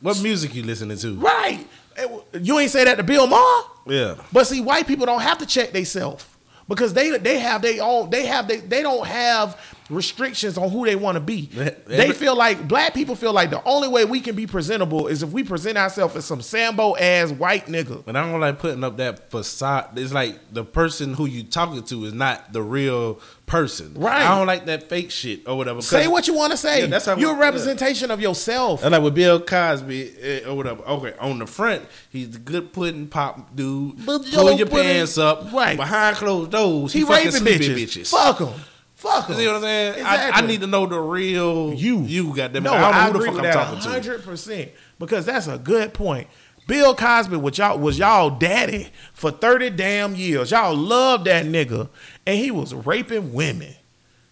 What 0.01 0.20
music 0.20 0.55
you 0.55 0.64
listening 0.64 0.97
to? 0.99 1.14
right. 1.16 1.64
Eh, 1.97 2.07
it- 2.32 2.43
You 2.43 2.59
ain't 2.59 2.70
say 2.70 2.84
that 2.84 2.97
to 2.97 3.03
Bill 3.03 3.26
Maher, 3.26 3.62
Yeah. 3.86 4.14
but 4.32 4.47
see, 4.47 4.61
white 4.61 4.86
people 4.86 5.07
don't 5.07 5.20
have 5.20 5.38
to 5.38 5.47
check 5.47 5.72
themselves 5.72 6.24
because 6.68 6.93
they 6.95 7.11
they 7.18 7.38
have 7.38 7.62
they 7.62 7.80
own. 7.80 8.11
They 8.11 8.26
have 8.26 8.47
they 8.49 8.59
they 8.59 8.82
don't 8.82 9.07
have 9.07 9.57
restrictions 9.91 10.57
on 10.57 10.70
who 10.70 10.86
they 10.86 10.97
want 10.97 11.16
to 11.16 11.20
be. 11.20 11.51
They 11.86 12.12
feel 12.12 12.36
like 12.36 12.66
black 12.68 12.95
people 12.95 13.14
feel 13.16 13.32
like 13.32 13.51
the 13.51 13.62
only 13.64 13.88
way 13.88 14.05
we 14.05 14.20
can 14.20 14.34
be 14.36 14.47
presentable 14.47 15.09
is 15.09 15.22
if 15.22 15.30
we 15.30 15.43
present 15.45 15.76
ourselves 15.76 16.14
as 16.16 16.24
some 16.24 16.41
Sambo 16.41 16.97
ass 16.97 17.30
white 17.32 17.66
nigga. 17.66 18.07
And 18.07 18.16
I 18.16 18.30
don't 18.30 18.41
like 18.41 18.59
putting 18.59 18.84
up 18.84 18.97
that 18.99 19.30
facade. 19.30 19.99
It's 19.99 20.12
like 20.12 20.38
the 20.53 20.64
person 20.64 21.14
who 21.14 21.26
you 21.26 21.43
talking 21.43 21.82
to 21.84 22.05
is 22.05 22.12
not 22.14 22.53
the 22.53 22.62
real 22.62 23.20
person. 23.47 23.95
Right. 23.95 24.22
I 24.22 24.38
don't 24.38 24.47
like 24.47 24.66
that 24.66 24.88
fake 24.88 25.11
shit 25.11 25.47
or 25.49 25.57
whatever. 25.57 25.82
Say 25.82 26.07
what 26.07 26.28
you 26.28 26.34
want 26.34 26.53
to 26.53 26.57
say. 26.57 26.80
Yeah, 26.80 26.86
that's 26.86 27.07
how 27.07 27.16
You're 27.16 27.32
a 27.32 27.34
yeah. 27.34 27.41
representation 27.41 28.11
of 28.12 28.20
yourself. 28.20 28.82
And 28.84 28.93
like 28.93 29.03
with 29.03 29.14
Bill 29.16 29.41
Cosby 29.41 30.12
eh, 30.20 30.41
or 30.49 30.57
whatever. 30.57 30.82
Okay, 30.84 31.14
on 31.18 31.38
the 31.41 31.47
front, 31.47 31.82
he's 32.11 32.36
a 32.36 32.38
good 32.38 32.72
pudding 32.72 33.09
pop 33.09 33.55
dude. 33.57 34.07
But 34.07 34.22
Pull 34.30 34.51
yo, 34.53 34.57
your 34.57 34.66
pudding- 34.68 34.84
pants 34.86 35.18
up. 35.18 35.53
Right. 35.53 35.76
Behind 35.76 36.16
closed 36.16 36.53
doors, 36.53 36.93
he, 36.93 37.01
He 37.01 37.05
raping 37.05 37.30
bitches. 37.32 37.74
bitches. 37.74 38.11
Fuck 38.11 38.38
him. 38.38 38.61
Fuck 39.01 39.30
You 39.30 39.36
know 39.36 39.46
what 39.53 39.57
I'm 39.57 39.62
saying? 39.62 40.05
I, 40.05 40.30
I 40.34 40.40
need 40.42 40.61
to 40.61 40.66
know 40.66 40.84
the 40.86 41.01
real 41.01 41.72
You. 41.72 42.01
You 42.03 42.34
got 42.36 42.53
them. 42.53 42.64
No, 42.64 42.72
I 42.74 42.80
don't 42.80 42.92
know 42.92 42.98
I 42.98 43.09
agree 43.09 43.24
fuck 43.26 43.34
with 43.34 43.38
I'm 43.38 43.42
that 43.44 43.53
talking 43.55 43.80
to. 43.80 43.88
hundred 43.88 44.22
percent 44.24 44.70
because 44.98 45.24
that's 45.26 45.46
a 45.46 45.57
good 45.59 45.94
point. 45.94 46.28
Bill 46.66 46.94
Cosby 46.94 47.36
was 47.36 47.57
y'all 47.59 47.78
was 47.78 47.98
y'all 47.98 48.30
daddy 48.30 48.90
for 49.14 49.30
thirty 49.30 49.70
damn 49.70 50.14
years. 50.14 50.51
Y'all 50.51 50.76
loved 50.76 51.24
that 51.24 51.46
nigga, 51.46 51.88
and 52.26 52.38
he 52.38 52.51
was 52.51 52.74
raping 52.74 53.32
women. 53.32 53.74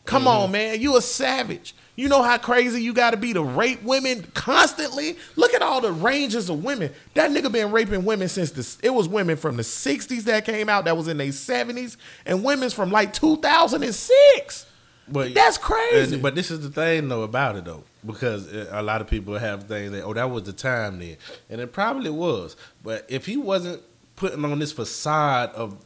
Come 0.04 0.24
Mm-hmm. 0.24 0.28
on, 0.42 0.50
man, 0.52 0.80
you 0.80 0.96
a 0.96 1.02
savage. 1.02 1.74
You 1.98 2.08
know 2.08 2.22
how 2.22 2.38
crazy 2.38 2.80
you 2.80 2.92
got 2.92 3.10
to 3.10 3.16
be 3.16 3.32
to 3.32 3.42
rape 3.42 3.82
women 3.82 4.22
constantly. 4.32 5.16
Look 5.34 5.52
at 5.52 5.62
all 5.62 5.80
the 5.80 5.90
ranges 5.90 6.48
of 6.48 6.62
women. 6.62 6.92
That 7.14 7.32
nigga 7.32 7.50
been 7.50 7.72
raping 7.72 8.04
women 8.04 8.28
since 8.28 8.52
the. 8.52 8.86
It 8.86 8.90
was 8.90 9.08
women 9.08 9.36
from 9.36 9.56
the 9.56 9.64
'60s 9.64 10.22
that 10.22 10.44
came 10.44 10.68
out 10.68 10.84
that 10.84 10.96
was 10.96 11.08
in 11.08 11.16
their 11.16 11.26
'70s, 11.26 11.96
and 12.24 12.44
women's 12.44 12.72
from 12.72 12.92
like 12.92 13.12
2006. 13.12 14.66
But 15.08 15.34
That's 15.34 15.58
crazy. 15.58 16.14
and- 16.14 16.22
but 16.22 16.36
this 16.36 16.52
is 16.52 16.60
the 16.60 16.70
thing 16.70 17.08
though 17.08 17.22
about 17.22 17.56
it 17.56 17.64
though, 17.64 17.82
because 18.06 18.46
uh, 18.52 18.68
a 18.70 18.82
lot 18.82 19.00
of 19.00 19.08
people 19.08 19.36
have 19.36 19.64
things 19.64 19.90
that 19.90 20.04
oh 20.04 20.14
that 20.14 20.30
was 20.30 20.44
the 20.44 20.52
time 20.52 21.00
then, 21.00 21.16
and 21.50 21.60
it 21.60 21.72
probably 21.72 22.10
was. 22.10 22.54
But 22.84 23.06
if 23.08 23.26
he 23.26 23.36
wasn't 23.36 23.82
putting 24.14 24.44
on 24.44 24.56
this 24.60 24.70
facade 24.70 25.50
of 25.50 25.76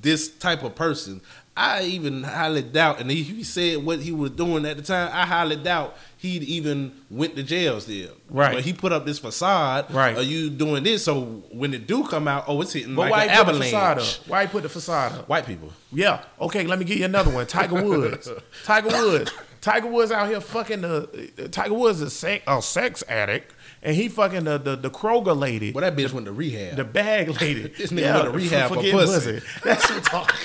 this 0.00 0.28
type 0.28 0.62
of 0.62 0.74
person, 0.74 1.20
I 1.60 1.82
even 1.82 2.22
highly 2.22 2.62
doubt. 2.62 3.00
And 3.00 3.10
he, 3.10 3.22
he 3.22 3.44
said 3.44 3.84
what 3.84 4.00
he 4.00 4.12
was 4.12 4.30
doing 4.30 4.64
at 4.64 4.78
the 4.78 4.82
time. 4.82 5.10
I 5.12 5.26
highly 5.26 5.56
doubt 5.56 5.94
he'd 6.16 6.42
even 6.42 6.92
went 7.10 7.36
to 7.36 7.42
jail 7.42 7.78
still. 7.80 8.12
Right. 8.30 8.54
But 8.54 8.64
he 8.64 8.72
put 8.72 8.92
up 8.92 9.04
this 9.04 9.18
facade. 9.18 9.92
Right. 9.92 10.16
Are 10.16 10.22
you 10.22 10.48
doing 10.48 10.84
this? 10.84 11.04
So 11.04 11.22
when 11.52 11.74
it 11.74 11.86
do 11.86 12.04
come 12.04 12.26
out, 12.28 12.44
oh, 12.48 12.62
it's 12.62 12.72
hitting 12.72 12.94
But 12.94 13.10
like 13.10 13.10
why 13.10 13.24
an 13.24 13.30
he 13.30 13.44
put 13.44 13.52
the 13.52 13.58
facade 13.60 13.98
up? 13.98 14.06
Why 14.26 14.42
he 14.42 14.48
put 14.48 14.62
the 14.62 14.68
facade 14.70 15.12
up? 15.12 15.28
White 15.28 15.46
people. 15.46 15.70
Yeah. 15.92 16.24
Okay, 16.40 16.66
let 16.66 16.78
me 16.78 16.86
give 16.86 16.96
you 16.96 17.04
another 17.04 17.30
one. 17.30 17.46
Tiger 17.46 17.84
Woods. 17.84 18.30
Tiger 18.64 18.88
Woods. 18.88 19.30
Tiger 19.60 19.88
Woods 19.88 20.10
out 20.10 20.28
here 20.28 20.40
fucking 20.40 20.80
the 20.80 21.48
Tiger 21.52 21.74
Woods 21.74 22.00
is 22.00 22.06
a 22.06 22.10
sex, 22.10 22.44
a 22.46 22.62
sex 22.62 23.04
addict, 23.08 23.52
and 23.82 23.94
he 23.94 24.08
fucking 24.08 24.44
the 24.44 24.56
the, 24.56 24.76
the 24.76 24.90
Kroger 24.90 25.38
lady, 25.38 25.72
Well, 25.72 25.82
that 25.82 25.94
bitch 25.96 26.14
went 26.14 26.24
to 26.26 26.32
rehab. 26.32 26.76
the 26.76 26.84
bag 26.84 27.28
lady. 27.42 27.68
This 27.76 27.92
nigga 27.92 28.14
went 28.14 28.24
to 28.24 28.30
rehab 28.30 28.68
for 28.70 28.76
getting 28.76 28.92
pussy. 28.92 29.40
That's 29.62 29.90
what 29.90 29.98
I'm 29.98 30.02
talking. 30.02 30.36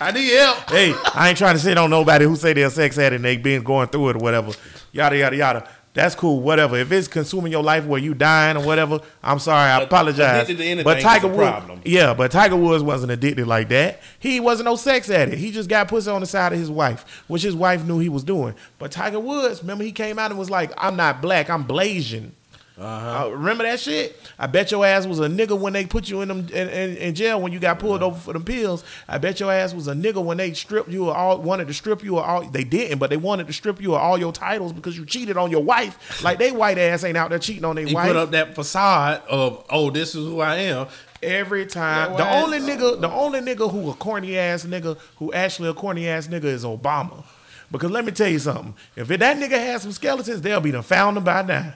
I 0.00 0.12
need 0.12 0.32
help. 0.32 0.70
Hey, 0.70 0.94
I 1.14 1.28
ain't 1.28 1.38
trying 1.38 1.56
to 1.56 1.60
shit 1.62 1.76
on 1.76 1.90
nobody 1.90 2.24
who 2.24 2.36
say 2.36 2.52
they're 2.52 2.68
a 2.68 2.70
sex 2.70 2.96
addict 2.98 3.16
and 3.16 3.24
they 3.24 3.36
been 3.36 3.62
going 3.62 3.88
through 3.88 4.10
it 4.10 4.16
or 4.16 4.20
whatever. 4.20 4.52
Yada 4.92 5.16
yada 5.16 5.36
yada. 5.36 5.68
That's 5.92 6.14
cool, 6.14 6.40
whatever. 6.40 6.76
If 6.76 6.92
it's 6.92 7.08
consuming 7.08 7.50
your 7.50 7.64
life 7.64 7.84
where 7.84 8.00
you 8.00 8.14
dying 8.14 8.56
or 8.56 8.64
whatever, 8.64 9.00
I'm 9.24 9.40
sorry, 9.40 9.70
I 9.70 9.80
But 9.80 9.88
apologize. 9.88 10.48
anything 10.48 10.84
But 10.84 11.00
Tiger 11.00 11.26
Woods, 11.26 11.66
yeah, 11.84 12.14
but 12.14 12.30
Tiger 12.30 12.54
Woods 12.54 12.84
wasn't 12.84 13.10
addicted 13.10 13.48
like 13.48 13.70
that. 13.70 14.00
He 14.20 14.38
wasn't 14.38 14.66
no 14.66 14.76
sex 14.76 15.10
addict. 15.10 15.38
He 15.38 15.50
just 15.50 15.68
got 15.68 15.88
pussy 15.88 16.08
on 16.08 16.20
the 16.20 16.28
side 16.28 16.52
of 16.52 16.60
his 16.60 16.70
wife, 16.70 17.24
which 17.26 17.42
his 17.42 17.56
wife 17.56 17.84
knew 17.84 17.98
he 17.98 18.08
was 18.08 18.22
doing. 18.22 18.54
But 18.78 18.92
Tiger 18.92 19.18
Woods, 19.18 19.62
remember, 19.62 19.82
he 19.82 19.90
came 19.90 20.16
out 20.16 20.30
and 20.30 20.38
was 20.38 20.48
like, 20.48 20.70
"I'm 20.78 20.94
not 20.94 21.20
black, 21.20 21.50
I'm 21.50 21.64
Blasian." 21.64 22.30
Uh, 22.80 23.28
remember 23.32 23.62
that 23.64 23.78
shit? 23.78 24.18
I 24.38 24.46
bet 24.46 24.70
your 24.70 24.86
ass 24.86 25.06
was 25.06 25.18
a 25.20 25.26
nigga 25.28 25.58
when 25.58 25.74
they 25.74 25.84
put 25.84 26.08
you 26.08 26.22
in 26.22 26.28
them 26.28 26.38
in, 26.48 26.68
in, 26.70 26.96
in 26.96 27.14
jail 27.14 27.38
when 27.38 27.52
you 27.52 27.58
got 27.60 27.78
pulled 27.78 28.02
over 28.02 28.18
for 28.18 28.32
them 28.32 28.42
pills. 28.42 28.84
I 29.06 29.18
bet 29.18 29.38
your 29.38 29.52
ass 29.52 29.74
was 29.74 29.86
a 29.86 29.92
nigga 29.92 30.24
when 30.24 30.38
they 30.38 30.54
stripped 30.54 30.88
you 30.88 31.10
of 31.10 31.14
all 31.16 31.36
wanted 31.38 31.68
to 31.68 31.74
strip 31.74 32.02
you 32.02 32.16
of 32.18 32.24
all 32.24 32.42
they 32.48 32.64
didn't, 32.64 32.98
but 32.98 33.10
they 33.10 33.18
wanted 33.18 33.48
to 33.48 33.52
strip 33.52 33.82
you 33.82 33.94
of 33.94 34.00
all 34.00 34.16
your 34.16 34.32
titles 34.32 34.72
because 34.72 34.96
you 34.96 35.04
cheated 35.04 35.36
on 35.36 35.50
your 35.50 35.62
wife. 35.62 36.24
Like 36.24 36.38
they 36.38 36.52
white 36.52 36.78
ass 36.78 37.04
ain't 37.04 37.18
out 37.18 37.28
there 37.28 37.38
cheating 37.38 37.66
on 37.66 37.76
their 37.76 37.84
He 37.86 37.94
wife. 37.94 38.06
put 38.06 38.16
up 38.16 38.30
that 38.30 38.54
facade 38.54 39.22
of, 39.28 39.62
oh, 39.68 39.90
this 39.90 40.14
is 40.14 40.24
who 40.24 40.40
I 40.40 40.56
am. 40.56 40.86
Every 41.22 41.66
time. 41.66 42.16
The 42.16 42.26
only 42.34 42.60
nigga, 42.60 42.98
the 42.98 43.10
only 43.10 43.40
nigga 43.40 43.70
who 43.70 43.90
a 43.90 43.94
corny 43.94 44.38
ass 44.38 44.64
nigga, 44.64 44.96
who 45.18 45.30
actually 45.34 45.68
a 45.68 45.74
corny 45.74 46.08
ass 46.08 46.28
nigga 46.28 46.44
is 46.44 46.64
Obama. 46.64 47.24
Because 47.70 47.90
let 47.90 48.06
me 48.06 48.10
tell 48.12 48.28
you 48.28 48.38
something. 48.38 48.74
If 48.96 49.08
that 49.08 49.36
nigga 49.36 49.50
had 49.50 49.82
some 49.82 49.92
skeletons, 49.92 50.40
they'll 50.40 50.60
be 50.60 50.70
done 50.70 50.82
found 50.82 51.18
them 51.18 51.24
by 51.24 51.42
now. 51.42 51.74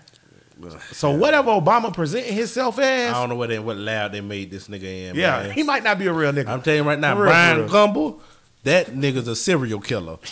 So 0.92 1.10
whatever 1.10 1.50
Obama 1.50 1.92
presenting 1.92 2.34
himself 2.34 2.78
as, 2.78 3.12
I 3.12 3.20
don't 3.20 3.28
know 3.28 3.34
what 3.34 3.48
they, 3.48 3.58
what 3.58 3.76
lab 3.76 4.12
they 4.12 4.20
made 4.20 4.50
this 4.50 4.68
nigga 4.68 4.82
in. 5.10 5.16
yeah, 5.16 5.42
man. 5.44 5.50
he 5.50 5.62
might 5.62 5.82
not 5.84 5.98
be 5.98 6.06
a 6.06 6.12
real 6.12 6.32
nigga. 6.32 6.48
I'm 6.48 6.62
telling 6.62 6.82
you 6.82 6.88
right 6.88 6.98
now, 6.98 7.14
real, 7.16 7.24
Brian 7.26 7.58
real. 7.60 7.68
Gumbel, 7.68 8.20
that 8.62 8.88
nigga's 8.88 9.28
a 9.28 9.36
serial 9.36 9.80
killer. 9.80 10.18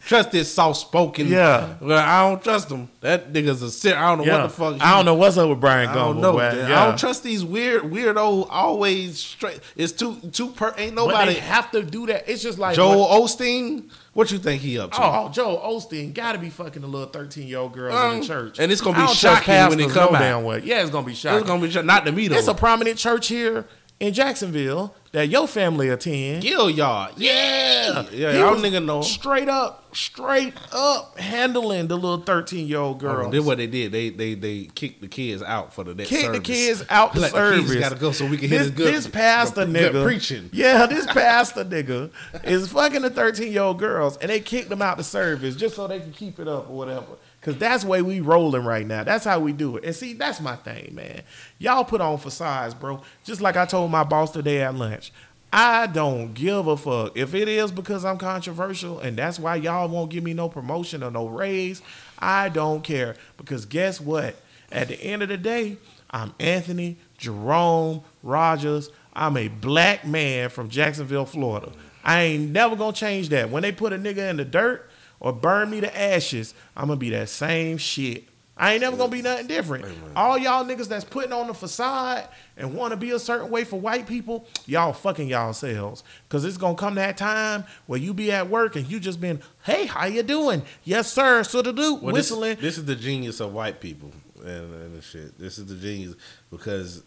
trust 0.00 0.30
this 0.30 0.52
soft 0.52 0.80
spoken. 0.80 1.26
Yeah. 1.28 1.74
Well, 1.80 1.98
I 1.98 2.28
don't 2.28 2.42
trust 2.42 2.70
him. 2.70 2.88
That 3.02 3.30
nigga's 3.32 3.60
a 3.62 3.70
ser- 3.70 3.94
I 3.96 4.08
don't 4.08 4.18
know 4.18 4.24
yeah. 4.24 4.40
what 4.42 4.48
the 4.48 4.54
fuck. 4.54 4.74
he- 4.76 4.80
I 4.80 4.96
don't 4.96 5.04
know 5.04 5.14
what's 5.14 5.36
up 5.36 5.48
with 5.50 5.60
Brian 5.60 5.88
I 5.90 5.92
Gumbel. 5.94 5.96
don't 6.14 6.20
know. 6.22 6.36
man. 6.38 6.56
Yeah. 6.56 6.82
I 6.82 6.86
don't 6.86 6.98
trust 6.98 7.22
these 7.22 7.44
weird, 7.44 7.82
weirdo, 7.82 8.46
always 8.48 9.18
straight. 9.18 9.60
It's 9.76 9.92
too, 9.92 10.16
too 10.32 10.48
per. 10.50 10.74
Ain't 10.78 10.94
But 10.96 11.06
nobody. 11.08 11.34
they 11.34 11.40
have 11.40 11.70
to 11.72 11.82
do 11.82 12.06
that. 12.06 12.26
It's 12.28 12.42
just 12.42 12.58
like 12.58 12.74
Joel 12.76 13.06
Osteen. 13.20 13.90
What 14.18 14.32
you 14.32 14.38
think 14.38 14.62
he 14.62 14.80
up 14.80 14.90
to? 14.90 14.98
Oh, 15.00 15.28
Joe 15.32 15.62
Osteen 15.64 16.12
got 16.12 16.32
to 16.32 16.40
be 16.40 16.50
fucking 16.50 16.82
the 16.82 16.88
little 16.88 17.06
thirteen 17.06 17.46
year 17.46 17.58
old 17.58 17.72
girls 17.72 17.94
in 17.94 18.00
Um, 18.14 18.18
the 18.20 18.26
church, 18.26 18.58
and 18.58 18.72
it's 18.72 18.80
gonna 18.80 19.06
be 19.06 19.14
shocking 19.14 19.54
when 19.68 19.78
it 19.78 19.90
come 19.90 20.12
out. 20.12 20.42
well. 20.42 20.58
Yeah, 20.58 20.80
it's 20.82 20.90
gonna 20.90 21.06
be 21.06 21.14
shocking. 21.14 21.38
It's 21.38 21.46
gonna 21.46 21.64
be 21.68 21.86
not 21.86 22.04
to 22.04 22.10
me 22.10 22.26
though. 22.26 22.34
It's 22.36 22.48
a 22.48 22.54
prominent 22.54 22.98
church 22.98 23.28
here 23.28 23.64
in 24.00 24.12
Jacksonville 24.14 24.94
that 25.12 25.28
your 25.28 25.46
family 25.48 25.88
attend. 25.88 26.42
Gilliard. 26.42 27.12
Yeah, 27.16 28.04
Yeah, 28.12 28.32
He 28.32 28.38
y'all 28.38 28.54
nigga 28.56 28.84
know. 28.84 29.00
Straight 29.00 29.48
up, 29.48 29.94
straight 29.96 30.52
up 30.72 31.18
handling 31.18 31.88
the 31.88 31.96
little 31.96 32.18
thirteen 32.20 32.68
year 32.68 32.78
old 32.78 32.96
Oh, 32.96 33.00
girls. 33.00 33.32
Then 33.32 33.44
what 33.44 33.56
they 33.58 33.66
did, 33.66 33.90
they 33.92 34.10
they 34.10 34.34
they 34.34 34.64
kicked 34.74 35.00
the 35.00 35.08
kids 35.08 35.42
out 35.42 35.72
for 35.74 35.82
the 35.84 35.94
next 35.94 36.10
Kick 36.10 36.30
the 36.32 36.40
kids 36.40 36.84
out 36.90 37.14
the 37.14 37.20
Like, 37.20 37.30
service. 37.32 37.70
kids 37.70 37.80
gotta 37.80 37.96
go 37.96 38.12
so 38.12 38.26
we 38.26 38.36
can 38.36 38.50
this, 38.50 38.66
this 38.66 38.70
good. 38.70 38.94
this 38.94 39.06
pastor 39.06 39.64
good 39.64 39.74
nigga 39.94 40.04
preaching. 40.04 40.50
Yeah, 40.52 40.86
this 40.86 41.06
pastor 41.12 41.64
nigga 41.64 42.10
is 42.44 42.68
fucking 42.70 43.02
the 43.02 43.10
thirteen 43.10 43.50
year 43.52 43.62
old 43.62 43.78
girls, 43.78 44.16
and 44.18 44.30
they 44.30 44.40
kicked 44.40 44.68
them 44.68 44.82
out 44.82 44.98
the 44.98 45.04
service 45.04 45.56
just 45.56 45.74
so 45.76 45.86
they 45.88 46.00
can 46.00 46.12
keep 46.12 46.38
it 46.38 46.46
up 46.48 46.68
or 46.70 46.76
whatever. 46.76 47.06
Cause 47.48 47.56
that's 47.56 47.82
the 47.82 47.88
way 47.88 48.02
we 48.02 48.20
rolling 48.20 48.66
right 48.66 48.86
now. 48.86 49.04
That's 49.04 49.24
how 49.24 49.40
we 49.40 49.54
do 49.54 49.78
it. 49.78 49.84
And 49.84 49.96
see, 49.96 50.12
that's 50.12 50.38
my 50.38 50.54
thing, 50.54 50.94
man. 50.94 51.22
Y'all 51.58 51.82
put 51.82 52.02
on 52.02 52.18
facades, 52.18 52.74
bro. 52.74 53.00
Just 53.24 53.40
like 53.40 53.56
I 53.56 53.64
told 53.64 53.90
my 53.90 54.04
boss 54.04 54.32
today 54.32 54.60
at 54.60 54.74
lunch. 54.74 55.12
I 55.50 55.86
don't 55.86 56.34
give 56.34 56.66
a 56.66 56.76
fuck. 56.76 57.16
If 57.16 57.34
it 57.34 57.48
is 57.48 57.72
because 57.72 58.04
I'm 58.04 58.18
controversial 58.18 59.00
and 59.00 59.16
that's 59.16 59.38
why 59.38 59.56
y'all 59.56 59.88
won't 59.88 60.10
give 60.10 60.22
me 60.22 60.34
no 60.34 60.50
promotion 60.50 61.02
or 61.02 61.10
no 61.10 61.26
raise, 61.26 61.80
I 62.18 62.50
don't 62.50 62.84
care. 62.84 63.16
Because 63.38 63.64
guess 63.64 63.98
what? 63.98 64.36
At 64.70 64.88
the 64.88 65.02
end 65.02 65.22
of 65.22 65.30
the 65.30 65.38
day, 65.38 65.78
I'm 66.10 66.34
Anthony 66.38 66.98
Jerome 67.16 68.02
Rogers. 68.22 68.90
I'm 69.14 69.38
a 69.38 69.48
black 69.48 70.06
man 70.06 70.50
from 70.50 70.68
Jacksonville, 70.68 71.24
Florida. 71.24 71.72
I 72.04 72.24
ain't 72.24 72.50
never 72.50 72.76
gonna 72.76 72.92
change 72.92 73.30
that. 73.30 73.48
When 73.48 73.62
they 73.62 73.72
put 73.72 73.94
a 73.94 73.96
nigga 73.96 74.28
in 74.28 74.36
the 74.36 74.44
dirt 74.44 74.87
or 75.20 75.32
burn 75.32 75.70
me 75.70 75.80
to 75.80 75.98
ashes, 75.98 76.54
I'm 76.76 76.88
gonna 76.88 76.96
be 76.96 77.10
that 77.10 77.28
same 77.28 77.78
shit. 77.78 78.24
I 78.60 78.72
ain't 78.72 78.80
never 78.80 78.96
gonna 78.96 79.12
be 79.12 79.22
nothing 79.22 79.46
different. 79.46 79.84
All 80.16 80.36
y'all 80.36 80.64
niggas 80.64 80.88
that's 80.88 81.04
putting 81.04 81.32
on 81.32 81.46
the 81.46 81.54
facade 81.54 82.28
and 82.56 82.74
want 82.74 82.90
to 82.90 82.96
be 82.96 83.12
a 83.12 83.18
certain 83.18 83.50
way 83.50 83.62
for 83.62 83.78
white 83.78 84.08
people, 84.08 84.48
y'all 84.66 84.92
fucking 84.92 85.28
y'all 85.28 85.52
selves. 85.52 86.02
Cause 86.28 86.44
it's 86.44 86.56
gonna 86.56 86.74
come 86.74 86.96
that 86.96 87.16
time 87.16 87.64
where 87.86 88.00
you 88.00 88.12
be 88.12 88.32
at 88.32 88.50
work 88.50 88.74
and 88.74 88.90
you 88.90 88.98
just 88.98 89.20
been, 89.20 89.40
hey, 89.62 89.86
how 89.86 90.06
you 90.06 90.24
doing? 90.24 90.62
Yes, 90.82 91.12
sir. 91.12 91.44
So 91.44 91.62
to 91.62 91.72
do 91.72 91.94
Well, 91.94 92.12
whistling. 92.12 92.56
This, 92.60 92.78
is 92.78 92.84
the 92.84 92.96
genius 92.96 93.38
of 93.38 93.52
white 93.52 93.80
people 93.80 94.10
and, 94.40 94.74
and 94.74 94.96
the 94.96 95.02
shit. 95.02 95.38
This 95.38 95.58
is 95.58 95.66
the 95.66 95.76
genius 95.76 96.16
because 96.50 97.04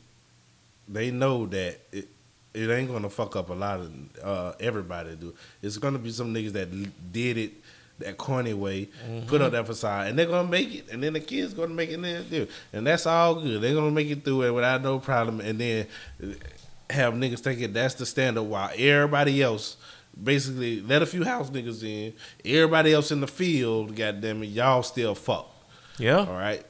they 0.88 1.12
know 1.12 1.46
that 1.48 1.80
it 1.92 2.08
it 2.54 2.70
ain't 2.70 2.92
gonna 2.92 3.10
fuck 3.10 3.36
up 3.36 3.50
a 3.50 3.54
lot 3.54 3.80
of 3.80 3.92
uh, 4.24 4.54
everybody. 4.60 5.16
Do 5.16 5.34
it's 5.62 5.78
gonna 5.78 6.00
be 6.00 6.12
some 6.12 6.34
niggas 6.34 6.52
that 6.54 6.70
did 7.12 7.38
it 7.38 7.54
that 8.02 8.18
corny 8.18 8.54
way, 8.54 8.86
put 8.86 8.94
mm-hmm. 9.12 9.42
up 9.42 9.52
that 9.54 9.66
facade, 9.66 10.08
and 10.08 10.20
they're 10.20 10.26
gonna 10.26 10.48
make 10.48 10.74
it, 10.74 10.90
and 10.92 11.02
then 11.04 11.14
the 11.14 11.20
kids 11.20 11.54
gonna 11.54 11.74
make 11.74 11.90
it 11.90 12.02
there 12.02 12.24
too, 12.24 12.48
and 12.74 12.86
that's 12.86 13.06
all 13.06 13.36
good. 13.36 13.62
They're 13.62 13.74
gonna 13.74 13.92
make 13.92 14.10
it 14.10 14.24
through 14.24 14.44
it 14.44 14.52
without 14.52 14.82
no 14.82 15.00
problem, 15.00 15.40
and 15.42 15.60
then 15.60 15.88
have 16.90 17.14
niggas 17.14 17.40
thinking 17.40 17.74
that's 17.74 17.96
the 17.96 18.06
standard 18.06 18.44
while 18.44 18.70
everybody 18.76 19.42
else. 19.42 19.78
Basically, 20.22 20.82
let 20.82 21.02
a 21.02 21.06
few 21.06 21.24
house 21.24 21.50
niggas 21.50 21.84
in. 21.84 22.14
Everybody 22.44 22.94
else 22.94 23.12
in 23.12 23.22
the 23.22 23.28
field, 23.28 23.96
goddamn 23.96 24.44
it, 24.44 24.48
y'all 24.48 24.84
still 24.84 25.16
fuck. 25.16 25.50
yeah, 25.98 26.18
All 26.18 26.34
right, 26.34 26.66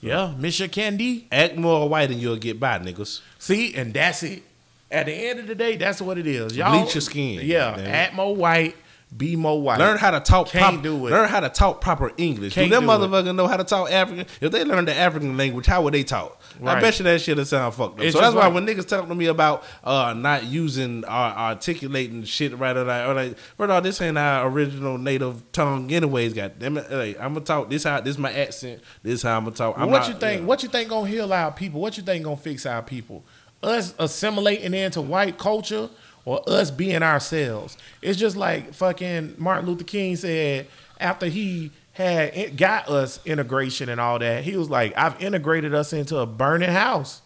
yeah. 0.00 0.34
Miss 0.38 0.58
your 0.58 0.68
candy. 0.68 1.26
act 1.32 1.56
more 1.56 1.88
white 1.88 2.10
and 2.10 2.20
you'll 2.20 2.36
get 2.36 2.60
by, 2.60 2.78
niggas. 2.78 3.20
See, 3.38 3.74
and 3.74 3.92
that's 3.92 4.22
it. 4.22 4.42
At 4.90 5.06
the 5.06 5.12
end 5.12 5.40
of 5.40 5.46
the 5.46 5.54
day, 5.54 5.76
that's 5.76 6.00
what 6.00 6.18
it 6.18 6.26
is. 6.26 6.56
Y'all 6.56 6.80
Bleach 6.82 6.94
your 6.94 7.00
skin, 7.00 7.40
Yeah, 7.42 7.76
act 7.76 8.14
more 8.14 8.36
white, 8.36 8.76
be 9.16 9.36
more 9.36 9.60
white. 9.60 9.78
Learn 9.78 9.96
how 9.96 10.10
to 10.10 10.20
talk. 10.20 10.48
Can't 10.48 10.74
prop- 10.74 10.82
do 10.82 11.06
it. 11.06 11.10
Learn 11.10 11.28
how 11.28 11.40
to 11.40 11.48
talk 11.48 11.80
proper 11.80 12.12
English. 12.16 12.54
Can't 12.54 12.68
do 12.68 12.74
them 12.76 12.84
it. 12.84 12.86
motherfuckers 12.88 13.34
know 13.34 13.46
how 13.46 13.56
to 13.56 13.64
talk 13.64 13.90
African? 13.90 14.26
If 14.40 14.50
they 14.50 14.64
learn 14.64 14.84
the 14.86 14.94
African 14.94 15.36
language, 15.36 15.66
how 15.66 15.82
would 15.82 15.94
they 15.94 16.02
talk? 16.02 16.40
Right. 16.58 16.78
I 16.78 16.80
bet 16.80 16.98
you 16.98 17.04
that 17.04 17.20
shit'll 17.20 17.44
sound 17.44 17.74
fucked 17.74 17.98
up. 18.00 18.04
It's 18.04 18.14
so 18.14 18.20
that's 18.20 18.34
why 18.34 18.48
when 18.48 18.66
niggas 18.66 18.88
talk 18.88 19.06
to 19.08 19.14
me 19.14 19.26
about 19.26 19.64
uh, 19.82 20.14
not 20.16 20.44
using 20.44 21.04
or 21.04 21.08
articulating 21.08 22.24
shit 22.24 22.56
right 22.58 22.76
or 22.76 22.84
like, 22.84 23.06
or 23.08 23.14
like, 23.14 23.36
of 23.58 23.70
all, 23.70 23.80
this 23.80 24.00
ain't 24.00 24.18
our 24.18 24.48
original 24.48 24.98
native 24.98 25.42
tongue, 25.52 25.92
anyways. 25.92 26.32
Got 26.34 26.58
them. 26.58 26.74
Like, 26.74 27.18
I'm 27.20 27.34
gonna 27.34 27.40
talk 27.40 27.70
this 27.70 27.84
how 27.84 28.00
this 28.00 28.18
my 28.18 28.32
accent. 28.32 28.82
This 29.02 29.22
how 29.22 29.36
I'm 29.36 29.44
gonna 29.44 29.56
talk. 29.56 29.78
I'm 29.78 29.90
what 29.90 30.00
not- 30.00 30.08
you 30.08 30.14
think? 30.14 30.40
yeah. 30.40 30.46
What 30.46 30.62
you 30.62 30.68
think 30.68 30.88
gonna 30.88 31.08
heal 31.08 31.32
our 31.32 31.52
people? 31.52 31.80
What 31.80 31.96
you 31.96 32.02
think 32.02 32.24
gonna 32.24 32.36
fix 32.36 32.66
our 32.66 32.82
people? 32.82 33.24
Us 33.62 33.94
assimilating 33.98 34.74
into 34.74 35.00
white 35.00 35.38
culture 35.38 35.88
or 36.24 36.42
us 36.48 36.70
being 36.70 37.02
ourselves? 37.02 37.76
It's 38.02 38.18
just 38.18 38.36
like 38.36 38.74
fucking 38.74 39.34
Martin 39.38 39.66
Luther 39.66 39.84
King 39.84 40.16
said 40.16 40.66
after 41.00 41.26
he 41.26 41.70
had 41.92 42.56
got 42.56 42.88
us 42.88 43.20
integration 43.24 43.88
and 43.88 44.00
all 44.00 44.18
that. 44.18 44.44
He 44.44 44.56
was 44.56 44.68
like, 44.68 44.96
"I've 44.96 45.20
integrated 45.22 45.74
us 45.74 45.92
into 45.92 46.18
a 46.18 46.26
burning 46.26 46.70
house." 46.70 47.22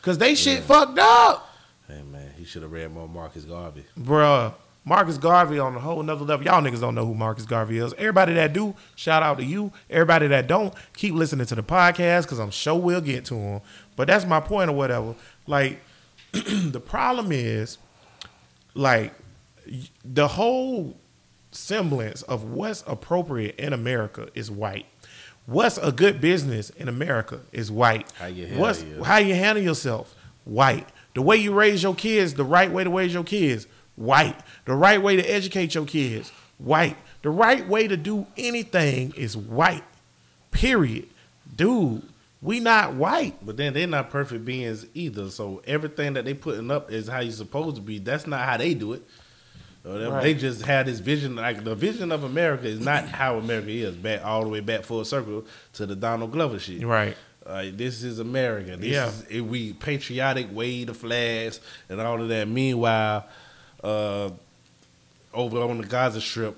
Cause 0.00 0.16
they 0.18 0.34
shit 0.36 0.62
fucked 0.62 0.98
up, 0.98 1.50
Hey 1.86 2.02
man, 2.02 2.32
he 2.36 2.44
should 2.44 2.62
have 2.62 2.70
read 2.72 2.92
more 2.92 3.08
Marcus 3.08 3.44
Garvey. 3.44 3.84
bruh. 3.98 4.54
Marcus 4.84 5.18
Garvey 5.18 5.58
on 5.58 5.74
a 5.74 5.80
whole 5.80 6.02
nother 6.02 6.24
level. 6.24 6.46
Y'all 6.46 6.62
niggas 6.62 6.80
don't 6.80 6.94
know 6.94 7.04
who 7.04 7.12
Marcus 7.14 7.44
Garvey 7.44 7.76
is. 7.76 7.92
Everybody 7.98 8.32
that 8.34 8.54
do, 8.54 8.74
shout 8.96 9.22
out 9.22 9.36
to 9.36 9.44
you. 9.44 9.70
Everybody 9.90 10.28
that 10.28 10.46
don't, 10.46 10.72
keep 10.96 11.12
listening 11.14 11.44
to 11.46 11.54
the 11.54 11.62
podcast 11.62 12.22
because 12.22 12.38
I'm 12.38 12.50
sure 12.50 12.74
we'll 12.76 13.02
get 13.02 13.26
to 13.26 13.34
him. 13.34 13.60
But 13.96 14.06
that's 14.08 14.24
my 14.24 14.40
point 14.40 14.70
or 14.70 14.72
whatever. 14.72 15.14
Like, 15.46 15.80
the 16.32 16.80
problem 16.80 17.32
is, 17.32 17.76
like, 18.78 19.12
the 20.04 20.28
whole 20.28 20.96
semblance 21.50 22.22
of 22.22 22.44
what's 22.44 22.84
appropriate 22.86 23.56
in 23.56 23.72
America 23.72 24.28
is 24.34 24.50
white. 24.50 24.86
What's 25.46 25.78
a 25.78 25.90
good 25.92 26.20
business 26.20 26.70
in 26.70 26.88
America 26.88 27.40
is 27.52 27.70
white. 27.70 28.10
How 28.18 28.26
you 28.26 28.44
handle 28.46 28.60
What's 28.62 28.82
your- 28.82 29.04
how 29.04 29.16
you 29.18 29.34
handle 29.34 29.64
yourself, 29.64 30.14
white. 30.44 30.88
The 31.14 31.22
way 31.22 31.36
you 31.38 31.52
raise 31.52 31.82
your 31.82 31.94
kids, 31.94 32.34
the 32.34 32.44
right 32.44 32.70
way 32.70 32.84
to 32.84 32.90
raise 32.90 33.12
your 33.14 33.24
kids, 33.24 33.66
white. 33.96 34.38
The 34.66 34.74
right 34.74 35.02
way 35.02 35.16
to 35.16 35.22
educate 35.24 35.74
your 35.74 35.86
kids, 35.86 36.30
white. 36.58 36.96
The 37.22 37.30
right 37.30 37.66
way 37.66 37.88
to 37.88 37.96
do 37.96 38.26
anything 38.36 39.12
is 39.16 39.36
white. 39.36 39.84
Period. 40.50 41.08
Dude, 41.56 42.02
we 42.40 42.60
not 42.60 42.94
white. 42.94 43.34
But 43.44 43.56
then 43.56 43.72
they're 43.74 43.86
not 43.86 44.10
perfect 44.10 44.44
beings 44.44 44.86
either. 44.94 45.30
So 45.30 45.62
everything 45.66 46.14
that 46.14 46.24
they 46.24 46.34
putting 46.34 46.70
up 46.70 46.90
is 46.92 47.08
how 47.08 47.20
you 47.20 47.30
supposed 47.32 47.76
to 47.76 47.82
be. 47.82 47.98
That's 47.98 48.26
not 48.26 48.40
how 48.46 48.56
they 48.56 48.74
do 48.74 48.92
it. 48.94 49.02
They- 49.84 50.06
Right. 50.06 50.22
They 50.22 50.34
just 50.34 50.62
had 50.62 50.86
this 50.86 50.98
vision. 50.98 51.36
Like 51.36 51.64
the 51.64 51.74
vision 51.74 52.12
of 52.12 52.22
America 52.24 52.66
is 52.66 52.80
not 52.80 53.08
how 53.08 53.38
America 53.38 53.70
is. 53.70 53.96
Back 53.96 54.24
all 54.24 54.42
the 54.42 54.48
way 54.48 54.60
back 54.60 54.82
full 54.82 55.04
circle 55.04 55.46
to 55.74 55.86
the 55.86 55.96
Donald 55.96 56.30
Glover 56.32 56.58
shit. 56.58 56.84
Right. 56.84 57.16
Like 57.46 57.76
this 57.78 58.02
is 58.02 58.18
America. 58.18 58.76
This 58.76 58.90
Yeah. 58.90 59.10
is 59.30 59.40
we 59.42 59.72
patriotic, 59.72 60.48
wave 60.52 60.88
the 60.88 60.94
flags 60.94 61.60
and 61.88 62.00
all 62.00 62.20
of 62.20 62.28
that. 62.28 62.46
Meanwhile, 62.48 63.24
uh, 63.82 64.30
over 65.32 65.60
on 65.62 65.78
the 65.78 65.86
Gaza 65.86 66.20
Strip, 66.20 66.56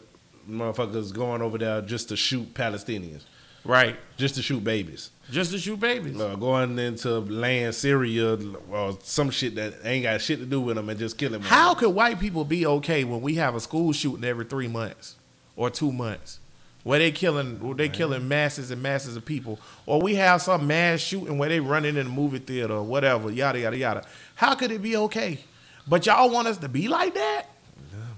motherfuckers 0.51 1.13
going 1.13 1.43
over 1.43 1.59
there 1.59 1.81
just 1.83 2.09
to 2.09 2.17
shoot 2.17 2.53
Palestinians, 2.55 3.21
Right. 3.65 3.97
just 4.17 4.35
to 4.37 4.43
shoot 4.43 4.65
babies. 4.65 5.11
Just 5.31 5.53
to 5.53 5.59
shoot 5.59 5.79
babies. 5.79 6.21
Uh, 6.21 6.35
going 6.35 6.79
into 6.79 7.21
land 7.21 7.75
Syria 7.75 8.37
or 8.71 8.99
some 9.03 9.31
shit 9.31 9.55
that 9.55 9.75
ain't 9.85 10.03
got 10.03 10.21
shit 10.21 10.41
to 10.41 10.47
do 10.47 10.61
with 10.61 10.77
them 10.77 10.89
and 10.89 10.99
just 10.99 11.17
killing 11.19 11.41
them. 11.41 11.43
How 11.43 11.75
could 11.75 11.91
white 11.91 12.19
people 12.19 12.45
be 12.45 12.67
okay 12.67 13.05
when 13.05 13.21
we 13.21 13.35
have 13.37 13.55
a 13.55 13.61
school 13.61 13.93
shooting 13.93 14.25
every 14.25 14.45
three 14.45 14.69
months 14.69 15.17
or 15.57 15.71
two 15.71 15.93
months? 15.93 16.41
Where 16.83 16.99
they 16.99 17.13
killing 17.13 17.61
where 17.61 17.75
they 17.75 17.91
killing 17.91 18.27
masses 18.27 18.71
and 18.71 18.83
masses 18.83 19.15
of 19.15 19.25
people. 19.25 19.59
Or 19.87 20.01
we 20.01 20.15
have 20.15 20.41
some 20.43 20.67
mass 20.67 21.01
shooting 21.01 21.37
where 21.39 21.49
they 21.49 21.61
running 21.61 21.97
in 21.97 22.07
the 22.07 22.13
movie 22.13 22.39
theater 22.39 22.75
or 22.75 22.83
whatever, 22.83 23.31
yada 23.31 23.61
yada 23.61 23.77
yada. 23.77 24.07
How 24.35 24.55
could 24.55 24.73
it 24.73 24.83
be 24.83 24.97
okay? 24.97 25.41
But 25.87 26.07
y'all 26.07 26.31
want 26.31 26.49
us 26.49 26.59
to 26.59 26.69
be 26.69 26.89
like 26.89 27.15
that? 27.15 27.47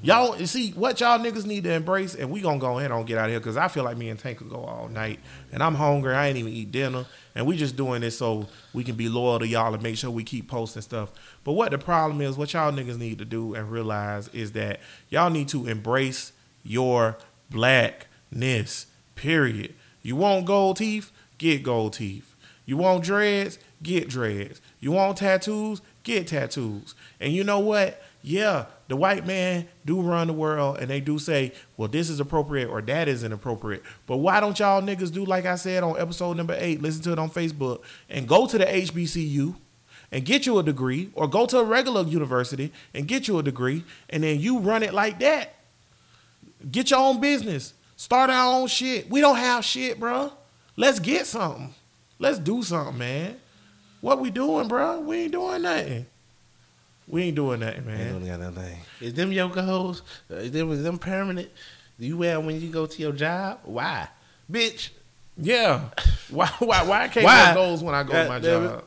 Y'all 0.05 0.37
see 0.47 0.73
what 0.73 0.99
y'all 0.99 1.21
niggas 1.21 1.47
need 1.47 1.63
to 1.63 1.73
embrace, 1.73 2.17
and 2.17 2.29
we 2.29 2.41
gonna 2.41 2.59
go 2.59 2.79
ahead 2.79 2.91
and 2.91 3.07
get 3.07 3.19
out 3.19 3.27
of 3.27 3.31
here 3.31 3.39
because 3.39 3.57
I 3.57 3.69
feel 3.69 3.85
like 3.85 3.97
me 3.97 4.09
and 4.09 4.19
Tank 4.19 4.39
could 4.39 4.51
go 4.51 4.65
all 4.65 4.89
night, 4.89 5.21
and 5.53 5.63
I'm 5.63 5.77
hungry. 5.77 6.13
I 6.13 6.27
ain't 6.27 6.37
even 6.37 6.53
eat 6.53 6.73
dinner, 6.73 7.07
and 7.37 7.47
we 7.47 7.57
just 7.57 7.77
doing 7.77 8.01
this 8.01 8.19
so 8.19 8.49
we 8.73 8.83
can 8.83 8.97
be 8.97 9.09
loyal 9.09 9.39
to 9.39 9.47
y'all 9.47 9.73
and 9.73 9.83
make 9.83 9.97
sure 9.97 10.11
we 10.11 10.25
keep 10.25 10.49
posting 10.49 10.83
stuff. 10.83 11.13
But 11.45 11.53
what 11.53 11.71
the 11.71 11.79
problem 11.79 12.21
is, 12.21 12.37
what 12.37 12.53
y'all 12.53 12.73
niggas 12.73 12.99
need 12.99 13.19
to 13.19 13.25
do 13.25 13.55
and 13.55 13.71
realize 13.71 14.27
is 14.29 14.53
that 14.53 14.81
y'all 15.09 15.31
need 15.31 15.47
to 15.49 15.69
embrace 15.69 16.33
your 16.65 17.17
blackness. 17.49 18.87
Period. 19.15 19.75
You 20.03 20.17
want 20.17 20.47
gold 20.47 20.79
teeth? 20.79 21.13
Get 21.39 21.63
gold 21.63 21.93
teeth. 21.93 22.35
You 22.65 22.77
want 22.77 23.05
dreads? 23.05 23.59
Get 23.83 24.09
dreads. 24.09 24.61
You 24.81 24.93
want 24.93 25.19
tattoos? 25.19 25.81
Get 26.03 26.27
tattoos. 26.27 26.97
And 27.21 27.33
you 27.33 27.45
know 27.45 27.61
what? 27.61 28.03
Yeah, 28.23 28.67
the 28.93 28.97
white 28.97 29.27
man 29.27 29.67
do 29.87 30.03
run 30.03 30.27
the 30.27 30.35
world 30.35 30.77
and 30.77 30.91
they 30.91 31.01
do 31.01 31.19
say, 31.19 31.51
well, 31.79 31.89
this 31.89 32.11
is 32.11 32.21
appropriate 32.21 32.69
or 32.69 32.83
that 32.83 33.09
isn't 33.09 33.33
appropriate. 33.33 33.83
But 34.07 34.19
why 34.19 34.39
don't 34.39 34.59
y'all 34.59 34.83
niggas 34.83 35.11
do 35.11 35.25
like 35.25 35.47
I 35.47 35.55
said 35.55 35.83
on 35.83 35.99
episode 35.99 36.37
number 36.37 36.55
eight, 36.59 36.83
listen 36.83 37.03
to 37.05 37.13
it 37.13 37.19
on 37.19 37.31
Facebook, 37.31 37.81
and 38.11 38.29
go 38.29 38.47
to 38.47 38.59
the 38.59 38.67
HBCU 38.67 39.55
and 40.11 40.27
get 40.27 40.45
you 40.45 40.59
a 40.59 40.63
degree, 40.63 41.11
or 41.15 41.27
go 41.27 41.47
to 41.47 41.61
a 41.61 41.65
regular 41.65 42.03
university 42.03 42.71
and 42.93 43.09
get 43.09 43.29
you 43.29 43.39
a 43.39 43.43
degree, 43.43 43.83
and 44.11 44.25
then 44.25 44.39
you 44.39 44.59
run 44.59 44.83
it 44.83 44.93
like 44.93 45.19
that. 45.21 45.55
Get 46.71 46.91
your 46.91 47.01
own 47.01 47.19
business. 47.19 47.73
Start 47.97 48.29
our 48.29 48.61
own 48.61 48.67
shit. 48.67 49.09
We 49.09 49.23
don't 49.23 49.37
have 49.37 49.65
shit, 49.65 49.99
bro. 49.99 50.35
Let's 50.77 50.99
get 50.99 51.27
something. 51.27 51.73
Let's 52.19 52.39
do 52.39 52.63
something, 52.63 52.99
man. 52.99 53.41
What 54.03 54.21
we 54.21 54.29
doing, 54.29 54.69
bro? 54.69 55.01
We 55.01 55.23
ain't 55.23 55.33
doing 55.33 55.63
nothing. 55.63 56.05
We 57.09 57.25
ain't 57.25 57.37
doing 57.37 57.61
nothing, 57.61 57.79
Ain't 57.79 57.87
man. 57.87 58.15
only 58.15 58.29
got 58.29 58.41
nothing. 58.41 58.79
Is 59.01 59.15
them 59.15 59.33
yoga 59.33 59.63
hoes? 59.63 60.03
Is 60.31 60.53
them, 60.53 60.71
is 60.73 60.83
them 60.83 60.99
permanent? 60.99 61.51
Do 61.99 62.07
you 62.07 62.17
wear 62.17 62.37
'em 62.39 62.47
when 62.47 62.61
you 62.61 62.69
go 62.71 62.87
to 62.87 63.03
your 63.03 63.13
job? 63.13 63.61
Why, 63.65 64.09
bitch? 64.51 64.91
Yeah. 65.37 65.91
Why? 66.31 66.47
Why? 66.59 66.83
Why 66.85 67.03
I 67.03 67.09
can't 67.09 67.25
Why? 67.25 67.45
wear 67.47 67.55
those 67.55 67.83
when 67.83 67.95
I 67.95 68.03
go 68.03 68.13
to 68.13 68.29
my 68.29 68.39
God 68.39 68.43
damn 68.43 68.69
job? 68.69 68.85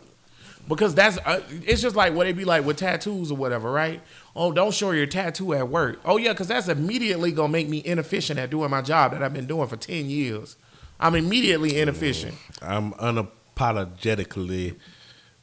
Because 0.68 0.96
that's 0.96 1.18
uh, 1.20 1.42
it's 1.50 1.82
just 1.82 1.96
like 1.96 2.14
what 2.16 2.26
it 2.26 2.36
be 2.36 2.44
like 2.46 2.66
with 2.66 2.78
tattoos 2.78 3.30
or 3.32 3.38
whatever, 3.38 3.72
right? 3.72 4.02
Oh, 4.36 4.52
don't 4.52 4.74
show 4.74 4.90
your 4.92 5.06
tattoo 5.06 5.54
at 5.54 5.70
work. 5.70 6.00
Oh 6.04 6.18
yeah, 6.18 6.34
because 6.34 6.48
that's 6.48 6.68
immediately 6.68 7.32
gonna 7.32 7.50
make 7.50 7.70
me 7.70 7.84
inefficient 7.86 8.40
at 8.40 8.50
doing 8.50 8.72
my 8.72 8.82
job 8.82 9.12
that 9.12 9.22
I've 9.22 9.34
been 9.34 9.46
doing 9.46 9.68
for 9.68 9.78
ten 9.78 10.10
years. 10.10 10.56
I'm 11.00 11.14
immediately 11.14 11.80
inefficient. 11.80 12.36
I'm 12.64 12.94
unapologetically 12.94 14.76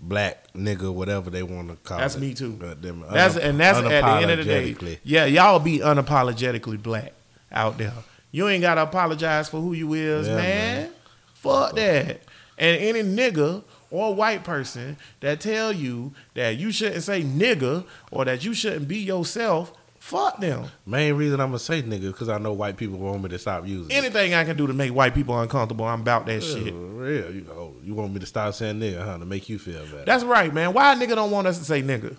black 0.02 0.52
nigga, 0.52 0.92
whatever 0.92 1.30
they 1.30 1.42
want 1.42 1.70
to 1.70 1.76
call 1.76 1.98
it. 1.98 2.00
That's 2.02 2.16
it. 2.16 2.20
me 2.20 2.34
too. 2.34 2.56
Them 2.80 3.04
That's 3.10 3.36
una- 3.36 3.44
and 3.44 3.60
that's 3.60 3.78
at 3.78 3.84
the 3.84 4.06
end 4.20 4.30
of 4.30 4.38
the 4.38 4.44
day. 4.44 4.98
Yeah, 5.04 5.24
y'all 5.26 5.58
be 5.60 5.78
unapologetically 5.78 6.82
black 6.82 7.12
out 7.50 7.78
there. 7.78 7.92
You 8.32 8.48
ain't 8.48 8.62
gotta 8.62 8.82
apologize 8.82 9.48
for 9.48 9.60
who 9.60 9.72
you 9.72 9.92
is, 9.94 10.26
Yeah, 10.26 10.36
man. 10.36 10.80
man. 10.82 10.90
Fuck 11.34 11.76
that. 11.76 12.20
And 12.58 12.80
any 12.80 13.02
nigga 13.02 13.62
or 13.90 14.14
white 14.14 14.42
person 14.44 14.96
that 15.20 15.40
tell 15.40 15.72
you 15.72 16.12
that 16.34 16.56
you 16.56 16.72
shouldn't 16.72 17.02
say 17.02 17.22
nigga 17.22 17.84
or 18.10 18.24
that 18.24 18.44
you 18.44 18.54
shouldn't 18.54 18.88
be 18.88 18.98
yourself, 18.98 19.72
fuck 20.02 20.40
them. 20.40 20.64
Main 20.84 21.14
reason 21.14 21.40
I'm 21.40 21.48
gonna 21.48 21.60
say 21.60 21.80
nigga 21.80 22.08
because 22.08 22.28
I 22.28 22.36
know 22.38 22.52
white 22.52 22.76
people 22.76 22.98
want 22.98 23.22
me 23.22 23.28
to 23.28 23.38
stop 23.38 23.66
using 23.66 23.90
it. 23.90 23.94
Anything 23.94 24.34
I 24.34 24.42
can 24.44 24.56
do 24.56 24.66
to 24.66 24.72
make 24.74 24.92
white 24.92 25.14
people 25.14 25.38
uncomfortable, 25.38 25.84
I'm 25.84 26.00
about 26.00 26.26
that 26.26 26.42
Yeah, 26.42 26.54
shit. 26.54 26.74
real. 26.74 27.30
You, 27.32 27.46
oh, 27.52 27.74
you 27.84 27.94
want 27.94 28.12
me 28.12 28.18
to 28.18 28.26
stop 28.26 28.52
saying 28.54 28.80
nigga, 28.80 29.04
huh? 29.04 29.18
To 29.18 29.24
make 29.24 29.48
you 29.48 29.60
feel 29.60 29.84
better. 29.86 30.04
That's 30.04 30.24
right, 30.24 30.52
man. 30.52 30.72
Why 30.74 30.92
a 30.92 30.96
nigga 30.96 31.14
don't 31.14 31.30
want 31.30 31.46
us 31.46 31.58
to 31.58 31.64
say 31.64 31.82
nigga? 31.82 32.16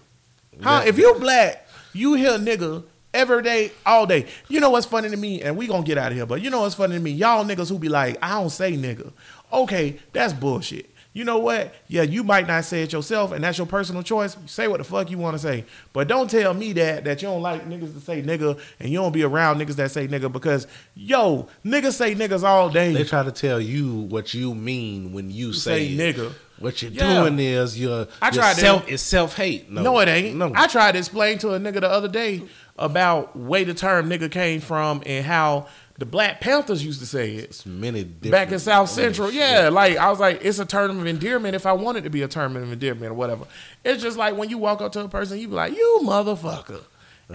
Huh? 0.62 0.84
If 0.86 0.98
you 0.98 1.14
black, 1.16 1.68
you 1.92 2.14
hear 2.14 2.32
nigga 2.40 2.86
every 3.14 3.44
day, 3.44 3.72
all 3.86 4.06
day. 4.06 4.28
You 4.48 4.62
know 4.62 4.70
what's 4.70 4.86
funny 4.86 5.10
to 5.10 5.18
me, 5.18 5.42
and 5.42 5.58
we 5.58 5.68
gonna 5.68 5.84
get 5.84 5.98
out 5.98 6.12
of 6.12 6.18
here, 6.18 6.26
but 6.26 6.42
you 6.42 6.50
know 6.50 6.62
what's 6.62 6.76
funny 6.76 6.96
to 6.96 7.02
me? 7.02 7.12
Y'all 7.12 7.44
niggas 7.44 7.68
who 7.70 7.78
be 7.80 7.90
like, 7.90 8.18
I 8.22 8.40
don't 8.40 8.50
say 8.50 8.74
nigga. 8.78 9.12
Okay, 9.52 10.00
that's 10.14 10.32
bullshit. 10.32 10.90
You 11.16 11.24
know 11.24 11.38
what? 11.38 11.76
Yeah, 11.88 12.02
you 12.02 12.24
might 12.24 12.48
not 12.48 12.66
say 12.66 12.82
it 12.82 12.92
yourself, 12.92 13.32
and 13.32 13.44
that's 13.44 13.60
your 13.60 13.68
personal 13.68 14.02
choice. 14.02 14.36
Say 14.48 14.68
what 14.68 14.78
the 14.80 14.84
fuck 14.84 15.12
you 15.12 15.20
want 15.20 15.36
to 15.36 15.40
say, 15.40 15.64
but 15.94 16.08
don't 16.08 16.28
tell 16.28 16.56
me 16.56 16.74
that 16.74 17.04
that 17.04 17.22
you 17.22 17.28
don't 17.28 17.44
like 17.44 17.70
niggas 17.70 17.94
to 17.94 18.00
say 18.00 18.24
nigga, 18.24 18.60
and 18.80 18.90
you 18.90 18.98
don't 18.98 19.12
be 19.12 19.22
around 19.24 19.60
niggas 19.60 19.76
that 19.76 19.92
say 19.92 20.08
nigga 20.08 20.32
because 20.32 20.66
yo, 20.96 21.48
niggas 21.64 21.94
say 21.94 22.16
niggas 22.16 22.44
all 22.44 22.68
day. 22.70 22.94
They 22.94 23.04
try 23.04 23.22
to 23.22 23.32
tell 23.32 23.60
you 23.62 23.94
what 23.94 24.34
you 24.34 24.56
mean 24.56 25.14
when 25.14 25.30
you 25.30 25.54
say, 25.54 25.96
say 25.96 26.14
nigga. 26.14 26.34
What 26.60 26.82
you're 26.82 26.92
Yeah. 26.92 27.22
doing 27.22 27.38
is 27.40 27.80
you're, 27.80 28.08
I 28.22 28.30
tried 28.32 28.54
to- 28.56 28.60
self 28.62 28.88
it's 28.90 29.04
self 29.04 29.36
hate. 29.36 29.70
No, 29.70 29.82
No, 29.84 30.00
it 30.00 30.08
ain't. 30.08 30.38
No, 30.38 30.52
I 30.56 30.66
tried 30.68 30.94
to 30.94 30.98
explain 31.00 31.38
to 31.40 31.50
a 31.54 31.60
nigga 31.60 31.82
the 31.82 31.90
other 31.90 32.08
day 32.08 32.44
about 32.78 33.36
where 33.36 33.66
the 33.66 33.74
term 33.74 34.10
nigga 34.10 34.32
came 34.32 34.62
from 34.62 35.04
and 35.06 35.26
how 35.26 35.68
the 36.00 36.06
Black 36.06 36.42
Panthers 36.42 36.84
used 36.84 37.00
to 37.02 37.06
say 37.06 37.36
it 37.36 37.44
It's 37.46 37.66
many 37.66 38.04
different 38.04 38.32
back 38.32 38.52
in 38.52 38.60
South 38.60 38.90
Central. 38.90 39.32
Yeah, 39.32 39.70
like 39.72 39.98
I 39.98 40.10
was 40.10 40.20
like, 40.20 40.44
it's 40.44 40.60
a 40.60 40.66
term 40.66 41.00
of 41.00 41.06
endearment 41.06 41.56
if 41.56 41.66
I 41.66 41.74
want 41.74 41.98
it 41.98 42.02
to 42.02 42.10
be 42.10 42.24
a 42.24 42.28
term 42.28 42.56
of 42.56 42.72
endearment 42.72 43.12
or 43.12 43.14
whatever. 43.14 43.46
It's 43.84 44.02
just 44.02 44.18
like 44.18 44.36
when 44.36 44.50
you 44.50 44.58
walk 44.58 44.82
up 44.82 44.92
to 44.94 45.02
a 45.02 45.08
person, 45.08 45.38
you 45.40 45.48
be 45.48 45.54
like, 45.54 45.76
you 45.76 46.02
motherfucker. 46.04 46.84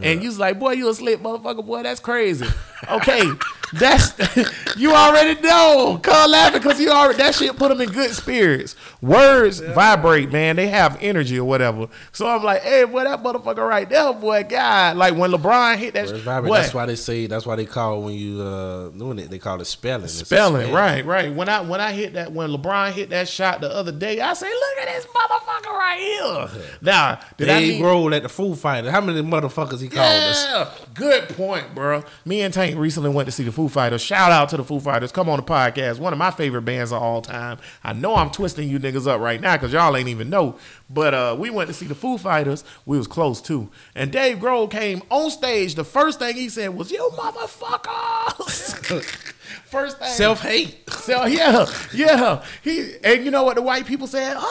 And 0.00 0.22
you's 0.22 0.38
like, 0.38 0.59
boy, 0.59 0.72
you 0.72 0.88
a 0.88 0.94
slick 0.94 1.20
motherfucker, 1.20 1.64
boy, 1.64 1.82
that's 1.82 2.00
crazy. 2.00 2.46
Okay, 2.88 3.24
that's 3.73 4.12
you 4.77 4.93
already 4.93 5.41
know. 5.41 5.99
Call 6.03 6.31
laughing 6.31 6.62
because 6.62 6.81
you 6.81 6.91
already 6.91 7.19
that 7.19 7.35
shit 7.35 7.57
put 7.57 7.69
them 7.69 7.81
in 7.81 7.91
good 7.91 8.11
spirits. 8.11 8.77
Words 9.01 9.61
vibrate, 9.61 10.33
man. 10.33 10.57
They 10.57 10.69
have 10.69 10.99
energy 11.01 11.39
or 11.39 11.45
whatever. 11.45 11.89
So 12.12 12.27
I'm 12.29 12.43
like, 12.43 12.62
hey, 12.62 12.85
boy, 12.85 13.05
that 13.05 13.23
motherfucker 13.23 13.69
right 13.69 13.89
there, 13.89 14.12
boy, 14.12 14.45
God. 14.49 14.97
Like 14.97 15.14
when 15.16 15.31
LeBron 15.31 15.77
hit 15.77 15.95
that, 15.95 16.09
sh- 16.09 16.25
That's 16.25 16.75
why 16.75 16.87
they 16.87 16.97
say. 16.97 17.27
That's 17.27 17.47
why 17.47 17.57
they 17.57 17.66
call 17.66 18.03
when 18.03 18.14
you 18.14 18.41
uh 18.43 18.89
doing 18.91 19.19
it. 19.19 19.31
They 19.31 19.39
call 19.39 19.61
it 19.61 19.64
spelling. 19.66 20.05
A 20.05 20.09
Spelling, 20.09 20.73
right, 20.73 21.05
right. 21.05 21.35
When 21.35 21.49
I 21.49 21.61
when 21.61 21.81
I 21.81 21.93
hit 21.93 22.14
that 22.14 22.33
when 22.33 22.51
LeBron 22.51 22.93
hit 22.93 23.11
that 23.11 23.29
shot 23.29 23.61
the 23.61 23.71
other 23.71 23.93
day, 23.93 24.21
I 24.21 24.33
say, 24.35 24.47
look 24.49 24.87
at 24.89 24.95
this 24.95 25.07
motherfucker 25.07 25.73
right 25.73 25.99
here. 25.99 26.62
Now, 26.81 27.19
did 27.37 27.49
I 27.49 27.61
Dave 27.61 27.75
mean, 27.75 27.83
Grohl 27.83 28.14
at 28.16 28.23
the 28.23 28.29
Foo 28.29 28.55
Fighters. 28.55 28.91
How 28.91 29.01
many 29.01 29.21
motherfuckers 29.23 29.81
he 29.81 29.89
called 29.89 30.07
us? 30.07 30.45
yeah, 30.45 30.69
good 30.95 31.29
point, 31.31 31.75
bro. 31.75 32.05
Me 32.25 32.41
and 32.43 32.55
Tank 32.55 32.77
recently 32.79 33.11
went 33.11 33.27
to 33.27 33.33
see 33.33 33.43
the 33.43 33.51
Foo 33.59 33.68
Fighters. 33.68 34.02
Shout 34.02 34.30
out 34.30 34.50
to 34.50 34.56
the 34.56 34.62
Foo 34.62 34.78
Fighters. 34.78 35.11
Come 35.11 35.28
on 35.28 35.38
the 35.38 35.42
podcast. 35.42 35.98
One 35.98 36.12
of 36.12 36.18
my 36.20 36.30
favorite 36.30 36.62
bands 36.62 36.92
of 36.92 37.02
all 37.02 37.20
time. 37.20 37.59
I 37.82 37.92
know 37.92 38.14
I'm 38.14 38.30
twisting 38.30 38.68
you 38.68 38.78
niggas 38.78 39.09
up 39.09 39.20
right 39.20 39.40
now 39.40 39.56
because 39.56 39.72
y'all 39.72 39.96
ain't 39.96 40.09
even 40.09 40.30
know. 40.30 40.56
But 40.88 41.12
uh, 41.12 41.34
we 41.36 41.50
went 41.50 41.66
to 41.66 41.74
see 41.74 41.86
the 41.86 41.96
Foo 41.96 42.18
Fighters. 42.18 42.62
We 42.86 42.96
was 42.96 43.09
close 43.09 43.42
too. 43.42 43.68
And 43.96 44.12
Dave 44.12 44.38
Grohl 44.38 44.70
came 44.70 45.02
on 45.11 45.32
stage. 45.32 45.74
The 45.74 45.82
first 45.82 46.20
thing 46.20 46.36
he 46.36 46.48
said 46.48 46.76
was, 46.76 46.92
"You 46.92 47.11
motherfuckers." 47.14 49.02
first 49.66 49.98
thing. 49.98 50.09
Self 50.12 50.40
hate. 50.42 50.88
So 50.90 51.24
yeah, 51.24 51.66
yeah. 51.92 52.44
He 52.62 52.92
and 53.02 53.24
you 53.24 53.32
know 53.32 53.42
what 53.42 53.56
the 53.56 53.62
white 53.62 53.86
people 53.86 54.06
said? 54.06 54.36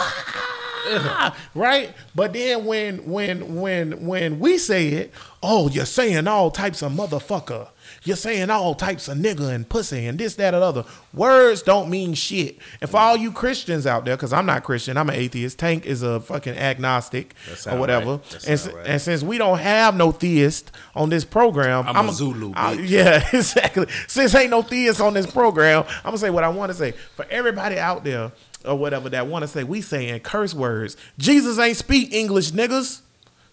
Ah, 0.89 1.35
right? 1.53 1.93
But 2.15 2.31
then 2.31 2.63
when 2.63 3.09
when 3.11 3.57
when 3.57 4.05
when 4.05 4.39
we 4.39 4.57
say 4.57 4.87
it, 4.87 5.13
oh, 5.43 5.67
you're 5.69 5.85
saying 5.85 6.27
all 6.27 6.49
types 6.49 6.81
of 6.81 6.93
motherfucker. 6.93 7.67
You're 8.07 8.15
saying 8.15 8.49
all 8.49 8.73
types 8.73 9.09
of 9.09 9.17
nigga 9.17 9.53
and 9.53 9.67
pussy 9.67 10.05
and 10.05 10.17
this, 10.17 10.35
that, 10.35 10.53
and 10.53 10.63
other. 10.63 10.85
Words 11.13 11.61
don't 11.61 11.89
mean 11.89 12.13
shit. 12.13 12.57
And 12.79 12.89
for 12.89 12.97
mm. 12.97 13.01
all 13.01 13.17
you 13.17 13.33
Christians 13.33 13.85
out 13.85 14.05
there, 14.05 14.15
because 14.15 14.31
I'm 14.31 14.45
not 14.45 14.63
Christian, 14.63 14.95
I'm 14.95 15.09
an 15.09 15.15
atheist. 15.15 15.59
Tank 15.59 15.85
is 15.85 16.03
a 16.03 16.21
fucking 16.21 16.55
agnostic 16.55 17.35
or 17.69 17.77
whatever. 17.77 18.11
right. 18.11 18.47
And, 18.47 18.73
right. 18.73 18.87
and 18.87 19.01
since 19.01 19.23
we 19.23 19.37
don't 19.37 19.59
have 19.59 19.95
no 19.95 20.13
theist 20.13 20.71
on 20.95 21.09
this 21.09 21.25
program, 21.25 21.83
I'm 21.85 22.07
a 22.07 22.13
Zulu, 22.13 22.53
I- 22.55 22.73
yeah, 22.73 23.27
exactly. 23.33 23.87
Since 24.07 24.33
ain't 24.35 24.51
no 24.51 24.61
theists 24.61 25.01
on 25.01 25.13
this 25.13 25.29
program, 25.29 25.83
I'm 25.97 26.03
gonna 26.03 26.17
say 26.17 26.29
what 26.29 26.45
I 26.45 26.49
want 26.49 26.71
to 26.71 26.77
say. 26.77 26.91
For 26.91 27.25
everybody 27.29 27.77
out 27.77 28.05
there 28.05 28.31
or 28.63 28.77
whatever 28.77 29.09
that 29.09 29.27
want 29.27 29.43
to 29.43 29.47
say 29.47 29.63
we 29.63 29.81
saying 29.81 30.21
curse 30.21 30.53
words. 30.53 30.95
Jesus 31.17 31.59
ain't 31.59 31.77
speak 31.77 32.13
English, 32.13 32.51
niggas. 32.51 33.01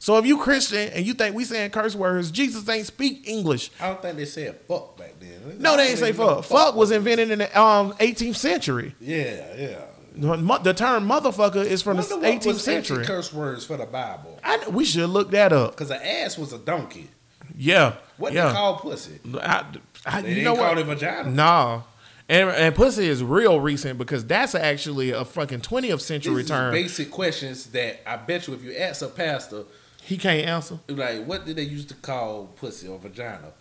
So 0.05 0.19
if 0.19 0.27
you 0.27 0.37
Christian 0.37 0.91
and 0.91 1.07
you 1.07 1.15
think 1.15 1.35
we 1.35 1.45
saying 1.45 1.71
curse 1.71 1.95
words, 1.95 2.31
Jesus 2.31 2.69
ain't 2.69 2.85
speak 2.85 3.27
English. 3.27 3.71
I 3.81 3.89
don't 3.89 4.03
think 4.03 4.19
they 4.19 4.27
said 4.27 4.61
fuck 4.69 4.99
back 4.99 5.15
then. 5.19 5.57
No, 5.59 5.79
they 5.79 5.89
ain't 5.89 5.99
say 5.99 6.11
even 6.11 6.27
fuck. 6.27 6.45
Fuck 6.45 6.75
was 6.75 6.91
invented 6.91 7.31
in 7.31 7.39
the 7.39 7.59
um 7.59 7.95
18th 7.95 8.37
century. 8.37 8.95
Yeah, 9.01 9.57
yeah. 9.57 9.85
The 10.15 10.75
term 10.75 11.09
motherfucker 11.09 11.65
is 11.65 11.81
from 11.81 11.97
the 11.97 12.03
Wonder 12.03 12.17
what 12.29 12.43
18th 12.43 12.47
was 12.47 12.63
century. 12.63 13.07
curse 13.07 13.33
words 13.33 13.65
for 13.65 13.79
the 13.79 13.87
Bible. 13.87 14.39
I, 14.45 14.69
we 14.69 14.85
should 14.85 15.09
look 15.09 15.31
that 15.31 15.55
up. 15.55 15.71
Because 15.71 15.91
an 15.91 16.03
ass 16.03 16.37
was 16.37 16.53
a 16.53 16.59
donkey. 16.59 17.09
Yeah. 17.57 17.95
What 18.19 18.35
yeah. 18.35 18.49
they 18.49 18.53
call 18.53 18.77
pussy? 18.81 19.21
I, 19.41 19.65
I, 20.05 20.21
They 20.21 20.29
you 20.29 20.35
didn't 20.35 20.45
know 20.45 20.57
call 20.57 20.69
what? 20.75 20.79
it 20.81 20.85
vagina. 20.85 21.31
Nah. 21.31 21.83
And, 22.29 22.51
and 22.51 22.75
pussy 22.75 23.09
is 23.09 23.25
real 23.25 23.59
recent 23.59 23.97
because 23.97 24.27
that's 24.27 24.55
actually 24.55 25.13
a 25.13 25.25
fucking 25.25 25.61
20th 25.61 26.03
century 26.03 26.43
These 26.43 26.49
term. 26.49 26.73
basic 26.75 27.11
questions 27.11 27.69
that 27.69 28.07
I 28.07 28.17
bet 28.17 28.49
you 28.49 28.53
if 28.55 28.63
you 28.63 28.77
ask 28.77 29.01
a 29.01 29.09
pastor, 29.09 29.65
He 30.05 30.17
can't 30.19 30.47
answer. 30.47 30.79
like, 30.89 31.25
what 31.25 31.45
did 31.47 31.57
they 31.57 31.63
used 31.63 31.89
to 31.89 31.95
call 31.95 32.47
pussy 32.57 32.89
or 32.89 32.99
vagina? 32.99 33.53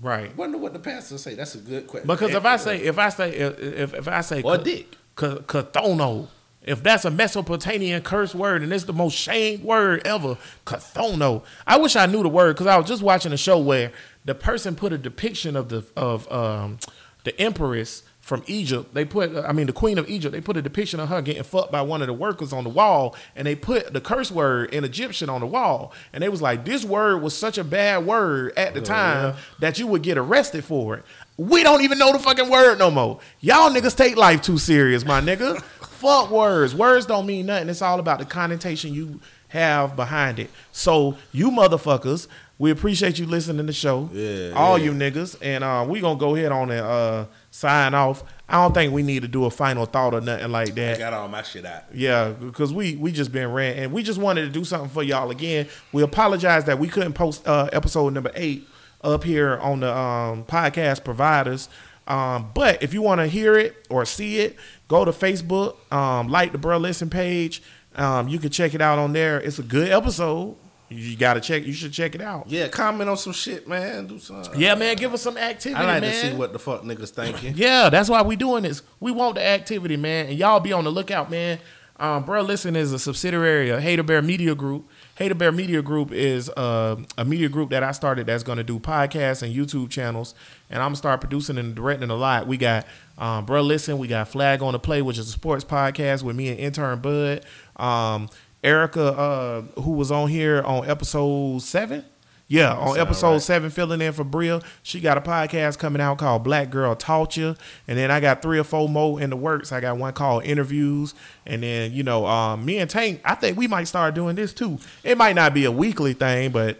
Right. 0.00 0.36
Wonder 0.36 0.58
what 0.58 0.72
the 0.74 0.78
pastor 0.78 1.18
say. 1.18 1.34
That's 1.34 1.54
a 1.54 1.58
good 1.58 1.86
question. 1.86 2.06
Because 2.06 2.32
if 2.32 2.44
I 2.44 2.56
say 2.56 2.78
if 2.82 2.98
I 2.98 3.08
say 3.08 3.30
if 3.32 3.94
if, 3.94 4.06
I 4.08 4.20
say 4.20 4.42
Or 4.42 4.56
ca- 4.56 4.62
dick. 4.62 4.96
cathono, 5.16 6.28
if 6.62 6.82
that's 6.82 7.04
a 7.04 7.10
Mesopotamian 7.10 8.02
curse 8.02 8.34
word 8.34 8.62
and 8.62 8.72
it's 8.72 8.84
the 8.84 8.92
most 8.92 9.14
shamed 9.16 9.64
word 9.64 10.06
ever, 10.06 10.36
cathono. 10.66 11.42
I 11.66 11.78
wish 11.78 11.96
I 11.96 12.06
knew 12.06 12.22
the 12.22 12.28
word 12.28 12.54
because 12.54 12.66
I 12.66 12.76
was 12.76 12.86
just 12.86 13.02
watching 13.02 13.32
a 13.32 13.36
show 13.36 13.58
where 13.58 13.92
the 14.24 14.34
person 14.34 14.76
put 14.76 14.92
a 14.92 14.98
depiction 14.98 15.56
of 15.56 15.68
the 15.68 15.84
of 15.96 16.30
um 16.30 16.78
the 17.24 17.38
empress 17.40 18.02
from 18.28 18.44
Egypt. 18.46 18.92
They 18.92 19.06
put 19.06 19.34
I 19.34 19.52
mean 19.52 19.66
the 19.66 19.72
queen 19.72 19.96
of 19.96 20.08
Egypt. 20.08 20.32
They 20.32 20.42
put 20.42 20.58
a 20.58 20.62
depiction 20.62 21.00
of 21.00 21.08
her 21.08 21.22
getting 21.22 21.42
fucked 21.42 21.72
by 21.72 21.80
one 21.80 22.02
of 22.02 22.08
the 22.08 22.12
workers 22.12 22.52
on 22.52 22.62
the 22.62 22.70
wall, 22.70 23.16
and 23.34 23.46
they 23.46 23.54
put 23.56 23.94
the 23.94 24.02
curse 24.02 24.30
word 24.30 24.72
in 24.72 24.84
Egyptian 24.84 25.30
on 25.30 25.40
the 25.40 25.46
wall. 25.46 25.94
And 26.12 26.22
they 26.22 26.28
was 26.28 26.42
like, 26.42 26.66
this 26.66 26.84
word 26.84 27.22
was 27.22 27.36
such 27.36 27.56
a 27.56 27.64
bad 27.64 28.04
word 28.04 28.52
at 28.56 28.74
the 28.74 28.82
time 28.82 29.34
that 29.60 29.78
you 29.78 29.86
would 29.86 30.02
get 30.02 30.18
arrested 30.18 30.62
for 30.62 30.96
it. 30.96 31.04
We 31.38 31.62
don't 31.62 31.80
even 31.80 31.98
know 31.98 32.12
the 32.12 32.18
fucking 32.18 32.50
word 32.50 32.78
no 32.78 32.90
more. 32.90 33.18
Y'all 33.40 33.70
niggas 33.70 33.96
take 33.96 34.16
life 34.16 34.42
too 34.42 34.58
serious, 34.58 35.06
my 35.06 35.20
nigga. 35.22 35.60
Fuck 35.82 36.30
words. 36.30 36.74
Words 36.74 37.06
don't 37.06 37.26
mean 37.26 37.46
nothing. 37.46 37.70
It's 37.70 37.80
all 37.82 37.98
about 37.98 38.18
the 38.18 38.24
connotation 38.24 38.92
you 38.92 39.20
have 39.48 39.96
behind 39.96 40.38
it. 40.38 40.50
So 40.70 41.16
you 41.32 41.50
motherfuckers, 41.50 42.28
we 42.58 42.70
appreciate 42.70 43.18
you 43.18 43.26
listening 43.26 43.58
to 43.58 43.62
the 43.64 43.72
show. 43.72 44.10
Yeah, 44.12 44.52
All 44.54 44.78
yeah. 44.78 44.86
you 44.86 44.92
niggas. 44.92 45.36
And 45.40 45.64
uh, 45.64 45.86
we 45.88 46.00
gonna 46.00 46.18
go 46.18 46.34
ahead 46.34 46.52
on 46.52 46.70
and 46.70 46.80
uh, 46.84 47.24
sign 47.58 47.92
off. 47.92 48.22
I 48.48 48.54
don't 48.62 48.72
think 48.72 48.92
we 48.92 49.02
need 49.02 49.22
to 49.22 49.28
do 49.28 49.44
a 49.44 49.50
final 49.50 49.84
thought 49.84 50.14
or 50.14 50.20
nothing 50.20 50.50
like 50.50 50.74
that. 50.76 50.96
I 50.96 50.98
got 50.98 51.12
all 51.12 51.28
my 51.28 51.42
shit 51.42 51.66
out. 51.66 51.82
Yeah, 51.92 52.30
because 52.30 52.72
we 52.72 52.96
we 52.96 53.12
just 53.12 53.32
been 53.32 53.52
ranting 53.52 53.84
and 53.84 53.92
we 53.92 54.02
just 54.02 54.18
wanted 54.18 54.42
to 54.42 54.50
do 54.50 54.64
something 54.64 54.88
for 54.88 55.02
y'all 55.02 55.30
again. 55.30 55.68
We 55.92 56.02
apologize 56.02 56.64
that 56.64 56.78
we 56.78 56.88
couldn't 56.88 57.12
post 57.14 57.46
uh, 57.46 57.68
episode 57.72 58.14
number 58.14 58.30
eight 58.34 58.66
up 59.02 59.24
here 59.24 59.58
on 59.58 59.80
the 59.80 59.94
um, 59.94 60.44
podcast 60.44 61.04
providers. 61.04 61.68
Um, 62.06 62.50
but 62.54 62.82
if 62.82 62.94
you 62.94 63.02
want 63.02 63.20
to 63.20 63.26
hear 63.26 63.58
it 63.58 63.86
or 63.90 64.06
see 64.06 64.38
it, 64.38 64.56
go 64.88 65.04
to 65.04 65.12
Facebook, 65.12 65.76
um, 65.92 66.28
like 66.28 66.52
the 66.52 66.58
Bruh 66.58 66.80
Listen 66.80 67.10
page. 67.10 67.62
Um, 67.96 68.28
you 68.28 68.38
can 68.38 68.50
check 68.50 68.74
it 68.74 68.80
out 68.80 68.98
on 68.98 69.12
there. 69.12 69.40
It's 69.40 69.58
a 69.58 69.62
good 69.62 69.90
episode. 69.90 70.56
You 70.90 71.16
gotta 71.16 71.40
check. 71.40 71.66
You 71.66 71.72
should 71.72 71.92
check 71.92 72.14
it 72.14 72.20
out. 72.20 72.48
Yeah, 72.48 72.68
comment 72.68 73.10
on 73.10 73.16
some 73.16 73.32
shit, 73.32 73.68
man. 73.68 74.06
Do 74.06 74.18
something. 74.18 74.58
Yeah, 74.58 74.74
man. 74.74 74.96
Give 74.96 75.12
us 75.12 75.22
some 75.22 75.36
activity, 75.36 75.80
I 75.80 75.84
like 75.86 76.00
man. 76.00 76.10
to 76.12 76.30
see 76.30 76.34
what 76.34 76.52
the 76.52 76.58
fuck 76.58 76.82
niggas 76.82 77.10
thinking. 77.10 77.54
Yeah, 77.56 77.90
that's 77.90 78.08
why 78.08 78.22
we 78.22 78.36
doing 78.36 78.62
this. 78.62 78.82
We 79.00 79.10
want 79.10 79.34
the 79.34 79.44
activity, 79.44 79.96
man, 79.96 80.26
and 80.26 80.38
y'all 80.38 80.60
be 80.60 80.72
on 80.72 80.84
the 80.84 80.90
lookout, 80.90 81.30
man. 81.30 81.58
Um, 82.00 82.24
Bruh, 82.24 82.46
listen 82.46 82.76
is 82.76 82.92
a 82.92 82.98
subsidiary 82.98 83.70
of 83.70 83.82
Hater 83.82 84.04
Bear 84.04 84.22
Media 84.22 84.54
Group. 84.54 84.88
Hater 85.16 85.34
Bear 85.34 85.50
Media 85.50 85.82
Group 85.82 86.12
is 86.12 86.48
uh, 86.50 86.96
a 87.16 87.24
media 87.24 87.48
group 87.48 87.70
that 87.70 87.82
I 87.82 87.90
started 87.90 88.28
that's 88.28 88.44
going 88.44 88.58
to 88.58 88.62
do 88.64 88.78
podcasts 88.78 89.42
and 89.42 89.52
YouTube 89.54 89.90
channels, 89.90 90.32
and 90.70 90.80
I'm 90.80 90.90
gonna 90.90 90.96
start 90.96 91.20
producing 91.20 91.58
and 91.58 91.74
directing 91.74 92.10
a 92.10 92.14
lot. 92.14 92.46
We 92.46 92.56
got 92.56 92.86
um, 93.18 93.46
Bruh, 93.46 93.66
listen, 93.66 93.98
we 93.98 94.06
got 94.06 94.28
Flag 94.28 94.62
on 94.62 94.72
the 94.72 94.78
Play, 94.78 95.02
which 95.02 95.18
is 95.18 95.28
a 95.28 95.32
sports 95.32 95.64
podcast 95.64 96.22
with 96.22 96.36
me 96.36 96.50
and 96.50 96.58
intern 96.60 97.00
Bud. 97.00 97.44
Um, 97.76 98.28
Erica, 98.62 99.04
uh, 99.06 99.62
who 99.82 99.92
was 99.92 100.10
on 100.10 100.28
here 100.28 100.62
on 100.62 100.88
episode 100.88 101.62
seven. 101.62 102.04
Yeah, 102.50 102.72
on 102.74 102.88
sound 102.88 102.98
episode 102.98 103.32
right. 103.32 103.42
seven, 103.42 103.70
filling 103.70 104.00
in 104.00 104.14
for 104.14 104.24
Bria. 104.24 104.62
She 104.82 105.00
got 105.00 105.18
a 105.18 105.20
podcast 105.20 105.78
coming 105.78 106.00
out 106.00 106.16
called 106.16 106.44
Black 106.44 106.70
Girl 106.70 106.96
Taught 106.96 107.36
You. 107.36 107.56
And 107.86 107.98
then 107.98 108.10
I 108.10 108.20
got 108.20 108.40
three 108.40 108.58
or 108.58 108.64
four 108.64 108.88
more 108.88 109.20
in 109.20 109.28
the 109.28 109.36
works. 109.36 109.70
I 109.70 109.80
got 109.80 109.98
one 109.98 110.14
called 110.14 110.44
Interviews. 110.44 111.14
And 111.44 111.62
then, 111.62 111.92
you 111.92 112.02
know, 112.02 112.24
um, 112.26 112.64
me 112.64 112.78
and 112.78 112.88
Tank, 112.88 113.20
I 113.22 113.34
think 113.34 113.58
we 113.58 113.68
might 113.68 113.84
start 113.84 114.14
doing 114.14 114.34
this 114.34 114.54
too. 114.54 114.78
It 115.04 115.18
might 115.18 115.36
not 115.36 115.52
be 115.52 115.66
a 115.66 115.70
weekly 115.70 116.14
thing, 116.14 116.50
but 116.50 116.78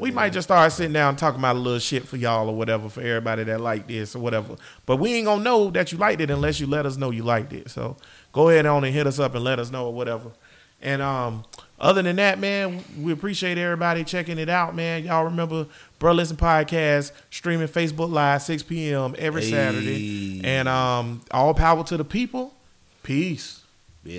we 0.00 0.10
might 0.10 0.32
just 0.32 0.48
start 0.48 0.72
sitting 0.72 0.92
down 0.92 1.10
and 1.10 1.18
talking 1.18 1.38
about 1.38 1.54
a 1.54 1.58
little 1.58 1.78
shit 1.78 2.06
for 2.06 2.16
y'all 2.16 2.48
or 2.48 2.56
whatever 2.56 2.88
for 2.88 3.00
everybody 3.00 3.44
that 3.44 3.60
like 3.60 3.86
this 3.86 4.16
or 4.16 4.18
whatever. 4.18 4.56
But 4.86 4.96
we 4.96 5.14
ain't 5.14 5.26
gonna 5.26 5.42
know 5.44 5.70
that 5.70 5.92
you 5.92 5.98
liked 5.98 6.20
it 6.20 6.30
unless 6.30 6.58
you 6.58 6.66
let 6.66 6.86
us 6.86 6.96
know 6.96 7.10
you 7.10 7.22
liked 7.22 7.52
it. 7.52 7.70
So 7.70 7.96
go 8.32 8.48
ahead 8.48 8.66
on 8.66 8.82
and 8.82 8.92
hit 8.92 9.06
us 9.06 9.18
up 9.18 9.34
and 9.34 9.44
let 9.44 9.58
us 9.58 9.70
know 9.70 9.86
or 9.86 9.94
whatever. 9.94 10.32
And 10.80 11.02
um, 11.02 11.44
other 11.80 12.02
than 12.02 12.16
that, 12.16 12.38
man, 12.38 12.84
we 13.00 13.12
appreciate 13.12 13.58
everybody 13.58 14.04
checking 14.04 14.38
it 14.38 14.48
out, 14.48 14.74
man. 14.76 15.04
Y'all 15.04 15.24
remember 15.24 15.66
Bruh 16.00 16.14
Listen 16.14 16.36
Podcast 16.36 17.12
streaming 17.30 17.66
Facebook 17.68 18.10
Live 18.12 18.42
6 18.42 18.62
p.m. 18.64 19.14
every 19.18 19.42
Hey. 19.42 19.50
Saturday. 19.50 20.40
And 20.44 20.68
um, 20.68 21.22
all 21.30 21.54
power 21.54 21.82
to 21.84 21.96
the 21.96 22.04
people. 22.04 22.54
Peace. 23.02 23.57